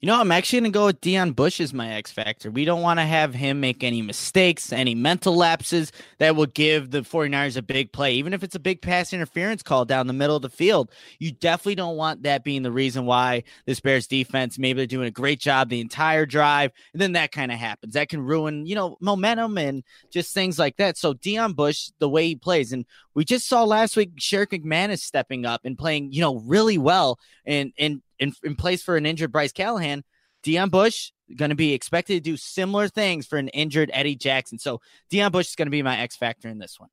You 0.00 0.06
know, 0.06 0.18
I'm 0.18 0.32
actually 0.32 0.60
going 0.60 0.72
to 0.72 0.78
go 0.78 0.86
with 0.86 1.00
Deon 1.02 1.36
Bush 1.36 1.60
as 1.60 1.74
my 1.74 1.92
X 1.92 2.10
factor. 2.10 2.50
We 2.50 2.64
don't 2.64 2.80
want 2.80 2.98
to 2.98 3.04
have 3.04 3.34
him 3.34 3.60
make 3.60 3.84
any 3.84 4.00
mistakes, 4.00 4.72
any 4.72 4.94
mental 4.94 5.36
lapses 5.36 5.92
that 6.18 6.34
will 6.34 6.46
give 6.46 6.90
the 6.90 7.00
49ers 7.00 7.58
a 7.58 7.62
big 7.62 7.92
play. 7.92 8.14
Even 8.14 8.32
if 8.32 8.42
it's 8.42 8.54
a 8.54 8.58
big 8.58 8.80
pass 8.80 9.12
interference 9.12 9.62
call 9.62 9.84
down 9.84 10.06
the 10.06 10.14
middle 10.14 10.36
of 10.36 10.40
the 10.40 10.48
field, 10.48 10.90
you 11.18 11.30
definitely 11.30 11.74
don't 11.74 11.96
want 11.96 12.22
that 12.22 12.42
being 12.42 12.62
the 12.62 12.72
reason 12.72 13.04
why 13.04 13.42
this 13.66 13.80
Bears 13.80 14.06
defense, 14.06 14.58
maybe 14.58 14.78
they're 14.78 14.86
doing 14.86 15.08
a 15.08 15.10
great 15.10 15.40
job 15.40 15.68
the 15.68 15.80
entire 15.80 16.24
drive, 16.24 16.72
and 16.94 17.02
then 17.02 17.12
that 17.12 17.32
kind 17.32 17.52
of 17.52 17.58
happens. 17.58 17.94
That 17.94 18.08
can 18.08 18.22
ruin, 18.22 18.64
you 18.64 18.76
know, 18.76 18.96
momentum 19.00 19.58
and 19.58 19.84
just 20.10 20.32
things 20.32 20.58
like 20.58 20.76
that. 20.78 20.96
So 20.96 21.12
Deon 21.12 21.54
Bush, 21.54 21.90
the 21.98 22.08
way 22.08 22.28
he 22.28 22.36
plays, 22.36 22.72
and 22.72 22.86
we 23.14 23.26
just 23.26 23.46
saw 23.46 23.64
last 23.64 23.96
week 23.96 24.16
Sherrick 24.16 24.58
McManus 24.58 25.00
stepping 25.00 25.44
up 25.44 25.62
and 25.64 25.76
playing, 25.76 26.12
you 26.12 26.22
know, 26.22 26.36
really 26.36 26.78
well 26.78 27.18
and 27.44 27.72
and 27.78 28.02
in, 28.18 28.32
in 28.42 28.56
place 28.56 28.82
for 28.82 28.96
an 28.96 29.06
injured 29.06 29.32
Bryce 29.32 29.52
Callahan. 29.52 30.04
Deon 30.44 30.70
Bush 30.70 31.10
going 31.34 31.50
to 31.50 31.56
be 31.56 31.72
expected 31.72 32.14
to 32.14 32.30
do 32.30 32.36
similar 32.36 32.88
things 32.88 33.26
for 33.26 33.36
an 33.36 33.48
injured 33.48 33.90
Eddie 33.92 34.14
Jackson. 34.14 34.58
So 34.58 34.80
Deon 35.10 35.32
Bush 35.32 35.48
is 35.48 35.56
going 35.56 35.66
to 35.66 35.70
be 35.70 35.82
my 35.82 35.98
X 35.98 36.16
factor 36.16 36.48
in 36.48 36.58
this 36.58 36.78
one. 36.78 36.90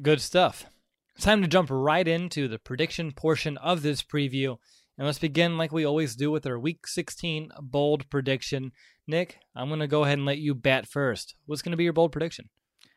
Good 0.00 0.20
stuff. 0.20 0.66
It's 1.14 1.24
time 1.24 1.42
to 1.42 1.48
jump 1.48 1.68
right 1.70 2.06
into 2.06 2.48
the 2.48 2.58
prediction 2.58 3.12
portion 3.12 3.58
of 3.58 3.82
this 3.82 4.02
preview. 4.02 4.56
And 4.98 5.06
let's 5.06 5.18
begin 5.18 5.58
like 5.58 5.72
we 5.72 5.84
always 5.84 6.16
do 6.16 6.30
with 6.30 6.46
our 6.46 6.58
week 6.58 6.86
16 6.86 7.50
bold 7.60 8.08
prediction. 8.10 8.72
Nick, 9.06 9.38
I'm 9.54 9.68
going 9.68 9.80
to 9.80 9.86
go 9.86 10.04
ahead 10.04 10.18
and 10.18 10.26
let 10.26 10.38
you 10.38 10.54
bat 10.54 10.86
first. 10.86 11.34
What's 11.46 11.62
going 11.62 11.72
to 11.72 11.76
be 11.76 11.84
your 11.84 11.92
bold 11.92 12.12
prediction? 12.12 12.48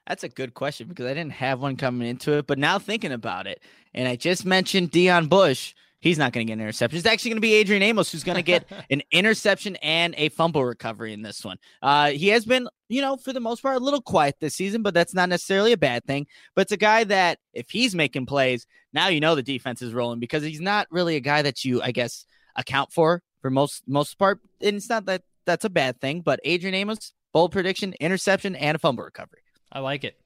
That's 0.07 0.23
a 0.23 0.29
good 0.29 0.53
question 0.53 0.87
because 0.87 1.05
I 1.05 1.13
didn't 1.13 1.33
have 1.33 1.61
one 1.61 1.77
coming 1.77 2.07
into 2.07 2.37
it, 2.37 2.45
but 2.47 2.59
now 2.59 2.77
thinking 2.77 3.11
about 3.11 3.47
it, 3.47 3.63
and 3.93 4.07
I 4.07 4.15
just 4.15 4.45
mentioned 4.45 4.91
Deon 4.91 5.29
Bush. 5.29 5.73
He's 6.05 6.19
not 6.19 6.33
going 6.33 6.45
to 6.45 6.51
get 6.51 6.59
an 6.59 6.61
interception. 6.61 6.99
It's 6.99 7.07
actually 7.07 7.31
going 7.31 7.37
to 7.37 7.41
be 7.41 7.55
Adrian 7.55 7.81
Amos 7.81 8.11
who's 8.11 8.23
going 8.23 8.35
to 8.35 8.43
get 8.43 8.71
an 8.91 9.01
interception 9.11 9.75
and 9.77 10.13
a 10.19 10.29
fumble 10.29 10.63
recovery 10.63 11.13
in 11.13 11.23
this 11.23 11.43
one. 11.43 11.57
Uh, 11.81 12.11
he 12.11 12.27
has 12.27 12.45
been, 12.45 12.69
you 12.89 13.01
know, 13.01 13.17
for 13.17 13.33
the 13.33 13.39
most 13.39 13.63
part, 13.63 13.75
a 13.75 13.79
little 13.79 14.03
quiet 14.03 14.35
this 14.39 14.53
season, 14.53 14.83
but 14.83 14.93
that's 14.93 15.15
not 15.15 15.29
necessarily 15.29 15.71
a 15.71 15.77
bad 15.77 16.05
thing. 16.05 16.27
But 16.53 16.61
it's 16.61 16.71
a 16.71 16.77
guy 16.77 17.05
that 17.05 17.39
if 17.53 17.71
he's 17.71 17.95
making 17.95 18.27
plays, 18.27 18.67
now 18.93 19.07
you 19.07 19.19
know 19.19 19.33
the 19.33 19.41
defense 19.41 19.81
is 19.81 19.95
rolling 19.95 20.19
because 20.19 20.43
he's 20.43 20.61
not 20.61 20.85
really 20.91 21.15
a 21.15 21.21
guy 21.21 21.41
that 21.41 21.65
you, 21.65 21.81
I 21.81 21.91
guess, 21.91 22.27
account 22.55 22.93
for 22.93 23.23
for 23.41 23.49
most 23.49 23.81
most 23.87 24.19
part. 24.19 24.41
And 24.61 24.75
it's 24.75 24.89
not 24.89 25.07
that 25.07 25.23
that's 25.45 25.65
a 25.65 25.71
bad 25.71 25.99
thing, 25.99 26.21
but 26.21 26.39
Adrian 26.43 26.75
Amos, 26.75 27.13
bold 27.33 27.51
prediction, 27.51 27.95
interception, 27.99 28.55
and 28.55 28.75
a 28.75 28.79
fumble 28.79 29.05
recovery. 29.05 29.41
I 29.71 29.79
like 29.79 30.03
it. 30.03 30.19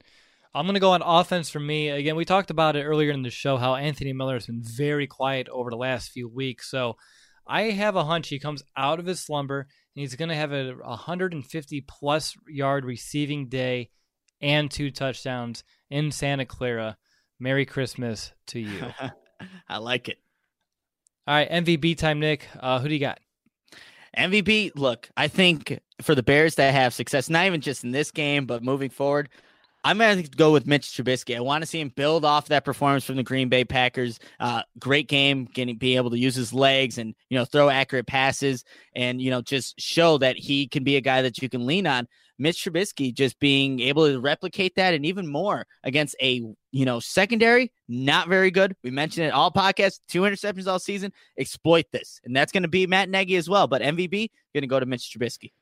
I'm 0.54 0.66
going 0.66 0.74
to 0.74 0.80
go 0.80 0.92
on 0.92 1.02
offense 1.02 1.48
for 1.48 1.60
me. 1.60 1.88
Again, 1.88 2.16
we 2.16 2.24
talked 2.24 2.50
about 2.50 2.74
it 2.74 2.82
earlier 2.82 3.12
in 3.12 3.22
the 3.22 3.30
show 3.30 3.56
how 3.56 3.76
Anthony 3.76 4.12
Miller 4.12 4.34
has 4.34 4.46
been 4.46 4.62
very 4.62 5.06
quiet 5.06 5.48
over 5.48 5.70
the 5.70 5.76
last 5.76 6.10
few 6.10 6.28
weeks. 6.28 6.68
So 6.68 6.96
I 7.46 7.62
have 7.70 7.94
a 7.94 8.04
hunch 8.04 8.28
he 8.28 8.40
comes 8.40 8.62
out 8.76 8.98
of 8.98 9.06
his 9.06 9.20
slumber 9.20 9.60
and 9.60 10.00
he's 10.00 10.16
going 10.16 10.28
to 10.28 10.34
have 10.34 10.52
a 10.52 10.74
150 10.74 11.80
plus 11.82 12.36
yard 12.48 12.84
receiving 12.84 13.48
day 13.48 13.90
and 14.40 14.70
two 14.70 14.90
touchdowns 14.90 15.62
in 15.88 16.10
Santa 16.10 16.46
Clara. 16.46 16.96
Merry 17.38 17.64
Christmas 17.64 18.32
to 18.48 18.58
you. 18.58 18.86
I 19.68 19.78
like 19.78 20.08
it. 20.08 20.18
All 21.26 21.34
right, 21.34 21.50
MVP 21.50 21.96
time, 21.96 22.18
Nick. 22.18 22.48
Uh, 22.58 22.80
who 22.80 22.88
do 22.88 22.94
you 22.94 23.00
got? 23.00 23.20
MVP, 24.18 24.72
look, 24.74 25.08
I 25.16 25.28
think 25.28 25.78
for 26.02 26.16
the 26.16 26.22
Bears 26.22 26.56
that 26.56 26.74
have 26.74 26.92
success, 26.92 27.30
not 27.30 27.46
even 27.46 27.60
just 27.60 27.84
in 27.84 27.92
this 27.92 28.10
game, 28.10 28.46
but 28.46 28.64
moving 28.64 28.90
forward, 28.90 29.28
I'm 29.82 29.98
going 29.98 30.22
to 30.22 30.28
go 30.30 30.52
with 30.52 30.66
Mitch 30.66 30.88
Trubisky. 30.88 31.36
I 31.36 31.40
want 31.40 31.62
to 31.62 31.66
see 31.66 31.80
him 31.80 31.88
build 31.88 32.24
off 32.24 32.48
that 32.48 32.64
performance 32.64 33.04
from 33.04 33.16
the 33.16 33.22
Green 33.22 33.48
Bay 33.48 33.64
Packers. 33.64 34.18
Uh, 34.38 34.62
great 34.78 35.08
game, 35.08 35.46
getting 35.46 35.76
be 35.76 35.96
able 35.96 36.10
to 36.10 36.18
use 36.18 36.34
his 36.34 36.52
legs 36.52 36.98
and 36.98 37.14
you 37.30 37.38
know 37.38 37.46
throw 37.46 37.70
accurate 37.70 38.06
passes, 38.06 38.64
and 38.94 39.22
you 39.22 39.30
know 39.30 39.40
just 39.40 39.80
show 39.80 40.18
that 40.18 40.36
he 40.36 40.68
can 40.68 40.84
be 40.84 40.96
a 40.96 41.00
guy 41.00 41.22
that 41.22 41.40
you 41.40 41.48
can 41.48 41.66
lean 41.66 41.86
on. 41.86 42.06
Mitch 42.38 42.64
Trubisky 42.64 43.12
just 43.12 43.38
being 43.38 43.80
able 43.80 44.06
to 44.06 44.18
replicate 44.18 44.74
that 44.76 44.94
and 44.94 45.04
even 45.04 45.26
more 45.26 45.66
against 45.84 46.16
a 46.22 46.42
you 46.72 46.84
know 46.84 47.00
secondary 47.00 47.72
not 47.88 48.28
very 48.28 48.50
good. 48.50 48.76
We 48.84 48.90
mentioned 48.90 49.26
it 49.26 49.32
all 49.32 49.50
podcasts, 49.50 50.00
two 50.08 50.22
interceptions 50.22 50.66
all 50.66 50.78
season. 50.78 51.12
Exploit 51.38 51.86
this, 51.90 52.20
and 52.24 52.36
that's 52.36 52.52
going 52.52 52.64
to 52.64 52.68
be 52.68 52.86
Matt 52.86 53.08
Nagy 53.08 53.36
as 53.36 53.48
well. 53.48 53.66
But 53.66 53.82
MVP 53.82 54.28
going 54.54 54.62
to 54.62 54.66
go 54.66 54.78
to 54.78 54.86
Mitch 54.86 55.10
Trubisky 55.10 55.52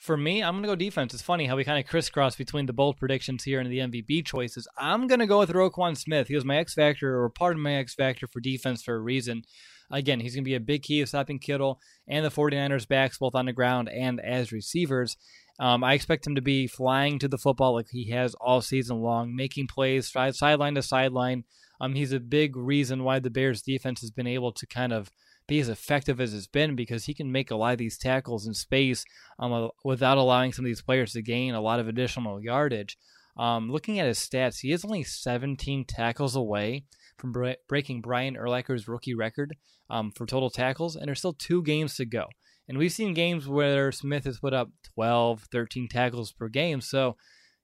for 0.00 0.16
me, 0.16 0.42
I'm 0.42 0.54
going 0.54 0.62
to 0.62 0.68
go 0.68 0.74
defense. 0.76 1.14
It's 1.14 1.22
funny 1.22 1.46
how 1.46 1.56
we 1.56 1.64
kind 1.64 1.82
of 1.82 1.90
crisscross 1.90 2.36
between 2.36 2.66
the 2.66 2.72
bold 2.72 2.96
predictions 2.96 3.44
here 3.44 3.60
and 3.60 3.70
the 3.70 3.78
MVP 3.78 4.24
choices. 4.24 4.68
I'm 4.76 5.06
going 5.06 5.20
to 5.20 5.26
go 5.26 5.38
with 5.38 5.52
Roquan 5.52 5.96
Smith. 5.96 6.28
He 6.28 6.34
was 6.34 6.44
my 6.44 6.56
X 6.56 6.74
factor 6.74 7.20
or 7.20 7.28
part 7.30 7.54
of 7.54 7.62
my 7.62 7.74
X 7.74 7.94
factor 7.94 8.26
for 8.26 8.40
defense 8.40 8.82
for 8.82 8.94
a 8.94 9.00
reason. 9.00 9.42
Again, 9.90 10.20
he's 10.20 10.34
going 10.34 10.44
to 10.44 10.48
be 10.48 10.54
a 10.54 10.60
big 10.60 10.82
key 10.82 11.00
of 11.00 11.08
stopping 11.08 11.38
Kittle 11.38 11.80
and 12.06 12.24
the 12.24 12.30
49ers 12.30 12.86
backs 12.86 13.18
both 13.18 13.34
on 13.34 13.46
the 13.46 13.52
ground 13.52 13.88
and 13.88 14.20
as 14.20 14.52
receivers. 14.52 15.16
Um, 15.58 15.82
I 15.82 15.94
expect 15.94 16.26
him 16.26 16.34
to 16.36 16.42
be 16.42 16.66
flying 16.66 17.18
to 17.18 17.28
the 17.28 17.38
football 17.38 17.74
like 17.74 17.88
he 17.90 18.10
has 18.10 18.34
all 18.34 18.60
season 18.60 18.98
long, 18.98 19.34
making 19.34 19.66
plays 19.66 20.12
sideline 20.32 20.74
to 20.74 20.82
sideline. 20.82 21.44
Um, 21.80 21.94
he's 21.94 22.12
a 22.12 22.20
big 22.20 22.56
reason 22.56 23.04
why 23.04 23.18
the 23.18 23.30
Bears 23.30 23.62
defense 23.62 24.00
has 24.00 24.10
been 24.10 24.26
able 24.26 24.52
to 24.52 24.66
kind 24.66 24.92
of– 24.92 25.10
be 25.48 25.58
as 25.58 25.68
effective 25.68 26.20
as 26.20 26.34
it's 26.34 26.46
been 26.46 26.76
because 26.76 27.06
he 27.06 27.14
can 27.14 27.32
make 27.32 27.50
a 27.50 27.56
lot 27.56 27.72
of 27.72 27.78
these 27.78 27.98
tackles 27.98 28.46
in 28.46 28.54
space 28.54 29.04
um, 29.40 29.70
without 29.82 30.18
allowing 30.18 30.52
some 30.52 30.64
of 30.64 30.68
these 30.68 30.82
players 30.82 31.14
to 31.14 31.22
gain 31.22 31.54
a 31.54 31.60
lot 31.60 31.80
of 31.80 31.88
additional 31.88 32.40
yardage. 32.40 32.96
Um, 33.36 33.70
looking 33.70 33.98
at 33.98 34.06
his 34.06 34.18
stats, 34.18 34.60
he 34.60 34.72
is 34.72 34.84
only 34.84 35.02
17 35.02 35.86
tackles 35.86 36.36
away 36.36 36.84
from 37.16 37.32
bre- 37.32 37.52
breaking 37.68 38.02
Brian 38.02 38.36
Urlacher's 38.36 38.86
rookie 38.86 39.14
record 39.14 39.56
um, 39.88 40.12
for 40.12 40.26
total 40.26 40.50
tackles, 40.50 40.94
and 40.94 41.08
there's 41.08 41.18
still 41.18 41.32
two 41.32 41.62
games 41.62 41.96
to 41.96 42.04
go. 42.04 42.26
And 42.68 42.76
we've 42.76 42.92
seen 42.92 43.14
games 43.14 43.48
where 43.48 43.90
Smith 43.90 44.24
has 44.24 44.40
put 44.40 44.52
up 44.52 44.70
12, 44.94 45.46
13 45.50 45.88
tackles 45.88 46.32
per 46.32 46.48
game, 46.48 46.82
so 46.82 47.16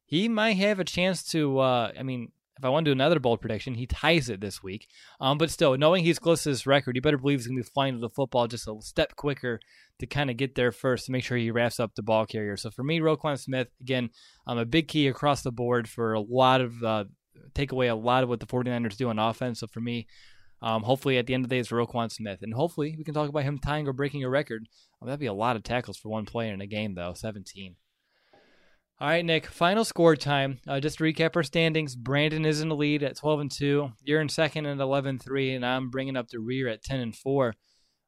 he 0.06 0.28
might 0.28 0.54
have 0.54 0.80
a 0.80 0.84
chance 0.84 1.22
to. 1.32 1.58
Uh, 1.58 1.92
I 1.98 2.02
mean, 2.02 2.32
if 2.56 2.64
I 2.64 2.68
want 2.68 2.84
to 2.84 2.90
do 2.90 2.92
another 2.92 3.18
bold 3.18 3.40
prediction, 3.40 3.74
he 3.74 3.86
ties 3.86 4.28
it 4.28 4.40
this 4.40 4.62
week. 4.62 4.86
Um, 5.20 5.38
but 5.38 5.50
still, 5.50 5.76
knowing 5.76 6.04
he's 6.04 6.18
close 6.18 6.44
to 6.44 6.50
this 6.50 6.66
record, 6.66 6.94
you 6.94 7.02
better 7.02 7.18
believe 7.18 7.40
he's 7.40 7.48
going 7.48 7.58
to 7.58 7.64
be 7.64 7.70
flying 7.74 7.94
to 7.94 8.00
the 8.00 8.10
football 8.10 8.46
just 8.46 8.68
a 8.68 8.76
step 8.80 9.16
quicker 9.16 9.58
to 9.98 10.06
kind 10.06 10.30
of 10.30 10.36
get 10.36 10.54
there 10.54 10.70
first 10.70 11.06
to 11.06 11.12
make 11.12 11.24
sure 11.24 11.36
he 11.36 11.50
wraps 11.50 11.80
up 11.80 11.94
the 11.94 12.02
ball 12.02 12.26
carrier. 12.26 12.56
So 12.56 12.70
for 12.70 12.84
me, 12.84 13.00
Roquan 13.00 13.38
Smith, 13.38 13.68
again, 13.80 14.10
um, 14.46 14.58
a 14.58 14.64
big 14.64 14.88
key 14.88 15.08
across 15.08 15.42
the 15.42 15.52
board 15.52 15.88
for 15.88 16.14
a 16.14 16.20
lot 16.20 16.60
of 16.60 16.82
uh, 16.82 17.04
take 17.54 17.72
away 17.72 17.88
a 17.88 17.96
lot 17.96 18.22
of 18.22 18.28
what 18.28 18.40
the 18.40 18.46
49ers 18.46 18.96
do 18.96 19.08
on 19.08 19.18
offense. 19.18 19.60
So 19.60 19.66
for 19.66 19.80
me, 19.80 20.06
um, 20.62 20.82
hopefully 20.82 21.18
at 21.18 21.26
the 21.26 21.34
end 21.34 21.44
of 21.44 21.50
the 21.50 21.56
day, 21.56 21.60
it's 21.60 21.70
Roquan 21.70 22.10
Smith. 22.10 22.38
And 22.42 22.54
hopefully 22.54 22.94
we 22.96 23.04
can 23.04 23.14
talk 23.14 23.28
about 23.28 23.44
him 23.44 23.58
tying 23.58 23.86
or 23.88 23.92
breaking 23.92 24.24
a 24.24 24.30
record. 24.30 24.66
Um, 25.00 25.08
that'd 25.08 25.20
be 25.20 25.26
a 25.26 25.32
lot 25.32 25.56
of 25.56 25.62
tackles 25.62 25.96
for 25.96 26.08
one 26.08 26.24
player 26.24 26.54
in 26.54 26.60
a 26.60 26.66
game, 26.66 26.94
though 26.94 27.14
17. 27.14 27.76
All 29.00 29.08
right, 29.08 29.24
Nick. 29.24 29.46
Final 29.46 29.84
score 29.84 30.14
time. 30.14 30.60
Uh, 30.68 30.78
just 30.78 30.98
to 30.98 31.04
recap 31.04 31.34
our 31.34 31.42
standings: 31.42 31.96
Brandon 31.96 32.44
is 32.44 32.60
in 32.60 32.68
the 32.68 32.76
lead 32.76 33.02
at 33.02 33.16
12 33.16 33.40
and 33.40 33.50
two. 33.50 33.92
You're 34.04 34.20
in 34.20 34.28
second 34.28 34.66
at 34.66 34.78
11 34.78 35.18
3, 35.18 35.54
and 35.54 35.66
I'm 35.66 35.90
bringing 35.90 36.16
up 36.16 36.28
the 36.28 36.38
rear 36.38 36.68
at 36.68 36.84
10 36.84 37.00
and 37.00 37.14
four. 37.14 37.54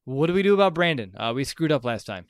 What 0.05 0.28
do 0.28 0.32
we 0.32 0.45
do 0.45 0.55
about 0.55 0.74
Brandon? 0.74 1.12
Uh, 1.16 1.32
we 1.34 1.43
screwed 1.43 1.72
up 1.72 1.84
last 1.84 2.05
time. 2.05 2.26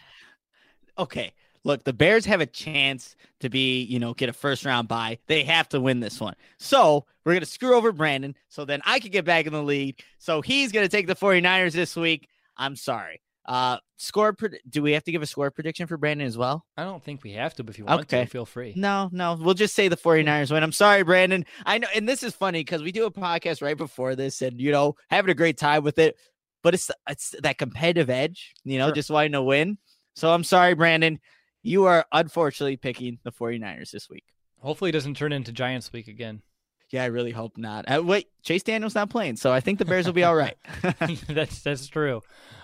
Okay, 0.98 1.34
look, 1.64 1.84
the 1.84 1.92
Bears 1.92 2.24
have 2.24 2.40
a 2.40 2.46
chance 2.46 3.14
to 3.40 3.50
be, 3.50 3.82
you 3.82 3.98
know, 3.98 4.14
get 4.14 4.30
a 4.30 4.32
first 4.32 4.64
round 4.64 4.88
bye. 4.88 5.18
They 5.26 5.44
have 5.44 5.68
to 5.70 5.80
win 5.80 6.00
this 6.00 6.18
one. 6.18 6.34
So 6.58 7.04
we're 7.24 7.32
to 7.40 7.46
screw 7.46 7.74
over 7.74 7.92
Brandon 7.92 8.34
so 8.48 8.64
then 8.64 8.80
I 8.86 9.00
can 9.00 9.10
get 9.10 9.26
back 9.26 9.46
in 9.46 9.52
the 9.52 9.62
lead. 9.62 10.02
So 10.18 10.40
he's 10.40 10.72
to 10.84 10.88
take 10.88 11.06
the 11.06 11.14
49ers 11.14 11.72
this 11.72 11.94
week. 11.94 12.28
I'm 12.56 12.76
sorry. 12.76 13.20
Uh, 13.46 13.78
score. 13.96 14.32
Pred- 14.32 14.58
do 14.68 14.82
we 14.82 14.92
have 14.92 15.04
to 15.04 15.12
give 15.12 15.22
a 15.22 15.26
score 15.26 15.50
prediction 15.50 15.86
for 15.86 15.96
Brandon 15.96 16.26
as 16.26 16.36
well? 16.36 16.64
I 16.76 16.84
don't 16.84 17.02
think 17.02 17.22
we 17.22 17.32
have 17.32 17.54
to, 17.54 17.64
but 17.64 17.74
if 17.74 17.78
you 17.78 17.84
want 17.84 18.02
okay. 18.02 18.24
to, 18.24 18.30
feel 18.30 18.46
free. 18.46 18.72
No, 18.76 19.08
no, 19.12 19.34
we'll 19.40 19.54
just 19.54 19.74
say 19.74 19.88
the 19.88 19.96
49ers 19.96 20.50
win. 20.50 20.62
I'm 20.62 20.72
sorry, 20.72 21.02
Brandon. 21.02 21.44
I 21.64 21.78
know, 21.78 21.88
and 21.94 22.08
this 22.08 22.22
is 22.22 22.34
funny 22.34 22.60
because 22.60 22.82
we 22.82 22.92
do 22.92 23.06
a 23.06 23.10
podcast 23.10 23.62
right 23.62 23.76
before 23.76 24.16
this, 24.16 24.42
and 24.42 24.60
you 24.60 24.72
know, 24.72 24.96
having 25.10 25.30
a 25.30 25.34
great 25.34 25.58
time 25.58 25.84
with 25.84 25.98
it. 25.98 26.16
But 26.62 26.74
it's 26.74 26.90
it's 27.08 27.34
that 27.42 27.58
competitive 27.58 28.10
edge, 28.10 28.54
you 28.64 28.78
know, 28.78 28.88
sure. 28.88 28.94
just 28.94 29.10
wanting 29.10 29.32
to 29.32 29.42
win. 29.42 29.78
So 30.14 30.32
I'm 30.32 30.44
sorry, 30.44 30.74
Brandon. 30.74 31.20
You 31.62 31.84
are 31.86 32.06
unfortunately 32.12 32.76
picking 32.76 33.18
the 33.24 33.32
49ers 33.32 33.90
this 33.90 34.08
week. 34.08 34.24
Hopefully, 34.60 34.90
it 34.90 34.92
doesn't 34.92 35.16
turn 35.16 35.32
into 35.32 35.52
Giants 35.52 35.92
week 35.92 36.08
again. 36.08 36.42
Yeah, 36.90 37.02
I 37.02 37.06
really 37.06 37.32
hope 37.32 37.58
not. 37.58 37.84
Uh, 37.90 38.02
wait, 38.02 38.28
Chase 38.42 38.62
Daniel's 38.62 38.94
not 38.94 39.10
playing, 39.10 39.36
so 39.36 39.52
I 39.52 39.58
think 39.58 39.80
the 39.80 39.84
Bears 39.84 40.06
will 40.06 40.12
be 40.12 40.22
all 40.22 40.36
right. 40.36 40.56
that's 41.28 41.62
that's 41.62 41.88
true. 41.88 42.20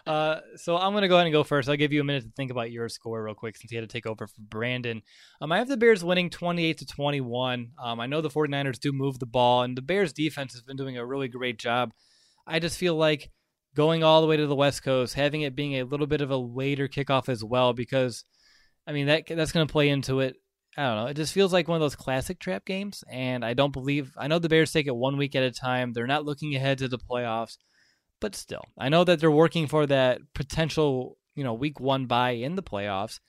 Uh, 0.07 0.41
so 0.57 0.77
I'm 0.77 0.95
gonna 0.95 1.09
go 1.09 1.17
ahead 1.17 1.27
and 1.27 1.33
go 1.33 1.43
first. 1.43 1.69
I'll 1.69 1.77
give 1.77 1.93
you 1.93 2.01
a 2.01 2.05
minute 2.05 2.25
to 2.25 2.31
think 2.31 2.53
about 2.53 2.71
your 2.71 2.89
score 2.89 3.23
real 3.25 3.35
quick 3.35 3.57
since 3.57 3.73
you 3.73 3.79
had 3.79 3.89
to 3.89 3.93
take 3.93 4.07
over 4.07 4.29
for 4.29 4.41
Brandon. 4.41 5.03
Um, 5.41 5.51
I 5.51 5.59
have 5.59 5.69
the 5.69 5.77
Bears 5.77 6.05
winning 6.05 6.31
28 6.31 6.79
to 6.79 6.87
21. 6.87 7.73
Um, 7.83 8.01
I 8.01 8.07
know 8.07 8.21
the 8.21 8.31
49ers 8.31 8.79
do 8.79 8.93
move 8.93 9.19
the 9.19 9.27
ball, 9.27 9.63
and 9.63 9.77
the 9.77 9.83
Bears 9.83 10.13
defense 10.13 10.53
has 10.53 10.63
been 10.63 10.77
doing 10.77 10.97
a 10.97 11.07
really 11.07 11.29
great 11.29 11.59
job. 11.59 11.93
I 12.47 12.61
just 12.61 12.79
feel 12.79 12.95
like 12.95 13.31
going 13.75 14.05
all 14.05 14.21
the 14.21 14.29
way 14.29 14.37
to 14.37 14.47
the 14.47 14.55
West 14.55 14.85
Coast, 14.85 15.15
having 15.15 15.43
it 15.43 15.57
being 15.57 15.75
a 15.75 15.85
little 15.85 16.07
bit 16.07 16.21
of 16.21 16.31
a 16.31 16.37
later 16.37 16.87
kickoff 16.87 17.29
as 17.29 17.43
well, 17.43 17.73
because 17.73 18.25
I 18.87 18.93
mean 18.93 19.07
that 19.07 19.25
that's 19.29 19.53
going 19.53 19.67
to 19.67 19.73
play 19.73 19.89
into 19.89 20.21
it. 20.21 20.37
I 20.77 20.85
don't 20.85 20.97
know. 20.97 21.07
It 21.07 21.15
just 21.15 21.35
feels 21.35 21.53
like 21.53 21.69
one 21.69 21.77
of 21.77 21.83
those 21.83 21.97
classic 21.97 22.39
trap 22.39 22.65
games, 22.65 23.05
and 23.11 23.45
I 23.45 23.53
don't 23.53 23.73
believe. 23.73 24.13
I 24.17 24.27
know 24.27 24.39
the 24.39 24.49
Bears 24.49 24.73
take 24.73 24.87
it 24.87 24.97
one 24.97 25.19
week 25.19 25.37
at 25.37 25.43
a 25.43 25.51
time. 25.51 25.93
They're 25.93 26.07
not 26.07 26.25
looking 26.25 26.57
ahead 26.57 26.79
to 26.79 26.89
the 26.89 26.99
playoffs, 26.99 27.59
but 28.21 28.35
still, 28.35 28.65
I 28.79 28.89
know 28.89 29.05
that 29.05 29.21
they're 29.21 29.31
working 29.31 29.67
for 29.67 29.87
that 29.87 30.21
potential, 30.35 31.19
you 31.35 31.45
know, 31.45 31.53
week 31.53 31.79
one 31.79 32.07
bye 32.07 32.31
in 32.31 32.55
the 32.57 32.63
playoffs. 32.63 33.21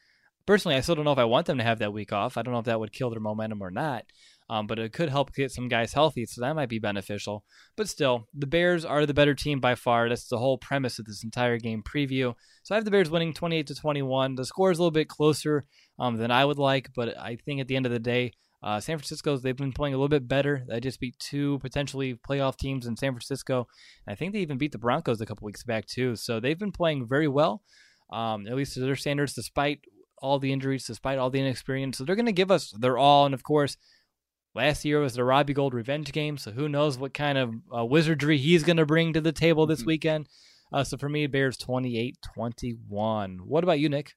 Personally, 0.46 0.78
I 0.78 0.82
still 0.82 0.96
don't 0.96 1.06
know 1.06 1.12
if 1.12 1.18
I 1.18 1.26
want 1.26 1.48
them 1.48 1.58
to 1.58 1.64
have 1.64 1.80
that 1.80 1.94
week 1.94 2.14
off. 2.14 2.38
I 2.38 2.44
don't 2.44 2.54
know 2.54 2.60
if 2.60 2.66
that 2.66 2.80
would 2.80 2.94
kill 2.94 3.10
their 3.10 3.20
momentum 3.20 3.62
or 3.62 3.72
not. 3.72 4.06
Um, 4.54 4.68
but 4.68 4.78
it 4.78 4.93
could 4.93 5.10
help 5.10 5.34
get 5.34 5.51
some 5.51 5.68
guys 5.68 5.93
healthy, 5.93 6.28
so 6.28 6.39
that 6.41 6.56
might 6.56 6.70
be 6.70 6.78
beneficial. 6.78 7.43
But 7.76 7.89
still, 7.89 8.28
the 8.36 8.45
Bears 8.45 8.86
are 8.86 9.04
the 9.08 9.14
better 9.14 9.34
team 9.34 9.60
by 9.60 9.74
far. 9.74 10.08
That's 10.08 10.28
the 10.28 10.38
whole 10.38 10.60
premise 10.60 10.99
of 10.99 11.06
this 11.06 11.24
entire 11.24 11.58
game 11.58 11.82
preview. 11.82 12.36
So 12.62 12.76
I 12.76 12.78
have 12.78 12.86
the 12.86 12.91
Bears 12.91 13.10
winning 13.10 13.34
28 13.34 13.66
to 13.66 13.74
21. 13.74 14.36
The 14.36 14.45
score 14.45 14.70
is 14.70 14.78
a 14.78 14.82
little 14.84 14.91
bit 14.91 15.08
closer 15.08 15.66
um, 15.97 16.18
than 16.18 16.30
I 16.30 16.45
would 16.45 16.60
like, 16.60 16.91
but 16.95 17.18
I 17.18 17.38
think 17.43 17.62
at 17.62 17.68
the 17.68 17.76
end 17.76 17.88
of 17.88 17.91
the 17.91 17.97
day, 17.97 18.34
uh, 18.62 18.80
San 18.80 18.99
Francisco's 18.99 19.41
they've 19.41 19.58
been 19.58 19.74
playing 19.74 19.95
a 19.95 19.97
little 19.97 20.08
bit 20.08 20.28
better. 20.28 20.64
They 20.70 20.80
just 20.80 20.99
beat 20.99 21.18
two 21.18 21.58
potentially 21.58 22.14
playoff 22.14 22.56
teams 22.56 22.86
in 22.86 22.95
San 22.95 23.14
Francisco. 23.14 23.68
I 24.08 24.14
think 24.14 24.34
they 24.34 24.39
even 24.39 24.60
beat 24.60 24.72
the 24.72 24.78
Broncos 24.78 25.20
a 25.20 25.26
couple 25.26 25.47
weeks 25.47 25.64
back 25.64 25.88
too. 25.88 26.16
So 26.16 26.39
they've 26.39 26.60
been 26.60 26.72
playing 26.72 27.08
very 27.08 27.28
well, 27.28 27.64
um, 28.12 28.45
at 28.45 28.54
least 28.54 28.76
to 28.76 28.82
their 28.82 28.95
standards, 28.95 29.34
despite 29.34 29.80
all 30.20 30.38
the 30.38 30.54
injuries, 30.54 30.86
despite 30.86 31.18
all 31.18 31.32
the 31.32 31.39
inexperience. 31.39 31.97
So 31.97 32.06
they're 32.06 32.16
going 32.16 32.28
to 32.28 32.32
give 32.32 32.51
us 32.51 32.72
their 32.72 32.99
all. 32.99 33.26
And 33.26 33.34
of 33.34 33.43
course, 33.43 33.78
last 34.56 34.86
year 34.86 34.99
was 34.99 35.14
the 35.14 35.24
Robbie 35.24 35.54
Gould 35.54 35.74
revenge 35.74 36.12
game. 36.12 36.38
So 36.38 36.51
who 36.51 36.70
knows 36.70 36.97
what 36.97 37.14
kind 37.14 37.38
of 37.38 37.54
uh, 37.76 37.86
wizardry 37.86 38.38
he's 38.38 38.64
going 38.64 38.78
to 38.78 38.86
bring 38.86 39.14
to 39.14 39.22
the 39.22 39.32
table 39.32 39.66
this 39.66 39.80
mm-hmm. 39.80 39.88
weekend. 39.88 40.30
Uh, 40.72 40.84
so 40.84 40.97
for 40.97 41.10
me, 41.10 41.28
Bears 41.28 41.58
28 41.58 42.18
21. 42.34 43.38
What 43.45 43.64
about 43.64 43.80
you, 43.80 43.89
Nick? 43.89 44.14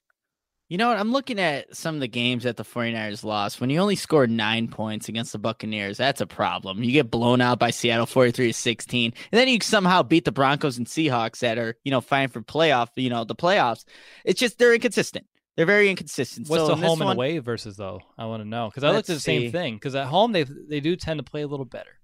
You 0.69 0.79
know 0.79 0.89
what? 0.89 0.99
I'm 0.99 1.13
looking 1.13 1.39
at 1.39 1.77
some 1.77 1.95
of 1.95 2.01
the 2.01 2.09
games 2.09 2.43
that 2.43 2.57
the 2.57 2.65
49ers 2.65 3.23
lost. 3.23 3.61
When 3.61 3.71
you 3.71 3.79
only 3.79 3.95
scored 3.95 4.31
nine 4.31 4.67
points 4.67 5.09
against 5.09 5.31
the 5.31 5.39
Buccaneers, 5.39 5.97
that's 5.97 6.21
a 6.21 6.27
problem. 6.27 6.83
You 6.83 6.91
get 6.91 7.09
blown 7.09 7.41
out 7.41 7.61
by 7.61 7.71
Seattle 7.71 8.05
43 8.05 8.49
to 8.49 8.53
16. 8.53 9.13
And 9.31 9.39
then 9.39 9.47
you 9.47 9.59
somehow 9.63 10.03
beat 10.03 10.25
the 10.25 10.33
Broncos 10.33 10.77
and 10.77 10.89
Seahawks 10.89 11.39
that 11.39 11.59
are, 11.59 11.77
you 11.85 11.93
know, 11.93 12.01
fighting 12.01 12.31
for 12.31 12.43
playoff, 12.43 12.89
you 12.97 13.11
know, 13.11 13.23
the 13.23 13.37
playoffs. 13.37 13.85
It's 14.25 14.41
just 14.41 14.59
they're 14.59 14.75
inconsistent. 14.75 15.27
They're 15.57 15.67
very 15.67 15.89
inconsistent. 15.89 16.49
What's 16.49 16.63
so 16.63 16.69
the 16.69 16.77
home 16.77 17.01
and 17.01 17.09
one, 17.09 17.17
away 17.17 17.39
versus 17.39 17.77
though? 17.77 18.01
I 18.19 18.27
want 18.27 18.43
to 18.43 18.49
know 18.49 18.69
because 18.69 18.85
I 18.85 18.91
looked 18.91 19.09
at 19.09 19.15
the 19.15 19.21
see. 19.21 19.41
same 19.41 19.53
thing. 19.53 19.75
Because 19.75 19.95
at 19.95 20.07
home 20.07 20.33
they 20.33 20.43
they 20.45 20.81
do 20.81 20.97
tend 20.97 21.19
to 21.19 21.25
play 21.25 21.43
a 21.43 21.47
little 21.47 21.65
better. 21.65 21.97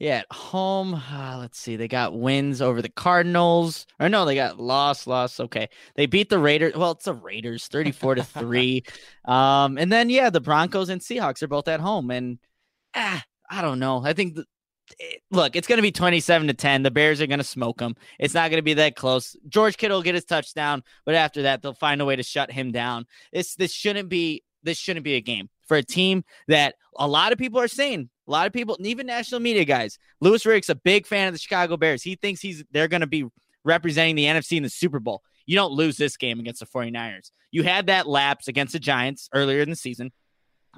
Yeah, 0.00 0.20
at 0.20 0.32
home, 0.32 0.94
uh, 0.94 1.36
let's 1.38 1.60
see. 1.60 1.76
They 1.76 1.86
got 1.86 2.18
wins 2.18 2.62
over 2.62 2.80
the 2.80 2.88
Cardinals. 2.88 3.86
Or 4.00 4.08
no, 4.08 4.24
they 4.24 4.34
got 4.34 4.58
loss, 4.58 5.06
loss. 5.06 5.38
Okay. 5.38 5.68
They 5.94 6.06
beat 6.06 6.30
the 6.30 6.38
Raiders. 6.38 6.74
Well, 6.74 6.92
it's 6.92 7.04
the 7.04 7.12
Raiders 7.12 7.66
34 7.66 8.14
to 8.14 8.24
3. 8.24 8.82
Um, 9.26 9.76
and 9.76 9.92
then 9.92 10.08
yeah, 10.08 10.30
the 10.30 10.40
Broncos 10.40 10.88
and 10.88 11.02
Seahawks 11.02 11.42
are 11.42 11.48
both 11.48 11.68
at 11.68 11.80
home. 11.80 12.10
And 12.10 12.38
ah, 12.94 13.22
I 13.50 13.60
don't 13.60 13.78
know. 13.78 14.02
I 14.02 14.14
think 14.14 14.36
the, 14.36 14.46
look, 15.30 15.56
it's 15.56 15.66
going 15.66 15.78
to 15.78 15.82
be 15.82 15.92
27 15.92 16.48
to 16.48 16.54
10. 16.54 16.82
The 16.82 16.90
Bears 16.90 17.20
are 17.20 17.26
going 17.26 17.38
to 17.38 17.44
smoke 17.44 17.78
them. 17.78 17.96
It's 18.18 18.34
not 18.34 18.50
going 18.50 18.58
to 18.58 18.62
be 18.62 18.74
that 18.74 18.96
close. 18.96 19.36
George 19.48 19.76
Kittle 19.76 19.98
will 19.98 20.02
get 20.02 20.14
his 20.14 20.24
touchdown, 20.24 20.82
but 21.04 21.14
after 21.14 21.42
that, 21.42 21.62
they'll 21.62 21.74
find 21.74 22.00
a 22.00 22.04
way 22.04 22.16
to 22.16 22.22
shut 22.22 22.50
him 22.50 22.72
down. 22.72 23.06
This 23.32 23.54
this 23.54 23.72
shouldn't 23.72 24.08
be 24.08 24.42
this 24.62 24.78
shouldn't 24.78 25.04
be 25.04 25.14
a 25.14 25.20
game. 25.20 25.48
for 25.66 25.76
a 25.76 25.82
team 25.82 26.24
that 26.48 26.74
a 26.98 27.06
lot 27.06 27.32
of 27.32 27.38
people 27.38 27.60
are 27.60 27.68
saying, 27.68 28.10
a 28.26 28.30
lot 28.30 28.46
of 28.46 28.52
people, 28.52 28.76
even 28.80 29.06
national 29.06 29.40
media 29.40 29.64
guys, 29.64 29.98
Louis 30.20 30.44
Riddick's 30.44 30.68
a 30.68 30.74
big 30.74 31.06
fan 31.06 31.28
of 31.28 31.34
the 31.34 31.38
Chicago 31.38 31.76
Bears. 31.76 32.02
He 32.02 32.16
thinks 32.16 32.40
he's 32.40 32.64
they're 32.70 32.88
going 32.88 33.00
to 33.00 33.06
be 33.06 33.24
representing 33.64 34.16
the 34.16 34.24
NFC 34.24 34.56
in 34.56 34.62
the 34.62 34.68
Super 34.68 35.00
Bowl. 35.00 35.22
You 35.46 35.56
don't 35.56 35.72
lose 35.72 35.96
this 35.96 36.16
game 36.16 36.38
against 36.38 36.60
the 36.60 36.66
49ers. 36.66 37.30
You 37.50 37.62
had 37.64 37.86
that 37.86 38.06
lapse 38.06 38.46
against 38.46 38.72
the 38.72 38.78
Giants 38.78 39.28
earlier 39.34 39.60
in 39.60 39.70
the 39.70 39.76
season, 39.76 40.12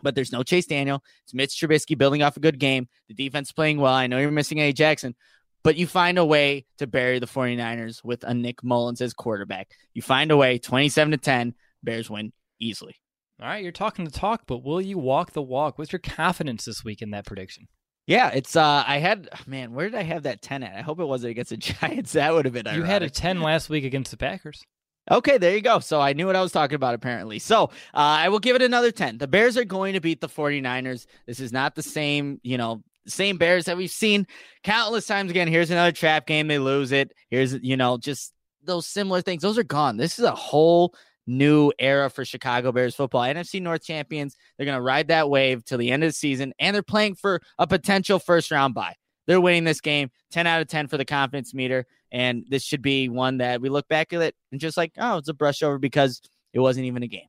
but 0.02 0.14
there's 0.14 0.32
no 0.32 0.42
Chase 0.42 0.66
Daniel. 0.66 1.02
It's 1.24 1.34
Mitch 1.34 1.50
Trubisky 1.50 1.96
building 1.96 2.22
off 2.22 2.36
a 2.36 2.40
good 2.40 2.58
game. 2.58 2.88
The 3.08 3.14
defense 3.14 3.52
playing 3.52 3.78
well. 3.78 3.94
I 3.94 4.06
know 4.06 4.18
you're 4.18 4.30
missing 4.30 4.58
A. 4.58 4.72
Jackson, 4.72 5.14
but 5.62 5.76
you 5.76 5.86
find 5.86 6.18
a 6.18 6.24
way 6.24 6.66
to 6.78 6.86
bury 6.86 7.18
the 7.18 7.26
49ers 7.26 8.02
with 8.04 8.24
a 8.24 8.34
Nick 8.34 8.62
Mullens 8.62 9.00
as 9.00 9.12
quarterback. 9.12 9.70
You 9.94 10.02
find 10.02 10.30
a 10.30 10.36
way 10.36 10.58
27 10.58 11.12
to 11.12 11.16
10, 11.16 11.54
Bears 11.82 12.10
win 12.10 12.32
easily. 12.58 12.96
All 13.40 13.48
right, 13.48 13.62
you're 13.62 13.72
talking 13.72 14.04
the 14.04 14.10
talk, 14.10 14.42
but 14.46 14.62
will 14.62 14.80
you 14.80 14.98
walk 14.98 15.32
the 15.32 15.42
walk? 15.42 15.78
What's 15.78 15.92
your 15.92 15.98
confidence 15.98 16.64
this 16.64 16.84
week 16.84 17.02
in 17.02 17.10
that 17.10 17.26
prediction? 17.26 17.66
Yeah, 18.06 18.30
it's 18.30 18.56
uh 18.56 18.84
I 18.86 18.98
had 18.98 19.28
man, 19.46 19.72
where 19.72 19.88
did 19.88 19.98
I 19.98 20.02
have 20.02 20.24
that 20.24 20.42
10 20.42 20.62
at? 20.64 20.76
I 20.76 20.82
hope 20.82 20.98
it 21.00 21.04
wasn't 21.04 21.30
against 21.32 21.50
the 21.50 21.56
Giants. 21.58 22.12
That 22.12 22.34
would 22.34 22.44
have 22.44 22.54
been 22.54 22.66
You 22.74 22.82
had 22.82 23.02
a 23.02 23.10
10 23.10 23.40
last 23.40 23.68
week 23.70 23.84
against 23.84 24.10
the 24.10 24.16
Packers. 24.16 24.62
Okay, 25.10 25.36
there 25.36 25.54
you 25.54 25.62
go. 25.62 25.80
So 25.80 26.00
I 26.00 26.12
knew 26.12 26.26
what 26.26 26.36
I 26.36 26.42
was 26.42 26.52
talking 26.52 26.76
about, 26.76 26.94
apparently. 26.94 27.38
So 27.38 27.64
uh, 27.64 27.68
I 27.94 28.28
will 28.28 28.38
give 28.38 28.54
it 28.54 28.62
another 28.62 28.92
10. 28.92 29.18
The 29.18 29.26
Bears 29.26 29.56
are 29.56 29.64
going 29.64 29.94
to 29.94 30.00
beat 30.00 30.20
the 30.20 30.28
49ers. 30.28 31.06
This 31.26 31.40
is 31.40 31.52
not 31.52 31.74
the 31.74 31.82
same, 31.82 32.40
you 32.44 32.56
know, 32.56 32.82
same 33.06 33.36
Bears 33.36 33.64
that 33.64 33.76
we've 33.76 33.90
seen 33.90 34.26
countless 34.62 35.06
times 35.06 35.30
again. 35.30 35.48
Here's 35.48 35.70
another 35.70 35.90
trap 35.90 36.26
game. 36.26 36.46
They 36.46 36.60
lose 36.60 36.92
it. 36.92 37.12
Here's, 37.30 37.54
you 37.54 37.76
know, 37.76 37.98
just 37.98 38.32
those 38.62 38.86
similar 38.86 39.22
things. 39.22 39.42
Those 39.42 39.58
are 39.58 39.64
gone. 39.64 39.96
This 39.96 40.20
is 40.20 40.24
a 40.24 40.34
whole 40.34 40.94
new 41.26 41.72
era 41.80 42.08
for 42.08 42.24
Chicago 42.24 42.70
Bears 42.70 42.94
football. 42.94 43.22
NFC 43.22 43.60
North 43.60 43.84
champions. 43.84 44.36
They're 44.56 44.66
going 44.66 44.78
to 44.78 44.82
ride 44.82 45.08
that 45.08 45.28
wave 45.28 45.64
till 45.64 45.78
the 45.78 45.90
end 45.90 46.04
of 46.04 46.10
the 46.10 46.14
season, 46.14 46.52
and 46.60 46.74
they're 46.74 46.82
playing 46.82 47.16
for 47.16 47.40
a 47.58 47.66
potential 47.66 48.20
first 48.20 48.50
round 48.52 48.74
bye. 48.74 48.94
They're 49.26 49.40
winning 49.40 49.64
this 49.64 49.80
game 49.80 50.10
10 50.30 50.46
out 50.46 50.62
of 50.62 50.68
10 50.68 50.88
for 50.88 50.96
the 50.96 51.04
confidence 51.04 51.54
meter. 51.54 51.86
And 52.12 52.44
this 52.48 52.62
should 52.62 52.82
be 52.82 53.08
one 53.08 53.38
that 53.38 53.60
we 53.60 53.70
look 53.70 53.88
back 53.88 54.12
at 54.12 54.20
it 54.20 54.36
and 54.52 54.60
just 54.60 54.76
like, 54.76 54.92
oh, 54.98 55.16
it's 55.16 55.28
a 55.28 55.34
brush 55.34 55.62
over 55.62 55.78
because 55.78 56.20
it 56.52 56.60
wasn't 56.60 56.86
even 56.86 57.02
a 57.02 57.08
game. 57.08 57.26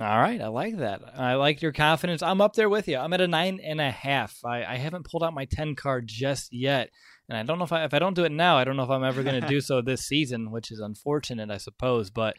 All 0.00 0.18
right, 0.18 0.40
I 0.40 0.48
like 0.48 0.78
that. 0.78 1.02
I 1.16 1.34
like 1.34 1.60
your 1.60 1.72
confidence. 1.72 2.22
I'm 2.22 2.40
up 2.40 2.54
there 2.54 2.70
with 2.70 2.88
you. 2.88 2.96
I'm 2.96 3.12
at 3.12 3.20
a 3.20 3.28
nine 3.28 3.60
and 3.62 3.78
a 3.78 3.90
half. 3.90 4.38
I, 4.42 4.64
I 4.64 4.76
haven't 4.76 5.04
pulled 5.04 5.22
out 5.22 5.34
my 5.34 5.44
ten 5.44 5.74
card 5.74 6.06
just 6.06 6.50
yet, 6.50 6.88
and 7.28 7.36
I 7.36 7.42
don't 7.42 7.58
know 7.58 7.64
if 7.64 7.72
I 7.72 7.84
if 7.84 7.92
I 7.92 7.98
don't 7.98 8.16
do 8.16 8.24
it 8.24 8.32
now, 8.32 8.56
I 8.56 8.64
don't 8.64 8.76
know 8.78 8.84
if 8.84 8.90
I'm 8.90 9.04
ever 9.04 9.22
going 9.22 9.40
to 9.42 9.46
do 9.46 9.60
so 9.60 9.82
this 9.82 10.06
season, 10.06 10.50
which 10.50 10.70
is 10.70 10.80
unfortunate, 10.80 11.50
I 11.50 11.58
suppose. 11.58 12.08
But 12.08 12.36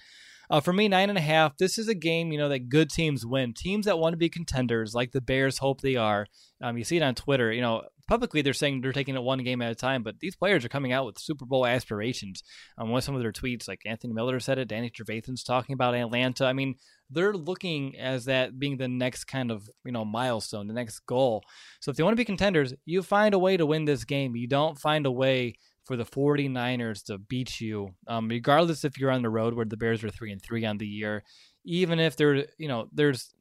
uh, 0.49 0.61
for 0.61 0.73
me, 0.73 0.87
nine 0.87 1.09
and 1.09 1.17
a 1.17 1.21
half. 1.21 1.57
This 1.57 1.77
is 1.77 1.87
a 1.87 1.95
game, 1.95 2.31
you 2.31 2.37
know, 2.37 2.49
that 2.49 2.69
good 2.69 2.89
teams 2.89 3.25
win. 3.25 3.53
Teams 3.53 3.85
that 3.85 3.99
want 3.99 4.13
to 4.13 4.17
be 4.17 4.29
contenders, 4.29 4.93
like 4.93 5.11
the 5.11 5.21
Bears, 5.21 5.59
hope 5.59 5.81
they 5.81 5.95
are. 5.95 6.25
Um, 6.61 6.77
you 6.77 6.83
see 6.83 6.97
it 6.97 7.03
on 7.03 7.15
Twitter. 7.15 7.51
You 7.51 7.61
know, 7.61 7.83
publicly 8.07 8.41
they're 8.41 8.53
saying 8.53 8.81
they're 8.81 8.91
taking 8.91 9.15
it 9.15 9.23
one 9.23 9.43
game 9.43 9.61
at 9.61 9.71
a 9.71 9.75
time, 9.75 10.03
but 10.03 10.19
these 10.19 10.35
players 10.35 10.65
are 10.65 10.69
coming 10.69 10.91
out 10.91 11.05
with 11.05 11.19
Super 11.19 11.45
Bowl 11.45 11.65
aspirations. 11.65 12.43
Um, 12.77 12.91
with 12.91 13.03
some 13.03 13.15
of 13.15 13.21
their 13.21 13.31
tweets, 13.31 13.67
like 13.67 13.81
Anthony 13.85 14.13
Miller 14.13 14.39
said 14.39 14.57
it, 14.57 14.67
Danny 14.67 14.89
Trevathan's 14.89 15.43
talking 15.43 15.73
about 15.73 15.95
Atlanta. 15.95 16.45
I 16.45 16.53
mean, 16.53 16.75
they're 17.09 17.33
looking 17.33 17.97
as 17.97 18.25
that 18.25 18.59
being 18.59 18.77
the 18.77 18.87
next 18.87 19.25
kind 19.25 19.51
of 19.51 19.69
you 19.85 19.91
know 19.91 20.05
milestone, 20.05 20.67
the 20.67 20.73
next 20.73 20.99
goal. 21.05 21.43
So 21.79 21.91
if 21.91 21.97
they 21.97 22.03
want 22.03 22.13
to 22.13 22.21
be 22.21 22.25
contenders, 22.25 22.73
you 22.85 23.03
find 23.03 23.33
a 23.33 23.39
way 23.39 23.57
to 23.57 23.65
win 23.65 23.85
this 23.85 24.03
game. 24.03 24.35
You 24.35 24.47
don't 24.47 24.79
find 24.79 25.05
a 25.05 25.11
way 25.11 25.55
for 25.83 25.97
the 25.97 26.05
49ers 26.05 27.03
to 27.05 27.17
beat 27.17 27.59
you, 27.59 27.89
um, 28.07 28.29
regardless 28.29 28.85
if 28.85 28.97
you're 28.97 29.11
on 29.11 29.21
the 29.21 29.29
road 29.29 29.53
where 29.53 29.65
the 29.65 29.77
Bears 29.77 30.03
are 30.03 30.09
three 30.09 30.31
and 30.31 30.41
three 30.41 30.65
on 30.65 30.77
the 30.77 30.87
year. 30.87 31.23
Even 31.65 31.99
if 31.99 32.15
there, 32.15 32.45
you 32.57 32.67
know, 32.67 32.87
there's 32.91 33.33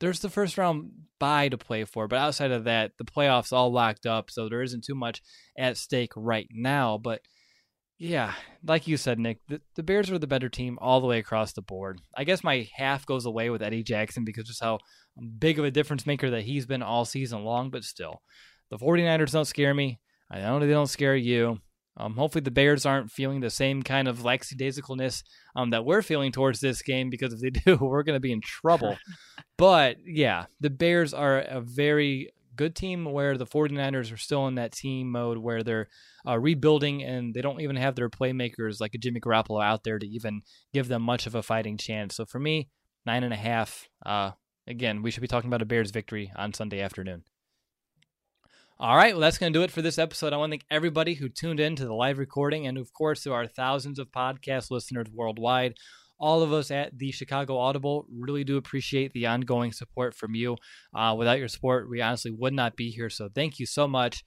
there's 0.00 0.20
the 0.20 0.30
first 0.30 0.58
round 0.58 0.90
bye 1.18 1.48
to 1.48 1.58
play 1.58 1.84
for, 1.84 2.08
but 2.08 2.18
outside 2.18 2.50
of 2.50 2.64
that, 2.64 2.92
the 2.98 3.04
playoffs 3.04 3.52
all 3.52 3.70
locked 3.70 4.06
up, 4.06 4.30
so 4.30 4.48
there 4.48 4.62
isn't 4.62 4.84
too 4.84 4.94
much 4.94 5.22
at 5.58 5.76
stake 5.76 6.12
right 6.16 6.48
now. 6.50 6.98
But 6.98 7.20
yeah, 7.98 8.32
like 8.66 8.88
you 8.88 8.96
said, 8.96 9.18
Nick, 9.18 9.40
the, 9.46 9.60
the 9.76 9.82
Bears 9.82 10.10
are 10.10 10.18
the 10.18 10.26
better 10.26 10.48
team 10.48 10.78
all 10.80 11.02
the 11.02 11.06
way 11.06 11.18
across 11.18 11.52
the 11.52 11.62
board. 11.62 12.00
I 12.16 12.24
guess 12.24 12.42
my 12.42 12.66
half 12.74 13.04
goes 13.04 13.26
away 13.26 13.50
with 13.50 13.62
Eddie 13.62 13.82
Jackson 13.82 14.24
because 14.24 14.44
just 14.44 14.62
how 14.62 14.78
big 15.38 15.58
of 15.58 15.66
a 15.66 15.70
difference 15.70 16.06
maker 16.06 16.30
that 16.30 16.44
he's 16.44 16.64
been 16.64 16.82
all 16.82 17.04
season 17.04 17.44
long, 17.44 17.68
but 17.70 17.84
still, 17.84 18.22
the 18.70 18.78
49ers 18.78 19.32
don't 19.32 19.44
scare 19.44 19.74
me. 19.74 20.00
I 20.30 20.40
know 20.40 20.58
they 20.60 20.68
don't 20.68 20.86
scare 20.86 21.16
you. 21.16 21.60
Um, 21.96 22.14
hopefully, 22.14 22.42
the 22.42 22.50
Bears 22.50 22.86
aren't 22.86 23.10
feeling 23.10 23.40
the 23.40 23.50
same 23.50 23.82
kind 23.82 24.08
of 24.08 24.20
lackadaisicalness 24.20 25.22
um, 25.56 25.70
that 25.70 25.84
we're 25.84 26.02
feeling 26.02 26.32
towards 26.32 26.60
this 26.60 26.82
game 26.82 27.10
because 27.10 27.32
if 27.32 27.40
they 27.40 27.50
do, 27.64 27.76
we're 27.76 28.02
going 28.02 28.16
to 28.16 28.20
be 28.20 28.32
in 28.32 28.40
trouble. 28.40 28.96
but 29.58 29.96
yeah, 30.04 30.46
the 30.60 30.70
Bears 30.70 31.12
are 31.12 31.38
a 31.38 31.60
very 31.60 32.30
good 32.56 32.74
team 32.74 33.04
where 33.06 33.38
the 33.38 33.46
49ers 33.46 34.12
are 34.12 34.18
still 34.18 34.46
in 34.46 34.56
that 34.56 34.72
team 34.72 35.10
mode 35.10 35.38
where 35.38 35.62
they're 35.62 35.88
uh, 36.26 36.38
rebuilding 36.38 37.02
and 37.02 37.32
they 37.32 37.40
don't 37.40 37.60
even 37.60 37.76
have 37.76 37.94
their 37.94 38.10
playmakers 38.10 38.80
like 38.80 38.94
a 38.94 38.98
Jimmy 38.98 39.20
Garoppolo 39.20 39.64
out 39.64 39.82
there 39.82 39.98
to 39.98 40.06
even 40.06 40.42
give 40.74 40.88
them 40.88 41.02
much 41.02 41.26
of 41.26 41.34
a 41.34 41.42
fighting 41.42 41.78
chance. 41.78 42.16
So 42.16 42.26
for 42.26 42.38
me, 42.38 42.68
nine 43.06 43.24
and 43.24 43.32
a 43.32 43.36
half. 43.36 43.88
Uh, 44.04 44.32
again, 44.66 45.02
we 45.02 45.10
should 45.10 45.22
be 45.22 45.28
talking 45.28 45.48
about 45.48 45.62
a 45.62 45.66
Bears 45.66 45.90
victory 45.90 46.30
on 46.36 46.52
Sunday 46.52 46.80
afternoon. 46.80 47.24
All 48.82 48.96
right, 48.96 49.12
well, 49.12 49.20
that's 49.20 49.36
going 49.36 49.52
to 49.52 49.58
do 49.58 49.62
it 49.62 49.70
for 49.70 49.82
this 49.82 49.98
episode. 49.98 50.32
I 50.32 50.38
want 50.38 50.52
to 50.52 50.52
thank 50.54 50.64
everybody 50.70 51.12
who 51.12 51.28
tuned 51.28 51.60
in 51.60 51.76
to 51.76 51.84
the 51.84 51.92
live 51.92 52.16
recording, 52.16 52.66
and 52.66 52.78
of 52.78 52.94
course, 52.94 53.22
to 53.24 53.32
our 53.34 53.46
thousands 53.46 53.98
of 53.98 54.10
podcast 54.10 54.70
listeners 54.70 55.06
worldwide. 55.12 55.74
All 56.18 56.42
of 56.42 56.54
us 56.54 56.70
at 56.70 56.96
the 56.96 57.12
Chicago 57.12 57.58
Audible 57.58 58.06
really 58.10 58.42
do 58.42 58.56
appreciate 58.56 59.12
the 59.12 59.26
ongoing 59.26 59.72
support 59.72 60.14
from 60.14 60.34
you. 60.34 60.56
Uh, 60.94 61.14
without 61.18 61.38
your 61.38 61.48
support, 61.48 61.90
we 61.90 62.00
honestly 62.00 62.30
would 62.30 62.54
not 62.54 62.74
be 62.74 62.88
here. 62.90 63.10
So 63.10 63.28
thank 63.28 63.58
you 63.58 63.66
so 63.66 63.86
much. 63.86 64.24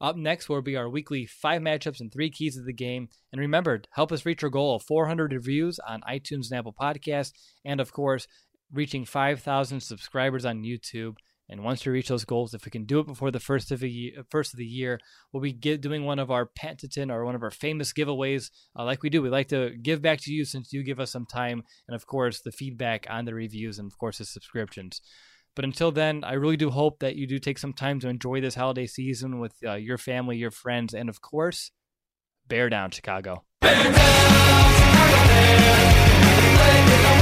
Up 0.00 0.16
next 0.16 0.48
will 0.48 0.62
be 0.62 0.74
our 0.74 0.90
weekly 0.90 1.24
five 1.24 1.62
matchups 1.62 2.00
and 2.00 2.12
three 2.12 2.28
keys 2.28 2.56
of 2.56 2.66
the 2.66 2.72
game. 2.72 3.08
And 3.30 3.40
remember, 3.40 3.82
help 3.92 4.10
us 4.10 4.26
reach 4.26 4.42
our 4.42 4.50
goal 4.50 4.74
of 4.74 4.82
400 4.82 5.32
reviews 5.32 5.78
on 5.78 6.00
iTunes 6.10 6.50
and 6.50 6.58
Apple 6.58 6.74
Podcasts, 6.74 7.34
and 7.64 7.80
of 7.80 7.92
course, 7.92 8.26
reaching 8.72 9.04
5,000 9.04 9.78
subscribers 9.78 10.44
on 10.44 10.64
YouTube. 10.64 11.18
And 11.48 11.62
once 11.62 11.84
we 11.84 11.92
reach 11.92 12.08
those 12.08 12.24
goals, 12.24 12.54
if 12.54 12.64
we 12.64 12.70
can 12.70 12.84
do 12.84 13.00
it 13.00 13.06
before 13.06 13.30
the 13.30 13.40
first 13.40 13.70
of 13.70 13.80
the 13.80 13.90
year, 13.90 14.24
first 14.30 14.54
of 14.54 14.58
the 14.58 14.64
year, 14.64 14.98
we'll 15.32 15.42
be 15.42 15.52
doing 15.52 16.04
one 16.04 16.18
of 16.18 16.30
our 16.30 16.46
Pantaton 16.46 17.12
or 17.12 17.24
one 17.24 17.34
of 17.34 17.42
our 17.42 17.50
famous 17.50 17.92
giveaways, 17.92 18.50
uh, 18.78 18.84
like 18.84 19.02
we 19.02 19.10
do. 19.10 19.20
We 19.20 19.28
like 19.28 19.48
to 19.48 19.70
give 19.70 20.00
back 20.00 20.20
to 20.20 20.32
you 20.32 20.44
since 20.44 20.72
you 20.72 20.82
give 20.82 21.00
us 21.00 21.10
some 21.10 21.26
time, 21.26 21.62
and 21.88 21.94
of 21.94 22.06
course 22.06 22.40
the 22.40 22.52
feedback 22.52 23.06
on 23.10 23.24
the 23.24 23.34
reviews, 23.34 23.78
and 23.78 23.90
of 23.90 23.98
course 23.98 24.18
the 24.18 24.24
subscriptions. 24.24 25.00
But 25.54 25.66
until 25.66 25.92
then, 25.92 26.24
I 26.24 26.32
really 26.34 26.56
do 26.56 26.70
hope 26.70 27.00
that 27.00 27.16
you 27.16 27.26
do 27.26 27.38
take 27.38 27.58
some 27.58 27.74
time 27.74 28.00
to 28.00 28.08
enjoy 28.08 28.40
this 28.40 28.54
holiday 28.54 28.86
season 28.86 29.38
with 29.38 29.52
uh, 29.66 29.74
your 29.74 29.98
family, 29.98 30.38
your 30.38 30.50
friends, 30.50 30.94
and 30.94 31.10
of 31.10 31.20
course, 31.20 31.70
bear 32.46 32.70
down, 32.70 32.90
Chicago. 32.92 33.44
Bear 33.60 33.74
down, 33.74 33.92
Chicago 36.34 37.21